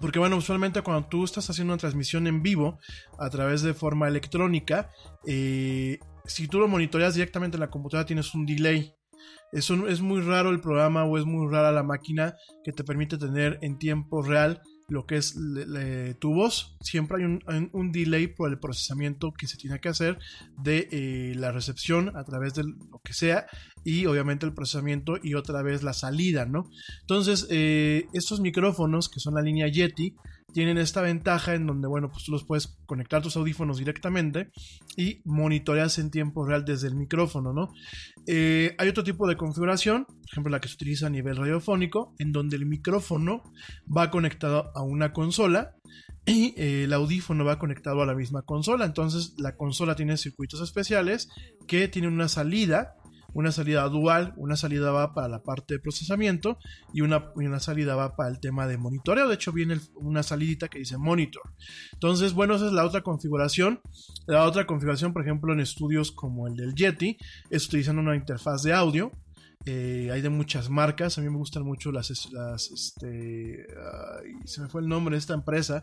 Porque 0.00 0.18
bueno, 0.18 0.36
usualmente 0.36 0.82
cuando 0.82 1.08
tú 1.08 1.24
estás 1.24 1.48
haciendo 1.50 1.72
una 1.72 1.80
transmisión 1.80 2.26
en 2.26 2.42
vivo 2.42 2.78
a 3.18 3.28
través 3.30 3.62
de 3.62 3.74
forma 3.74 4.06
electrónica, 4.06 4.90
eh, 5.26 5.98
si 6.24 6.46
tú 6.46 6.60
lo 6.60 6.68
monitoreas 6.68 7.14
directamente 7.14 7.56
en 7.56 7.60
la 7.60 7.70
computadora 7.70 8.06
tienes 8.06 8.34
un 8.34 8.46
delay. 8.46 8.94
Es 9.50 9.70
muy 9.70 10.20
raro 10.20 10.50
el 10.50 10.60
programa 10.60 11.04
o 11.04 11.16
es 11.16 11.24
muy 11.24 11.50
rara 11.50 11.72
la 11.72 11.82
máquina 11.82 12.36
que 12.62 12.72
te 12.72 12.84
permite 12.84 13.16
tener 13.16 13.58
en 13.62 13.78
tiempo 13.78 14.22
real 14.22 14.60
lo 14.88 15.06
que 15.06 15.16
es 15.16 15.36
le- 15.36 16.14
tu 16.14 16.32
voz. 16.34 16.76
Siempre 16.80 17.18
hay 17.18 17.24
un, 17.24 17.40
un- 17.46 17.70
un 17.72 17.92
delay 17.92 18.26
por 18.26 18.50
el 18.50 18.58
procesamiento 18.58 19.32
que 19.32 19.46
se 19.46 19.56
tiene 19.58 19.80
que 19.80 19.90
hacer 19.90 20.18
de 20.56 20.88
eh, 20.90 21.34
la 21.36 21.52
recepción 21.52 22.16
a 22.16 22.24
través 22.24 22.54
de 22.54 22.64
lo 22.64 23.00
que 23.04 23.12
sea 23.12 23.46
y 23.84 24.06
obviamente 24.06 24.46
el 24.46 24.54
procesamiento 24.54 25.16
y 25.22 25.34
otra 25.34 25.62
vez 25.62 25.82
la 25.82 25.92
salida, 25.92 26.46
¿no? 26.46 26.68
Entonces, 27.02 27.46
eh, 27.50 28.06
estos 28.14 28.40
micrófonos 28.40 29.08
que 29.08 29.20
son 29.20 29.34
la 29.34 29.42
línea 29.42 29.68
Yeti 29.68 30.14
tienen 30.52 30.78
esta 30.78 31.02
ventaja 31.02 31.54
en 31.54 31.66
donde, 31.66 31.88
bueno, 31.88 32.08
pues 32.10 32.24
tú 32.24 32.32
los 32.32 32.44
puedes 32.44 32.78
conectar 32.86 33.22
tus 33.22 33.36
audífonos 33.36 33.78
directamente 33.78 34.50
y 34.96 35.20
monitoreas 35.24 35.98
en 35.98 36.10
tiempo 36.10 36.46
real 36.46 36.64
desde 36.64 36.88
el 36.88 36.94
micrófono, 36.94 37.52
¿no? 37.52 37.68
Eh, 38.26 38.74
hay 38.78 38.88
otro 38.88 39.04
tipo 39.04 39.28
de 39.28 39.36
configuración, 39.36 40.04
por 40.04 40.30
ejemplo 40.32 40.50
la 40.50 40.60
que 40.60 40.68
se 40.68 40.74
utiliza 40.74 41.06
a 41.06 41.10
nivel 41.10 41.36
radiofónico, 41.36 42.14
en 42.18 42.32
donde 42.32 42.56
el 42.56 42.66
micrófono 42.66 43.42
va 43.94 44.10
conectado 44.10 44.70
a 44.74 44.82
una 44.82 45.12
consola 45.12 45.74
y 46.24 46.54
eh, 46.56 46.84
el 46.84 46.92
audífono 46.92 47.44
va 47.44 47.58
conectado 47.58 48.02
a 48.02 48.06
la 48.06 48.14
misma 48.14 48.42
consola. 48.42 48.84
Entonces 48.84 49.34
la 49.38 49.56
consola 49.56 49.96
tiene 49.96 50.16
circuitos 50.16 50.60
especiales 50.60 51.28
que 51.66 51.88
tienen 51.88 52.12
una 52.12 52.28
salida, 52.28 52.94
una 53.34 53.52
salida 53.52 53.86
dual, 53.88 54.32
una 54.36 54.56
salida 54.56 54.90
va 54.90 55.14
para 55.14 55.28
la 55.28 55.42
parte 55.42 55.74
de 55.74 55.80
procesamiento 55.80 56.58
y 56.92 57.02
una, 57.02 57.30
una 57.36 57.60
salida 57.60 57.94
va 57.94 58.16
para 58.16 58.30
el 58.30 58.40
tema 58.40 58.66
de 58.66 58.78
monitoreo. 58.78 59.28
De 59.28 59.34
hecho 59.34 59.52
viene 59.52 59.78
una 59.96 60.22
salidita 60.22 60.68
que 60.68 60.78
dice 60.78 60.96
monitor. 60.98 61.42
Entonces, 61.92 62.32
bueno, 62.32 62.54
esa 62.54 62.66
es 62.66 62.72
la 62.72 62.84
otra 62.86 63.02
configuración. 63.02 63.80
La 64.26 64.44
otra 64.44 64.66
configuración, 64.66 65.12
por 65.12 65.22
ejemplo, 65.22 65.52
en 65.52 65.60
estudios 65.60 66.10
como 66.10 66.46
el 66.48 66.56
del 66.56 66.74
Yeti, 66.74 67.18
es 67.50 67.66
utilizando 67.66 68.00
una 68.02 68.16
interfaz 68.16 68.62
de 68.62 68.72
audio. 68.72 69.12
Eh, 69.66 70.08
hay 70.12 70.22
de 70.22 70.30
muchas 70.30 70.70
marcas. 70.70 71.18
A 71.18 71.20
mí 71.20 71.28
me 71.28 71.36
gustan 71.36 71.64
mucho 71.64 71.92
las. 71.92 72.10
es- 72.10 72.30
las 72.32 72.70
este, 72.70 73.66
se 74.46 74.60
me 74.62 74.68
fue 74.68 74.80
el 74.80 74.88
nombre 74.88 75.14
de 75.16 75.18
esta 75.18 75.34
empresa. 75.34 75.82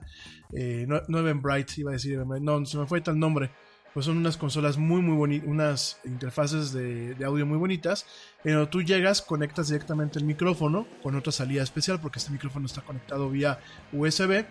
Eh, 0.54 0.86
no, 0.88 1.02
no 1.08 1.20
Eventbrite, 1.20 1.74
iba 1.78 1.92
a 1.92 1.94
decir. 1.94 2.18
No, 2.42 2.66
se 2.66 2.78
me 2.78 2.88
fue 2.88 3.02
tal 3.02 3.20
nombre. 3.20 3.52
Pues 3.96 4.08
son 4.08 4.18
unas 4.18 4.36
consolas 4.36 4.78
muy, 4.78 5.02
muy 5.02 5.16
bonitas. 5.16 5.48
Unas 5.48 6.00
interfaces 6.04 6.74
de, 6.74 7.16
audio 7.26 7.46
muy 7.46 7.58
bonitas. 7.58 8.06
Pero 8.44 8.68
tú 8.68 8.82
llegas, 8.82 9.22
conectas 9.22 9.70
directamente 9.70 10.20
el 10.20 10.26
micrófono 10.26 10.86
con 11.02 11.16
otra 11.16 11.32
salida 11.32 11.64
especial. 11.64 12.02
Porque 12.02 12.20
este 12.20 12.34
micrófono 12.34 12.66
está 12.66 12.82
conectado 12.82 13.30
vía 13.30 13.58
USB. 13.94 14.44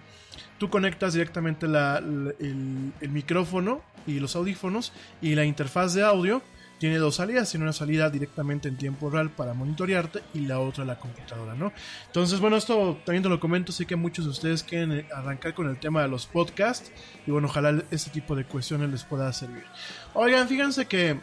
Tú 0.56 0.70
conectas 0.70 1.12
directamente 1.12 1.66
el 1.66 3.10
micrófono 3.10 3.82
y 4.06 4.18
los 4.18 4.34
audífonos. 4.34 4.94
Y 5.20 5.34
la 5.34 5.44
interfaz 5.44 5.92
de 5.92 6.04
audio 6.04 6.40
tiene 6.84 6.98
dos 6.98 7.14
salidas, 7.14 7.50
tiene 7.50 7.64
una 7.64 7.72
salida 7.72 8.10
directamente 8.10 8.68
en 8.68 8.76
tiempo 8.76 9.08
real 9.08 9.30
para 9.30 9.54
monitorearte 9.54 10.20
y 10.34 10.40
la 10.40 10.60
otra 10.60 10.84
la 10.84 10.98
computadora, 10.98 11.54
¿no? 11.54 11.72
Entonces, 12.08 12.40
bueno, 12.40 12.58
esto 12.58 12.98
también 13.06 13.22
te 13.22 13.30
lo 13.30 13.40
comento, 13.40 13.72
sé 13.72 13.86
que 13.86 13.96
muchos 13.96 14.26
de 14.26 14.30
ustedes 14.32 14.62
quieren 14.62 14.92
eh, 14.92 15.06
arrancar 15.10 15.54
con 15.54 15.66
el 15.70 15.80
tema 15.80 16.02
de 16.02 16.08
los 16.08 16.26
podcasts 16.26 16.92
y 17.26 17.30
bueno, 17.30 17.48
ojalá 17.48 17.82
este 17.90 18.10
tipo 18.10 18.36
de 18.36 18.44
cuestiones 18.44 18.90
les 18.90 19.02
pueda 19.02 19.32
servir. 19.32 19.64
Oigan, 20.12 20.46
fíjense 20.46 20.84
que 20.84 21.18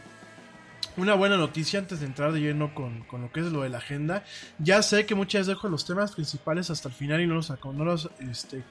una 0.98 1.14
buena 1.14 1.38
noticia 1.38 1.80
antes 1.80 2.00
de 2.00 2.06
entrar 2.06 2.32
de 2.32 2.42
lleno 2.42 2.74
con, 2.76 3.02
con 3.04 3.22
lo 3.22 3.32
que 3.32 3.40
es 3.40 3.48
lo 3.48 3.62
de 3.62 3.70
la 3.70 3.78
agenda. 3.78 4.24
Ya 4.60 4.82
sé 4.82 5.06
que 5.06 5.16
muchas 5.16 5.42
veces 5.42 5.48
dejo 5.56 5.70
los 5.70 5.86
temas 5.86 6.12
principales 6.14 6.70
hasta 6.70 6.90
el 6.90 6.96
final 6.96 7.22
y 7.22 7.28
no 7.28 7.36
los, 7.36 7.50
no 7.50 7.86
los 7.86 8.10
este, 8.20 8.64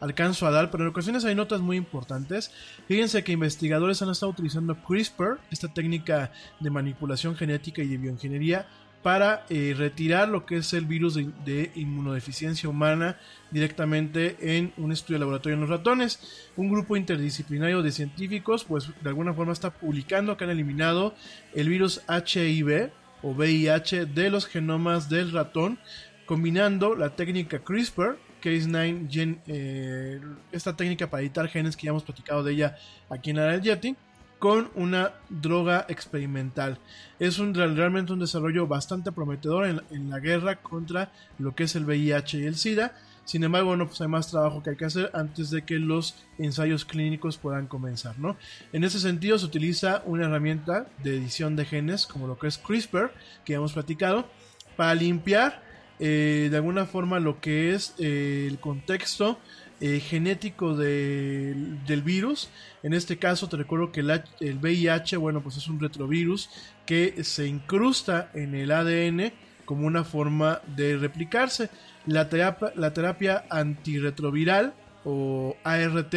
alcanzo 0.00 0.46
a 0.46 0.50
dar, 0.50 0.70
pero 0.70 0.84
en 0.84 0.90
ocasiones 0.90 1.24
hay 1.24 1.34
notas 1.34 1.60
muy 1.60 1.76
importantes. 1.76 2.50
Fíjense 2.86 3.22
que 3.24 3.32
investigadores 3.32 4.02
han 4.02 4.10
estado 4.10 4.32
utilizando 4.32 4.76
CRISPR, 4.82 5.38
esta 5.50 5.68
técnica 5.68 6.32
de 6.60 6.70
manipulación 6.70 7.36
genética 7.36 7.82
y 7.82 7.88
de 7.88 7.96
bioingeniería, 7.96 8.66
para 9.02 9.46
eh, 9.48 9.74
retirar 9.76 10.28
lo 10.28 10.44
que 10.44 10.56
es 10.56 10.72
el 10.72 10.86
virus 10.86 11.14
de, 11.14 11.30
de 11.44 11.70
inmunodeficiencia 11.74 12.68
humana 12.68 13.16
directamente 13.50 14.36
en 14.40 14.72
un 14.76 14.92
estudio 14.92 15.16
de 15.16 15.20
laboratorio 15.20 15.54
en 15.54 15.60
los 15.60 15.70
ratones. 15.70 16.50
Un 16.56 16.68
grupo 16.70 16.96
interdisciplinario 16.96 17.82
de 17.82 17.92
científicos, 17.92 18.64
pues 18.64 18.90
de 19.00 19.08
alguna 19.08 19.32
forma 19.34 19.52
está 19.52 19.70
publicando 19.70 20.36
que 20.36 20.44
han 20.44 20.50
eliminado 20.50 21.14
el 21.54 21.68
virus 21.68 22.02
HIV 22.08 22.90
o 23.22 23.30
VIH 23.32 24.06
de 24.06 24.30
los 24.30 24.46
genomas 24.46 25.08
del 25.08 25.32
ratón, 25.32 25.78
combinando 26.26 26.94
la 26.94 27.10
técnica 27.10 27.60
CRISPR, 27.60 28.18
Cas9 28.42 29.10
Gen, 29.10 29.40
eh, 29.46 30.20
esta 30.52 30.76
técnica 30.76 31.10
para 31.10 31.22
editar 31.22 31.48
genes 31.48 31.76
que 31.76 31.86
ya 31.86 31.90
hemos 31.90 32.04
platicado 32.04 32.42
de 32.42 32.52
ella 32.52 32.76
aquí 33.08 33.30
en 33.30 33.36
del 33.36 33.62
Yeti, 33.62 33.96
con 34.38 34.70
una 34.74 35.14
droga 35.28 35.86
experimental. 35.88 36.78
Es 37.18 37.38
un, 37.38 37.54
realmente 37.54 38.12
un 38.12 38.20
desarrollo 38.20 38.66
bastante 38.66 39.12
prometedor 39.12 39.66
en, 39.66 39.82
en 39.90 40.10
la 40.10 40.20
guerra 40.20 40.56
contra 40.62 41.12
lo 41.38 41.54
que 41.54 41.64
es 41.64 41.74
el 41.76 41.84
VIH 41.84 42.38
y 42.38 42.44
el 42.44 42.56
SIDA. 42.56 42.94
Sin 43.24 43.44
embargo, 43.44 43.68
bueno, 43.68 43.86
pues 43.86 44.00
hay 44.00 44.08
más 44.08 44.30
trabajo 44.30 44.62
que 44.62 44.70
hay 44.70 44.76
que 44.76 44.86
hacer 44.86 45.10
antes 45.12 45.50
de 45.50 45.62
que 45.62 45.78
los 45.78 46.14
ensayos 46.38 46.86
clínicos 46.86 47.36
puedan 47.36 47.66
comenzar, 47.66 48.18
¿no? 48.18 48.38
En 48.72 48.84
ese 48.84 48.98
sentido 49.00 49.38
se 49.38 49.44
utiliza 49.44 50.02
una 50.06 50.24
herramienta 50.24 50.86
de 51.04 51.16
edición 51.16 51.54
de 51.54 51.66
genes 51.66 52.06
como 52.06 52.26
lo 52.26 52.38
que 52.38 52.46
es 52.46 52.56
CRISPR, 52.56 53.12
que 53.44 53.52
ya 53.52 53.58
hemos 53.58 53.74
platicado, 53.74 54.30
para 54.76 54.94
limpiar 54.94 55.62
eh, 55.98 56.48
de 56.50 56.56
alguna 56.56 56.86
forma 56.86 57.18
lo 57.18 57.40
que 57.40 57.74
es 57.74 57.94
eh, 57.98 58.46
el 58.48 58.60
contexto 58.60 59.38
eh, 59.80 60.00
genético 60.00 60.76
de- 60.76 61.54
del 61.86 62.02
virus. 62.02 62.50
En 62.82 62.94
este 62.94 63.16
caso 63.18 63.48
te 63.48 63.56
recuerdo 63.56 63.92
que 63.92 64.00
el, 64.00 64.10
el 64.40 64.58
VIH, 64.58 65.16
bueno, 65.16 65.42
pues 65.42 65.56
es 65.56 65.68
un 65.68 65.78
retrovirus 65.80 66.50
que 66.86 67.22
se 67.24 67.46
incrusta 67.46 68.30
en 68.34 68.54
el 68.54 68.70
ADN 68.72 69.32
como 69.64 69.86
una 69.86 70.04
forma 70.04 70.60
de 70.76 70.96
replicarse. 70.96 71.70
La 72.06 72.28
terapia, 72.28 72.72
la 72.74 72.92
terapia 72.92 73.44
antirretroviral 73.50 74.74
o 75.04 75.56
ART 75.64 76.14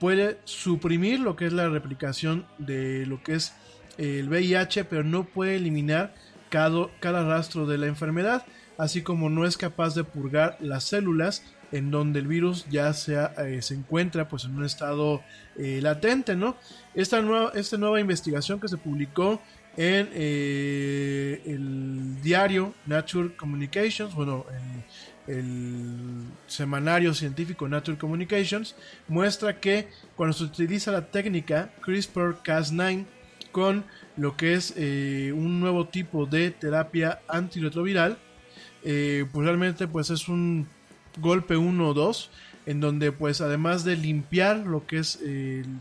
puede 0.00 0.38
suprimir 0.44 1.20
lo 1.20 1.36
que 1.36 1.46
es 1.46 1.52
la 1.52 1.68
replicación 1.68 2.46
de 2.58 3.04
lo 3.06 3.22
que 3.22 3.34
es 3.34 3.52
el 3.98 4.28
VIH, 4.28 4.84
pero 4.84 5.02
no 5.04 5.24
puede 5.24 5.56
eliminar 5.56 6.14
cada, 6.50 6.86
cada 7.00 7.24
rastro 7.28 7.66
de 7.66 7.78
la 7.78 7.86
enfermedad, 7.86 8.46
así 8.78 9.02
como 9.02 9.28
no 9.28 9.44
es 9.44 9.56
capaz 9.56 9.94
de 9.94 10.04
purgar 10.04 10.56
las 10.60 10.84
células 10.84 11.42
en 11.72 11.90
donde 11.90 12.20
el 12.20 12.26
virus 12.26 12.66
ya 12.70 12.92
sea, 12.92 13.34
eh, 13.38 13.62
se 13.62 13.74
encuentra 13.74 14.28
pues 14.28 14.44
en 14.44 14.56
un 14.56 14.64
estado 14.64 15.22
eh, 15.56 15.80
latente, 15.82 16.36
¿no? 16.36 16.56
Esta 16.94 17.20
nueva, 17.20 17.52
esta 17.54 17.76
nueva 17.76 18.00
investigación 18.00 18.60
que 18.60 18.68
se 18.68 18.76
publicó 18.76 19.40
en 19.76 20.08
eh, 20.12 21.42
el 21.46 22.20
diario 22.22 22.74
Nature 22.86 23.36
Communications, 23.36 24.14
bueno, 24.14 24.44
en 24.50 25.34
el 25.34 26.24
semanario 26.46 27.14
científico 27.14 27.68
Nature 27.68 27.98
Communications, 27.98 28.74
muestra 29.06 29.60
que 29.60 29.88
cuando 30.16 30.32
se 30.32 30.44
utiliza 30.44 30.90
la 30.90 31.06
técnica 31.06 31.70
CRISPR-Cas9 31.82 33.04
con 33.52 33.84
lo 34.16 34.36
que 34.36 34.54
es 34.54 34.74
un 34.76 35.60
nuevo 35.60 35.86
tipo 35.86 36.26
de 36.26 36.50
terapia 36.50 37.20
antirretroviral, 37.28 38.18
eh, 38.84 39.26
pues 39.32 39.44
realmente 39.44 39.88
pues 39.88 40.10
es 40.10 40.28
un 40.28 40.68
golpe 41.20 41.56
1 41.56 41.88
o 41.88 41.94
2 41.94 42.30
en 42.66 42.80
donde 42.80 43.12
pues 43.12 43.40
además 43.40 43.82
de 43.84 43.96
limpiar 43.96 44.58
lo 44.58 44.86
que 44.86 44.98
es 44.98 45.22
el, 45.22 45.80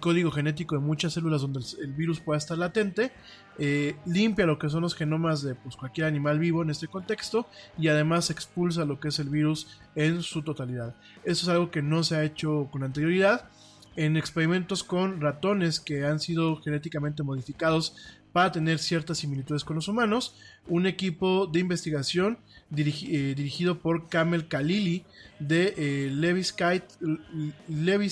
código 0.00 0.32
genético 0.32 0.74
de 0.74 0.80
muchas 0.80 1.12
células 1.12 1.42
donde 1.42 1.60
el, 1.60 1.66
el 1.84 1.92
virus 1.92 2.18
pueda 2.18 2.38
estar 2.38 2.58
latente, 2.58 3.12
eh, 3.56 3.94
limpia 4.04 4.44
lo 4.44 4.58
que 4.58 4.68
son 4.68 4.82
los 4.82 4.96
genomas 4.96 5.42
de 5.42 5.54
pues, 5.54 5.76
cualquier 5.76 6.08
animal 6.08 6.40
vivo 6.40 6.62
en 6.62 6.70
este 6.70 6.88
contexto 6.88 7.46
y 7.78 7.86
además 7.86 8.30
expulsa 8.30 8.84
lo 8.84 8.98
que 8.98 9.08
es 9.08 9.18
el 9.20 9.28
virus 9.28 9.78
en 9.94 10.22
su 10.22 10.42
totalidad. 10.42 10.96
Eso 11.22 11.44
es 11.44 11.48
algo 11.48 11.70
que 11.70 11.82
no 11.82 12.02
se 12.02 12.16
ha 12.16 12.24
hecho 12.24 12.68
con 12.72 12.82
anterioridad 12.82 13.48
en 13.94 14.16
experimentos 14.16 14.82
con 14.82 15.20
ratones 15.20 15.78
que 15.78 16.04
han 16.04 16.18
sido 16.18 16.56
genéticamente 16.56 17.22
modificados 17.22 17.94
para 18.32 18.50
tener 18.50 18.80
ciertas 18.80 19.18
similitudes 19.18 19.62
con 19.62 19.76
los 19.76 19.86
humanos. 19.86 20.34
Un 20.66 20.86
equipo 20.86 21.46
de 21.46 21.60
investigación 21.60 22.38
eh, 22.76 23.34
dirigido 23.34 23.78
por 23.78 24.08
Kamel 24.08 24.48
Khalili 24.48 25.04
de 25.38 25.74
eh, 25.76 26.10
Levis, 26.10 26.52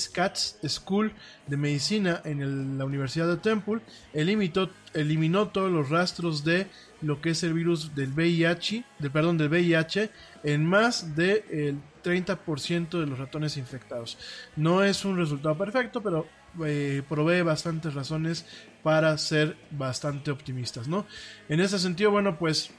Katz 0.09 0.57
School 0.67 1.13
de 1.47 1.57
Medicina 1.57 2.21
en 2.25 2.79
la 2.79 2.85
Universidad 2.85 3.29
de 3.29 3.37
Temple 3.37 3.81
eliminó, 4.13 4.71
eliminó 4.95 5.49
todos 5.49 5.71
los 5.71 5.89
rastros 5.91 6.45
de 6.45 6.67
lo 7.01 7.21
que 7.21 7.31
es 7.31 7.43
el 7.43 7.55
virus 7.55 7.95
del 7.95 8.13
VIH, 8.13 8.85
del, 8.99 9.11
perdón, 9.11 9.39
del 9.39 9.49
VIH 9.49 10.11
en 10.45 10.65
más 10.65 11.17
del 11.17 11.81
30% 12.03 13.01
de 13.01 13.07
los 13.07 13.19
ratones 13.19 13.57
infectados. 13.57 14.19
No 14.57 14.83
es 14.83 15.05
un 15.05 15.17
resultado 15.17 15.57
perfecto, 15.57 16.03
pero 16.03 16.27
eh, 16.65 17.03
provee 17.09 17.43
bastantes 17.43 17.95
razones 17.95 18.45
para 18.83 19.17
ser 19.17 19.57
bastante 19.71 20.31
optimistas, 20.31 20.87
¿no? 20.87 21.07
En 21.49 21.61
ese 21.61 21.79
sentido, 21.79 22.11
bueno, 22.11 22.39
pues 22.39 22.71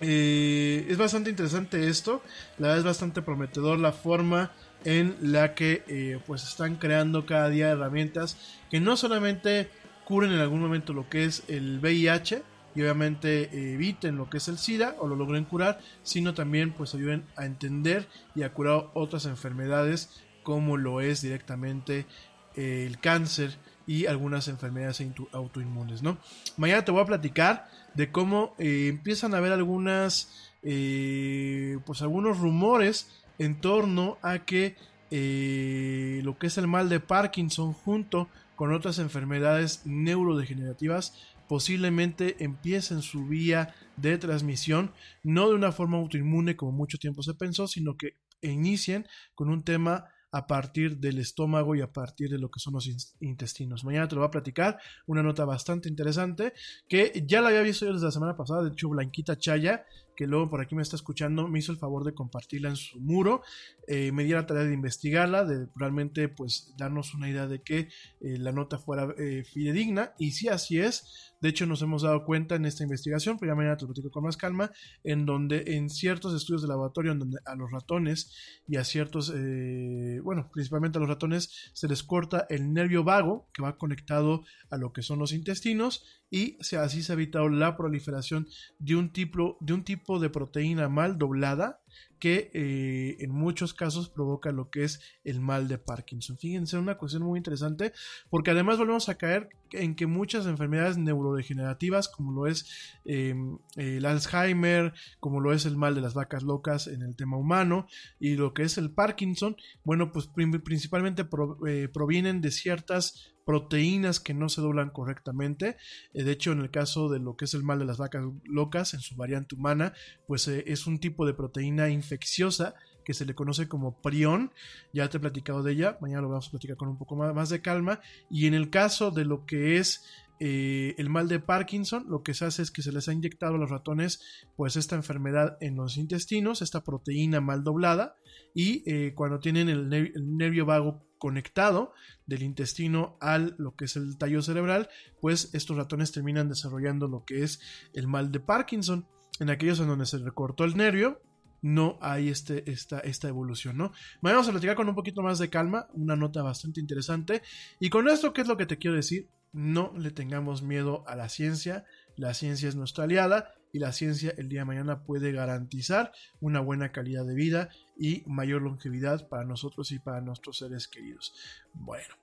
eh, 0.00 0.86
es 0.88 0.96
bastante 0.96 1.30
interesante 1.30 1.88
esto, 1.88 2.22
la 2.58 2.68
verdad 2.68 2.78
es 2.78 2.84
bastante 2.84 3.22
prometedor 3.22 3.78
la 3.78 3.92
forma 3.92 4.52
en 4.84 5.16
la 5.20 5.54
que 5.54 5.82
eh, 5.88 6.20
pues 6.26 6.44
están 6.44 6.76
creando 6.76 7.26
cada 7.26 7.48
día 7.48 7.70
herramientas 7.70 8.36
que 8.70 8.78
no 8.78 8.96
solamente 8.96 9.70
cubren 10.04 10.32
en 10.32 10.38
algún 10.38 10.60
momento 10.60 10.92
lo 10.92 11.08
que 11.08 11.24
es 11.24 11.42
el 11.48 11.80
VIH 11.80 12.42
y 12.76 12.82
obviamente 12.82 13.42
eh, 13.44 13.74
eviten 13.74 14.16
lo 14.16 14.30
que 14.30 14.38
es 14.38 14.46
el 14.46 14.58
SIDA 14.58 14.94
o 15.00 15.08
lo 15.08 15.16
logren 15.16 15.44
curar, 15.44 15.80
sino 16.04 16.32
también 16.32 16.72
pues 16.72 16.94
ayuden 16.94 17.24
a 17.34 17.44
entender 17.44 18.06
y 18.36 18.42
a 18.44 18.52
curar 18.52 18.86
otras 18.94 19.26
enfermedades 19.26 20.10
como 20.44 20.76
lo 20.76 21.00
es 21.00 21.22
directamente 21.22 22.06
el 22.54 22.98
cáncer 22.98 23.56
y 23.88 24.06
algunas 24.06 24.48
enfermedades 24.48 25.02
autoinmunes, 25.32 26.02
¿no? 26.02 26.18
Mañana 26.56 26.84
te 26.84 26.92
voy 26.92 27.00
a 27.00 27.06
platicar 27.06 27.68
de 27.94 28.10
cómo 28.10 28.54
eh, 28.58 28.88
empiezan 28.88 29.34
a 29.34 29.38
haber 29.38 29.52
algunas, 29.52 30.50
eh, 30.62 31.78
pues 31.86 32.02
algunos 32.02 32.38
rumores 32.38 33.24
en 33.38 33.60
torno 33.60 34.18
a 34.22 34.44
que 34.44 34.76
eh, 35.10 36.20
lo 36.24 36.38
que 36.38 36.48
es 36.48 36.58
el 36.58 36.66
mal 36.66 36.88
de 36.88 37.00
Parkinson 37.00 37.72
junto 37.72 38.28
con 38.56 38.72
otras 38.72 38.98
enfermedades 38.98 39.82
neurodegenerativas 39.84 41.14
posiblemente 41.48 42.36
empiecen 42.44 43.00
su 43.00 43.26
vía 43.26 43.74
de 43.96 44.18
transmisión, 44.18 44.92
no 45.22 45.48
de 45.48 45.54
una 45.54 45.72
forma 45.72 45.96
autoinmune 45.96 46.56
como 46.56 46.72
mucho 46.72 46.98
tiempo 46.98 47.22
se 47.22 47.34
pensó, 47.34 47.66
sino 47.66 47.96
que 47.96 48.16
inicien 48.42 49.06
con 49.34 49.48
un 49.48 49.62
tema 49.62 50.04
a 50.30 50.46
partir 50.46 50.98
del 50.98 51.18
estómago 51.18 51.74
y 51.74 51.80
a 51.80 51.92
partir 51.92 52.30
de 52.30 52.38
lo 52.38 52.50
que 52.50 52.60
son 52.60 52.74
los 52.74 52.86
in- 52.86 52.96
intestinos. 53.20 53.84
Mañana 53.84 54.08
te 54.08 54.14
lo 54.14 54.20
voy 54.20 54.28
a 54.28 54.30
platicar, 54.30 54.78
una 55.06 55.22
nota 55.22 55.44
bastante 55.44 55.88
interesante 55.88 56.52
que 56.88 57.24
ya 57.26 57.40
la 57.40 57.48
había 57.48 57.62
visto 57.62 57.86
yo 57.86 57.92
desde 57.92 58.06
la 58.06 58.12
semana 58.12 58.36
pasada, 58.36 58.62
de 58.64 58.70
hecho 58.70 58.88
Blanquita 58.88 59.38
Chaya, 59.38 59.84
que 60.14 60.26
luego 60.26 60.50
por 60.50 60.60
aquí 60.60 60.74
me 60.74 60.82
está 60.82 60.96
escuchando, 60.96 61.46
me 61.46 61.60
hizo 61.60 61.70
el 61.70 61.78
favor 61.78 62.04
de 62.04 62.12
compartirla 62.12 62.68
en 62.70 62.76
su 62.76 62.98
muro, 63.00 63.42
eh, 63.86 64.10
me 64.10 64.24
di 64.24 64.30
la 64.32 64.46
tarea 64.46 64.64
de 64.64 64.74
investigarla, 64.74 65.44
de 65.44 65.68
realmente 65.76 66.28
pues 66.28 66.74
darnos 66.76 67.14
una 67.14 67.30
idea 67.30 67.46
de 67.46 67.62
que 67.62 67.88
eh, 68.20 68.36
la 68.36 68.50
nota 68.50 68.78
fuera 68.78 69.14
eh, 69.16 69.44
fidedigna 69.44 70.14
y 70.18 70.32
si 70.32 70.48
así 70.48 70.80
es, 70.80 71.27
de 71.40 71.48
hecho 71.48 71.66
nos 71.66 71.82
hemos 71.82 72.02
dado 72.02 72.24
cuenta 72.24 72.56
en 72.56 72.64
esta 72.64 72.82
investigación, 72.82 73.38
pero 73.38 73.52
ya 73.52 73.56
mañana 73.56 73.76
te 73.76 73.82
lo 73.82 73.88
platico 73.88 74.10
con 74.10 74.24
más 74.24 74.36
calma, 74.36 74.70
en 75.04 75.26
donde 75.26 75.64
en 75.76 75.90
ciertos 75.90 76.34
estudios 76.34 76.62
de 76.62 76.68
laboratorio, 76.68 77.12
en 77.12 77.18
donde 77.18 77.38
a 77.44 77.54
los 77.54 77.70
ratones 77.70 78.34
y 78.66 78.76
a 78.76 78.84
ciertos, 78.84 79.32
eh, 79.34 80.20
bueno, 80.22 80.48
principalmente 80.52 80.98
a 80.98 81.00
los 81.00 81.08
ratones, 81.08 81.70
se 81.72 81.88
les 81.88 82.02
corta 82.02 82.46
el 82.48 82.72
nervio 82.72 83.04
vago 83.04 83.48
que 83.52 83.62
va 83.62 83.78
conectado 83.78 84.44
a 84.70 84.76
lo 84.76 84.92
que 84.92 85.02
son 85.02 85.18
los 85.18 85.32
intestinos 85.32 86.04
y 86.30 86.56
se, 86.60 86.76
así 86.76 87.02
se 87.02 87.12
ha 87.12 87.14
evitado 87.14 87.48
la 87.48 87.76
proliferación 87.76 88.46
de 88.78 88.96
un 88.96 89.12
tipo 89.12 89.56
de, 89.60 89.72
un 89.72 89.84
tipo 89.84 90.18
de 90.18 90.30
proteína 90.30 90.88
mal 90.88 91.18
doblada 91.18 91.80
que 92.18 92.50
eh, 92.52 93.16
en 93.20 93.30
muchos 93.30 93.74
casos 93.74 94.08
provoca 94.08 94.50
lo 94.50 94.70
que 94.70 94.84
es 94.84 95.00
el 95.24 95.40
mal 95.40 95.68
de 95.68 95.78
Parkinson. 95.78 96.36
Fíjense, 96.36 96.76
una 96.76 96.96
cuestión 96.98 97.22
muy 97.22 97.38
interesante, 97.38 97.92
porque 98.28 98.50
además 98.50 98.78
volvemos 98.78 99.08
a 99.08 99.16
caer 99.16 99.48
en 99.72 99.94
que 99.94 100.06
muchas 100.06 100.46
enfermedades 100.46 100.98
neurodegenerativas, 100.98 102.08
como 102.08 102.32
lo 102.32 102.46
es 102.46 102.98
eh, 103.04 103.34
el 103.76 104.04
Alzheimer, 104.04 104.94
como 105.20 105.40
lo 105.40 105.52
es 105.52 105.66
el 105.66 105.76
mal 105.76 105.94
de 105.94 106.00
las 106.00 106.14
vacas 106.14 106.42
locas 106.42 106.86
en 106.88 107.02
el 107.02 107.14
tema 107.14 107.36
humano, 107.36 107.86
y 108.18 108.34
lo 108.34 108.52
que 108.52 108.62
es 108.62 108.78
el 108.78 108.90
Parkinson, 108.90 109.56
bueno, 109.84 110.10
pues 110.10 110.28
principalmente 110.64 111.26
eh, 111.66 111.88
provienen 111.92 112.40
de 112.40 112.50
ciertas 112.50 113.32
proteínas 113.48 114.20
que 114.20 114.34
no 114.34 114.50
se 114.50 114.60
doblan 114.60 114.90
correctamente. 114.90 115.78
Eh, 116.12 116.22
de 116.22 116.32
hecho, 116.32 116.52
en 116.52 116.60
el 116.60 116.70
caso 116.70 117.08
de 117.08 117.18
lo 117.18 117.34
que 117.34 117.46
es 117.46 117.54
el 117.54 117.62
mal 117.62 117.78
de 117.78 117.86
las 117.86 117.96
vacas 117.96 118.22
locas, 118.44 118.92
en 118.92 119.00
su 119.00 119.16
variante 119.16 119.54
humana, 119.54 119.94
pues 120.26 120.46
eh, 120.48 120.64
es 120.66 120.86
un 120.86 121.00
tipo 121.00 121.24
de 121.24 121.32
proteína 121.32 121.88
infecciosa 121.88 122.74
que 123.06 123.14
se 123.14 123.24
le 123.24 123.34
conoce 123.34 123.66
como 123.66 124.02
prión. 124.02 124.52
Ya 124.92 125.08
te 125.08 125.16
he 125.16 125.20
platicado 125.20 125.62
de 125.62 125.72
ella, 125.72 125.96
mañana 126.02 126.20
lo 126.20 126.28
vamos 126.28 126.48
a 126.48 126.50
platicar 126.50 126.76
con 126.76 126.88
un 126.88 126.98
poco 126.98 127.16
más, 127.16 127.48
de 127.48 127.62
calma. 127.62 128.02
Y 128.30 128.44
en 128.48 128.52
el 128.52 128.68
caso 128.68 129.12
de 129.12 129.24
lo 129.24 129.46
que 129.46 129.78
es 129.78 130.04
eh, 130.40 130.94
el 130.98 131.08
mal 131.08 131.26
de 131.28 131.40
Parkinson, 131.40 132.04
lo 132.06 132.22
que 132.22 132.34
se 132.34 132.44
hace 132.44 132.60
es 132.60 132.70
que 132.70 132.82
se 132.82 132.92
les 132.92 133.08
ha 133.08 133.14
inyectado 133.14 133.54
a 133.54 133.58
los 133.58 133.70
ratones 133.70 134.20
pues 134.56 134.76
esta 134.76 134.94
enfermedad 134.94 135.56
en 135.62 135.74
los 135.74 135.96
intestinos, 135.96 136.60
esta 136.60 136.84
proteína 136.84 137.40
mal 137.40 137.64
doblada, 137.64 138.14
y 138.54 139.12
cuando 139.12 139.40
tienen 139.40 139.70
el, 139.70 139.90
el 139.92 140.36
nervio 140.36 140.66
vago 140.66 141.07
conectado 141.18 141.92
del 142.26 142.42
intestino 142.42 143.16
al 143.20 143.54
lo 143.58 143.74
que 143.74 143.86
es 143.86 143.96
el 143.96 144.16
tallo 144.18 144.42
cerebral, 144.42 144.88
pues 145.20 145.50
estos 145.54 145.76
ratones 145.76 146.12
terminan 146.12 146.48
desarrollando 146.48 147.08
lo 147.08 147.24
que 147.24 147.42
es 147.42 147.60
el 147.92 148.06
mal 148.06 148.32
de 148.32 148.40
Parkinson. 148.40 149.06
En 149.40 149.50
aquellos 149.50 149.80
en 149.80 149.88
donde 149.88 150.06
se 150.06 150.18
recortó 150.18 150.64
el 150.64 150.76
nervio, 150.76 151.20
no 151.60 151.98
hay 152.00 152.28
este, 152.28 152.70
esta, 152.70 153.00
esta 153.00 153.28
evolución, 153.28 153.76
¿no? 153.76 153.92
Vamos 154.20 154.48
a 154.48 154.52
platicar 154.52 154.76
con 154.76 154.88
un 154.88 154.94
poquito 154.94 155.22
más 155.22 155.38
de 155.38 155.50
calma, 155.50 155.88
una 155.92 156.16
nota 156.16 156.42
bastante 156.42 156.80
interesante. 156.80 157.42
Y 157.80 157.90
con 157.90 158.08
esto, 158.08 158.32
¿qué 158.32 158.42
es 158.42 158.48
lo 158.48 158.56
que 158.56 158.66
te 158.66 158.78
quiero 158.78 158.96
decir? 158.96 159.28
No 159.52 159.92
le 159.96 160.10
tengamos 160.10 160.62
miedo 160.62 161.04
a 161.08 161.16
la 161.16 161.28
ciencia, 161.28 161.84
la 162.16 162.34
ciencia 162.34 162.68
es 162.68 162.76
nuestra 162.76 163.04
aliada 163.04 163.57
y 163.72 163.78
la 163.78 163.92
ciencia 163.92 164.34
el 164.36 164.48
día 164.48 164.60
de 164.60 164.66
mañana 164.66 165.02
puede 165.04 165.32
garantizar 165.32 166.12
una 166.40 166.60
buena 166.60 166.92
calidad 166.92 167.24
de 167.24 167.34
vida 167.34 167.68
y 167.98 168.22
mayor 168.26 168.62
longevidad 168.62 169.28
para 169.28 169.44
nosotros 169.44 169.92
y 169.92 169.98
para 169.98 170.20
nuestros 170.20 170.58
seres 170.58 170.88
queridos. 170.88 171.34
Bueno. 171.74 172.14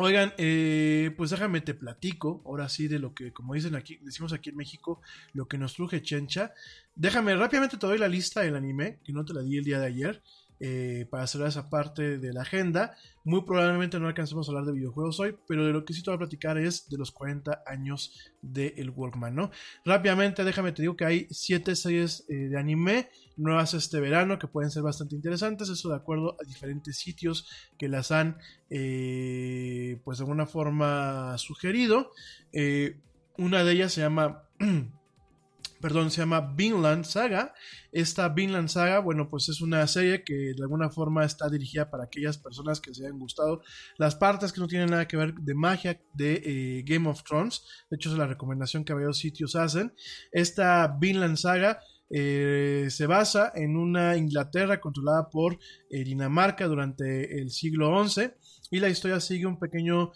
Oigan, 0.00 0.32
eh, 0.38 1.12
pues 1.16 1.30
déjame 1.30 1.60
te 1.60 1.74
platico, 1.74 2.40
ahora 2.46 2.68
sí, 2.68 2.86
de 2.86 3.00
lo 3.00 3.14
que, 3.14 3.32
como 3.32 3.54
dicen 3.54 3.74
aquí, 3.74 3.98
decimos 4.00 4.32
aquí 4.32 4.50
en 4.50 4.56
México, 4.56 5.00
lo 5.32 5.48
que 5.48 5.58
nos 5.58 5.74
truje 5.74 6.02
Chencha. 6.02 6.54
Déjame, 6.94 7.34
rápidamente 7.34 7.78
te 7.78 7.86
doy 7.86 7.98
la 7.98 8.06
lista 8.06 8.42
del 8.42 8.54
anime, 8.54 9.00
que 9.02 9.12
no 9.12 9.24
te 9.24 9.34
la 9.34 9.42
di 9.42 9.56
el 9.58 9.64
día 9.64 9.80
de 9.80 9.86
ayer. 9.86 10.22
Eh, 10.60 11.06
para 11.08 11.24
cerrar 11.28 11.48
esa 11.48 11.70
parte 11.70 12.18
de 12.18 12.32
la 12.32 12.42
agenda. 12.42 12.96
Muy 13.22 13.42
probablemente 13.42 14.00
no 14.00 14.08
alcancemos 14.08 14.48
a 14.48 14.50
hablar 14.50 14.64
de 14.64 14.72
videojuegos 14.72 15.20
hoy, 15.20 15.36
pero 15.46 15.64
de 15.64 15.72
lo 15.72 15.84
que 15.84 15.92
sí 15.94 16.02
te 16.02 16.10
voy 16.10 16.16
a 16.16 16.18
platicar 16.18 16.58
es 16.58 16.88
de 16.88 16.98
los 16.98 17.12
40 17.12 17.62
años 17.64 18.32
del 18.42 18.90
Walkman, 18.90 19.36
¿no? 19.36 19.52
Rápidamente, 19.84 20.42
déjame 20.42 20.72
te 20.72 20.82
digo 20.82 20.96
que 20.96 21.04
hay 21.04 21.28
7 21.30 21.76
series 21.76 22.24
eh, 22.28 22.48
de 22.48 22.58
anime 22.58 23.08
nuevas 23.36 23.72
este 23.74 24.00
verano 24.00 24.36
que 24.40 24.48
pueden 24.48 24.72
ser 24.72 24.82
bastante 24.82 25.14
interesantes, 25.14 25.68
eso 25.68 25.90
de 25.90 25.96
acuerdo 25.96 26.36
a 26.40 26.44
diferentes 26.44 26.96
sitios 26.96 27.48
que 27.78 27.88
las 27.88 28.10
han, 28.10 28.38
eh, 28.68 30.00
pues 30.04 30.18
de 30.18 30.24
alguna 30.24 30.46
forma 30.46 31.38
sugerido. 31.38 32.10
una 33.36 33.62
de 33.62 33.72
ellas 33.72 33.92
se 33.92 34.00
llama 34.00 34.42
perdón, 35.80 36.10
se 36.10 36.20
llama 36.20 36.52
Vinland 36.54 37.04
Saga. 37.04 37.54
Esta 37.92 38.28
Vinland 38.28 38.68
Saga, 38.68 38.98
bueno, 38.98 39.28
pues 39.28 39.48
es 39.48 39.60
una 39.60 39.86
serie 39.86 40.22
que 40.24 40.34
de 40.34 40.62
alguna 40.62 40.90
forma 40.90 41.24
está 41.24 41.48
dirigida 41.48 41.90
para 41.90 42.04
aquellas 42.04 42.38
personas 42.38 42.80
que 42.80 42.94
se 42.94 43.04
hayan 43.06 43.18
gustado 43.18 43.62
las 43.96 44.14
partes 44.14 44.52
que 44.52 44.60
no 44.60 44.68
tienen 44.68 44.90
nada 44.90 45.08
que 45.08 45.16
ver 45.16 45.34
de 45.34 45.54
magia 45.54 46.00
de 46.12 46.42
eh, 46.44 46.82
Game 46.86 47.08
of 47.08 47.22
Thrones. 47.22 47.62
De 47.90 47.96
hecho, 47.96 48.10
es 48.10 48.18
la 48.18 48.26
recomendación 48.26 48.84
que 48.84 48.92
varios 48.92 49.18
sitios 49.18 49.56
hacen. 49.56 49.94
Esta 50.32 50.96
Vinland 51.00 51.36
Saga 51.36 51.80
eh, 52.10 52.88
se 52.90 53.06
basa 53.06 53.52
en 53.54 53.76
una 53.76 54.16
Inglaterra 54.16 54.80
controlada 54.80 55.28
por 55.30 55.58
eh, 55.90 56.04
Dinamarca 56.04 56.66
durante 56.66 57.40
el 57.40 57.50
siglo 57.50 58.06
XI 58.06 58.32
y 58.70 58.80
la 58.80 58.88
historia 58.88 59.20
sigue 59.20 59.46
un 59.46 59.58
pequeño 59.58 60.12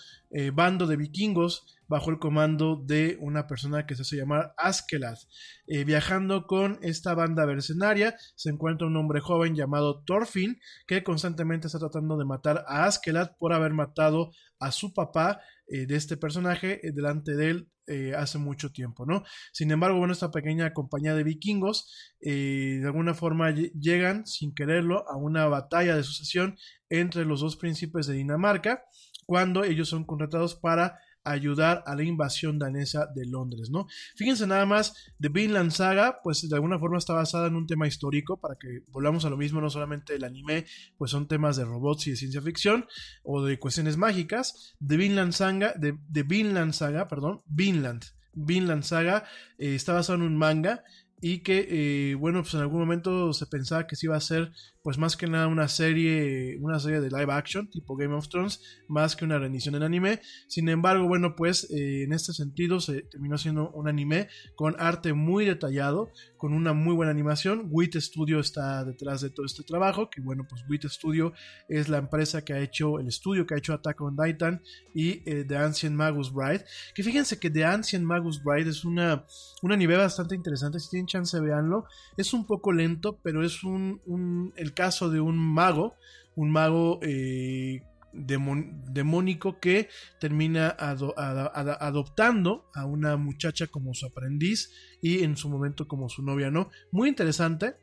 bando 0.54 0.86
de 0.86 0.96
vikingos 0.96 1.66
bajo 1.92 2.10
el 2.10 2.18
comando 2.18 2.82
de 2.82 3.18
una 3.20 3.46
persona 3.46 3.84
que 3.84 3.94
se 3.94 4.00
hace 4.00 4.16
llamar 4.16 4.54
Askeladd. 4.56 5.18
Eh, 5.66 5.84
viajando 5.84 6.46
con 6.46 6.78
esta 6.80 7.12
banda 7.14 7.44
mercenaria 7.44 8.16
se 8.34 8.48
encuentra 8.48 8.86
un 8.86 8.96
hombre 8.96 9.20
joven 9.20 9.54
llamado 9.54 10.02
Thorfinn 10.06 10.58
que 10.86 11.02
constantemente 11.02 11.66
está 11.66 11.78
tratando 11.78 12.16
de 12.16 12.24
matar 12.24 12.64
a 12.66 12.86
Askeladd 12.86 13.36
por 13.38 13.52
haber 13.52 13.74
matado 13.74 14.30
a 14.58 14.72
su 14.72 14.94
papá 14.94 15.42
eh, 15.66 15.84
de 15.84 15.96
este 15.96 16.16
personaje 16.16 16.80
eh, 16.82 16.92
delante 16.94 17.36
de 17.36 17.50
él 17.50 17.68
hace 18.16 18.38
mucho 18.38 18.72
tiempo, 18.72 19.04
¿no? 19.04 19.22
Sin 19.52 19.70
embargo, 19.70 19.98
bueno, 19.98 20.14
esta 20.14 20.30
pequeña 20.30 20.72
compañía 20.72 21.14
de 21.14 21.24
vikingos 21.24 21.92
de 22.20 22.80
alguna 22.86 23.12
forma 23.12 23.50
llegan 23.50 24.24
sin 24.24 24.54
quererlo 24.54 25.04
a 25.10 25.16
una 25.16 25.46
batalla 25.46 25.96
de 25.96 26.04
sucesión 26.04 26.56
entre 26.88 27.26
los 27.26 27.40
dos 27.40 27.56
príncipes 27.56 28.06
de 28.06 28.14
Dinamarca 28.14 28.84
cuando 29.26 29.64
ellos 29.64 29.88
son 29.90 30.04
contratados 30.04 30.54
para 30.54 31.00
ayudar 31.24 31.82
a 31.86 31.94
la 31.94 32.02
invasión 32.02 32.58
danesa 32.58 33.06
de 33.14 33.26
Londres, 33.26 33.70
¿no? 33.70 33.86
Fíjense 34.16 34.46
nada 34.46 34.66
más, 34.66 35.12
The 35.20 35.28
Vinland 35.28 35.70
Saga, 35.70 36.20
pues 36.22 36.48
de 36.48 36.54
alguna 36.54 36.78
forma 36.78 36.98
está 36.98 37.14
basada 37.14 37.46
en 37.46 37.56
un 37.56 37.66
tema 37.66 37.86
histórico, 37.86 38.40
para 38.40 38.56
que 38.56 38.80
volvamos 38.88 39.24
a 39.24 39.30
lo 39.30 39.36
mismo, 39.36 39.60
no 39.60 39.70
solamente 39.70 40.14
el 40.14 40.24
anime, 40.24 40.66
pues 40.96 41.10
son 41.10 41.28
temas 41.28 41.56
de 41.56 41.64
robots 41.64 42.06
y 42.06 42.10
de 42.10 42.16
ciencia 42.16 42.42
ficción, 42.42 42.86
o 43.22 43.42
de 43.42 43.58
cuestiones 43.58 43.96
mágicas. 43.96 44.74
The 44.86 44.96
Vinland 44.96 45.32
Saga, 45.32 45.74
de, 45.76 46.22
Vinland 46.22 46.72
Saga, 46.72 47.08
perdón, 47.08 47.42
Vinland, 47.46 48.04
Vinland 48.34 48.82
Saga 48.82 49.24
eh, 49.58 49.74
está 49.74 49.92
basado 49.92 50.16
en 50.16 50.22
un 50.22 50.36
manga 50.36 50.84
y 51.24 51.38
que, 51.38 51.68
eh, 51.70 52.14
bueno, 52.16 52.42
pues 52.42 52.52
en 52.54 52.60
algún 52.60 52.80
momento 52.80 53.32
se 53.32 53.46
pensaba 53.46 53.86
que 53.86 53.94
se 53.94 54.06
iba 54.06 54.16
a 54.16 54.18
hacer 54.18 54.50
pues 54.82 54.98
más 54.98 55.16
que 55.16 55.28
nada 55.28 55.46
una 55.46 55.68
serie, 55.68 56.58
una 56.60 56.80
serie 56.80 57.00
de 57.00 57.08
live 57.08 57.32
action 57.32 57.70
tipo 57.70 57.94
Game 57.94 58.12
of 58.12 58.28
Thrones, 58.28 58.60
más 58.88 59.14
que 59.14 59.24
una 59.24 59.38
rendición 59.38 59.76
en 59.76 59.84
anime. 59.84 60.20
Sin 60.48 60.68
embargo, 60.68 61.06
bueno, 61.06 61.36
pues 61.36 61.70
eh, 61.70 62.02
en 62.02 62.12
este 62.12 62.32
sentido 62.32 62.80
se 62.80 63.02
terminó 63.02 63.38
siendo 63.38 63.70
un 63.70 63.88
anime 63.88 64.28
con 64.56 64.74
arte 64.80 65.12
muy 65.12 65.44
detallado, 65.44 66.10
con 66.42 66.54
una 66.54 66.72
muy 66.72 66.92
buena 66.92 67.12
animación. 67.12 67.68
WIT 67.70 67.98
Studio 67.98 68.40
está 68.40 68.84
detrás 68.84 69.20
de 69.20 69.30
todo 69.30 69.46
este 69.46 69.62
trabajo, 69.62 70.10
que 70.10 70.20
bueno, 70.20 70.44
pues 70.48 70.64
WIT 70.68 70.86
Studio 70.86 71.32
es 71.68 71.88
la 71.88 71.98
empresa 71.98 72.44
que 72.44 72.52
ha 72.52 72.58
hecho, 72.58 72.98
el 72.98 73.06
estudio 73.06 73.46
que 73.46 73.54
ha 73.54 73.58
hecho 73.58 73.72
Attack 73.72 74.00
on 74.00 74.16
Titan 74.16 74.60
y 74.92 75.22
eh, 75.24 75.44
The 75.46 75.56
Ancient 75.56 75.94
Magus 75.94 76.32
Bride. 76.32 76.64
Que 76.96 77.04
fíjense 77.04 77.38
que 77.38 77.48
The 77.48 77.64
Ancient 77.64 78.04
Magus 78.04 78.42
Bride 78.42 78.68
es 78.68 78.84
una, 78.84 79.24
un 79.62 79.70
anime 79.70 79.96
bastante 79.96 80.34
interesante, 80.34 80.80
si 80.80 80.90
tienen 80.90 81.06
chance 81.06 81.38
veanlo. 81.38 81.84
Es 82.16 82.34
un 82.34 82.44
poco 82.44 82.72
lento, 82.72 83.20
pero 83.22 83.44
es 83.44 83.62
un, 83.62 84.00
un 84.04 84.52
caso 84.74 85.10
de 85.10 85.20
un 85.20 85.38
mago, 85.38 85.94
un 86.34 86.50
mago 86.50 86.98
eh, 87.02 87.82
demónico 88.12 89.58
que 89.58 89.88
termina 90.20 90.68
adoptando 90.68 92.66
a 92.74 92.86
una 92.86 93.16
muchacha 93.16 93.66
como 93.66 93.94
su 93.94 94.06
aprendiz 94.06 94.70
y 95.00 95.22
en 95.22 95.36
su 95.36 95.48
momento 95.48 95.88
como 95.88 96.08
su 96.08 96.22
novia, 96.22 96.50
¿no? 96.50 96.70
Muy 96.90 97.08
interesante. 97.08 97.76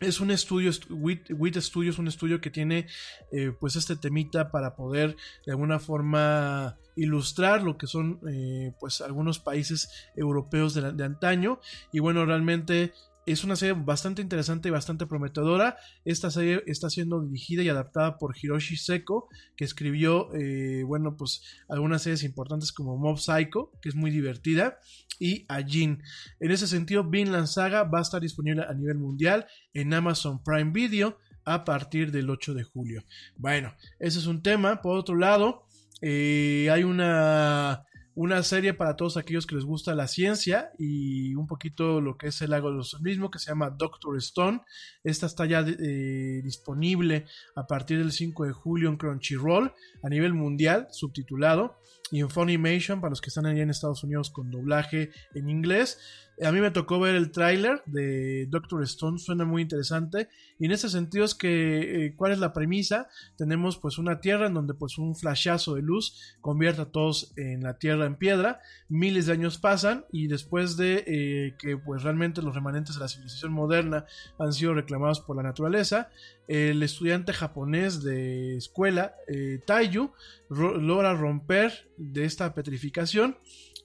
Es 0.00 0.20
un 0.20 0.30
estudio, 0.30 0.70
WIT, 0.88 1.58
Studio 1.58 1.90
es 1.90 1.98
un 1.98 2.08
estudio 2.08 2.40
que 2.40 2.48
tiene 2.48 2.86
eh, 3.32 3.52
pues 3.60 3.76
este 3.76 3.96
temita 3.96 4.50
para 4.50 4.74
poder 4.74 5.14
de 5.44 5.52
alguna 5.52 5.78
forma 5.78 6.78
ilustrar 6.96 7.62
lo 7.62 7.76
que 7.76 7.86
son 7.86 8.18
eh, 8.26 8.72
pues 8.80 9.02
algunos 9.02 9.40
países 9.40 9.90
europeos 10.16 10.72
de 10.72 11.04
antaño 11.04 11.60
y 11.92 11.98
bueno 11.98 12.24
realmente 12.24 12.94
es 13.26 13.44
una 13.44 13.56
serie 13.56 13.74
bastante 13.74 14.22
interesante 14.22 14.68
y 14.68 14.72
bastante 14.72 15.06
prometedora. 15.06 15.76
Esta 16.04 16.30
serie 16.30 16.62
está 16.66 16.90
siendo 16.90 17.20
dirigida 17.20 17.62
y 17.62 17.68
adaptada 17.68 18.18
por 18.18 18.34
Hiroshi 18.36 18.76
Seko, 18.76 19.28
que 19.56 19.64
escribió, 19.64 20.34
eh, 20.34 20.82
bueno, 20.84 21.16
pues 21.16 21.42
algunas 21.68 22.02
series 22.02 22.24
importantes 22.24 22.72
como 22.72 22.96
Mob 22.96 23.18
Psycho, 23.18 23.72
que 23.80 23.88
es 23.88 23.94
muy 23.94 24.10
divertida, 24.10 24.78
y 25.18 25.44
Ajin. 25.48 26.02
En 26.40 26.50
ese 26.50 26.66
sentido, 26.66 27.04
Vinland 27.04 27.46
Saga 27.46 27.84
va 27.84 27.98
a 27.98 28.02
estar 28.02 28.20
disponible 28.20 28.64
a 28.68 28.72
nivel 28.72 28.98
mundial 28.98 29.46
en 29.74 29.92
Amazon 29.92 30.42
Prime 30.42 30.72
Video 30.72 31.18
a 31.44 31.64
partir 31.64 32.10
del 32.10 32.30
8 32.30 32.54
de 32.54 32.64
julio. 32.64 33.04
Bueno, 33.36 33.74
ese 33.98 34.18
es 34.18 34.26
un 34.26 34.42
tema. 34.42 34.80
Por 34.80 34.96
otro 34.96 35.16
lado, 35.16 35.66
eh, 36.00 36.68
hay 36.70 36.84
una 36.84 37.84
una 38.14 38.42
serie 38.42 38.74
para 38.74 38.96
todos 38.96 39.16
aquellos 39.16 39.46
que 39.46 39.54
les 39.54 39.64
gusta 39.64 39.94
la 39.94 40.08
ciencia 40.08 40.72
y 40.78 41.34
un 41.34 41.46
poquito 41.46 42.00
lo 42.00 42.16
que 42.16 42.28
es 42.28 42.42
el 42.42 42.50
lago 42.50 42.70
de 42.70 42.76
los 42.76 43.00
mismo 43.00 43.30
que 43.30 43.38
se 43.38 43.50
llama 43.50 43.70
Doctor 43.70 44.16
Stone. 44.18 44.60
Esta 45.04 45.26
está 45.26 45.46
ya 45.46 45.60
eh, 45.60 46.40
disponible 46.42 47.26
a 47.54 47.66
partir 47.66 47.98
del 47.98 48.12
5 48.12 48.44
de 48.46 48.52
julio 48.52 48.88
en 48.88 48.96
Crunchyroll 48.96 49.72
a 50.02 50.08
nivel 50.08 50.34
mundial, 50.34 50.88
subtitulado, 50.90 51.78
y 52.10 52.20
en 52.20 52.30
Funimation 52.30 53.00
para 53.00 53.10
los 53.10 53.20
que 53.20 53.28
están 53.28 53.46
allá 53.46 53.62
en 53.62 53.70
Estados 53.70 54.02
Unidos 54.04 54.30
con 54.30 54.50
doblaje 54.50 55.10
en 55.34 55.48
inglés. 55.48 55.98
A 56.42 56.52
mí 56.52 56.60
me 56.60 56.70
tocó 56.70 56.98
ver 56.98 57.16
el 57.16 57.32
tráiler 57.32 57.82
de 57.84 58.46
Doctor 58.48 58.82
Stone, 58.84 59.18
suena 59.18 59.44
muy 59.44 59.60
interesante. 59.60 60.28
Y 60.58 60.66
en 60.66 60.72
ese 60.72 60.88
sentido 60.88 61.24
es 61.24 61.34
que, 61.34 62.06
eh, 62.06 62.14
¿cuál 62.16 62.32
es 62.32 62.38
la 62.38 62.54
premisa? 62.54 63.08
Tenemos 63.36 63.76
pues 63.76 63.98
una 63.98 64.20
tierra 64.20 64.46
en 64.46 64.54
donde 64.54 64.72
pues 64.72 64.96
un 64.96 65.14
flashazo 65.14 65.74
de 65.74 65.82
luz 65.82 66.38
convierte 66.40 66.80
a 66.80 66.86
todos 66.86 67.34
en 67.36 67.62
la 67.62 67.78
tierra 67.78 68.06
en 68.06 68.16
piedra. 68.16 68.60
Miles 68.88 69.26
de 69.26 69.34
años 69.34 69.58
pasan 69.58 70.06
y 70.12 70.28
después 70.28 70.78
de 70.78 71.04
eh, 71.06 71.56
que 71.58 71.76
pues 71.76 72.04
realmente 72.04 72.40
los 72.40 72.54
remanentes 72.54 72.94
de 72.94 73.02
la 73.02 73.08
civilización 73.08 73.52
moderna 73.52 74.06
han 74.38 74.54
sido 74.54 74.72
reclamados 74.72 75.20
por 75.20 75.36
la 75.36 75.42
naturaleza, 75.42 76.08
el 76.50 76.82
estudiante 76.82 77.32
japonés 77.32 78.02
de 78.02 78.56
escuela, 78.56 79.14
eh, 79.28 79.60
Taiyu, 79.64 80.10
logra 80.48 81.14
romper 81.14 81.88
de 81.96 82.24
esta 82.24 82.54
petrificación 82.54 83.36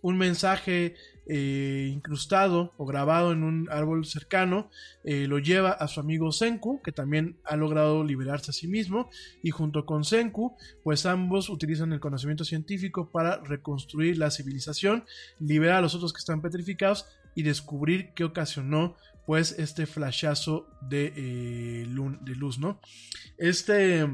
un 0.02 0.18
mensaje 0.18 0.96
eh, 1.28 1.92
incrustado 1.94 2.74
o 2.78 2.88
grabado 2.88 3.34
en 3.34 3.44
un 3.44 3.70
árbol 3.70 4.04
cercano, 4.06 4.72
eh, 5.04 5.28
lo 5.28 5.38
lleva 5.38 5.72
a 5.74 5.88
su 5.88 6.00
amigo 6.00 6.32
Senku, 6.32 6.82
que 6.82 6.92
también 6.92 7.38
ha 7.44 7.56
logrado 7.56 8.04
liberarse 8.04 8.50
a 8.50 8.54
sí 8.54 8.68
mismo, 8.68 9.12
y 9.44 9.52
junto 9.52 9.86
con 9.86 10.04
Senku, 10.04 10.58
pues 10.84 11.06
ambos 11.06 11.50
utilizan 11.50 11.94
el 11.94 12.00
conocimiento 12.00 12.46
científico 12.46 13.12
para 13.12 13.38
reconstruir 13.44 14.18
la 14.18 14.32
civilización, 14.32 15.06
liberar 15.40 15.78
a 15.78 15.82
los 15.82 15.94
otros 15.94 16.14
que 16.14 16.20
están 16.20 16.42
petrificados 16.42 17.06
y 17.36 17.44
descubrir 17.44 18.14
qué 18.16 18.24
ocasionó 18.24 18.96
pues 19.26 19.56
este 19.58 19.86
flashazo 19.86 20.68
de, 20.82 21.14
eh, 21.16 21.86
de 22.22 22.36
luz, 22.36 22.60
¿no? 22.60 22.80
Este 23.38 24.08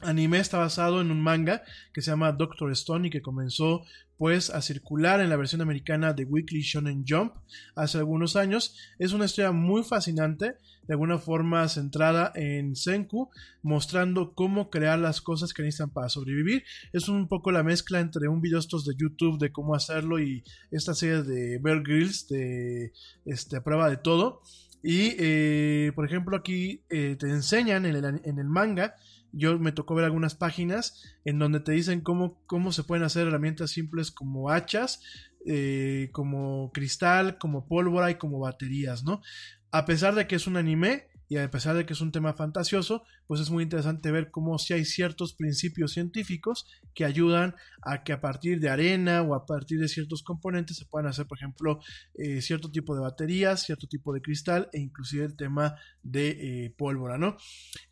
anime 0.00 0.38
está 0.38 0.58
basado 0.58 1.00
en 1.00 1.10
un 1.10 1.20
manga 1.20 1.62
que 1.92 2.02
se 2.02 2.10
llama 2.10 2.32
Doctor 2.32 2.70
Stone 2.72 3.08
y 3.08 3.10
que 3.10 3.22
comenzó 3.22 3.82
pues 4.20 4.50
a 4.50 4.60
circular 4.60 5.22
en 5.22 5.30
la 5.30 5.36
versión 5.38 5.62
americana 5.62 6.12
de 6.12 6.26
Weekly 6.26 6.60
Shonen 6.60 7.06
Jump 7.08 7.32
hace 7.74 7.96
algunos 7.96 8.36
años. 8.36 8.76
Es 8.98 9.14
una 9.14 9.24
historia 9.24 9.50
muy 9.50 9.82
fascinante, 9.82 10.56
de 10.86 10.92
alguna 10.92 11.16
forma 11.16 11.66
centrada 11.70 12.30
en 12.34 12.76
Senku, 12.76 13.30
mostrando 13.62 14.34
cómo 14.34 14.68
crear 14.68 14.98
las 14.98 15.22
cosas 15.22 15.54
que 15.54 15.62
necesitan 15.62 15.88
para 15.88 16.10
sobrevivir. 16.10 16.64
Es 16.92 17.08
un 17.08 17.28
poco 17.28 17.50
la 17.50 17.62
mezcla 17.62 17.98
entre 17.98 18.28
un 18.28 18.42
video 18.42 18.58
estos 18.58 18.84
de 18.84 18.92
YouTube 18.94 19.38
de 19.38 19.52
cómo 19.52 19.74
hacerlo 19.74 20.20
y 20.20 20.44
esta 20.70 20.94
serie 20.94 21.22
de 21.22 21.58
Bear 21.58 21.82
Grylls 21.82 22.28
de 22.28 22.92
este, 23.24 23.62
prueba 23.62 23.88
de 23.88 23.96
todo. 23.96 24.42
Y 24.82 25.14
eh, 25.18 25.92
por 25.94 26.04
ejemplo 26.04 26.36
aquí 26.36 26.82
eh, 26.90 27.16
te 27.18 27.26
enseñan 27.30 27.86
en 27.86 27.96
el, 27.96 28.04
en 28.04 28.38
el 28.38 28.48
manga 28.48 28.96
yo 29.32 29.58
me 29.58 29.72
tocó 29.72 29.94
ver 29.94 30.04
algunas 30.04 30.34
páginas 30.34 31.02
en 31.24 31.38
donde 31.38 31.60
te 31.60 31.72
dicen 31.72 32.00
cómo, 32.00 32.40
cómo 32.46 32.72
se 32.72 32.84
pueden 32.84 33.04
hacer 33.04 33.26
herramientas 33.26 33.70
simples 33.70 34.10
como 34.10 34.50
hachas, 34.50 35.00
eh, 35.46 36.10
como 36.12 36.70
cristal, 36.72 37.38
como 37.38 37.66
pólvora 37.66 38.10
y 38.10 38.16
como 38.16 38.40
baterías, 38.40 39.04
¿no? 39.04 39.22
A 39.70 39.84
pesar 39.86 40.14
de 40.14 40.26
que 40.26 40.36
es 40.36 40.46
un 40.46 40.56
anime, 40.56 41.10
y 41.30 41.36
a 41.36 41.48
pesar 41.48 41.76
de 41.76 41.86
que 41.86 41.92
es 41.92 42.00
un 42.00 42.10
tema 42.10 42.34
fantasioso, 42.34 43.04
pues 43.28 43.40
es 43.40 43.50
muy 43.50 43.62
interesante 43.62 44.10
ver 44.10 44.32
cómo 44.32 44.58
si 44.58 44.74
hay 44.74 44.84
ciertos 44.84 45.32
principios 45.32 45.92
científicos 45.92 46.66
que 46.92 47.04
ayudan 47.04 47.54
a 47.82 48.02
que 48.02 48.12
a 48.12 48.20
partir 48.20 48.60
de 48.60 48.68
arena 48.68 49.22
o 49.22 49.34
a 49.34 49.46
partir 49.46 49.80
de 49.80 49.88
ciertos 49.88 50.22
componentes 50.22 50.76
se 50.76 50.84
puedan 50.86 51.08
hacer, 51.08 51.26
por 51.26 51.38
ejemplo, 51.38 51.80
eh, 52.14 52.40
cierto 52.40 52.70
tipo 52.70 52.94
de 52.94 53.00
baterías, 53.00 53.62
cierto 53.62 53.86
tipo 53.86 54.12
de 54.12 54.20
cristal 54.20 54.68
e 54.72 54.80
inclusive 54.80 55.24
el 55.24 55.36
tema 55.36 55.76
de 56.02 56.28
eh, 56.64 56.74
pólvora, 56.76 57.18
¿no? 57.18 57.36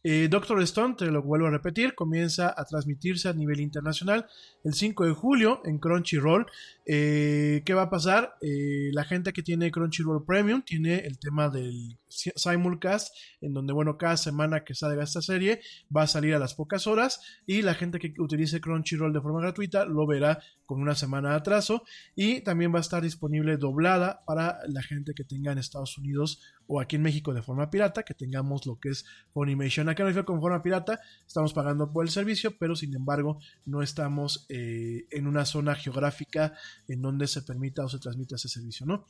Eh, 0.02 0.28
Doctor 0.30 0.60
Stone, 0.62 0.94
te 0.96 1.06
lo 1.06 1.22
vuelvo 1.22 1.46
a 1.46 1.50
repetir, 1.50 1.94
comienza 1.94 2.54
a 2.56 2.64
transmitirse 2.64 3.28
a 3.28 3.32
nivel 3.32 3.60
internacional 3.60 4.26
el 4.64 4.74
5 4.74 5.06
de 5.06 5.12
julio 5.12 5.60
en 5.64 5.78
Crunchyroll. 5.78 6.46
¿Qué 6.84 7.74
va 7.74 7.82
a 7.82 7.90
pasar? 7.90 8.36
la 8.40 9.04
gente 9.04 9.32
que 9.32 9.42
tiene 9.42 9.70
Crunchyroll 9.70 10.24
Premium 10.24 10.62
tiene 10.62 11.00
el 11.00 11.18
tema 11.18 11.50
del 11.50 11.98
simulcast 12.08 13.14
en 13.40 13.52
donde, 13.52 13.72
bueno, 13.72 13.96
cada 13.96 14.16
semana 14.16 14.64
que 14.64 14.74
salga 14.74 15.04
esta 15.04 15.22
serie 15.22 15.60
va 15.94 16.02
a 16.02 16.06
salir 16.06 16.34
a 16.34 16.38
las 16.38 16.54
pocas 16.54 16.86
horas 16.86 17.20
y 17.46 17.62
la 17.62 17.74
gente 17.74 17.98
que 17.98 18.14
utilice 18.18 18.60
Crunchyroll 18.60 19.12
de 19.12 19.20
forma 19.20 19.40
gratuita 19.40 19.77
lo 19.84 20.06
verá 20.06 20.40
con 20.68 20.82
una 20.82 20.94
semana 20.94 21.30
de 21.30 21.36
atraso 21.36 21.82
y 22.14 22.42
también 22.42 22.74
va 22.74 22.78
a 22.78 22.82
estar 22.82 23.02
disponible 23.02 23.56
doblada 23.56 24.22
para 24.26 24.58
la 24.68 24.82
gente 24.82 25.14
que 25.14 25.24
tenga 25.24 25.50
en 25.50 25.56
Estados 25.58 25.96
Unidos 25.96 26.42
o 26.66 26.80
aquí 26.80 26.96
en 26.96 27.02
México 27.02 27.32
de 27.32 27.40
forma 27.40 27.70
pirata, 27.70 28.02
que 28.02 28.12
tengamos 28.12 28.66
lo 28.66 28.78
que 28.78 28.90
es 28.90 29.06
Funimation. 29.32 29.88
Acá 29.88 30.04
no 30.04 30.24
con 30.26 30.40
forma 30.42 30.62
pirata, 30.62 31.00
estamos 31.26 31.54
pagando 31.54 31.90
por 31.90 32.04
el 32.04 32.10
servicio, 32.10 32.58
pero 32.58 32.76
sin 32.76 32.94
embargo 32.94 33.38
no 33.64 33.80
estamos 33.80 34.44
eh, 34.50 35.06
en 35.10 35.26
una 35.26 35.46
zona 35.46 35.74
geográfica 35.74 36.52
en 36.86 37.00
donde 37.00 37.26
se 37.26 37.40
permita 37.42 37.84
o 37.84 37.88
se 37.88 37.98
transmita 37.98 38.36
ese 38.36 38.50
servicio, 38.50 38.84
¿no? 38.84 39.06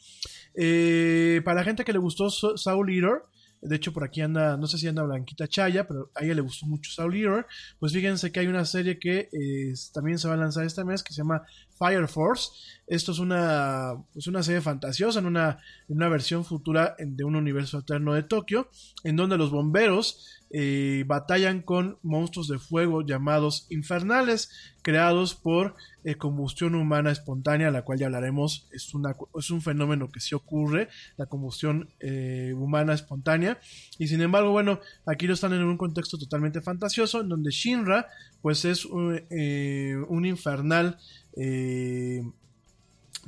Eh, 0.54 1.42
para 1.44 1.56
la 1.56 1.64
gente 1.64 1.84
que 1.84 1.92
le 1.92 1.98
gustó 1.98 2.30
Soul 2.30 2.90
Eater, 2.90 3.22
de 3.60 3.76
hecho, 3.76 3.93
por 3.93 4.05
aquí 4.05 4.20
anda, 4.20 4.56
no 4.56 4.66
sé 4.66 4.78
si 4.78 4.86
anda 4.86 5.02
Blanquita 5.02 5.48
Chaya, 5.48 5.86
pero 5.86 6.10
a 6.14 6.24
ella 6.24 6.35
le 6.35 6.40
gustó 6.40 6.66
mucho 6.66 6.90
Soul 6.90 7.16
Eater. 7.16 7.47
Pues 7.78 7.93
fíjense 7.93 8.30
que 8.30 8.40
hay 8.40 8.47
una 8.47 8.64
serie 8.64 8.98
que 8.98 9.28
eh, 9.32 9.74
también 9.93 10.18
se 10.18 10.28
va 10.28 10.35
a 10.35 10.36
lanzar 10.36 10.64
este 10.64 10.85
mes 10.85 11.02
que 11.02 11.12
se 11.12 11.22
llama 11.22 11.43
Fire 11.78 12.09
Force. 12.09 12.51
Esto 12.86 13.12
es 13.12 13.18
una, 13.18 13.94
pues 14.12 14.26
una 14.26 14.43
serie 14.43 14.60
fantasiosa 14.60 15.18
en 15.18 15.26
una, 15.26 15.59
en 15.89 15.97
una 15.97 16.09
versión 16.09 16.44
futura 16.44 16.94
de 16.98 17.24
un 17.24 17.36
universo 17.36 17.78
eterno 17.80 18.14
de 18.14 18.22
Tokio, 18.22 18.70
en 19.05 19.16
donde 19.16 19.39
los 19.39 19.51
bomberos 19.51 20.38
eh, 20.50 21.04
batallan 21.06 21.60
con 21.60 21.98
monstruos 22.02 22.48
de 22.48 22.58
fuego 22.58 23.04
llamados 23.04 23.66
infernales, 23.68 24.50
creados 24.80 25.34
por 25.34 25.74
eh, 26.04 26.14
combustión 26.14 26.74
humana 26.74 27.10
espontánea, 27.10 27.70
la 27.70 27.82
cual 27.82 27.98
ya 27.98 28.06
hablaremos, 28.06 28.66
es, 28.72 28.94
una, 28.94 29.14
es 29.38 29.50
un 29.50 29.60
fenómeno 29.60 30.10
que 30.10 30.20
sí 30.20 30.34
ocurre, 30.34 30.88
la 31.18 31.26
combustión 31.26 31.90
eh, 32.00 32.54
humana 32.56 32.94
espontánea, 32.94 33.60
y 33.98 34.08
sin 34.08 34.22
embargo, 34.22 34.50
bueno, 34.50 34.80
aquí 35.04 35.26
lo 35.26 35.34
están 35.34 35.52
en 35.52 35.64
un 35.64 35.76
contexto 35.76 36.16
totalmente 36.16 36.62
fantasioso, 36.62 37.20
en 37.20 37.28
donde 37.28 37.50
Shinra, 37.50 38.06
pues 38.40 38.64
es 38.64 38.86
un, 38.86 39.20
un 40.08 40.24
infernal 40.24 40.98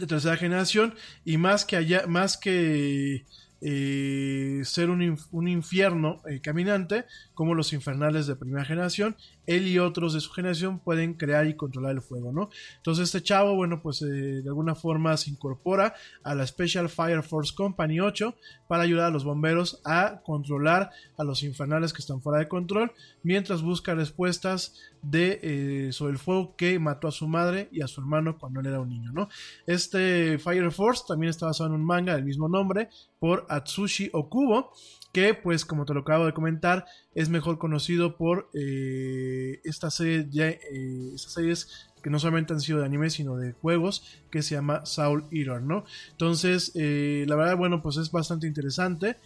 de 0.01 0.07
tercera 0.09 0.37
generación, 0.37 0.95
y 1.25 1.37
más 1.37 1.67
que 1.67 1.77
allá, 1.77 2.07
más 2.07 2.39
que 2.39 3.27
ser 3.61 4.91
un, 4.91 5.19
un 5.31 5.49
infierno 5.49 6.23
eh, 6.27 6.41
caminante, 6.41 7.07
como 7.41 7.55
los 7.55 7.73
infernales 7.73 8.27
de 8.27 8.37
primera 8.37 8.67
generación, 8.67 9.17
él 9.47 9.67
y 9.67 9.79
otros 9.79 10.13
de 10.13 10.21
su 10.21 10.31
generación 10.31 10.79
pueden 10.79 11.15
crear 11.15 11.47
y 11.47 11.55
controlar 11.57 11.93
el 11.93 12.03
fuego, 12.03 12.33
¿no? 12.33 12.51
Entonces 12.77 13.05
este 13.05 13.23
chavo, 13.23 13.55
bueno, 13.55 13.81
pues 13.81 14.03
eh, 14.03 14.05
de 14.43 14.47
alguna 14.51 14.75
forma 14.75 15.17
se 15.17 15.31
incorpora 15.31 15.95
a 16.23 16.35
la 16.35 16.47
Special 16.47 16.91
Fire 16.91 17.23
Force 17.23 17.55
Company 17.57 17.99
8 17.99 18.35
para 18.69 18.83
ayudar 18.83 19.07
a 19.07 19.11
los 19.11 19.25
bomberos 19.25 19.81
a 19.87 20.21
controlar 20.23 20.91
a 21.17 21.25
los 21.25 21.43
infernales 21.43 21.95
que 21.95 22.03
están 22.03 22.21
fuera 22.21 22.41
de 22.41 22.49
control, 22.49 22.93
mientras 23.23 23.63
busca 23.63 23.95
respuestas 23.95 24.75
de 25.01 25.89
sobre 25.93 26.13
el 26.13 26.19
fuego 26.19 26.55
que 26.57 26.79
mató 26.79 27.09
a 27.09 27.11
su 27.11 27.27
madre 27.27 27.71
y 27.73 27.81
a 27.81 27.87
su 27.87 28.03
hermano 28.03 28.37
cuando 28.39 28.61
él 28.61 28.67
era 28.67 28.81
un 28.81 28.91
niño, 28.91 29.13
¿no? 29.13 29.31
Este 29.67 30.39
Fire 30.39 30.71
Force 30.71 31.05
también 31.09 31.31
está 31.31 31.47
basado 31.47 31.71
en 31.71 31.77
un 31.77 31.87
manga 31.87 32.15
del 32.15 32.25
mismo 32.27 32.51
nombre 32.51 32.91
por 33.19 33.47
Atsushi 33.49 34.11
Okubo 34.13 34.73
que 35.13 35.35
pues 35.35 35.65
como 35.65 35.85
te 35.85 35.95
lo 35.95 36.01
acabo 36.01 36.27
de 36.27 36.33
comentar 36.33 36.87
es 37.15 37.29
mejor 37.29 37.59
conocido 37.59 38.17
por 38.17 38.49
eh, 38.55 39.61
esta 39.65 39.91
serie 39.91 40.61
eh, 40.73 41.11
estas 41.15 41.33
series 41.33 41.87
que 42.03 42.11
no 42.11 42.19
solamente 42.19 42.55
han 42.55 42.61
sido 42.61 42.79
de 42.79 42.87
anime 42.87 43.11
sino 43.11 43.37
de 43.37 43.53
juegos 43.53 44.05
que 44.31 44.43
se 44.43 44.55
llama 44.55 44.87
Soul 44.87 45.25
Eater 45.33 45.63
no 45.63 45.85
entonces 46.13 46.73
eh, 46.75 47.25
la 47.29 47.37
verdad 47.37 47.57
bueno 47.57 47.83
pues 47.83 47.97
es 47.97 48.11
bastante 48.11 48.47
interesante. 48.47 49.17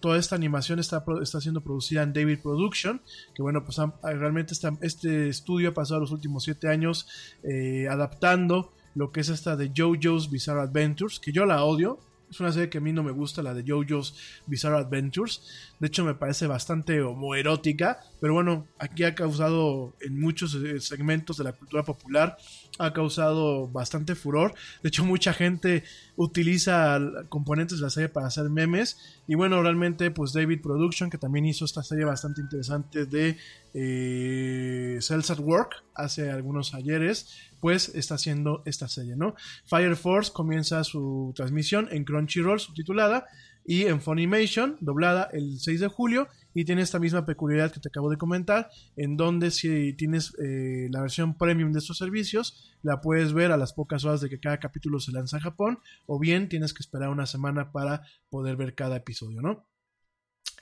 Toda 0.00 0.18
esta 0.18 0.34
animación 0.34 0.80
está, 0.80 1.04
está 1.22 1.40
siendo 1.40 1.60
producida 1.60 2.02
en 2.02 2.12
David 2.12 2.40
Production 2.42 3.00
que 3.34 3.42
bueno 3.42 3.64
pues 3.64 3.78
realmente 4.02 4.54
este 4.80 5.28
estudio 5.28 5.68
ha 5.68 5.74
pasado 5.74 6.00
los 6.00 6.10
últimos 6.10 6.42
siete 6.42 6.68
años 6.68 7.06
adaptando 7.88 8.72
lo 8.96 9.12
que 9.12 9.20
es 9.20 9.28
esta 9.28 9.54
de 9.54 9.70
JoJo's 9.72 10.30
Bizarre 10.30 10.62
Adventures 10.62 11.20
que 11.20 11.30
yo 11.30 11.46
la 11.46 11.62
odio 11.62 12.00
es 12.30 12.38
una 12.38 12.52
serie 12.52 12.68
que 12.68 12.78
a 12.78 12.80
mí 12.80 12.92
no 12.92 13.02
me 13.02 13.10
gusta, 13.10 13.42
la 13.42 13.54
de 13.54 13.64
JoJo's 13.64 14.14
Bizarre 14.46 14.76
Adventures. 14.76 15.42
De 15.80 15.88
hecho, 15.88 16.04
me 16.04 16.14
parece 16.14 16.46
bastante 16.46 17.02
homoerótica. 17.02 18.00
Pero 18.20 18.34
bueno, 18.34 18.68
aquí 18.78 19.02
ha 19.04 19.14
causado 19.14 19.94
en 20.00 20.20
muchos 20.20 20.54
eh, 20.54 20.80
segmentos 20.80 21.38
de 21.38 21.44
la 21.44 21.52
cultura 21.52 21.82
popular, 21.82 22.36
ha 22.78 22.92
causado 22.92 23.66
bastante 23.66 24.14
furor. 24.14 24.54
De 24.82 24.90
hecho, 24.90 25.04
mucha 25.04 25.32
gente 25.32 25.82
utiliza 26.16 27.00
componentes 27.28 27.78
de 27.78 27.84
la 27.84 27.90
serie 27.90 28.08
para 28.08 28.28
hacer 28.28 28.48
memes. 28.48 29.20
Y 29.26 29.34
bueno, 29.34 29.60
realmente, 29.62 30.10
pues 30.10 30.32
David 30.32 30.60
Production, 30.62 31.10
que 31.10 31.18
también 31.18 31.46
hizo 31.46 31.64
esta 31.64 31.82
serie 31.82 32.04
bastante 32.04 32.40
interesante 32.40 33.06
de 33.06 33.38
eh, 33.74 34.98
Cells 35.00 35.30
at 35.30 35.38
Work 35.38 35.82
hace 35.94 36.30
algunos 36.30 36.74
ayeres 36.74 37.49
pues 37.60 37.90
está 37.94 38.14
haciendo 38.14 38.62
esta 38.64 38.88
serie, 38.88 39.16
¿no? 39.16 39.34
Fire 39.64 39.96
Force 39.96 40.32
comienza 40.32 40.82
su 40.84 41.32
transmisión 41.34 41.88
en 41.90 42.04
Crunchyroll 42.04 42.60
subtitulada 42.60 43.26
y 43.64 43.86
en 43.86 44.00
Funimation 44.00 44.76
doblada 44.80 45.28
el 45.32 45.60
6 45.60 45.80
de 45.80 45.88
julio 45.88 46.28
y 46.54 46.64
tiene 46.64 46.82
esta 46.82 46.98
misma 46.98 47.26
peculiaridad 47.26 47.72
que 47.72 47.80
te 47.80 47.88
acabo 47.88 48.10
de 48.10 48.16
comentar, 48.16 48.70
en 48.96 49.16
donde 49.16 49.50
si 49.50 49.92
tienes 49.92 50.34
eh, 50.42 50.88
la 50.90 51.02
versión 51.02 51.36
premium 51.36 51.72
de 51.72 51.78
estos 51.78 51.98
servicios, 51.98 52.74
la 52.82 53.00
puedes 53.00 53.32
ver 53.32 53.52
a 53.52 53.56
las 53.56 53.72
pocas 53.72 54.04
horas 54.04 54.20
de 54.20 54.28
que 54.28 54.40
cada 54.40 54.58
capítulo 54.58 54.98
se 54.98 55.12
lanza 55.12 55.36
en 55.36 55.42
Japón, 55.42 55.78
o 56.06 56.18
bien 56.18 56.48
tienes 56.48 56.74
que 56.74 56.82
esperar 56.82 57.10
una 57.10 57.26
semana 57.26 57.70
para 57.70 58.02
poder 58.30 58.56
ver 58.56 58.74
cada 58.74 58.96
episodio, 58.96 59.42
¿no? 59.42 59.66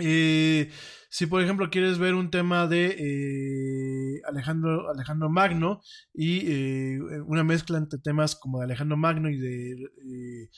Eh, 0.01 0.71
si 1.11 1.27
por 1.27 1.43
ejemplo 1.43 1.71
quieres 1.71 1.99
ver 1.99 2.15
un 2.15 2.31
tema 2.31 2.69
de 2.69 2.95
eh, 2.99 4.21
Alejandro, 4.29 4.89
Alejandro 4.91 5.29
Magno 5.29 5.81
y 6.15 6.43
eh, 6.47 7.01
una 7.27 7.43
mezcla 7.43 7.79
entre 7.79 7.99
temas 7.99 8.37
como 8.37 8.59
de 8.59 8.67
Alejandro 8.67 8.97
Magno 8.97 9.29
y 9.29 9.39
de 9.39 10.51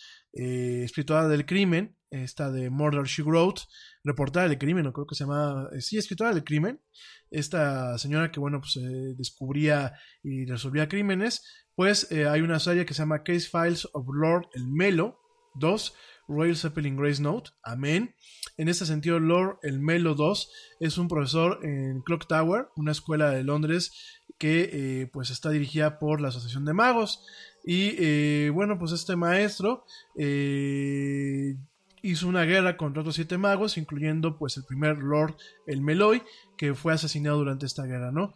Escritora 0.84 1.26
del 1.26 1.46
Crimen, 1.46 1.96
esta 2.10 2.50
de 2.50 2.68
Murder 2.68 3.04
She 3.04 3.22
Wrote, 3.22 3.62
reportada 4.04 4.48
del 4.48 4.58
crimen, 4.58 4.84
no 4.84 4.92
creo 4.92 5.06
que 5.06 5.14
se 5.14 5.24
llama, 5.24 5.70
sí, 5.78 5.96
escritora 5.96 6.34
del 6.34 6.44
crimen, 6.44 6.82
esta 7.30 7.96
señora 7.98 8.30
que 8.32 8.40
bueno, 8.40 8.60
pues 8.60 8.78
descubría 9.16 9.94
y 10.22 10.44
resolvía 10.44 10.88
crímenes, 10.88 11.66
pues 11.76 12.10
hay 12.10 12.40
una 12.40 12.58
serie 12.58 12.84
que 12.84 12.94
se 12.94 13.02
llama 13.02 13.22
Case 13.22 13.48
Files 13.48 13.88
of 13.92 14.06
Lord 14.12 14.48
El 14.54 14.66
Melo 14.66 15.20
2, 15.54 15.94
Royal 16.31 16.57
Zeppelin 16.57 16.97
Grace 16.97 17.20
Note, 17.20 17.51
amén. 17.62 18.15
En 18.57 18.69
este 18.69 18.86
sentido, 18.86 19.19
Lord 19.19 19.59
el 19.62 19.81
Melo 19.81 20.15
2 20.15 20.51
es 20.81 20.97
un 20.97 21.09
profesor 21.09 21.61
en 21.62 22.02
Clock 22.02 22.27
Tower, 22.27 22.69
una 22.77 22.93
escuela 22.93 23.31
de 23.31 23.43
Londres 23.43 24.20
que 24.40 24.70
eh, 24.73 25.07
pues 25.12 25.28
está 25.28 25.51
dirigida 25.51 25.98
por 25.98 26.23
la 26.23 26.28
Asociación 26.28 26.65
de 26.65 26.73
Magos. 26.73 27.23
Y 27.62 27.94
eh, 27.98 28.51
bueno, 28.55 28.78
pues 28.78 28.93
este 28.93 29.15
maestro 29.15 29.85
eh, 30.16 31.57
hizo 32.01 32.27
una 32.27 32.44
guerra 32.44 32.78
contra 32.78 33.02
otros 33.02 33.16
siete 33.16 33.36
magos, 33.36 33.77
incluyendo 33.77 34.39
pues 34.39 34.57
el 34.57 34.65
primer 34.65 34.97
Lord, 34.97 35.36
el 35.66 35.82
Meloy, 35.82 36.23
que 36.57 36.74
fue 36.74 36.94
asesinado 36.94 37.36
durante 37.36 37.66
esta 37.66 37.85
guerra, 37.85 38.12
¿no? 38.12 38.32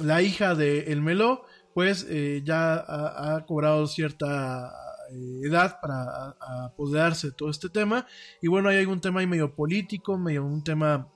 La 0.00 0.22
hija 0.22 0.54
de 0.54 0.92
el 0.92 1.02
Meló, 1.02 1.44
pues 1.74 2.06
ya 2.44 2.76
ha, 2.76 3.44
cobrado 3.46 3.86
cierta 3.86 4.72
edad 5.42 5.78
para 5.80 6.36
apoderarse 6.66 7.28
de 7.28 7.32
todo 7.32 7.50
este 7.50 7.68
tema. 7.68 8.06
Y 8.40 8.48
bueno, 8.48 8.68
hay 8.68 8.84
un 8.84 9.00
tema 9.00 9.20
ahí 9.20 9.26
medio 9.26 9.54
político, 9.54 10.18
medio 10.18 10.44
un 10.44 10.62
tema 10.62 11.08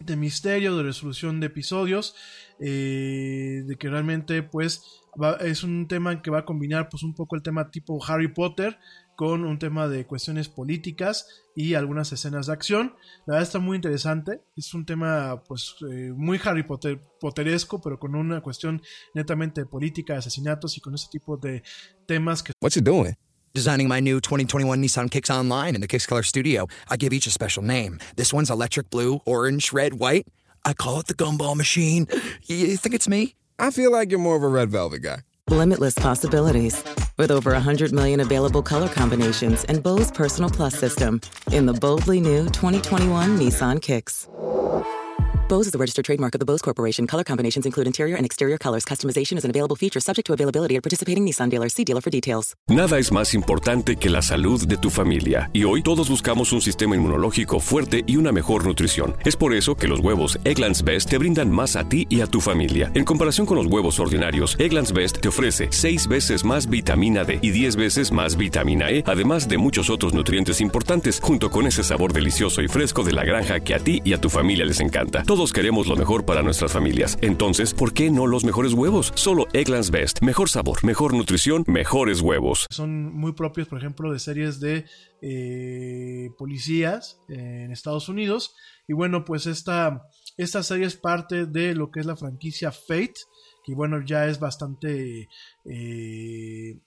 de 0.00 0.16
misterio, 0.16 0.76
de 0.76 0.84
resolución 0.84 1.40
de 1.40 1.46
episodios, 1.46 2.14
eh, 2.60 3.62
de 3.66 3.76
que 3.76 3.88
realmente 3.88 4.42
pues 4.42 5.02
es 5.40 5.64
un 5.64 5.88
tema 5.88 6.22
que 6.22 6.30
va 6.30 6.40
a 6.40 6.44
combinar 6.44 6.88
pues 6.88 7.02
un 7.02 7.14
poco 7.14 7.34
el 7.36 7.42
tema 7.42 7.70
tipo 7.70 7.98
Harry 8.06 8.28
Potter 8.28 8.78
con 9.18 9.44
un 9.44 9.58
tema 9.58 9.88
de 9.88 10.06
cuestiones 10.06 10.48
políticas 10.48 11.26
y 11.56 11.74
algunas 11.74 12.12
escenas 12.12 12.46
de 12.46 12.52
acción. 12.52 12.94
La 13.26 13.34
verdad 13.34 13.42
está 13.42 13.58
muy 13.58 13.74
interesante, 13.74 14.42
es 14.56 14.72
un 14.74 14.86
tema 14.86 15.42
pues 15.48 15.74
eh, 15.90 16.12
muy 16.14 16.40
Harry 16.44 16.62
Potter, 16.62 17.02
Potteresco, 17.18 17.80
pero 17.80 17.98
con 17.98 18.14
una 18.14 18.40
cuestión 18.42 18.80
netamente 19.14 19.62
de 19.62 19.66
política, 19.66 20.12
de 20.12 20.20
asesinatos 20.20 20.76
y 20.76 20.80
con 20.80 20.94
ese 20.94 21.08
tipo 21.10 21.36
de 21.36 21.64
temas 22.06 22.44
que... 22.44 22.52
What's 22.60 22.76
it 22.76 22.84
doing? 22.84 23.16
Designing 23.54 23.88
my 23.88 24.00
new 24.00 24.20
2021 24.20 24.80
Nissan 24.80 25.10
Kicks 25.10 25.30
Online 25.30 25.74
in 25.74 25.80
the 25.80 25.88
Kicks 25.88 26.06
Color 26.06 26.22
Studio. 26.22 26.68
I 26.88 26.96
give 26.96 27.12
each 27.12 27.26
a 27.26 27.32
special 27.32 27.64
name. 27.64 27.98
This 28.14 28.32
one's 28.32 28.50
electric 28.50 28.88
blue, 28.88 29.18
orange, 29.26 29.72
red, 29.72 29.94
white. 29.94 30.28
I 30.64 30.74
call 30.74 31.00
it 31.00 31.08
the 31.08 31.14
gumball 31.14 31.56
machine. 31.56 32.06
You 32.46 32.76
think 32.76 32.94
it's 32.94 33.08
me? 33.08 33.34
I 33.58 33.72
feel 33.72 33.90
like 33.90 34.12
you're 34.12 34.20
more 34.20 34.36
of 34.36 34.44
a 34.44 34.48
red 34.48 34.70
velvet 34.70 35.02
guy. 35.02 35.22
Limitless 35.50 35.94
possibilities. 35.94 36.84
With 37.16 37.30
over 37.30 37.52
100 37.52 37.90
million 37.90 38.20
available 38.20 38.62
color 38.62 38.88
combinations 38.88 39.64
and 39.64 39.82
Bose 39.82 40.10
Personal 40.10 40.50
Plus 40.50 40.74
system 40.74 41.22
in 41.50 41.64
the 41.64 41.72
boldly 41.72 42.20
new 42.20 42.44
2021 42.48 43.38
Nissan 43.38 43.80
Kicks. 43.80 44.28
Bose 45.48 45.66
is 45.66 45.74
a 45.74 45.78
registered 45.78 46.04
trademark 46.04 46.34
of 46.34 46.40
the 46.40 46.44
Bose 46.44 46.60
Corporation. 46.60 47.06
Color 47.06 47.24
combinations 47.24 47.64
include 47.64 47.86
interior 47.86 48.16
and 48.16 48.26
exterior 48.26 48.58
colors. 48.58 48.84
Customization 48.84 49.38
is 49.38 49.46
an 49.46 49.50
available 49.50 49.76
feature 49.76 49.98
subject 49.98 50.26
to 50.26 50.34
availability 50.34 50.76
at 50.76 50.82
participating 50.82 51.24
Nissan 51.24 51.48
dealers. 51.48 51.72
See 51.72 51.84
dealer 51.84 52.02
for 52.02 52.10
details. 52.10 52.54
Nada 52.68 52.98
es 52.98 53.10
más 53.10 53.32
importante 53.32 53.96
que 53.96 54.10
la 54.10 54.20
salud 54.20 54.66
de 54.66 54.76
tu 54.76 54.90
familia. 54.90 55.48
Y 55.54 55.64
hoy 55.64 55.82
todos 55.82 56.10
buscamos 56.10 56.52
un 56.52 56.60
sistema 56.60 56.96
inmunológico 56.96 57.60
fuerte 57.60 58.04
y 58.06 58.18
una 58.18 58.30
mejor 58.30 58.66
nutrición. 58.66 59.16
Es 59.24 59.36
por 59.36 59.54
eso 59.54 59.74
que 59.74 59.88
los 59.88 60.00
huevos 60.00 60.38
Egglands 60.44 60.84
Best 60.84 61.08
te 61.08 61.16
brindan 61.16 61.50
más 61.50 61.76
a 61.76 61.88
ti 61.88 62.06
y 62.10 62.20
a 62.20 62.26
tu 62.26 62.42
familia. 62.42 62.92
En 62.94 63.06
comparación 63.06 63.46
con 63.46 63.56
los 63.56 63.68
huevos 63.68 63.98
ordinarios, 64.00 64.54
Egglands 64.58 64.92
Best 64.92 65.20
te 65.20 65.28
ofrece 65.28 65.68
6 65.70 66.08
veces 66.08 66.44
más 66.44 66.68
vitamina 66.68 67.24
D 67.24 67.38
y 67.40 67.52
10 67.52 67.76
veces 67.76 68.12
más 68.12 68.36
vitamina 68.36 68.90
E, 68.90 69.02
además 69.06 69.48
de 69.48 69.56
muchos 69.56 69.88
otros 69.88 70.12
nutrientes 70.12 70.60
importantes, 70.60 71.20
junto 71.22 71.50
con 71.50 71.66
ese 71.66 71.82
sabor 71.82 72.12
delicioso 72.12 72.60
y 72.60 72.68
fresco 72.68 73.02
de 73.02 73.12
la 73.12 73.24
granja 73.24 73.60
que 73.60 73.74
a 73.74 73.78
ti 73.78 74.02
y 74.04 74.12
a 74.12 74.20
tu 74.20 74.28
familia 74.28 74.66
les 74.66 74.80
encanta. 74.80 75.22
Todos 75.38 75.52
queremos 75.52 75.86
lo 75.86 75.94
mejor 75.94 76.24
para 76.26 76.42
nuestras 76.42 76.72
familias. 76.72 77.16
Entonces, 77.22 77.72
¿por 77.72 77.92
qué 77.94 78.10
no 78.10 78.26
los 78.26 78.44
mejores 78.44 78.72
huevos? 78.72 79.12
Solo 79.14 79.46
Egglands 79.52 79.92
Best. 79.92 80.20
Mejor 80.20 80.48
sabor, 80.48 80.84
mejor 80.84 81.14
nutrición, 81.14 81.62
mejores 81.68 82.22
huevos. 82.22 82.66
Son 82.70 83.14
muy 83.14 83.34
propios, 83.34 83.68
por 83.68 83.78
ejemplo, 83.78 84.12
de 84.12 84.18
series 84.18 84.58
de 84.58 84.84
eh, 85.22 86.30
policías 86.36 87.20
en 87.28 87.70
Estados 87.70 88.08
Unidos. 88.08 88.56
Y 88.88 88.94
bueno, 88.94 89.24
pues 89.24 89.46
esta, 89.46 90.08
esta 90.36 90.64
serie 90.64 90.86
es 90.86 90.96
parte 90.96 91.46
de 91.46 91.76
lo 91.76 91.92
que 91.92 92.00
es 92.00 92.06
la 92.06 92.16
franquicia 92.16 92.72
Fate, 92.72 93.14
que 93.64 93.76
bueno, 93.76 94.04
ya 94.04 94.26
es 94.26 94.40
bastante... 94.40 95.28
Eh, 95.64 96.80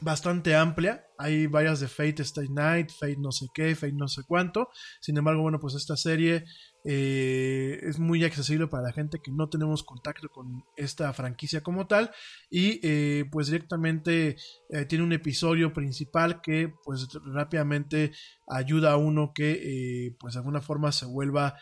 bastante 0.00 0.54
amplia. 0.54 1.06
Hay 1.18 1.46
varias 1.46 1.80
de 1.80 1.88
Fate 1.88 2.22
Stay 2.22 2.48
Night, 2.48 2.90
Fate 2.90 3.16
no 3.16 3.32
sé 3.32 3.46
qué, 3.54 3.74
Fate 3.74 3.92
no 3.92 4.08
sé 4.08 4.22
cuánto. 4.26 4.68
Sin 5.00 5.16
embargo, 5.16 5.42
bueno, 5.42 5.58
pues 5.58 5.74
esta 5.74 5.96
serie 5.96 6.44
eh, 6.84 7.80
es 7.82 7.98
muy 7.98 8.22
accesible 8.22 8.66
para 8.66 8.84
la 8.84 8.92
gente 8.92 9.20
que 9.20 9.32
no 9.32 9.48
tenemos 9.48 9.82
contacto 9.82 10.28
con 10.28 10.62
esta 10.76 11.12
franquicia 11.14 11.62
como 11.62 11.86
tal. 11.86 12.10
Y 12.50 12.80
eh, 12.82 13.24
pues 13.30 13.46
directamente 13.46 14.36
eh, 14.68 14.84
tiene 14.84 15.04
un 15.04 15.12
episodio 15.12 15.72
principal 15.72 16.40
que 16.42 16.72
pues 16.84 17.08
rápidamente 17.24 18.12
ayuda 18.46 18.92
a 18.92 18.96
uno 18.96 19.32
que 19.34 20.14
pues 20.20 20.34
de 20.34 20.40
alguna 20.40 20.60
forma 20.60 20.92
se 20.92 21.06
vuelva 21.06 21.56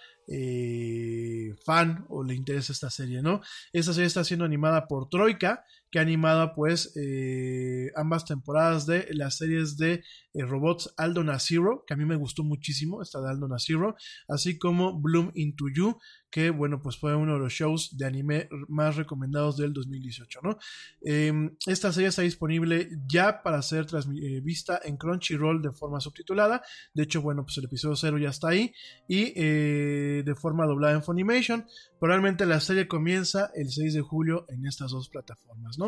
fan 1.64 2.06
o 2.08 2.24
le 2.24 2.34
interesa 2.34 2.72
esta 2.72 2.90
serie, 2.90 3.20
¿no? 3.20 3.42
Esta 3.72 3.92
serie 3.92 4.06
está 4.06 4.24
siendo 4.24 4.46
animada 4.46 4.86
por 4.86 5.08
Troika 5.10 5.64
que 5.94 6.00
ha 6.00 6.02
animado 6.02 6.54
pues 6.56 6.92
eh, 6.96 7.92
ambas 7.94 8.24
temporadas 8.24 8.84
de 8.84 9.06
las 9.12 9.36
series 9.36 9.76
de 9.76 10.02
eh, 10.32 10.42
robots 10.44 10.92
Aldo 10.96 11.22
Naziro, 11.22 11.84
que 11.86 11.94
a 11.94 11.96
mí 11.96 12.04
me 12.04 12.16
gustó 12.16 12.42
muchísimo, 12.42 13.00
esta 13.00 13.20
de 13.20 13.30
Aldo 13.30 13.46
Naziro, 13.46 13.94
así 14.26 14.58
como 14.58 15.00
Bloom 15.00 15.30
Into 15.36 15.66
You, 15.72 15.96
que 16.32 16.50
bueno, 16.50 16.82
pues 16.82 16.98
fue 16.98 17.14
uno 17.14 17.34
de 17.34 17.38
los 17.38 17.52
shows 17.52 17.96
de 17.96 18.06
anime 18.06 18.48
más 18.66 18.96
recomendados 18.96 19.56
del 19.56 19.72
2018, 19.72 20.40
¿no? 20.42 20.58
Em, 21.00 21.54
esta 21.64 21.92
serie 21.92 22.08
está 22.08 22.22
disponible 22.22 22.88
ya 23.06 23.40
para 23.44 23.62
ser 23.62 23.86
eh, 23.94 24.40
vista 24.40 24.80
en 24.82 24.96
Crunchyroll 24.96 25.62
de 25.62 25.70
forma 25.70 26.00
subtitulada, 26.00 26.60
de 26.92 27.04
hecho, 27.04 27.22
bueno, 27.22 27.44
pues 27.44 27.56
el 27.58 27.66
episodio 27.66 27.94
0 27.94 28.18
ya 28.18 28.30
está 28.30 28.48
ahí, 28.48 28.74
y 29.06 29.32
de 29.32 30.34
forma 30.34 30.66
doblada 30.66 30.94
en 30.94 31.04
Funimation, 31.04 31.66
probablemente 32.00 32.46
la 32.46 32.58
serie 32.58 32.88
comienza 32.88 33.52
el 33.54 33.70
6 33.70 33.94
de 33.94 34.00
julio 34.00 34.44
en 34.48 34.66
estas 34.66 34.90
dos 34.90 35.08
plataformas, 35.08 35.78
¿no? 35.78 35.83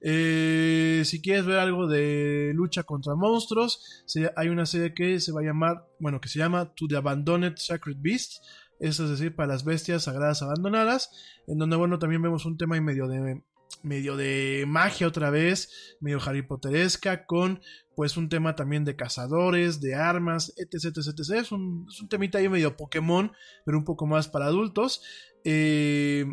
Eh, 0.00 1.02
si 1.04 1.20
quieres 1.20 1.44
ver 1.44 1.58
algo 1.58 1.88
de 1.88 2.52
lucha 2.54 2.84
contra 2.84 3.14
monstruos, 3.14 4.04
hay 4.36 4.48
una 4.48 4.66
serie 4.66 4.94
que 4.94 5.20
se 5.20 5.32
va 5.32 5.40
a 5.40 5.44
llamar, 5.44 5.86
bueno, 5.98 6.20
que 6.20 6.28
se 6.28 6.38
llama 6.38 6.72
To 6.74 6.86
the 6.88 6.96
Abandoned 6.96 7.56
Sacred 7.56 7.96
Beasts, 7.98 8.40
es 8.80 8.98
decir, 8.98 9.34
para 9.34 9.48
las 9.48 9.64
bestias 9.64 10.04
sagradas 10.04 10.42
abandonadas, 10.42 11.10
en 11.46 11.58
donde, 11.58 11.76
bueno, 11.76 11.98
también 11.98 12.22
vemos 12.22 12.46
un 12.46 12.56
tema 12.56 12.76
y 12.76 12.80
medio 12.80 13.08
de 13.08 13.42
medio 13.82 14.16
de 14.16 14.64
magia 14.66 15.06
otra 15.06 15.30
vez, 15.30 15.96
medio 16.00 16.18
Harry 16.24 16.42
Potteresca, 16.42 17.26
con 17.26 17.60
pues 17.94 18.16
un 18.16 18.28
tema 18.28 18.54
también 18.54 18.84
de 18.84 18.96
cazadores, 18.96 19.80
de 19.80 19.94
armas, 19.94 20.52
etc, 20.56 20.96
etc, 20.96 21.08
etc. 21.08 21.30
Es 21.40 21.52
un, 21.52 21.86
es 21.88 22.00
un 22.00 22.08
temita 22.08 22.38
ahí 22.38 22.48
medio 22.48 22.76
Pokémon, 22.76 23.32
pero 23.64 23.78
un 23.78 23.84
poco 23.84 24.06
más 24.06 24.28
para 24.28 24.46
adultos. 24.46 25.02
Eh, 25.44 26.26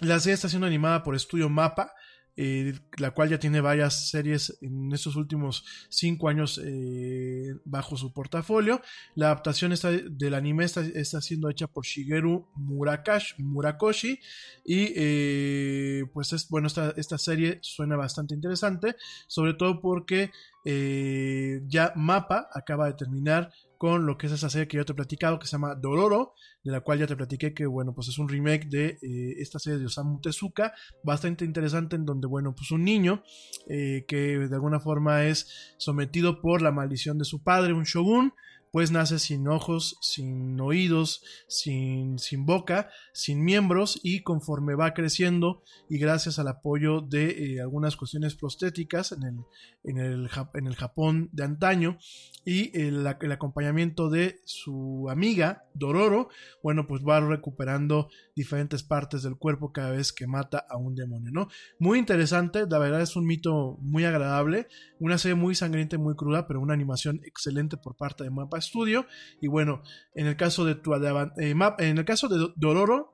la 0.00 0.20
serie 0.20 0.34
está 0.34 0.48
siendo 0.48 0.66
animada 0.66 1.02
por 1.02 1.14
Estudio 1.14 1.48
Mapa, 1.48 1.92
eh, 2.38 2.74
la 2.98 3.12
cual 3.12 3.30
ya 3.30 3.38
tiene 3.38 3.62
varias 3.62 4.10
series 4.10 4.58
en 4.60 4.92
estos 4.92 5.16
últimos 5.16 5.64
cinco 5.88 6.28
años 6.28 6.60
eh, 6.62 7.54
bajo 7.64 7.96
su 7.96 8.12
portafolio. 8.12 8.82
La 9.14 9.26
adaptación 9.26 9.72
del 10.10 10.34
anime 10.34 10.66
está, 10.66 11.20
siendo 11.22 11.48
hecha 11.48 11.66
por 11.66 11.86
Shigeru 11.86 12.46
Murakoshi 12.56 14.20
y 14.66 16.04
pues 16.12 16.34
es 16.34 16.46
bueno 16.50 16.66
esta, 16.66 16.92
esta, 16.98 17.16
serie 17.16 17.58
suena 17.62 17.96
bastante 17.96 18.34
interesante, 18.34 18.96
sobre 19.26 19.54
todo 19.54 19.80
porque 19.80 20.30
ya 20.64 21.92
Mapa 21.96 22.50
acaba 22.52 22.86
de 22.86 22.94
terminar 22.94 23.50
con 23.78 24.06
lo 24.06 24.16
que 24.18 24.26
es 24.26 24.32
esa 24.32 24.50
serie 24.50 24.68
que 24.68 24.76
yo 24.76 24.84
te 24.84 24.92
he 24.92 24.94
platicado 24.94 25.38
que 25.38 25.46
se 25.46 25.52
llama 25.52 25.74
Dororo, 25.74 26.34
de 26.64 26.72
la 26.72 26.80
cual 26.80 26.98
ya 26.98 27.06
te 27.06 27.16
platiqué 27.16 27.54
que, 27.54 27.66
bueno, 27.66 27.94
pues 27.94 28.08
es 28.08 28.18
un 28.18 28.28
remake 28.28 28.68
de 28.68 28.98
eh, 29.02 29.34
esta 29.38 29.58
serie 29.58 29.78
de 29.78 29.86
Osamu 29.86 30.20
Tezuka, 30.20 30.72
bastante 31.02 31.44
interesante 31.44 31.96
en 31.96 32.04
donde, 32.04 32.26
bueno, 32.26 32.54
pues 32.54 32.70
un 32.70 32.84
niño 32.84 33.22
eh, 33.68 34.04
que 34.08 34.38
de 34.38 34.54
alguna 34.54 34.80
forma 34.80 35.24
es 35.24 35.74
sometido 35.78 36.40
por 36.40 36.62
la 36.62 36.72
maldición 36.72 37.18
de 37.18 37.24
su 37.24 37.42
padre, 37.42 37.72
un 37.72 37.84
shogun, 37.84 38.32
pues 38.72 38.90
nace 38.90 39.18
sin 39.18 39.48
ojos, 39.48 39.98
sin 40.00 40.60
oídos, 40.60 41.22
sin, 41.48 42.18
sin 42.18 42.46
boca, 42.46 42.90
sin 43.12 43.44
miembros 43.44 43.98
y 44.02 44.22
conforme 44.22 44.74
va 44.74 44.94
creciendo 44.94 45.62
y 45.88 45.98
gracias 45.98 46.38
al 46.38 46.48
apoyo 46.48 47.00
de 47.00 47.54
eh, 47.54 47.60
algunas 47.60 47.96
cuestiones 47.96 48.34
prostéticas 48.34 49.12
en 49.12 49.22
el, 49.22 49.36
en 49.84 49.98
el, 49.98 50.30
en 50.54 50.66
el 50.66 50.74
Japón 50.74 51.30
de 51.32 51.44
antaño 51.44 51.98
y 52.44 52.78
el, 52.78 53.06
acompañamiento 53.06 54.08
de 54.08 54.40
su 54.44 55.08
amiga 55.10 55.64
Dororo, 55.74 56.28
bueno, 56.62 56.86
pues 56.86 57.02
va 57.02 57.20
recuperando 57.20 58.08
diferentes 58.36 58.82
partes 58.82 59.22
del 59.22 59.36
cuerpo 59.36 59.72
cada 59.72 59.90
vez 59.90 60.12
que 60.12 60.26
mata 60.26 60.64
a 60.68 60.76
un 60.76 60.94
demonio, 60.94 61.32
¿no? 61.32 61.48
Muy 61.78 61.98
interesante, 61.98 62.64
la 62.68 62.78
verdad 62.78 63.00
es 63.00 63.16
un 63.16 63.26
mito 63.26 63.78
muy 63.80 64.04
agradable, 64.04 64.68
una 65.00 65.18
serie 65.18 65.34
muy 65.34 65.54
sangrienta 65.54 65.96
y 65.96 65.98
muy 65.98 66.14
cruda, 66.14 66.46
pero 66.46 66.60
una 66.60 66.74
animación 66.74 67.20
excelente 67.24 67.76
por 67.76 67.96
parte 67.96 68.22
de 68.22 68.30
Mapa 68.30 68.55
Studio. 68.60 69.06
Y 69.40 69.48
bueno, 69.48 69.82
en 70.14 70.26
el 70.26 70.36
caso 70.36 70.64
de, 70.64 70.74
tu, 70.74 70.94
eh, 70.94 71.54
en 71.78 71.98
el 71.98 72.04
caso 72.04 72.28
de 72.28 72.52
Dororo, 72.56 73.12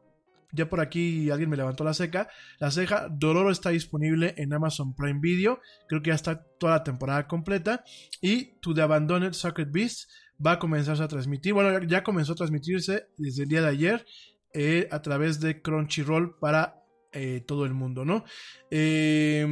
ya 0.53 0.69
por 0.69 0.81
aquí 0.81 1.31
alguien 1.31 1.51
me 1.51 1.57
levantó 1.57 1.83
la 1.83 1.95
ceja. 1.95 2.29
La 2.59 2.71
ceja, 2.71 3.09
Dororo 3.11 3.51
está 3.51 3.71
disponible 3.71 4.35
en 4.37 4.53
Amazon 4.53 4.95
Prime 4.95 5.21
Video. 5.21 5.61
Creo 5.89 6.03
que 6.03 6.11
ya 6.11 6.15
está 6.15 6.45
toda 6.59 6.75
la 6.75 6.85
temporada 6.85 7.27
completa. 7.27 7.85
Y 8.21 8.59
To 8.61 8.75
the 8.75 8.83
Abandoned 8.83 9.33
Sacred 9.33 9.69
Beast 9.71 10.11
va 10.45 10.53
a 10.53 10.59
comenzarse 10.59 11.03
a 11.03 11.09
transmitir. 11.09 11.55
Bueno, 11.55 11.83
ya 11.87 12.03
comenzó 12.03 12.33
a 12.33 12.37
transmitirse 12.37 13.09
desde 13.17 13.45
el 13.45 13.49
día 13.49 13.63
de 13.63 13.69
ayer 13.69 14.07
eh, 14.53 14.89
a 14.91 15.01
través 15.01 15.41
de 15.41 15.63
Crunchyroll 15.63 16.39
para 16.39 16.83
eh, 17.13 17.43
todo 17.47 17.65
el 17.65 17.73
mundo, 17.73 18.05
¿no? 18.05 18.25
Eh, 18.71 19.47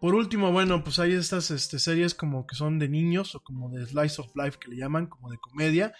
Por 0.00 0.14
último, 0.14 0.52
bueno, 0.52 0.84
pues 0.84 1.00
hay 1.00 1.12
estas 1.12 1.50
este, 1.50 1.80
series 1.80 2.14
como 2.14 2.46
que 2.46 2.54
son 2.54 2.78
de 2.78 2.88
niños 2.88 3.34
o 3.34 3.40
como 3.40 3.68
de 3.70 3.84
slice 3.84 4.20
of 4.20 4.30
life 4.36 4.58
que 4.60 4.70
le 4.70 4.76
llaman, 4.76 5.06
como 5.06 5.30
de 5.30 5.38
comedia. 5.38 5.92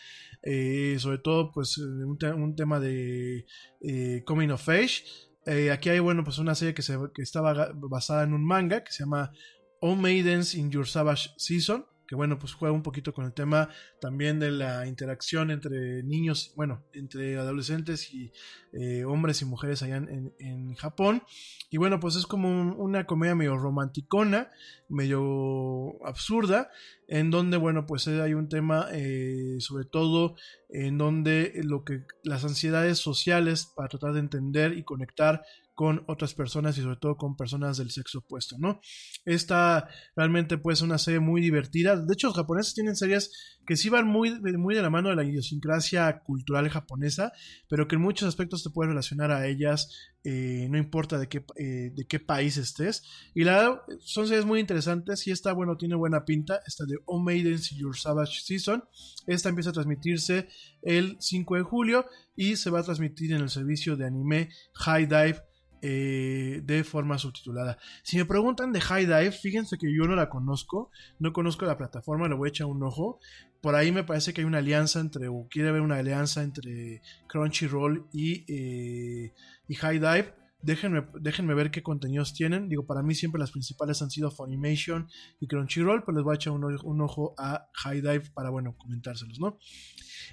Eh, 0.43 0.97
sobre 1.01 1.19
todo, 1.19 1.51
pues 1.51 1.79
un, 1.79 2.17
te 2.17 2.33
un 2.33 2.55
tema 2.55 2.79
de 2.79 3.45
eh, 3.81 4.23
coming 4.25 4.51
of 4.51 4.69
age. 4.69 5.03
Eh, 5.47 5.73
aquí 5.73 5.89
hay, 5.89 5.99
bueno, 5.99 6.23
pues 6.23 6.39
una 6.39 6.55
serie 6.55 6.75
que, 6.75 6.83
se, 6.83 6.97
que 7.13 7.23
estaba 7.23 7.73
basada 7.75 8.23
en 8.23 8.35
un 8.35 8.45
manga 8.45 8.85
que 8.85 8.93
se 8.93 9.03
llama 9.03 9.33
All 9.81 9.97
Maidens 9.97 10.55
in 10.55 10.71
Your 10.71 10.87
Savage 10.87 11.31
Season 11.37 11.85
que 12.09 12.15
bueno, 12.15 12.39
pues 12.39 12.55
juega 12.55 12.75
un 12.75 12.83
poquito 12.83 13.13
con 13.13 13.27
el 13.27 13.35
tema 13.35 13.69
también 14.01 14.41
de 14.41 14.51
la 14.51 14.87
interacción 14.87 15.51
entre 15.51 16.03
niños, 16.03 16.55
bueno, 16.57 16.83
entre 16.95 17.37
adolescentes 17.37 18.15
y 18.15 18.33
eh, 18.73 19.05
hombres 19.05 19.43
y 19.43 19.45
mujeres 19.45 19.83
allá 19.83 19.99
en, 19.99 20.33
en, 20.39 20.75
Japón. 20.75 21.23
Y 21.71 21.77
bueno, 21.77 22.01
pues 22.01 22.17
es 22.17 22.27
como 22.27 22.75
una 22.77 23.05
comedia 23.05 23.35
medio 23.35 23.59
romanticona, 23.59 24.51
medio 24.89 26.03
absurda, 26.07 26.71
en 27.09 27.31
donde, 27.31 27.59
bueno, 27.59 27.85
pues 27.85 28.09
hay 28.09 28.33
un 28.33 28.49
tema, 28.49 28.87
eh, 28.93 29.57
sobre 29.59 29.85
todo, 29.85 30.35
en 30.71 30.97
donde 30.97 31.61
lo 31.63 31.85
que 31.85 32.05
las 32.25 32.43
ansiedades 32.43 32.99
sociales 32.99 33.71
para 33.77 33.91
tratar 33.91 34.15
de 34.15 34.21
entender 34.21 34.79
y 34.79 34.83
conectar 34.83 35.43
con 35.79 36.03
otras 36.09 36.35
personas 36.35 36.77
y 36.77 36.83
sobre 36.83 36.97
todo 36.97 37.17
con 37.17 37.37
personas 37.37 37.79
del 37.79 37.93
sexo 37.93 38.19
opuesto, 38.19 38.57
¿no? 38.59 38.81
Esta 39.25 39.89
realmente 40.17 40.59
puede 40.59 40.75
ser 40.75 40.87
una 40.87 40.99
serie 40.99 41.21
muy 41.21 41.41
divertida. 41.41 41.95
De 41.95 42.15
hecho, 42.15 42.27
los 42.27 42.37
japoneses 42.37 42.75
tienen 42.75 42.97
series 42.97 43.61
que 43.65 43.77
sí 43.77 43.89
van 43.89 44.05
muy, 44.09 44.41
muy 44.41 44.75
de 44.75 44.83
la 44.83 44.91
mano 44.91 45.09
de 45.09 45.15
la 45.15 45.23
idiosincrasia 45.23 46.19
cultural 46.25 46.69
japonesa, 46.69 47.31
pero 47.69 47.87
que 47.87 47.95
en 47.95 48.03
muchos 48.03 48.27
aspectos 48.27 48.65
te 48.65 48.71
puedes 48.71 48.89
relacionar 48.89 49.31
a 49.31 49.47
ellas, 49.47 49.89
eh, 50.25 50.67
no 50.69 50.79
importa 50.79 51.17
de 51.17 51.29
qué, 51.29 51.45
eh, 51.55 51.93
de 51.95 52.07
qué 52.09 52.19
país 52.19 52.57
estés. 52.57 53.05
Y 53.33 53.45
la 53.45 53.81
son 54.01 54.27
series 54.27 54.47
muy 54.47 54.59
interesantes 54.59 55.29
y 55.29 55.31
esta, 55.31 55.53
bueno, 55.53 55.77
tiene 55.77 55.95
buena 55.95 56.25
pinta. 56.25 56.61
Esta 56.67 56.87
de 56.87 56.97
Oh 57.05 57.21
Maidens 57.21 57.71
Your 57.71 57.97
Savage 57.97 58.41
Season. 58.43 58.83
Esta 59.29 59.49
empieza 59.49 59.71
a 59.71 59.75
transmitirse 59.75 60.49
el 60.83 61.19
5 61.21 61.55
de 61.55 61.63
julio 61.63 62.05
y 62.35 62.57
se 62.57 62.71
va 62.71 62.81
a 62.81 62.83
transmitir 62.83 63.33
en 63.33 63.43
el 63.43 63.49
servicio 63.49 63.97
de 63.97 64.07
anime 64.07 64.51
High 64.75 65.07
Dive 65.07 65.48
eh, 65.83 66.61
de 66.65 66.85
forma 66.85 67.19
subtitulada. 67.19 67.79
Si 68.03 68.17
me 68.17 68.25
preguntan 68.25 68.73
de 68.73 68.81
High 68.81 69.07
Dive, 69.07 69.33
fíjense 69.33 69.79
que 69.79 69.93
yo 69.95 70.07
no 70.07 70.17
la 70.17 70.29
conozco, 70.29 70.91
no 71.19 71.33
conozco 71.33 71.65
la 71.67 71.79
plataforma, 71.79 72.29
le 72.29 72.35
voy 72.35 72.49
a 72.49 72.51
echar 72.51 72.67
un 72.67 72.83
ojo. 72.83 73.21
Por 73.61 73.75
ahí 73.75 73.91
me 73.91 74.05
parece 74.05 74.33
que 74.33 74.41
hay 74.41 74.45
una 74.47 74.59
alianza 74.59 75.01
entre, 75.01 75.29
o 75.29 75.47
quiere 75.51 75.69
haber 75.69 75.83
una 75.83 75.97
alianza 75.97 76.43
entre 76.43 77.03
Crunchyroll 77.27 78.07
y, 78.13 78.45
eh, 78.49 79.33
y 79.67 79.75
High 79.75 79.99
Dive. 79.99 80.35
Déjenme, 80.61 81.07
déjenme 81.21 81.55
ver 81.55 81.71
qué 81.71 81.83
contenidos 81.83 82.35
tienen. 82.35 82.69
Digo, 82.69 82.85
para 82.85 83.03
mí 83.03 83.15
siempre 83.15 83.39
las 83.39 83.53
principales 83.53 84.03
han 84.03 84.11
sido 84.11 84.31
Funimation 84.31 85.09
y 85.39 85.47
Crunchyroll, 85.47 86.03
pero 86.05 86.17
les 86.17 86.25
voy 86.25 86.35
a 86.35 86.37
echar 86.37 86.53
un, 86.53 86.65
un 86.65 87.01
ojo 87.01 87.35
a 87.39 87.69
High 87.75 88.01
Dive 88.01 88.31
para, 88.35 88.51
bueno, 88.51 88.75
comentárselos, 88.77 89.39
¿no? 89.39 89.59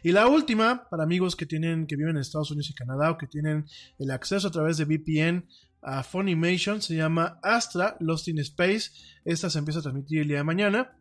Y 0.03 0.11
la 0.11 0.27
última, 0.27 0.87
para 0.89 1.03
amigos 1.03 1.35
que 1.35 1.45
tienen, 1.45 1.85
que 1.87 1.95
viven 1.95 2.15
en 2.15 2.21
Estados 2.21 2.51
Unidos 2.51 2.69
y 2.69 2.73
Canadá 2.73 3.11
o 3.11 3.17
que 3.17 3.27
tienen 3.27 3.65
el 3.99 4.11
acceso 4.11 4.47
a 4.47 4.51
través 4.51 4.77
de 4.77 4.85
VPN 4.85 5.47
a 5.81 6.03
Funimation, 6.03 6.81
se 6.81 6.95
llama 6.95 7.39
Astra 7.43 7.95
Lost 7.99 8.27
in 8.27 8.39
Space. 8.39 8.91
Esta 9.23 9.49
se 9.49 9.59
empieza 9.59 9.79
a 9.79 9.83
transmitir 9.83 10.21
el 10.21 10.27
día 10.27 10.37
de 10.37 10.43
mañana. 10.43 10.97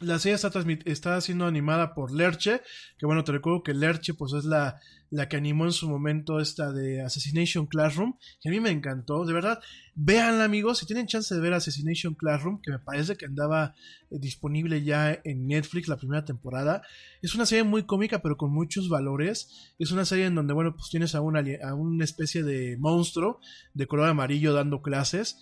La 0.00 0.18
serie 0.18 0.36
está, 0.36 0.50
está 0.84 1.20
siendo 1.20 1.46
animada 1.46 1.94
por 1.94 2.12
Lerche, 2.12 2.60
que 2.98 3.06
bueno, 3.06 3.24
te 3.24 3.32
recuerdo 3.32 3.62
que 3.62 3.74
Lerche 3.74 4.14
pues 4.14 4.32
es 4.32 4.44
la, 4.44 4.80
la 5.10 5.28
que 5.28 5.36
animó 5.36 5.64
en 5.64 5.72
su 5.72 5.88
momento 5.88 6.38
esta 6.38 6.72
de 6.72 7.02
Assassination 7.02 7.66
Classroom, 7.66 8.14
que 8.40 8.48
a 8.48 8.52
mí 8.52 8.60
me 8.60 8.70
encantó, 8.70 9.24
de 9.24 9.32
verdad, 9.32 9.60
véanla 9.94 10.44
amigos, 10.44 10.78
si 10.78 10.86
tienen 10.86 11.06
chance 11.06 11.34
de 11.34 11.40
ver 11.40 11.54
Assassination 11.54 12.14
Classroom, 12.14 12.60
que 12.62 12.70
me 12.70 12.78
parece 12.78 13.16
que 13.16 13.26
andaba 13.26 13.74
eh, 14.10 14.18
disponible 14.20 14.82
ya 14.84 15.18
en 15.24 15.46
Netflix 15.46 15.88
la 15.88 15.96
primera 15.96 16.24
temporada, 16.24 16.82
es 17.22 17.34
una 17.34 17.46
serie 17.46 17.64
muy 17.64 17.84
cómica 17.84 18.20
pero 18.20 18.36
con 18.36 18.52
muchos 18.52 18.88
valores, 18.88 19.72
es 19.78 19.90
una 19.90 20.04
serie 20.04 20.26
en 20.26 20.34
donde 20.34 20.52
bueno, 20.52 20.74
pues 20.76 20.90
tienes 20.90 21.14
a 21.14 21.20
una, 21.22 21.42
a 21.64 21.74
una 21.74 22.04
especie 22.04 22.42
de 22.42 22.76
monstruo 22.78 23.40
de 23.74 23.86
color 23.86 24.08
amarillo 24.08 24.52
dando 24.52 24.82
clases, 24.82 25.38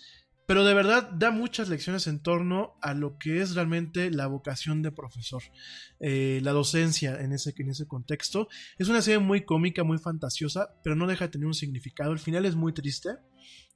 pero 0.47 0.63
de 0.63 0.73
verdad 0.73 1.11
da 1.11 1.29
muchas 1.29 1.67
lecciones 1.67 2.07
en 2.07 2.19
torno 2.19 2.77
a 2.81 2.93
lo 2.93 3.17
que 3.17 3.41
es 3.41 3.53
realmente 3.53 4.09
la 4.09 4.27
vocación 4.27 4.81
de 4.81 4.93
profesor, 4.93 5.43
eh, 5.99 6.39
la 6.41 6.53
docencia 6.53 7.19
en 7.19 7.33
ese, 7.33 7.53
en 7.57 7.69
ese 7.69 7.85
contexto. 7.85 8.47
Es 8.77 8.87
una 8.87 9.01
serie 9.01 9.19
muy 9.19 9.43
cómica, 9.43 9.83
muy 9.83 9.97
fantasiosa, 9.97 10.73
pero 10.83 10.95
no 10.95 11.05
deja 11.05 11.25
de 11.25 11.31
tener 11.31 11.47
un 11.47 11.53
significado. 11.53 12.13
El 12.13 12.19
final 12.19 12.45
es 12.45 12.55
muy 12.55 12.71
triste. 12.71 13.09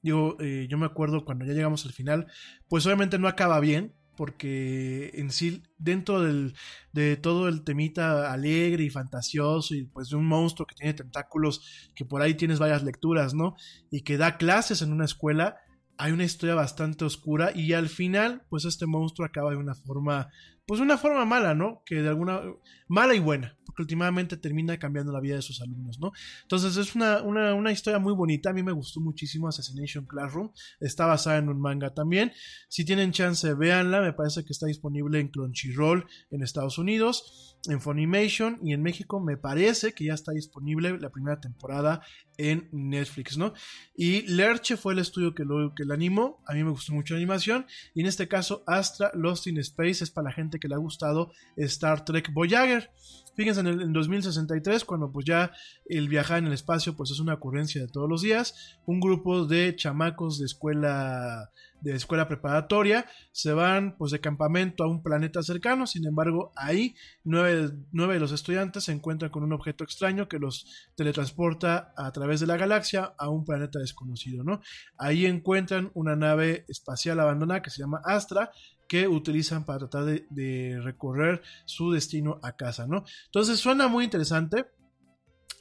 Digo, 0.01 0.37
eh, 0.39 0.67
yo 0.69 0.77
me 0.77 0.85
acuerdo 0.85 1.25
cuando 1.25 1.45
ya 1.45 1.53
llegamos 1.53 1.85
al 1.85 1.91
final, 1.91 2.27
pues 2.69 2.85
obviamente 2.85 3.19
no 3.19 3.27
acaba 3.27 3.59
bien, 3.59 3.93
porque 4.15 5.11
en 5.15 5.29
sí, 5.31 5.63
dentro 5.77 6.21
del, 6.21 6.53
de 6.93 7.17
todo 7.17 7.49
el 7.49 7.63
temita 7.65 8.31
alegre 8.31 8.85
y 8.85 8.89
fantasioso 8.89 9.75
y 9.75 9.83
pues 9.83 10.09
de 10.09 10.15
un 10.15 10.25
monstruo 10.25 10.65
que 10.65 10.75
tiene 10.75 10.93
tentáculos, 10.93 11.91
que 11.95 12.05
por 12.05 12.21
ahí 12.21 12.35
tienes 12.35 12.59
varias 12.59 12.83
lecturas, 12.83 13.33
¿no? 13.33 13.55
Y 13.89 14.03
que 14.03 14.17
da 14.17 14.37
clases 14.37 14.81
en 14.81 14.93
una 14.93 15.05
escuela, 15.05 15.57
hay 16.01 16.11
una 16.13 16.23
historia 16.23 16.55
bastante 16.55 17.05
oscura 17.05 17.51
y 17.53 17.73
al 17.73 17.87
final, 17.87 18.41
pues 18.49 18.65
este 18.65 18.87
monstruo 18.87 19.23
acaba 19.23 19.51
de 19.51 19.57
una 19.57 19.75
forma, 19.75 20.31
pues 20.65 20.79
una 20.79 20.97
forma 20.97 21.25
mala, 21.25 21.53
¿no? 21.53 21.83
Que 21.85 22.01
de 22.01 22.09
alguna, 22.09 22.41
mala 22.87 23.13
y 23.13 23.19
buena, 23.19 23.55
porque 23.67 23.83
últimamente 23.83 24.35
termina 24.35 24.79
cambiando 24.79 25.11
la 25.11 25.19
vida 25.19 25.35
de 25.35 25.43
sus 25.43 25.61
alumnos, 25.61 25.99
¿no? 25.99 26.11
Entonces 26.41 26.75
es 26.77 26.95
una, 26.95 27.21
una, 27.21 27.53
una 27.53 27.71
historia 27.71 27.99
muy 27.99 28.13
bonita, 28.13 28.49
a 28.49 28.53
mí 28.53 28.63
me 28.63 28.71
gustó 28.71 28.99
muchísimo 28.99 29.47
Assassination 29.47 30.07
Classroom, 30.07 30.51
está 30.79 31.05
basada 31.05 31.37
en 31.37 31.49
un 31.49 31.61
manga 31.61 31.93
también, 31.93 32.31
si 32.67 32.83
tienen 32.83 33.11
chance, 33.11 33.53
véanla, 33.53 34.01
me 34.01 34.13
parece 34.13 34.43
que 34.43 34.53
está 34.53 34.65
disponible 34.65 35.19
en 35.19 35.27
Crunchyroll 35.27 36.07
en 36.31 36.41
Estados 36.41 36.79
Unidos 36.79 37.59
en 37.67 37.79
Funimation 37.79 38.59
y 38.63 38.73
en 38.73 38.81
México 38.81 39.19
me 39.19 39.37
parece 39.37 39.93
que 39.93 40.05
ya 40.05 40.13
está 40.13 40.31
disponible 40.31 40.97
la 40.99 41.09
primera 41.09 41.39
temporada 41.39 42.01
en 42.37 42.69
Netflix, 42.71 43.37
¿no? 43.37 43.53
Y 43.95 44.23
Lerche 44.23 44.77
fue 44.77 44.93
el 44.93 44.99
estudio 44.99 45.35
que 45.35 45.43
lo 45.43 45.73
que 45.75 45.83
animó, 45.93 46.41
a 46.47 46.53
mí 46.53 46.63
me 46.63 46.71
gustó 46.71 46.93
mucho 46.93 47.13
la 47.13 47.19
animación 47.19 47.67
y 47.93 48.01
en 48.01 48.07
este 48.07 48.27
caso 48.27 48.63
Astra 48.65 49.11
Lost 49.13 49.47
in 49.47 49.59
Space 49.59 50.03
es 50.03 50.11
para 50.11 50.29
la 50.29 50.33
gente 50.33 50.59
que 50.59 50.67
le 50.67 50.75
ha 50.75 50.79
gustado 50.79 51.31
Star 51.57 52.03
Trek 52.03 52.33
Voyager. 52.33 52.91
Fíjense 53.35 53.61
en 53.61 53.67
el 53.67 53.93
2063, 53.93 54.83
cuando 54.83 55.11
pues 55.11 55.25
ya 55.25 55.51
el 55.85 56.09
viajar 56.09 56.39
en 56.39 56.47
el 56.47 56.53
espacio 56.53 56.95
pues 56.95 57.11
es 57.11 57.19
una 57.19 57.35
ocurrencia 57.35 57.81
de 57.81 57.87
todos 57.87 58.09
los 58.09 58.21
días, 58.21 58.77
un 58.85 58.99
grupo 58.99 59.45
de 59.45 59.75
chamacos 59.75 60.39
de 60.39 60.45
escuela 60.45 61.49
de 61.81 61.95
escuela 61.95 62.27
preparatoria 62.27 63.05
se 63.31 63.53
van 63.53 63.97
pues 63.97 64.11
de 64.11 64.19
campamento 64.19 64.83
a 64.83 64.87
un 64.87 65.03
planeta 65.03 65.43
cercano, 65.43 65.87
sin 65.87 66.05
embargo 66.05 66.51
ahí 66.55 66.95
nueve, 67.23 67.71
nueve 67.91 68.15
de 68.15 68.19
los 68.19 68.31
estudiantes 68.31 68.85
se 68.85 68.91
encuentran 68.91 69.31
con 69.31 69.43
un 69.43 69.53
objeto 69.53 69.83
extraño 69.83 70.27
que 70.27 70.39
los 70.39 70.65
teletransporta 70.95 71.93
a 71.97 72.11
través 72.11 72.39
de 72.39 72.47
la 72.47 72.57
galaxia 72.57 73.13
a 73.17 73.29
un 73.29 73.45
planeta 73.45 73.79
desconocido, 73.79 74.43
¿no? 74.43 74.61
Ahí 74.97 75.25
encuentran 75.25 75.91
una 75.93 76.15
nave 76.15 76.65
espacial 76.67 77.19
abandonada 77.19 77.61
que 77.61 77.69
se 77.69 77.81
llama 77.81 78.01
Astra, 78.05 78.51
que 78.87 79.07
utilizan 79.07 79.63
para 79.63 79.87
tratar 79.87 80.03
de, 80.03 80.79
recorrer 80.83 81.41
su 81.63 81.91
destino 81.93 82.39
a 82.43 82.57
casa, 82.57 82.87
¿no? 82.87 83.05
Entonces 83.27 83.57
suena 83.57 83.87
muy 83.87 84.03
interesante. 84.03 84.65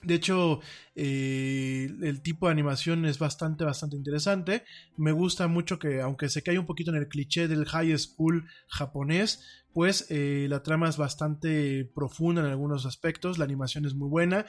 De 0.03 0.15
hecho, 0.15 0.61
eh, 0.95 1.89
el 2.03 2.23
tipo 2.23 2.47
de 2.47 2.53
animación 2.53 3.05
es 3.05 3.19
bastante, 3.19 3.65
bastante 3.65 3.97
interesante. 3.97 4.65
Me 4.97 5.13
gusta 5.13 5.47
mucho 5.47 5.79
que, 5.79 6.01
aunque 6.01 6.29
se 6.29 6.43
cae 6.43 6.59
un 6.59 6.67
poquito 6.67 6.91
en 6.91 6.97
el 6.97 7.09
cliché 7.09 7.49
del 7.49 7.67
high 7.67 7.97
school 7.99 8.47
japonés, 8.69 9.45
pues 9.73 10.07
eh, 10.11 10.47
la 10.49 10.63
trama 10.63 10.89
es 10.89 10.97
bastante 10.97 11.91
profunda 11.95 12.41
en 12.41 12.49
algunos 12.49 12.87
aspectos. 12.87 13.39
La 13.39 13.45
animación 13.45 13.85
es 13.85 13.95
muy 13.95 14.09
buena. 14.09 14.47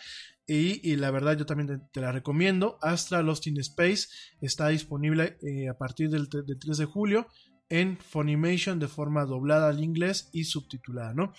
Y, 0.47 0.95
la 0.97 1.11
verdad, 1.11 1.37
yo 1.37 1.45
también 1.45 1.87
te, 1.91 2.01
la 2.01 2.11
recomiendo. 2.11 2.77
Astra 2.81 3.21
Lost 3.21 3.47
in 3.47 3.57
Space 3.59 4.07
está 4.41 4.67
disponible 4.67 5.37
eh, 5.41 5.69
a 5.69 5.77
partir 5.77 6.09
del, 6.09 6.27
del 6.27 6.59
3 6.59 6.77
de 6.77 6.85
julio 6.85 7.27
en 7.71 7.97
Funimation 7.97 8.79
de 8.79 8.89
forma 8.89 9.23
doblada 9.23 9.69
al 9.69 9.81
inglés 9.81 10.29
y 10.33 10.43
subtitulada, 10.43 11.13
¿no? 11.13 11.31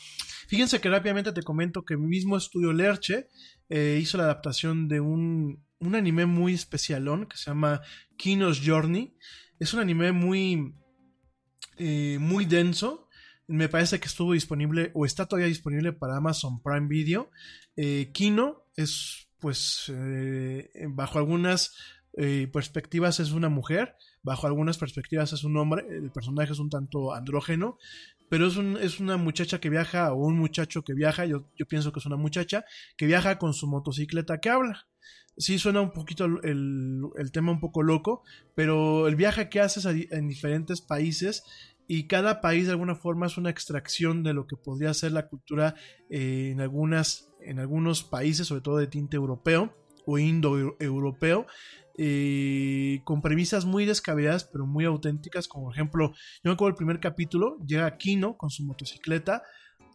Fíjense 0.49 0.81
que 0.81 0.89
rápidamente 0.89 1.33
te 1.33 1.43
comento 1.43 1.85
que 1.85 1.99
mi 1.99 2.07
mismo 2.07 2.39
estudio 2.39 2.73
Lerche 2.73 3.29
eh, 3.75 3.99
hizo 3.99 4.19
la 4.19 4.25
adaptación 4.25 4.87
de 4.87 5.01
un, 5.01 5.65
un, 5.79 5.95
anime 5.95 6.27
muy 6.27 6.53
especialón 6.53 7.25
que 7.25 7.39
se 7.39 7.47
llama 7.47 7.81
Kino's 8.19 8.61
Journey. 8.63 9.17
Es 9.59 9.73
un 9.73 9.81
anime 9.81 10.13
muy, 10.13 10.75
eh, 11.79 12.19
muy 12.21 12.45
denso. 12.45 13.09
Me 13.47 13.71
parece 13.71 13.99
que 13.99 14.09
estuvo 14.09 14.35
disponible 14.35 14.91
o 14.93 15.07
está 15.07 15.25
todavía 15.25 15.49
disponible 15.49 15.95
para 15.95 16.19
Amazon 16.19 16.63
Prime 16.63 16.87
Video. 16.87 17.31
Eh, 17.75 18.11
Kino 18.13 18.67
es, 18.77 19.29
pues, 19.41 19.91
bajo 20.91 21.19
algunas 21.19 21.75
perspectivas 22.53 23.21
es 23.21 23.31
una 23.31 23.49
mujer 23.49 23.97
bajo 24.23 24.47
algunas 24.47 24.79
perspectivas 24.79 25.33
es 25.33 25.45
un 25.45 25.57
hombre, 25.57 25.85
el 25.89 26.11
personaje 26.11 26.53
es 26.53 26.59
un 26.59 26.71
tanto 26.71 27.13
andrógeno, 27.13 27.79
pero 28.33 28.47
es, 28.47 28.57
un- 28.57 28.79
es 28.79 28.99
una 28.99 29.19
muchacha 29.19 29.61
que 29.61 29.69
viaja 29.69 30.11
o 30.15 30.17
un 30.17 30.39
muchacho 30.39 30.83
que 30.85 30.95
viaja, 30.95 31.27
yo, 31.27 31.45
yo 31.55 31.67
pienso 31.67 31.93
que 31.93 31.99
es 32.01 32.07
una 32.07 32.17
muchacha, 32.17 32.65
que 32.97 33.05
viaja 33.05 33.37
con 33.37 33.53
su 33.53 33.67
motocicleta 33.67 34.39
que 34.41 34.49
habla. 34.49 34.87
Sí 35.37 35.59
suena 35.59 35.83
un 35.83 35.91
poquito 35.93 36.25
el, 36.25 37.03
el- 37.19 37.31
tema 37.31 37.53
un 37.53 37.61
poco 37.61 37.83
loco, 37.83 38.23
pero 38.55 39.07
el 39.07 39.17
viaje 39.17 39.51
que 39.51 39.61
haces 39.61 39.85
en 39.85 40.29
diferentes 40.29 40.81
países 40.81 41.43
y 41.87 42.07
cada 42.07 42.41
país 42.41 42.65
de 42.65 42.71
alguna 42.73 42.95
forma 42.95 43.27
es 43.27 43.37
una 43.37 43.51
extracción 43.51 44.23
de 44.23 44.33
lo 44.33 44.47
que 44.47 44.57
podría 44.57 44.95
ser 44.95 45.13
la 45.13 45.29
cultura 45.29 45.75
eh, 46.09 46.53
en, 46.53 46.63
algunas, 46.63 47.29
en 47.43 47.59
algunos 47.59 48.03
países, 48.03 48.47
sobre 48.47 48.63
todo 48.63 48.79
de 48.79 48.87
tinte 48.87 49.17
europeo 49.19 49.77
o 50.07 50.19
indoeuropeo, 50.19 51.47
eh, 51.99 53.01
con 53.05 53.21
premisas 53.21 53.65
muy 53.65 53.85
descabelladas 53.85 54.45
pero 54.45 54.67
muy 54.67 54.85
auténticas, 54.85 55.49
como 55.49 55.67
por 55.67 55.75
ejemplo, 55.75 56.13
yo 56.13 56.51
me 56.51 56.53
acuerdo 56.53 56.71
el 56.71 56.77
primer 56.77 57.01
capítulo, 57.01 57.59
llega 57.67 57.97
Kino 57.97 58.37
con 58.37 58.51
su 58.51 58.65
motocicleta 58.65 59.43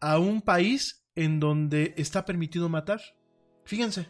a 0.02 0.19
un 0.19 0.41
país 0.41 1.03
en 1.15 1.40
donde 1.40 1.94
está 1.98 2.26
permitido 2.26 2.69
matar. 2.69 3.02
Fíjense, 3.65 4.07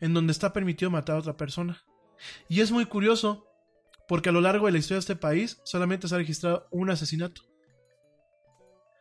en 0.00 0.12
donde 0.12 0.32
está 0.32 0.52
permitido 0.52 0.90
matar 0.90 1.16
a 1.16 1.20
otra 1.20 1.36
persona. 1.36 1.82
Y 2.48 2.60
es 2.60 2.70
muy 2.70 2.86
curioso, 2.86 3.46
porque 4.06 4.28
a 4.28 4.32
lo 4.32 4.40
largo 4.40 4.66
de 4.66 4.72
la 4.72 4.78
historia 4.78 4.96
de 4.96 5.00
este 5.00 5.16
país 5.16 5.60
solamente 5.64 6.06
se 6.06 6.14
ha 6.14 6.18
registrado 6.18 6.68
un 6.70 6.90
asesinato. 6.90 7.42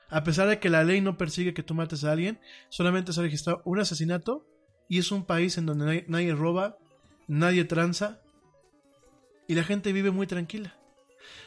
A 0.10 0.24
pesar 0.24 0.48
de 0.48 0.60
que 0.60 0.70
la 0.70 0.84
ley 0.84 1.02
no 1.02 1.18
persigue 1.18 1.54
que 1.54 1.64
tú 1.64 1.74
mates 1.74 2.04
a 2.04 2.12
alguien, 2.12 2.40
solamente 2.70 3.12
se 3.12 3.20
ha 3.20 3.24
registrado 3.24 3.62
un 3.66 3.80
asesinato 3.80 4.48
y 4.88 5.00
es 5.00 5.12
un 5.12 5.26
país 5.26 5.58
en 5.58 5.66
donde 5.66 5.86
nadie, 5.86 6.06
nadie 6.08 6.36
roba, 6.36 6.78
nadie 7.28 7.66
tranza 7.66 8.22
y 9.48 9.56
la 9.56 9.64
gente 9.64 9.94
vive 9.94 10.12
muy 10.12 10.28
tranquila. 10.28 10.76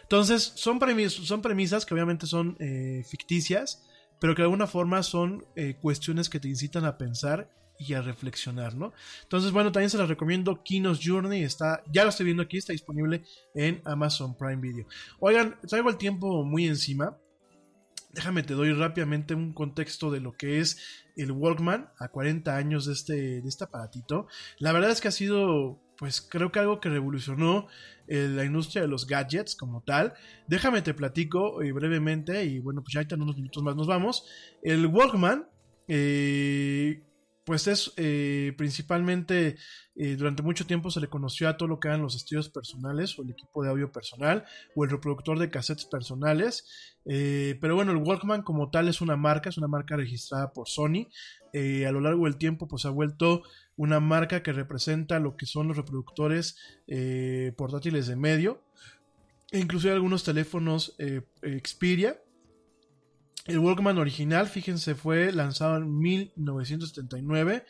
Entonces, 0.03 0.53
son, 0.57 0.79
premis- 0.81 1.25
son 1.25 1.43
premisas 1.43 1.85
que 1.85 1.95
obviamente 1.95 2.27
son 2.27 2.57
eh, 2.61 3.03
ficticias, 3.07 3.87
pero 4.21 4.35
que 4.35 4.43
de 4.43 4.47
alguna 4.47 4.67
forma 4.67 5.03
son 5.03 5.45
eh, 5.57 5.77
cuestiones 5.81 6.29
que 6.29 6.41
te 6.41 6.49
incitan 6.49 6.85
a 6.85 6.97
pensar 6.97 7.51
y 7.79 7.93
a 7.93 8.01
reflexionar, 8.01 8.75
¿no? 8.75 8.95
Entonces, 9.25 9.53
bueno, 9.53 9.71
también 9.71 9.91
se 9.91 9.99
las 9.99 10.09
recomiendo. 10.09 10.63
Kinos 10.63 11.01
Journey 11.03 11.43
está, 11.43 11.83
ya 11.93 12.05
lo 12.05 12.09
estoy 12.11 12.25
viendo 12.25 12.43
aquí, 12.43 12.57
está 12.57 12.73
disponible 12.73 13.25
en 13.55 13.83
Amazon 13.85 14.35
Prime 14.37 14.57
Video. 14.57 14.87
Oigan, 15.21 15.59
traigo 15.69 15.91
el 15.91 15.99
tiempo 15.99 16.43
muy 16.45 16.67
encima. 16.67 17.19
Déjame 18.17 18.43
te 18.43 18.55
doy 18.55 18.73
rápidamente 18.73 19.35
un 19.35 19.53
contexto 19.53 20.11
de 20.11 20.21
lo 20.21 20.33
que 20.33 20.61
es 20.61 20.79
el 21.17 21.33
Walkman 21.33 21.91
a 21.99 22.09
40 22.09 22.57
años 22.57 22.87
de 22.87 22.95
este, 22.95 23.43
de 23.43 23.47
este 23.47 23.65
aparatito. 23.65 24.27
La 24.59 24.73
verdad 24.73 24.91
es 24.91 25.03
que 25.03 25.09
ha 25.09 25.13
sido, 25.13 25.79
pues 25.99 26.23
creo 26.23 26.51
que 26.51 26.59
algo 26.59 26.81
que 26.81 26.89
revolucionó 26.89 27.67
eh, 28.09 28.27
la 28.31 28.47
industria 28.47 28.81
de 28.81 28.89
los 28.89 29.07
gadgets 29.07 29.55
como 29.55 29.83
tal. 29.83 30.15
Déjame 30.47 30.81
te 30.81 30.95
platico 30.95 31.61
eh, 31.61 31.73
brevemente 31.73 32.43
y 32.47 32.59
bueno, 32.59 32.81
pues 32.81 32.95
ya 32.95 33.01
ahorita 33.01 33.17
en 33.17 33.23
unos 33.23 33.37
minutos 33.37 33.63
más 33.63 33.77
nos 33.77 33.87
vamos. 33.87 34.25
El 34.63 34.87
Walkman, 34.87 35.51
eh, 35.87 37.03
pues 37.47 37.69
es 37.69 37.93
eh, 37.97 38.55
principalmente 38.59 39.57
eh, 39.95 40.17
durante 40.17 40.43
mucho 40.43 40.67
tiempo 40.67 40.91
se 40.91 41.01
le 41.01 41.09
conoció 41.09 41.49
a 41.49 41.57
todo 41.57 41.69
lo 41.69 41.79
que 41.79 41.87
eran 41.87 42.03
los 42.03 42.17
estudios 42.17 42.51
personales 42.51 43.17
o 43.17 43.23
el 43.23 43.31
equipo 43.31 43.63
de 43.63 43.71
audio 43.71 43.91
personal 43.91 44.45
o 44.75 44.85
el 44.85 44.91
reproductor 44.91 45.39
de 45.39 45.49
cassettes 45.49 45.87
personales. 45.87 46.67
Eh, 47.07 47.57
pero 47.61 47.77
bueno, 47.77 47.93
el 47.93 47.99
Walkman 47.99 48.43
como 48.43 48.69
tal 48.71 48.89
es 48.89 49.01
una 49.01 49.17
marca, 49.17 49.49
es 49.49 49.59
una 49.59 49.69
marca 49.69 49.97
registrada 49.97 50.53
por 50.53 50.69
Sony. 50.69 51.07
Eh, 51.53 51.87
a 51.87 51.93
lo 51.93 52.01
largo 52.01 52.25
del 52.25 52.37
tiempo 52.37 52.67
pues 52.67 52.85
ha 52.85 52.91
vuelto 52.91 53.45
una 53.77 54.01
marca 54.01 54.43
que 54.43 54.53
representa 54.53 55.21
lo 55.21 55.37
que 55.37 55.47
son 55.47 55.69
los 55.69 55.77
reproductores 55.77 56.57
portátiles 57.57 58.09
de 58.09 58.17
medio. 58.17 58.63
E 59.53 59.61
inclusive 59.61 59.93
algunos 59.93 60.25
teléfonos 60.25 60.97
Xperia. 61.63 62.21
El 63.47 63.61
Walkman 63.61 63.99
original, 63.99 64.49
fíjense, 64.49 64.95
fue 64.97 65.33
lanzado 65.33 65.77
en 65.77 65.99
1979. 65.99 67.65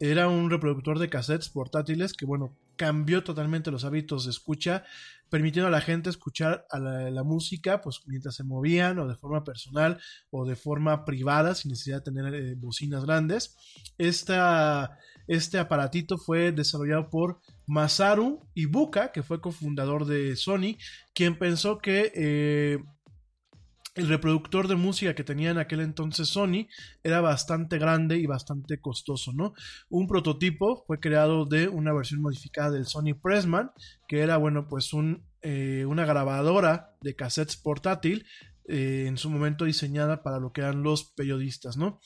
Era 0.00 0.28
un 0.28 0.48
reproductor 0.48 0.98
de 0.98 1.10
cassettes 1.10 1.50
portátiles 1.50 2.14
que, 2.14 2.24
bueno, 2.24 2.56
cambió 2.76 3.22
totalmente 3.22 3.70
los 3.70 3.84
hábitos 3.84 4.24
de 4.24 4.30
escucha, 4.30 4.84
permitiendo 5.28 5.68
a 5.68 5.70
la 5.72 5.82
gente 5.82 6.08
escuchar 6.08 6.64
a 6.70 6.78
la, 6.78 7.22
música, 7.24 7.82
pues 7.82 8.00
mientras 8.06 8.36
se 8.36 8.44
movían, 8.44 8.98
o 8.98 9.06
de 9.06 9.16
forma 9.16 9.44
personal, 9.44 10.00
o 10.30 10.46
de 10.46 10.56
forma 10.56 11.04
privada, 11.04 11.54
sin 11.54 11.72
necesidad 11.72 11.98
de 12.02 12.12
tener 12.12 12.34
eh, 12.34 12.54
bocinas 12.56 13.04
grandes. 13.04 13.56
Este 13.98 15.58
aparatito 15.58 16.16
fue 16.16 16.52
desarrollado 16.52 17.10
por 17.10 17.40
Masaru 17.66 18.48
Ibuka, 18.54 19.12
que 19.12 19.22
fue 19.22 19.42
cofundador 19.42 20.06
de 20.06 20.36
Sony, 20.36 20.78
quien 21.12 21.38
pensó 21.38 21.78
que 21.78 22.12
eh, 22.14 22.78
el 23.98 24.08
reproductor 24.08 24.68
de 24.68 24.76
música 24.76 25.14
que 25.14 25.24
tenía 25.24 25.50
en 25.50 25.58
aquel 25.58 25.80
entonces 25.80 26.28
Sony 26.28 26.68
era 27.02 27.20
bastante 27.20 27.78
grande 27.78 28.16
y 28.18 28.26
bastante 28.26 28.80
costoso, 28.80 29.32
¿no? 29.32 29.54
Un 29.90 30.06
prototipo 30.06 30.84
fue 30.86 31.00
creado 31.00 31.46
de 31.46 31.68
una 31.68 31.92
versión 31.92 32.22
modificada 32.22 32.70
del 32.70 32.86
Sony 32.86 33.14
Pressman, 33.20 33.72
que 34.06 34.20
era, 34.20 34.36
bueno, 34.36 34.68
pues 34.68 34.92
un, 34.92 35.24
eh, 35.42 35.84
una 35.86 36.04
grabadora 36.04 36.94
de 37.00 37.16
cassettes 37.16 37.56
portátil 37.56 38.24
eh, 38.68 39.06
en 39.08 39.16
su 39.16 39.30
momento 39.30 39.64
diseñada 39.64 40.22
para 40.22 40.38
lo 40.38 40.52
que 40.52 40.60
eran 40.60 40.84
los 40.84 41.04
periodistas, 41.04 41.76
¿no? 41.76 41.98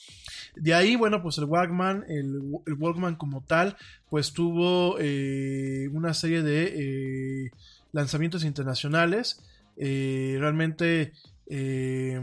De 0.55 0.73
ahí, 0.73 0.95
bueno, 0.95 1.21
pues 1.21 1.37
el 1.37 1.45
Walkman, 1.45 2.05
el, 2.07 2.41
el 2.65 2.73
Walkman 2.73 3.15
como 3.15 3.43
tal, 3.45 3.77
pues 4.09 4.33
tuvo 4.33 4.97
eh, 4.99 5.89
una 5.91 6.15
serie 6.15 6.41
de 6.41 7.51
lanzamientos 7.91 8.43
internacionales. 8.43 9.43
Realmente 9.75 11.13
eh, 11.47 12.19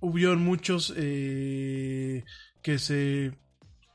hubieron 0.00 0.42
muchos 0.42 0.92
eh, 0.96 2.24
que 2.62 2.78
se 2.78 3.32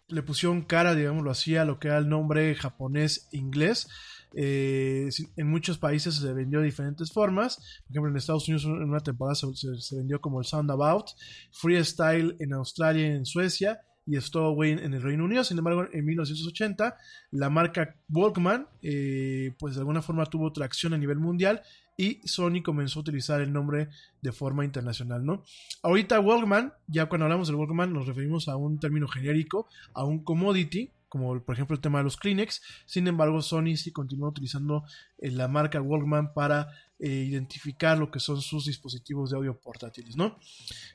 le 0.09 0.23
pusieron 0.23 0.61
cara, 0.61 0.95
digámoslo 0.95 1.31
así, 1.31 1.57
a 1.57 1.65
lo 1.65 1.79
que 1.79 1.89
era 1.89 1.97
el 1.97 2.09
nombre 2.09 2.55
japonés-inglés. 2.55 3.87
Eh, 4.33 5.09
en 5.35 5.47
muchos 5.49 5.77
países 5.77 6.15
se 6.15 6.33
vendió 6.33 6.59
de 6.59 6.65
diferentes 6.65 7.11
formas. 7.11 7.57
Por 7.83 7.91
ejemplo, 7.91 8.11
en 8.11 8.17
Estados 8.17 8.47
Unidos 8.47 8.65
en 8.65 8.89
una 8.89 8.99
temporada 8.99 9.35
se, 9.35 9.95
vendió 9.97 10.21
como 10.21 10.39
el 10.39 10.45
Soundabout, 10.45 11.07
Freestyle 11.51 12.35
en 12.39 12.53
Australia 12.53 13.07
y 13.07 13.11
en 13.11 13.25
Suecia 13.25 13.81
y 14.05 14.15
Stowaway 14.21 14.71
en 14.71 14.93
el 14.93 15.01
Reino 15.01 15.25
Unido. 15.25 15.43
Sin 15.43 15.57
embargo, 15.57 15.87
en 15.91 16.05
1980 16.05 16.95
la 17.31 17.49
marca 17.49 17.95
Walkman, 18.09 18.67
eh, 18.81 19.53
pues 19.59 19.75
de 19.75 19.81
alguna 19.81 20.01
forma 20.01 20.25
tuvo 20.25 20.53
tracción 20.53 20.93
a 20.93 20.97
nivel 20.97 21.19
mundial 21.19 21.61
y 21.97 22.21
Sony 22.27 22.61
comenzó 22.63 22.99
a 22.99 23.01
utilizar 23.01 23.41
el 23.41 23.51
nombre 23.51 23.89
de 24.21 24.31
forma 24.31 24.63
internacional, 24.63 25.25
¿no? 25.25 25.43
Ahorita 25.81 26.19
Walkman, 26.19 26.73
ya 26.85 27.07
cuando 27.07 27.25
hablamos 27.25 27.47
del 27.47 27.57
Walkman 27.57 27.91
nos 27.91 28.05
referimos 28.05 28.47
a 28.47 28.55
un 28.55 28.79
término 28.79 29.07
genérico, 29.07 29.67
a 29.93 30.05
un 30.05 30.23
commodity, 30.23 30.91
como 31.09 31.39
por 31.41 31.55
ejemplo 31.55 31.75
el 31.75 31.81
tema 31.81 31.97
de 31.97 32.03
los 32.03 32.17
Kleenex. 32.17 32.61
Sin 32.85 33.07
embargo, 33.07 33.41
Sony 33.41 33.75
sí 33.77 33.91
continúa 33.91 34.29
utilizando 34.29 34.83
eh, 35.17 35.31
la 35.31 35.47
marca 35.47 35.81
Walkman 35.81 36.33
para 36.33 36.67
eh, 36.99 37.09
identificar 37.09 37.97
lo 37.97 38.11
que 38.11 38.19
son 38.19 38.41
sus 38.41 38.65
dispositivos 38.65 39.31
de 39.31 39.37
audio 39.37 39.59
portátiles, 39.59 40.15
¿no? 40.15 40.37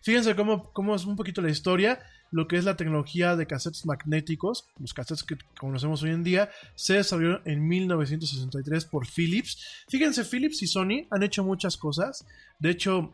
Fíjense 0.02 0.36
cómo, 0.36 0.72
cómo 0.72 0.94
es 0.94 1.04
un 1.04 1.16
poquito 1.16 1.42
la 1.42 1.50
historia 1.50 1.98
lo 2.32 2.48
que 2.48 2.56
es 2.56 2.64
la 2.64 2.76
tecnología 2.76 3.36
de 3.36 3.46
cassettes 3.46 3.86
magnéticos, 3.86 4.66
los 4.80 4.92
cassettes 4.94 5.22
que 5.22 5.36
conocemos 5.58 6.02
hoy 6.02 6.10
en 6.10 6.24
día, 6.24 6.50
se 6.74 6.94
desarrolló 6.94 7.40
en 7.44 7.68
1963 7.68 8.86
por 8.86 9.06
Philips. 9.06 9.84
Fíjense, 9.88 10.24
Philips 10.24 10.62
y 10.62 10.66
Sony 10.66 11.06
han 11.10 11.22
hecho 11.22 11.44
muchas 11.44 11.76
cosas. 11.76 12.26
De 12.58 12.70
hecho, 12.70 13.12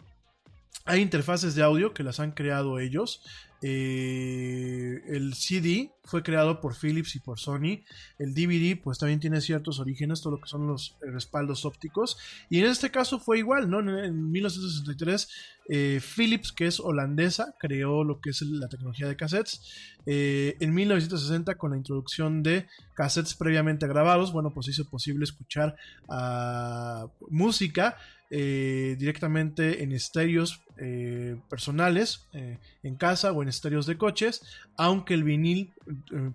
hay 0.85 1.01
interfaces 1.01 1.55
de 1.55 1.63
audio 1.63 1.93
que 1.93 2.03
las 2.03 2.21
han 2.21 2.33
creado 2.33 2.79
ellos. 2.79 3.23
Eh, 3.61 5.03
el 5.09 5.35
CD 5.35 5.91
fue 6.05 6.23
creado 6.23 6.61
por 6.61 6.77
Philips 6.77 7.17
y 7.17 7.21
por 7.21 7.39
Sony. 7.39 7.83
El 8.19 8.33
DVD, 8.33 8.81
pues 8.81 8.99
también 8.99 9.21
tiene 9.21 9.41
ciertos 9.41 9.81
orígenes, 9.81 10.21
todo 10.21 10.35
lo 10.35 10.41
que 10.41 10.49
son 10.49 10.67
los 10.67 10.97
eh, 11.03 11.11
respaldos 11.11 11.65
ópticos. 11.65 12.17
Y 12.49 12.61
en 12.61 12.67
este 12.67 12.91
caso 12.91 13.19
fue 13.19 13.39
igual, 13.39 13.69
¿no? 13.69 13.81
En, 13.81 13.89
en 13.89 14.31
1963, 14.31 15.29
eh, 15.71 16.01
Philips, 16.01 16.53
que 16.53 16.67
es 16.67 16.79
holandesa, 16.79 17.55
creó 17.59 18.05
lo 18.05 18.21
que 18.21 18.31
es 18.31 18.43
la 18.43 18.69
tecnología 18.69 19.09
de 19.09 19.17
cassettes. 19.17 19.61
En 20.07 20.73
1960, 20.73 21.59
con 21.59 21.73
la 21.73 21.77
introducción 21.77 22.43
de 22.43 22.67
cassettes 22.95 23.35
previamente 23.35 23.87
grabados, 23.87 24.33
bueno, 24.33 24.55
pues 24.55 24.69
hizo 24.69 24.89
posible 24.89 25.25
escuchar 25.25 25.77
uh, 26.09 27.11
música 27.29 27.99
eh, 28.31 28.97
directamente 28.99 29.83
en 29.83 29.93
estéreos 29.93 30.61
eh, 30.77 31.41
personales, 31.49 32.27
eh, 32.35 32.59
en 32.83 32.97
casa 32.97 33.33
o 33.33 33.43
en 33.43 33.49
estéreos 33.49 33.87
de 33.87 33.97
coches, 33.97 34.43
aunque 34.77 35.15
el 35.15 35.25
vinil 35.25 35.73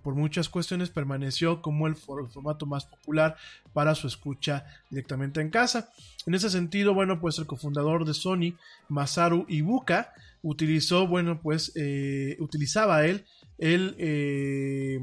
por 0.02 0.16
muchas 0.16 0.48
cuestiones 0.48 0.90
permaneció 0.90 1.62
como 1.62 1.86
el, 1.86 1.94
for 1.94 2.24
el, 2.24 2.28
formato 2.28 2.66
más 2.66 2.86
popular 2.86 3.36
para 3.72 3.94
su 3.94 4.08
escucha 4.08 4.66
directamente 4.90 5.40
en 5.40 5.50
casa. 5.50 5.88
En 6.26 6.34
ese 6.34 6.50
sentido, 6.50 6.94
bueno, 6.94 7.20
pues 7.20 7.38
el 7.38 7.46
cofundador 7.46 8.04
de 8.04 8.14
Sony, 8.14 8.56
Masaru 8.88 9.46
Ibuka, 9.48 10.12
utilizó, 10.42 11.06
bueno, 11.06 11.40
pues 11.40 11.72
utilizaba 12.40 13.06
él 13.06 13.24
el, 13.58 15.00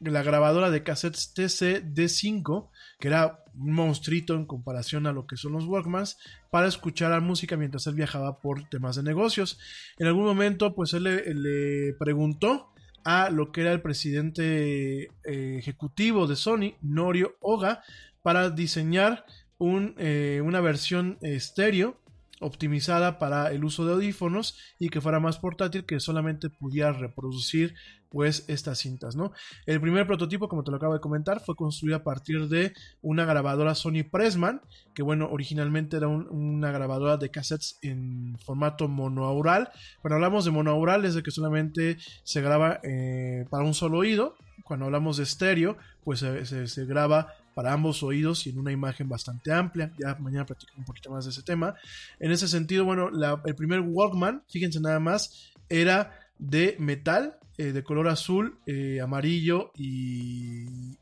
la 0.00 0.22
grabadora 0.22 0.70
de 0.70 0.82
cassettes 0.82 1.34
TC 1.34 1.84
D5, 1.84 2.68
que 2.98 3.08
era 3.08 3.39
un 3.54 3.90
en 4.34 4.46
comparación 4.46 5.06
a 5.06 5.12
lo 5.12 5.26
que 5.26 5.36
son 5.36 5.52
los 5.52 5.66
Walkmans, 5.66 6.18
para 6.50 6.68
escuchar 6.68 7.10
la 7.10 7.20
música 7.20 7.56
mientras 7.56 7.86
él 7.86 7.94
viajaba 7.94 8.40
por 8.40 8.68
temas 8.68 8.96
de 8.96 9.02
negocios. 9.02 9.58
En 9.98 10.06
algún 10.06 10.24
momento, 10.24 10.74
pues 10.74 10.94
él 10.94 11.04
le, 11.04 11.92
preguntó 11.94 12.72
a 13.04 13.30
lo 13.30 13.52
que 13.52 13.62
era 13.62 13.72
el 13.72 13.80
presidente 13.80 15.04
eh, 15.04 15.56
ejecutivo 15.58 16.26
de 16.26 16.36
Sony, 16.36 16.74
Norio 16.82 17.36
Oga, 17.40 17.82
para 18.22 18.50
diseñar 18.50 19.24
un, 19.58 19.94
eh, 19.98 20.42
una 20.44 20.60
versión 20.60 21.18
estéreo 21.20 21.99
optimizada 22.40 23.18
para 23.18 23.52
el 23.52 23.64
uso 23.64 23.86
de 23.86 23.92
audífonos 23.92 24.58
y 24.78 24.88
que 24.88 25.00
fuera 25.00 25.20
más 25.20 25.38
portátil 25.38 25.84
que 25.84 26.00
solamente 26.00 26.50
pudiera 26.50 26.92
reproducir 26.92 27.74
pues 28.10 28.44
estas 28.48 28.78
cintas, 28.78 29.14
¿no? 29.14 29.32
El 29.66 29.80
primer 29.80 30.06
prototipo, 30.06 30.48
como 30.48 30.64
te 30.64 30.72
lo 30.72 30.78
acabo 30.78 30.94
de 30.94 31.00
comentar, 31.00 31.40
fue 31.40 31.54
construido 31.54 31.96
a 31.96 32.02
partir 32.02 32.48
de 32.48 32.74
una 33.02 33.24
grabadora 33.24 33.76
Sony 33.76 34.02
Pressman, 34.10 34.60
que 34.94 35.02
bueno, 35.02 35.28
originalmente 35.30 35.96
era 35.96 36.08
una 36.08 36.72
grabadora 36.72 37.16
de 37.16 37.30
cassettes 37.30 37.78
en 37.82 38.36
formato 38.44 38.88
monoaural. 38.88 39.70
Cuando 40.02 40.16
hablamos 40.16 40.44
de 40.44 40.50
monoaural 40.50 41.04
es 41.04 41.14
de 41.14 41.22
que 41.22 41.30
solamente 41.30 41.98
se 42.24 42.40
graba 42.40 42.80
eh, 42.82 43.46
para 43.48 43.64
un 43.64 43.74
solo 43.74 43.98
oído. 43.98 44.34
Cuando 44.64 44.86
hablamos 44.86 45.16
de 45.16 45.22
estéreo, 45.22 45.76
pues 46.04 46.20
se, 46.20 46.84
graba 46.86 47.34
para 47.54 47.72
ambos 47.72 48.02
oídos 48.02 48.46
y 48.46 48.50
en 48.50 48.58
una 48.58 48.72
imagen 48.72 49.08
bastante 49.08 49.52
amplia. 49.52 49.92
Ya 49.98 50.14
mañana 50.16 50.46
platico 50.46 50.72
un 50.76 50.84
poquito 50.84 51.10
más 51.10 51.24
de 51.24 51.30
ese 51.30 51.42
tema. 51.42 51.74
En 52.18 52.30
ese 52.30 52.48
sentido, 52.48 52.84
bueno, 52.84 53.10
el 53.44 53.54
primer 53.54 53.80
Walkman, 53.80 54.44
fíjense 54.48 54.80
nada 54.80 55.00
más, 55.00 55.52
era 55.68 56.18
de 56.38 56.76
metal, 56.78 57.38
eh, 57.58 57.72
de 57.72 57.82
color 57.82 58.08
azul, 58.08 58.58
eh, 58.66 59.00
amarillo 59.02 59.72
y, 59.76 60.96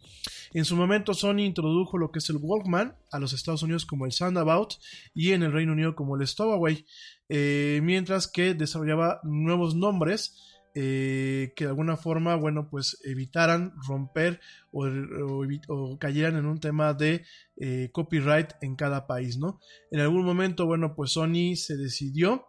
En 0.53 0.65
su 0.65 0.76
momento 0.76 1.14
Sony 1.14 1.40
introdujo 1.40 1.98
lo 1.98 2.11
que 2.11 2.20
es 2.20 2.30
el 2.30 2.38
Walkman 2.38 2.95
a 3.11 3.20
los 3.20 3.34
Estados 3.34 3.64
Unidos 3.64 3.86
como 3.86 4.06
el 4.06 4.11
Soundabout 4.11 4.76
y 5.14 5.32
en 5.32 5.44
el 5.44 5.52
Reino 5.52 5.74
Unido 5.74 5.95
como 5.95 6.15
el 6.15 6.28
Stowaway, 6.28 6.86
eh, 7.30 7.80
mientras 7.84 8.28
que 8.28 8.53
desarrollaba 8.53 9.20
nuevos 9.24 9.76
nombres 9.76 10.52
eh, 10.76 11.54
que 11.56 11.66
de 11.66 11.70
alguna 11.70 11.98
forma, 11.98 12.36
bueno, 12.36 12.68
pues 12.70 13.00
evitaran 13.04 13.74
romper 13.88 14.40
o, 14.72 15.98
cayeran 16.00 16.36
en 16.38 16.45
un 16.45 16.60
tema 16.60 16.94
de 16.94 17.24
eh, 17.58 17.90
copyright 17.91 18.54
en 18.62 18.76
cada 18.76 19.06
país, 19.06 19.38
¿no? 19.38 19.60
En 19.91 20.00
algún 20.00 20.26
momento, 20.26 20.66
bueno, 20.66 20.95
pues 20.95 21.12
Sony 21.12 21.56
se 21.56 21.78
decidió 21.78 22.48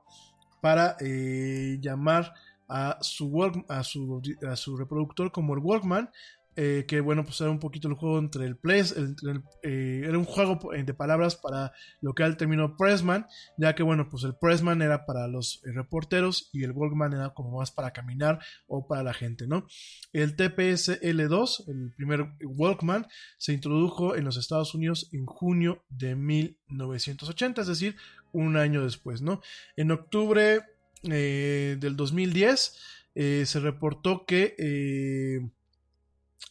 para 0.63 0.97
eh, 1.01 1.79
llamar 1.81 2.33
a 2.69 2.97
su, 3.03 3.31
a 3.69 3.83
su, 3.85 4.23
a 4.49 4.57
su 4.57 4.77
reproductor 4.77 5.31
como 5.31 5.53
el 5.53 5.61
Walkman 5.61 6.11
eh, 6.57 6.85
que 6.87 7.01
bueno, 7.01 7.25
pues 7.25 7.41
era 7.41 7.51
un 7.51 7.59
poquito 7.59 7.89
el 7.89 7.95
juego 7.95 8.19
entre 8.19 8.45
el 8.47 8.57
Press, 8.57 8.95
eh, 8.97 10.03
era 10.05 10.17
un 10.17 10.25
juego 10.25 10.61
de 10.73 10.95
palabras 10.95 11.35
para 11.35 11.73
lo 12.01 12.15
que 12.15 12.23
era 12.23 12.31
el 12.31 12.37
término 12.37 12.77
Pressman, 12.77 13.27
ya 13.59 13.75
que 13.75 13.83
bueno, 13.83 14.09
pues 14.09 14.23
el 14.23 14.37
Pressman 14.37 14.81
era 14.81 15.05
para 15.05 15.27
los 15.27 15.63
eh, 15.65 15.73
reporteros 15.73 16.51
y 16.53 16.63
el 16.63 16.71
Walkman 16.71 17.13
era 17.13 17.31
como 17.31 17.59
más 17.59 17.73
para 17.73 17.93
caminar 17.93 18.39
o 18.69 18.87
para 18.87 19.03
la 19.03 19.15
gente, 19.15 19.49
¿no? 19.49 19.67
El 20.13 20.37
TPS 20.37 21.01
L2, 21.03 21.69
el 21.69 21.93
primer 21.97 22.35
Walkman, 22.45 23.09
se 23.37 23.53
introdujo 23.53 24.15
en 24.15 24.25
los 24.25 24.37
Estados 24.37 24.75
Unidos 24.75 25.09
en 25.13 25.27
junio 25.27 25.83
de 25.89 26.15
1980, 26.15 27.63
es 27.63 27.67
decir, 27.67 27.97
un 28.31 28.57
año 28.57 28.85
después, 28.85 29.23
¿no? 29.23 29.41
En 29.77 29.91
octubre 29.91 30.61
del 31.03 31.97
2010 31.97 32.79
se 33.15 33.61
reportó 33.61 34.25
que 34.25 35.53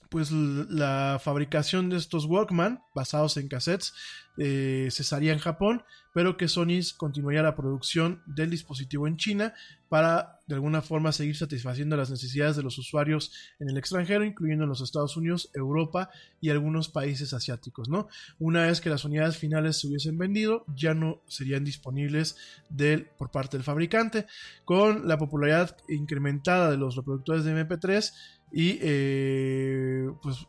pues 0.09 0.31
la 0.31 1.19
fabricación 1.23 1.89
de 1.89 1.97
estos 1.97 2.25
Walkman 2.25 2.83
basados 2.93 3.37
en 3.37 3.47
cassettes 3.47 3.93
eh, 4.37 4.89
cesaría 4.91 5.33
en 5.33 5.39
Japón, 5.39 5.83
pero 6.13 6.37
que 6.37 6.47
Sony 6.47 6.81
continuaría 6.97 7.41
la 7.41 7.55
producción 7.55 8.21
del 8.27 8.51
dispositivo 8.51 9.07
en 9.07 9.17
China 9.17 9.53
para 9.89 10.39
de 10.47 10.55
alguna 10.55 10.81
forma 10.81 11.11
seguir 11.11 11.35
satisfaciendo 11.35 11.95
las 11.95 12.09
necesidades 12.09 12.55
de 12.55 12.63
los 12.63 12.77
usuarios 12.77 13.31
en 13.59 13.69
el 13.69 13.77
extranjero, 13.77 14.25
incluyendo 14.25 14.63
en 14.63 14.69
los 14.69 14.81
Estados 14.81 15.17
Unidos, 15.17 15.49
Europa 15.53 16.09
y 16.41 16.49
algunos 16.49 16.89
países 16.89 17.33
asiáticos. 17.33 17.89
¿no? 17.89 18.07
Una 18.39 18.63
vez 18.63 18.81
que 18.81 18.89
las 18.89 19.05
unidades 19.05 19.37
finales 19.37 19.79
se 19.79 19.87
hubiesen 19.87 20.17
vendido, 20.17 20.65
ya 20.75 20.93
no 20.93 21.21
serían 21.27 21.63
disponibles 21.63 22.35
del, 22.69 23.05
por 23.17 23.31
parte 23.31 23.57
del 23.57 23.63
fabricante. 23.63 24.25
Con 24.65 25.07
la 25.07 25.17
popularidad 25.17 25.77
incrementada 25.87 26.69
de 26.69 26.77
los 26.77 26.95
reproductores 26.95 27.45
de 27.45 27.53
MP3, 27.55 28.11
y 28.53 28.77
eh, 28.81 30.09
pues 30.21 30.47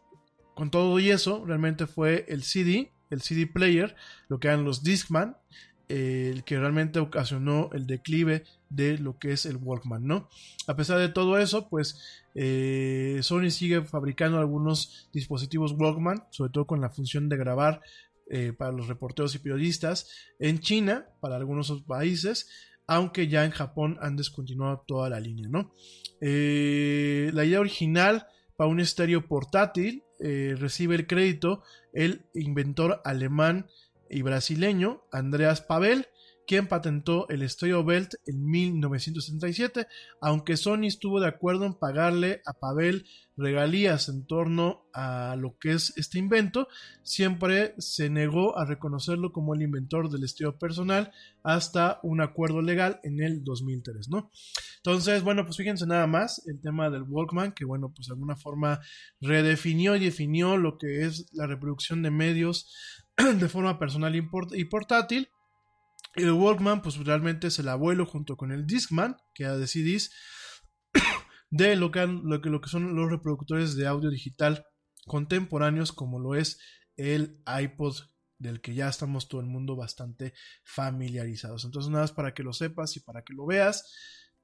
con 0.54 0.70
todo 0.70 1.00
y 1.00 1.10
eso, 1.10 1.44
realmente 1.44 1.86
fue 1.86 2.26
el 2.28 2.44
CD, 2.44 2.92
el 3.10 3.22
CD 3.22 3.46
player, 3.46 3.96
lo 4.28 4.38
que 4.38 4.48
eran 4.48 4.64
los 4.64 4.84
Discman, 4.84 5.36
el 5.88 6.44
que 6.44 6.58
realmente 6.58 6.98
ocasionó 6.98 7.70
el 7.72 7.86
declive 7.86 8.44
de 8.70 8.98
lo 8.98 9.18
que 9.18 9.32
es 9.32 9.46
el 9.46 9.56
Walkman, 9.56 10.06
¿no? 10.06 10.28
A 10.66 10.76
pesar 10.76 10.98
de 10.98 11.08
todo 11.08 11.38
eso, 11.38 11.68
pues 11.68 12.00
eh, 12.34 13.18
Sony 13.22 13.50
sigue 13.50 13.82
fabricando 13.82 14.38
algunos 14.38 15.08
dispositivos 15.12 15.72
Walkman, 15.72 16.24
sobre 16.30 16.52
todo 16.52 16.66
con 16.66 16.80
la 16.80 16.90
función 16.90 17.28
de 17.28 17.36
grabar 17.36 17.82
eh, 18.30 18.52
para 18.52 18.72
los 18.72 18.88
reporteros 18.88 19.34
y 19.34 19.38
periodistas 19.38 20.08
en 20.38 20.60
China, 20.60 21.06
para 21.20 21.36
algunos 21.36 21.70
países, 21.82 22.48
aunque 22.86 23.28
ya 23.28 23.44
en 23.44 23.50
Japón 23.50 23.98
han 24.00 24.16
descontinuado 24.16 24.84
toda 24.86 25.08
la 25.08 25.20
línea, 25.20 25.48
¿no? 25.48 25.72
Eh, 26.20 27.30
la 27.34 27.44
idea 27.44 27.60
original 27.60 28.26
para 28.56 28.70
un 28.70 28.80
estéreo 28.80 29.26
portátil 29.26 30.04
eh, 30.20 30.54
recibe 30.58 30.94
el 30.94 31.06
crédito 31.06 31.62
el 31.92 32.26
inventor 32.34 33.00
alemán 33.04 33.66
y 34.08 34.22
brasileño 34.22 35.02
Andreas 35.10 35.60
Pavel, 35.60 36.06
quien 36.46 36.66
patentó 36.66 37.28
el 37.28 37.48
Stereo 37.48 37.84
Belt 37.84 38.14
en 38.26 38.44
1977, 38.44 39.86
aunque 40.20 40.56
Sony 40.56 40.86
estuvo 40.86 41.20
de 41.20 41.28
acuerdo 41.28 41.64
en 41.66 41.74
pagarle 41.74 42.42
a 42.46 42.52
Pavel 42.54 43.06
regalías 43.36 44.08
en 44.08 44.26
torno 44.26 44.86
a 44.92 45.36
lo 45.36 45.58
que 45.58 45.72
es 45.72 45.92
este 45.96 46.18
invento, 46.18 46.68
siempre 47.02 47.74
se 47.78 48.08
negó 48.08 48.56
a 48.56 48.64
reconocerlo 48.64 49.32
como 49.32 49.54
el 49.54 49.62
inventor 49.62 50.08
del 50.08 50.24
estilo 50.24 50.58
personal 50.58 51.12
hasta 51.42 51.98
un 52.02 52.20
acuerdo 52.20 52.62
legal 52.62 53.00
en 53.02 53.20
el 53.20 53.42
2003, 53.42 54.08
¿no? 54.08 54.30
Entonces, 54.76 55.22
bueno, 55.22 55.44
pues 55.44 55.56
fíjense 55.56 55.86
nada 55.86 56.06
más 56.06 56.46
el 56.46 56.60
tema 56.60 56.90
del 56.90 57.02
Walkman, 57.02 57.52
que 57.52 57.64
bueno, 57.64 57.92
pues 57.94 58.06
de 58.08 58.12
alguna 58.12 58.36
forma 58.36 58.80
redefinió 59.20 59.96
y 59.96 60.00
definió 60.00 60.56
lo 60.56 60.78
que 60.78 61.02
es 61.04 61.26
la 61.32 61.46
reproducción 61.46 62.02
de 62.02 62.10
medios 62.10 62.72
de 63.16 63.48
forma 63.48 63.78
personal 63.78 64.14
y 64.14 64.64
portátil. 64.64 65.28
El 66.14 66.32
Walkman, 66.32 66.82
pues 66.82 66.96
realmente 66.98 67.48
es 67.48 67.58
el 67.58 67.68
abuelo 67.68 68.06
junto 68.06 68.36
con 68.36 68.52
el 68.52 68.66
Discman, 68.66 69.16
que 69.34 69.44
era 69.44 69.56
de 69.56 69.66
CDs, 69.66 70.12
de 71.50 71.76
lo 71.76 71.90
que, 71.90 72.06
lo 72.06 72.40
que, 72.40 72.50
lo 72.50 72.60
que 72.60 72.68
son 72.68 72.94
los 72.94 73.10
reproductores 73.10 73.76
de 73.76 73.86
audio 73.86 74.10
digital 74.10 74.64
contemporáneos 75.06 75.92
como 75.92 76.18
lo 76.18 76.34
es 76.34 76.58
el 76.96 77.42
iPod 77.46 77.96
del 78.38 78.60
que 78.60 78.74
ya 78.74 78.88
estamos 78.88 79.28
todo 79.28 79.40
el 79.40 79.46
mundo 79.46 79.76
bastante 79.76 80.34
familiarizados. 80.64 81.64
Entonces 81.64 81.90
nada 81.90 82.04
más 82.04 82.12
para 82.12 82.34
que 82.34 82.42
lo 82.42 82.52
sepas 82.52 82.96
y 82.96 83.00
para 83.00 83.22
que 83.22 83.34
lo 83.34 83.46
veas, 83.46 83.92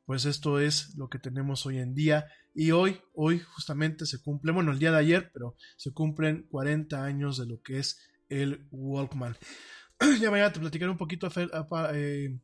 pues 0.04 0.24
esto 0.24 0.58
es 0.58 0.96
lo 0.96 1.08
que 1.08 1.18
tenemos 1.18 1.66
hoy 1.66 1.78
en 1.78 1.94
día 1.94 2.26
y 2.54 2.72
hoy, 2.72 3.00
hoy 3.14 3.38
justamente 3.38 4.06
se 4.06 4.20
cumple, 4.20 4.52
bueno, 4.52 4.72
el 4.72 4.78
día 4.78 4.90
de 4.90 4.98
ayer, 4.98 5.30
pero 5.32 5.56
se 5.76 5.92
cumplen 5.92 6.46
40 6.50 7.04
años 7.04 7.38
de 7.38 7.46
lo 7.46 7.62
que 7.62 7.78
es 7.78 8.00
el 8.28 8.66
Walkman. 8.70 9.36
ya 10.20 10.30
mañana 10.30 10.52
te 10.52 10.60
platicaré 10.60 10.90
un 10.90 10.96
poquito 10.96 11.28
eh, 11.92 12.38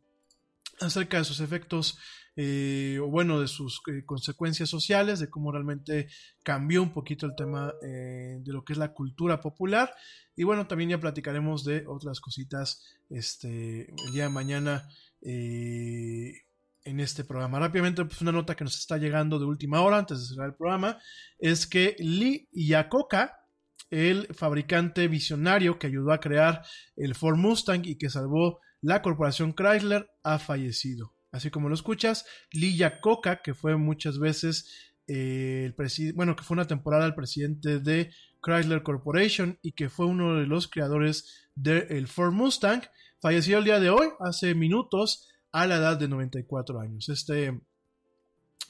acerca 0.81 1.19
de 1.19 1.25
sus 1.25 1.41
efectos 1.41 1.99
eh, 2.37 2.99
o 3.03 3.07
bueno, 3.07 3.41
de 3.41 3.49
sus 3.49 3.81
eh, 3.87 4.05
consecuencias 4.05 4.69
sociales, 4.69 5.21
de 5.21 5.31
cómo 5.31 5.51
realmente 5.51 6.09
cambió 6.43 6.83
un 6.83 6.93
poquito 6.93 7.25
el 7.25 7.35
tema 7.35 7.73
de 7.81 8.53
lo 8.53 8.63
que 8.63 8.75
es 8.75 8.79
la 8.79 8.93
cultura 8.93 9.41
popular. 9.41 9.95
Y 10.37 10.45
bueno, 10.45 10.67
también 10.67 10.91
ya 10.91 11.01
platicaremos 11.01 11.65
de 11.65 11.87
otras 11.87 12.21
cositas 12.21 12.85
este, 13.09 13.91
el 13.91 14.13
día 14.13 14.25
de 14.25 14.29
mañana 14.29 14.87
en 15.23 17.01
este 17.01 17.25
programa. 17.25 17.59
Rápidamente, 17.59 18.05
pues 18.05 18.21
una 18.21 18.33
nota 18.33 18.55
que 18.55 18.65
nos 18.65 18.79
está 18.79 18.99
llegando 18.99 19.39
de 19.39 19.47
última 19.47 19.81
hora 19.81 19.97
antes 19.97 20.21
de 20.21 20.27
cerrar 20.27 20.49
el 20.49 20.55
programa 20.57 20.99
es 21.39 21.67
que 21.67 21.97
Lee 21.99 22.49
Iacocca, 22.53 23.46
el 23.91 24.27
fabricante 24.35 25.09
visionario 25.09 25.79
que 25.79 25.87
ayudó 25.87 26.13
a 26.13 26.21
crear 26.21 26.63
el 26.97 27.15
Ford 27.15 27.37
Mustang 27.37 27.85
y 27.85 27.97
que 27.97 28.11
salvó 28.11 28.61
la 28.81 29.03
corporación 29.03 29.53
Chrysler, 29.53 30.11
ha 30.23 30.39
fallecido 30.39 31.17
así 31.37 31.51
como 31.51 31.69
lo 31.69 31.75
escuchas. 31.75 32.25
Lee 32.53 32.77
Iacocca, 32.77 33.43
que 33.43 33.55
fue 33.55 33.77
muchas 33.77 34.19
veces 34.19 34.93
eh, 35.07 35.63
el 35.67 35.75
presidente, 35.75 36.17
bueno, 36.17 36.35
que 36.35 36.43
fue 36.43 36.55
una 36.57 36.67
temporada 36.67 37.07
el 37.07 37.15
presidente 37.15 37.79
de 37.79 38.11
Chrysler 38.43 38.83
Corporation 38.83 39.59
y 39.63 39.73
que 39.73 39.89
fue 39.89 40.07
uno 40.07 40.37
de 40.37 40.47
los 40.47 40.69
creadores 40.69 41.49
del 41.55 42.09
Ford 42.09 42.33
Mustang, 42.33 42.83
falleció 43.21 43.59
el 43.59 43.65
día 43.65 43.81
de 43.81 43.91
hoy, 43.91 44.09
hace 44.21 44.55
minutos, 44.55 45.29
a 45.53 45.67
la 45.67 45.77
edad 45.77 45.99
de 45.99 46.09
94 46.09 46.81
años. 46.81 47.09
Este, 47.09 47.61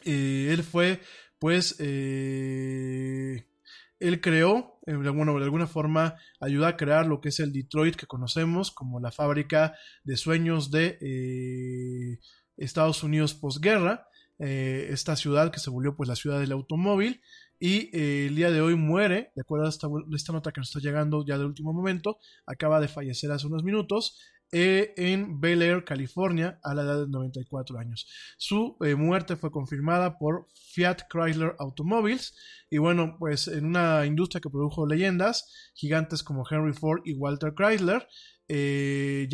eh, 0.04 0.48
él 0.52 0.62
fue, 0.62 1.00
pues, 1.38 1.76
eh, 1.78 3.44
él 3.98 4.20
creó, 4.20 4.75
bueno, 4.86 5.38
de 5.38 5.44
alguna 5.44 5.66
forma 5.66 6.14
ayudó 6.40 6.66
a 6.66 6.76
crear 6.76 7.06
lo 7.06 7.20
que 7.20 7.30
es 7.30 7.40
el 7.40 7.52
Detroit 7.52 7.96
que 7.96 8.06
conocemos 8.06 8.70
como 8.70 9.00
la 9.00 9.10
fábrica 9.10 9.74
de 10.04 10.16
sueños 10.16 10.70
de 10.70 12.18
Estados 12.56 13.02
Unidos 13.02 13.34
posguerra, 13.34 14.08
eh, 14.38 14.88
esta 14.90 15.16
ciudad 15.16 15.50
que 15.50 15.60
se 15.60 15.70
volvió 15.70 15.96
pues 15.96 16.08
la 16.08 16.16
ciudad 16.16 16.38
del 16.38 16.52
automóvil 16.52 17.22
y 17.58 17.96
eh, 17.96 18.26
el 18.26 18.36
día 18.36 18.50
de 18.50 18.60
hoy 18.60 18.74
muere, 18.74 19.32
de 19.34 19.40
acuerdo 19.40 19.64
a 19.64 19.70
esta, 19.70 19.88
esta, 20.14 20.32
nota 20.34 20.52
que 20.52 20.60
nos 20.60 20.68
está 20.68 20.80
llegando 20.80 21.24
ya 21.24 21.38
de 21.38 21.46
último 21.46 21.72
momento, 21.72 22.18
acaba 22.44 22.80
de 22.80 22.88
fallecer 22.88 23.30
hace 23.32 23.46
unos 23.46 23.64
minutos 23.64 24.20
eh, 24.52 24.94
en 24.96 25.40
Bel 25.40 25.62
Air, 25.62 25.84
California, 25.84 26.58
a 26.62 26.74
la 26.74 26.82
edad 26.82 27.00
de 27.04 27.08
94 27.08 27.78
años. 27.78 28.06
Su 28.38 28.76
muerte 28.96 29.36
fue 29.36 29.50
confirmada 29.50 30.18
por 30.18 30.46
Fiat 30.72 31.02
Chrysler 31.10 31.54
Automobiles 31.58 32.34
y 32.70 32.78
bueno, 32.78 33.16
pues 33.18 33.48
en 33.48 33.66
una 33.66 34.06
industria 34.06 34.40
que 34.40 34.50
produjo 34.50 34.86
leyendas, 34.86 35.52
gigantes 35.74 36.22
como 36.22 36.44
Henry 36.48 36.72
Ford 36.72 37.02
y 37.04 37.14
Walter 37.14 37.54
Chrysler, 37.54 38.06
eh, 38.48 39.28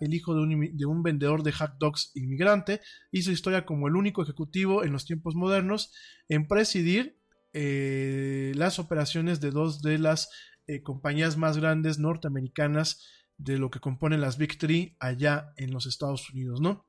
el 0.00 0.14
hijo 0.14 0.34
de 0.34 0.86
un, 0.86 1.02
vendedor 1.02 1.42
de 1.42 1.52
hot 1.52 1.72
dogs 1.78 2.12
inmigrante, 2.14 2.80
hizo 3.10 3.30
historia 3.30 3.66
como 3.66 3.88
el 3.88 3.96
único 3.96 4.22
ejecutivo 4.22 4.84
en 4.84 4.92
los 4.92 5.04
tiempos 5.04 5.34
modernos 5.34 5.92
en 6.28 6.46
presidir 6.46 7.18
eh, 7.52 8.52
las 8.54 8.78
operaciones 8.78 9.40
de 9.40 9.50
dos 9.50 9.82
de 9.82 9.98
las 9.98 10.30
eh, 10.66 10.82
compañías 10.82 11.36
más 11.36 11.56
grandes 11.58 11.98
norteamericanas 11.98 13.02
de 13.38 13.58
lo 13.58 13.70
que 13.70 13.80
componen 13.80 14.20
las 14.20 14.36
Big 14.36 14.58
Three 14.58 14.96
allá 14.98 15.52
en 15.56 15.72
los 15.72 15.86
Estados 15.86 16.28
Unidos, 16.30 16.60
¿no? 16.60 16.84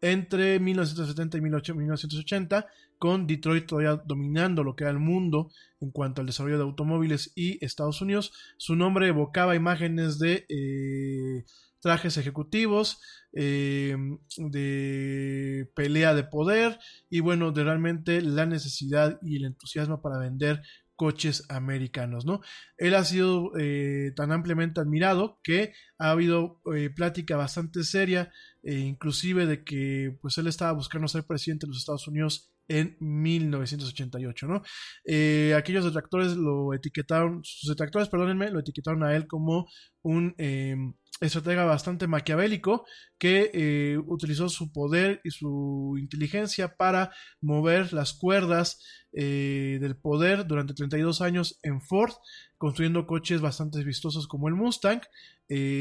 Entre 0.00 0.60
1970 0.60 1.38
y 1.38 1.40
1980 1.40 2.66
con 2.98 3.26
Detroit 3.26 3.66
todavía 3.66 4.02
dominando 4.04 4.62
lo 4.62 4.76
que 4.76 4.84
era 4.84 4.90
el 4.90 4.98
mundo 4.98 5.50
en 5.80 5.90
cuanto 5.90 6.20
al 6.20 6.26
desarrollo 6.26 6.58
de 6.58 6.64
automóviles 6.64 7.32
y 7.34 7.64
Estados 7.64 8.00
Unidos. 8.00 8.32
Su 8.56 8.76
nombre 8.76 9.08
evocaba 9.08 9.54
imágenes 9.54 10.18
de 10.18 10.46
eh, 10.48 11.44
trajes 11.80 12.16
ejecutivos, 12.16 13.00
eh, 13.32 13.96
de 14.38 15.70
pelea 15.74 16.14
de 16.14 16.24
poder 16.24 16.78
y 17.10 17.20
bueno, 17.20 17.52
de 17.52 17.64
realmente 17.64 18.22
la 18.22 18.46
necesidad 18.46 19.18
y 19.22 19.36
el 19.36 19.44
entusiasmo 19.44 20.00
para 20.00 20.18
vender 20.18 20.62
coches 20.96 21.44
americanos, 21.48 22.24
¿no? 22.24 22.40
Él 22.76 22.94
ha 22.94 23.04
sido 23.04 23.52
eh, 23.58 24.12
tan 24.16 24.32
ampliamente 24.32 24.80
admirado 24.80 25.40
que 25.42 25.72
ha 25.98 26.10
habido 26.10 26.60
eh, 26.74 26.90
plática 26.90 27.36
bastante 27.36 27.84
seria, 27.84 28.32
e 28.62 28.78
inclusive 28.78 29.46
de 29.46 29.64
que 29.64 30.16
pues 30.20 30.38
él 30.38 30.46
estaba 30.46 30.72
buscando 30.72 31.08
ser 31.08 31.24
presidente 31.24 31.66
de 31.66 31.70
los 31.70 31.78
Estados 31.78 32.08
Unidos 32.08 32.53
en 32.68 32.96
1988, 33.00 34.46
¿no? 34.46 34.62
Eh, 35.04 35.54
aquellos 35.56 35.84
detractores 35.84 36.36
lo 36.36 36.72
etiquetaron, 36.74 37.40
sus 37.44 37.68
detractores, 37.68 38.08
perdónenme, 38.08 38.50
lo 38.50 38.60
etiquetaron 38.60 39.02
a 39.04 39.14
él 39.14 39.26
como 39.26 39.68
un 40.02 40.34
em, 40.38 40.94
estratega 41.20 41.64
bastante 41.64 42.06
maquiavélico 42.06 42.84
que 43.18 43.50
eh, 43.54 43.98
utilizó 44.06 44.48
su 44.48 44.72
poder 44.72 45.20
y 45.24 45.30
su 45.30 45.94
inteligencia 45.98 46.76
para 46.76 47.12
mover 47.40 47.92
las 47.92 48.14
cuerdas 48.14 48.82
eh, 49.12 49.78
del 49.80 49.96
poder 49.96 50.46
durante 50.46 50.74
32 50.74 51.20
años 51.20 51.58
en 51.62 51.80
Ford, 51.80 52.12
construyendo 52.58 53.06
coches 53.06 53.40
bastante 53.40 53.82
vistosos 53.84 54.26
como 54.26 54.48
el 54.48 54.54
Mustang, 54.54 55.02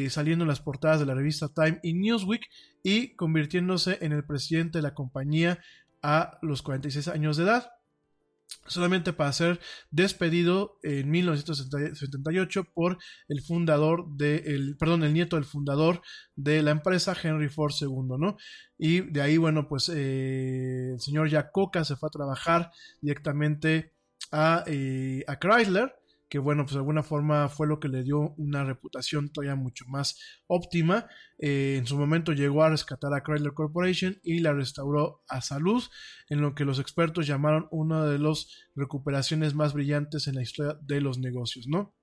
saliendo 0.10 0.44
en 0.44 0.50
las 0.50 0.60
portadas 0.60 1.00
de 1.00 1.06
la 1.06 1.16
revista 1.16 1.48
Time 1.48 1.80
y 1.84 1.94
Newsweek 1.94 2.46
y 2.84 3.16
convirtiéndose 3.16 3.98
en 4.02 4.12
el 4.12 4.26
presidente 4.26 4.80
de 4.80 4.82
la 4.84 4.94
compañía 4.94 5.60
a 6.04 6.38
los 6.42 6.62
46 6.62 7.08
años 7.08 7.38
de 7.38 7.46
edad, 7.46 7.72
solamente 8.68 9.14
para 9.14 9.34
ser 9.34 9.60
despedido 9.90 10.78
en 10.84 11.10
1978 11.10 12.66
por 12.74 12.98
el 13.28 13.42
fundador 13.42 14.08
de, 14.16 14.38
el, 14.46 14.78
perdón, 14.78 15.04
el 15.04 15.14
nieto 15.14 15.38
del 15.38 15.46
fundador 15.46 16.02
de 16.36 16.62
la 16.62 16.72
empresa, 16.72 17.16
Henry 17.22 17.50
Ford 17.50 17.74
II, 17.80 18.18
¿no? 18.20 18.38
Y 18.78 19.02
de 19.02 19.22
ahí, 19.22 19.38
bueno, 19.38 19.68
pues 19.68 19.90
eh, 19.90 20.92
el 20.94 21.00
señor 21.00 21.30
Jacoca 21.30 21.84
se 21.84 21.96
fue 21.96 22.08
a 22.08 22.12
trabajar 22.12 22.72
directamente 23.02 23.94
a, 24.32 24.64
eh, 24.68 25.24
a 25.28 25.40
Chrysler, 25.40 25.96
que 26.34 26.40
bueno, 26.40 26.64
pues 26.64 26.74
de 26.74 26.80
alguna 26.80 27.04
forma 27.04 27.48
fue 27.48 27.68
lo 27.68 27.80
que 27.80 27.90
le 27.90 28.02
dio 28.02 28.34
una 28.38 28.64
reputación 28.64 29.30
todavía 29.30 29.54
mucho 29.54 29.86
más 29.88 30.20
óptima. 30.48 31.06
Eh, 31.38 31.76
en 31.78 31.86
su 31.86 31.96
momento 31.96 32.32
llegó 32.32 32.64
a 32.64 32.72
rescatar 32.72 33.14
a 33.14 33.22
Chrysler 33.22 33.54
Corporation 33.54 34.20
y 34.24 34.40
la 34.40 34.52
restauró 34.52 35.24
a 35.28 35.42
salud, 35.42 35.84
en 36.30 36.42
lo 36.42 36.56
que 36.56 36.66
los 36.66 36.80
expertos 36.80 37.28
llamaron 37.28 37.68
una 37.70 38.06
de 38.06 38.18
las 38.18 38.48
recuperaciones 38.74 39.54
más 39.54 39.74
brillantes 39.74 40.26
en 40.26 40.34
la 40.34 40.42
historia 40.42 40.76
de 40.82 41.02
los 41.02 41.20
negocios, 41.20 41.68
¿no? 41.68 41.94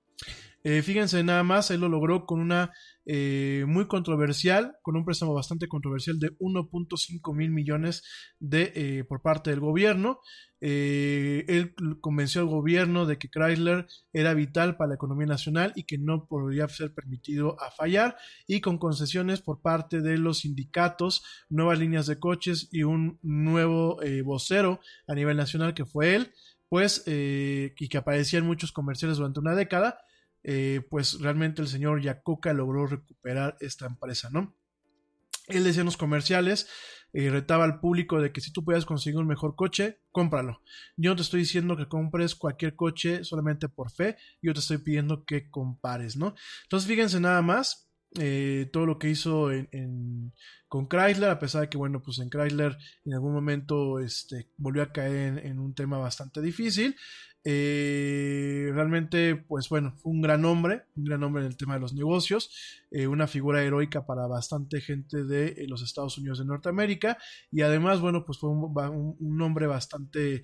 Eh, 0.63 0.81
fíjense 0.83 1.23
nada 1.23 1.43
más, 1.43 1.71
él 1.71 1.81
lo 1.81 1.89
logró 1.89 2.25
con 2.25 2.39
una 2.39 2.71
eh, 3.05 3.65
muy 3.67 3.87
controversial, 3.87 4.77
con 4.83 4.95
un 4.95 5.03
préstamo 5.03 5.33
bastante 5.33 5.67
controversial 5.67 6.19
de 6.19 6.37
1.5 6.37 7.35
mil 7.35 7.49
millones 7.49 8.03
de, 8.39 8.71
eh, 8.75 9.03
por 9.03 9.21
parte 9.21 9.49
del 9.49 9.59
gobierno. 9.59 10.19
él 10.59 11.73
convenció 12.01 12.41
al 12.41 12.47
gobierno 12.47 13.07
de 13.07 13.17
que 13.17 13.29
Chrysler 13.29 13.87
era 14.13 14.35
vital 14.35 14.77
para 14.77 14.89
la 14.89 14.95
economía 14.95 15.25
nacional 15.25 15.73
y 15.75 15.85
que 15.85 15.97
no 15.97 16.27
podría 16.27 16.67
ser 16.67 16.93
permitido 16.93 17.59
a 17.59 17.71
fallar 17.71 18.15
y 18.45 18.61
con 18.61 18.77
concesiones 18.77 19.41
por 19.41 19.61
parte 19.61 20.01
de 20.01 20.19
los 20.19 20.41
sindicatos, 20.41 21.23
nuevas 21.49 21.79
líneas 21.79 22.05
de 22.05 22.19
coches 22.19 22.69
y 22.71 22.83
un 22.83 23.17
nuevo 23.23 23.99
vocero 24.23 24.79
a 25.07 25.15
nivel 25.15 25.35
nacional 25.37 25.73
que 25.73 25.85
fue 25.85 26.13
él 26.13 26.31
pues, 26.69 27.03
y 27.07 27.89
que 27.89 27.97
aparecía 27.97 28.37
en 28.37 28.45
muchos 28.45 28.71
comerciales 28.71 29.17
durante 29.17 29.39
una 29.39 29.55
década, 29.55 29.97
eh, 30.43 30.81
pues 30.89 31.19
realmente 31.19 31.61
el 31.61 31.67
señor 31.67 32.01
Yacoca 32.01 32.53
logró 32.53 32.87
recuperar 32.87 33.57
esta 33.59 33.85
empresa, 33.85 34.29
¿no? 34.31 34.55
Él 35.47 35.63
decía 35.63 35.81
en 35.81 35.85
los 35.85 35.97
comerciales, 35.97 36.67
eh, 37.13 37.29
retaba 37.29 37.65
al 37.65 37.79
público 37.79 38.21
de 38.21 38.31
que 38.31 38.39
si 38.39 38.53
tú 38.53 38.63
puedes 38.63 38.85
conseguir 38.85 39.19
un 39.19 39.27
mejor 39.27 39.55
coche, 39.55 39.99
cómpralo. 40.11 40.61
Yo 40.95 41.11
no 41.11 41.15
te 41.17 41.23
estoy 41.23 41.41
diciendo 41.41 41.75
que 41.75 41.87
compres 41.87 42.35
cualquier 42.35 42.75
coche 42.75 43.23
solamente 43.23 43.67
por 43.67 43.91
fe, 43.91 44.17
yo 44.41 44.53
te 44.53 44.61
estoy 44.61 44.77
pidiendo 44.77 45.25
que 45.25 45.49
compares, 45.49 46.15
¿no? 46.15 46.35
Entonces 46.63 46.87
fíjense 46.87 47.19
nada 47.19 47.41
más, 47.41 47.90
eh, 48.19 48.69
todo 48.73 48.85
lo 48.85 48.99
que 48.99 49.09
hizo 49.09 49.51
en, 49.51 50.33
con 50.67 50.87
Chrysler, 50.87 51.29
a 51.29 51.39
pesar 51.39 51.61
de 51.61 51.69
que, 51.69 51.77
bueno, 51.77 52.01
pues 52.01 52.19
en 52.19 52.29
Chrysler 52.29 52.77
en 53.05 53.13
algún 53.13 53.33
momento 53.33 53.99
este, 53.99 54.49
volvió 54.57 54.83
a 54.83 54.91
caer 54.91 55.45
en, 55.45 55.59
un 55.59 55.73
tema 55.73 55.97
bastante 55.97 56.41
difícil. 56.41 56.95
Eh, 57.43 58.69
realmente, 58.73 59.35
pues 59.35 59.69
bueno, 59.69 59.95
fue 59.97 60.11
un 60.11 60.21
gran 60.21 60.43
hombre, 60.45 60.83
un 60.95 61.05
gran 61.05 61.23
hombre 61.23 61.43
en 61.43 61.47
el 61.47 61.57
tema 61.57 61.75
de 61.75 61.79
los 61.79 61.93
negocios, 61.93 62.51
eh, 62.91 63.07
una 63.07 63.27
figura 63.27 63.63
heroica 63.63 64.05
para 64.05 64.27
bastante 64.27 64.81
gente 64.81 65.23
de 65.23 65.65
los 65.67 65.81
Estados 65.81 66.17
Unidos 66.17 66.39
de 66.39 66.45
Norteamérica 66.45 67.17
y 67.49 67.61
además, 67.61 67.99
bueno, 67.99 68.25
pues 68.25 68.37
fue 68.37 68.49
un, 68.49 69.15
un 69.19 69.41
hombre 69.41 69.67
bastante 69.67 70.43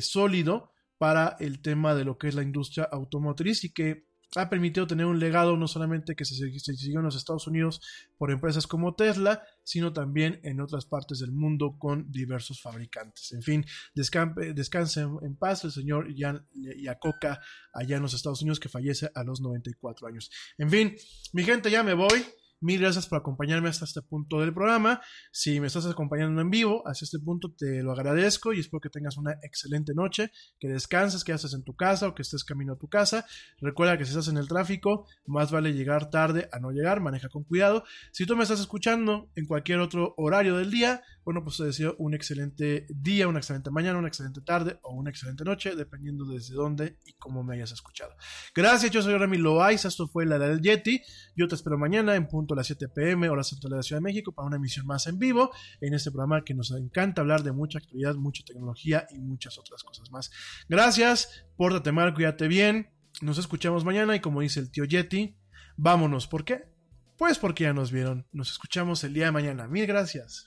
sólido 0.00 0.72
para 0.98 1.36
el 1.38 1.62
tema 1.62 1.94
de 1.94 2.04
lo 2.04 2.18
que 2.18 2.28
es 2.28 2.34
la 2.34 2.42
industria 2.42 2.88
automotriz 2.90 3.64
y 3.64 3.72
que 3.72 4.07
ha 4.36 4.50
permitido 4.50 4.86
tener 4.86 5.06
un 5.06 5.18
legado 5.18 5.56
no 5.56 5.66
solamente 5.68 6.14
que 6.14 6.24
se, 6.24 6.34
siguió 6.36 6.98
en 6.98 7.06
los 7.06 7.16
Estados 7.16 7.46
Unidos 7.46 7.80
por 8.18 8.30
empresas 8.30 8.66
como 8.66 8.94
Tesla, 8.94 9.42
sino 9.64 9.92
también 9.92 10.40
en 10.44 10.60
otras 10.60 10.86
partes 10.86 11.20
del 11.20 11.32
mundo 11.32 11.76
con 11.78 12.10
diversos 12.10 12.60
fabricantes. 12.60 13.32
En 13.32 13.42
fin, 13.42 13.64
descanse 13.94 15.00
en 15.00 15.36
paz 15.36 15.64
el 15.64 15.72
señor 15.72 16.08
Jan 16.16 16.46
Yacoca 16.52 17.40
allá 17.72 17.96
en 17.96 18.02
los 18.02 18.14
Estados 18.14 18.42
Unidos 18.42 18.60
que 18.60 18.68
fallece 18.68 19.10
a 19.14 19.24
los 19.24 19.40
94 19.40 20.08
años. 20.08 20.30
En 20.58 20.70
fin, 20.70 20.94
mi 21.32 21.44
gente, 21.44 21.70
ya 21.70 21.82
me 21.82 21.94
voy. 21.94 22.24
Mil 22.60 22.80
gracias 22.80 23.06
por 23.06 23.18
acompañarme 23.18 23.68
hasta 23.68 23.84
este 23.84 24.02
punto 24.02 24.40
del 24.40 24.52
programa. 24.52 25.00
Si 25.30 25.60
me 25.60 25.68
estás 25.68 25.86
acompañando 25.86 26.40
en 26.40 26.50
vivo, 26.50 26.82
hasta 26.88 27.04
este 27.04 27.20
punto 27.20 27.54
te 27.56 27.84
lo 27.84 27.92
agradezco 27.92 28.52
y 28.52 28.58
espero 28.58 28.80
que 28.80 28.90
tengas 28.90 29.16
una 29.16 29.38
excelente 29.44 29.94
noche, 29.94 30.32
que 30.58 30.66
descanses, 30.66 31.22
que 31.22 31.30
estés 31.30 31.54
en 31.54 31.62
tu 31.62 31.76
casa 31.76 32.08
o 32.08 32.16
que 32.16 32.22
estés 32.22 32.42
camino 32.42 32.72
a 32.72 32.76
tu 32.76 32.88
casa. 32.88 33.24
Recuerda 33.60 33.96
que 33.96 34.04
si 34.04 34.10
estás 34.10 34.26
en 34.26 34.38
el 34.38 34.48
tráfico, 34.48 35.06
más 35.24 35.52
vale 35.52 35.72
llegar 35.72 36.10
tarde 36.10 36.48
a 36.50 36.58
no 36.58 36.72
llegar, 36.72 37.00
maneja 37.00 37.28
con 37.28 37.44
cuidado. 37.44 37.84
Si 38.10 38.26
tú 38.26 38.36
me 38.36 38.42
estás 38.42 38.58
escuchando 38.58 39.30
en 39.36 39.46
cualquier 39.46 39.78
otro 39.78 40.14
horario 40.16 40.56
del 40.56 40.72
día, 40.72 41.02
bueno, 41.24 41.44
pues 41.44 41.58
te 41.58 41.64
deseo 41.64 41.94
un 41.98 42.14
excelente 42.14 42.86
día, 42.88 43.28
una 43.28 43.38
excelente 43.38 43.70
mañana, 43.70 43.98
una 43.98 44.08
excelente 44.08 44.40
tarde 44.40 44.80
o 44.82 44.94
una 44.94 45.10
excelente 45.10 45.44
noche, 45.44 45.76
dependiendo 45.76 46.24
desde 46.24 46.54
dónde 46.54 46.98
y 47.04 47.12
cómo 47.18 47.44
me 47.44 47.54
hayas 47.54 47.70
escuchado. 47.70 48.12
Gracias, 48.54 48.90
yo 48.90 49.02
soy 49.02 49.16
Remy 49.16 49.36
Loaiza, 49.36 49.88
esto 49.88 50.08
fue 50.08 50.26
la 50.26 50.38
del 50.38 50.60
Yeti. 50.60 51.02
Yo 51.36 51.46
te 51.46 51.54
espero 51.54 51.78
mañana 51.78 52.16
en 52.16 52.26
a 52.54 52.58
las 52.58 52.66
7 52.66 52.88
pm, 52.88 53.28
hora 53.28 53.44
central 53.44 53.70
de 53.70 53.76
la 53.76 53.82
Ciudad 53.82 54.00
de 54.00 54.04
México, 54.04 54.32
para 54.32 54.46
una 54.46 54.56
emisión 54.56 54.86
más 54.86 55.06
en 55.06 55.18
vivo 55.18 55.50
en 55.80 55.94
este 55.94 56.10
programa 56.10 56.44
que 56.44 56.54
nos 56.54 56.70
encanta 56.70 57.22
hablar 57.22 57.42
de 57.42 57.52
mucha 57.52 57.78
actualidad, 57.78 58.14
mucha 58.14 58.44
tecnología 58.44 59.06
y 59.10 59.18
muchas 59.18 59.58
otras 59.58 59.82
cosas 59.82 60.10
más. 60.10 60.30
Gracias, 60.68 61.46
pórtate 61.56 61.92
mal, 61.92 62.14
cuídate 62.14 62.48
bien. 62.48 62.90
Nos 63.20 63.38
escuchamos 63.38 63.84
mañana 63.84 64.14
y 64.14 64.20
como 64.20 64.40
dice 64.40 64.60
el 64.60 64.70
tío 64.70 64.84
Yeti, 64.84 65.36
vámonos. 65.76 66.26
¿Por 66.26 66.44
qué? 66.44 66.68
Pues 67.16 67.38
porque 67.38 67.64
ya 67.64 67.72
nos 67.72 67.90
vieron. 67.90 68.26
Nos 68.32 68.50
escuchamos 68.50 69.02
el 69.02 69.12
día 69.12 69.26
de 69.26 69.32
mañana. 69.32 69.66
Mil 69.66 69.86
gracias. 69.86 70.46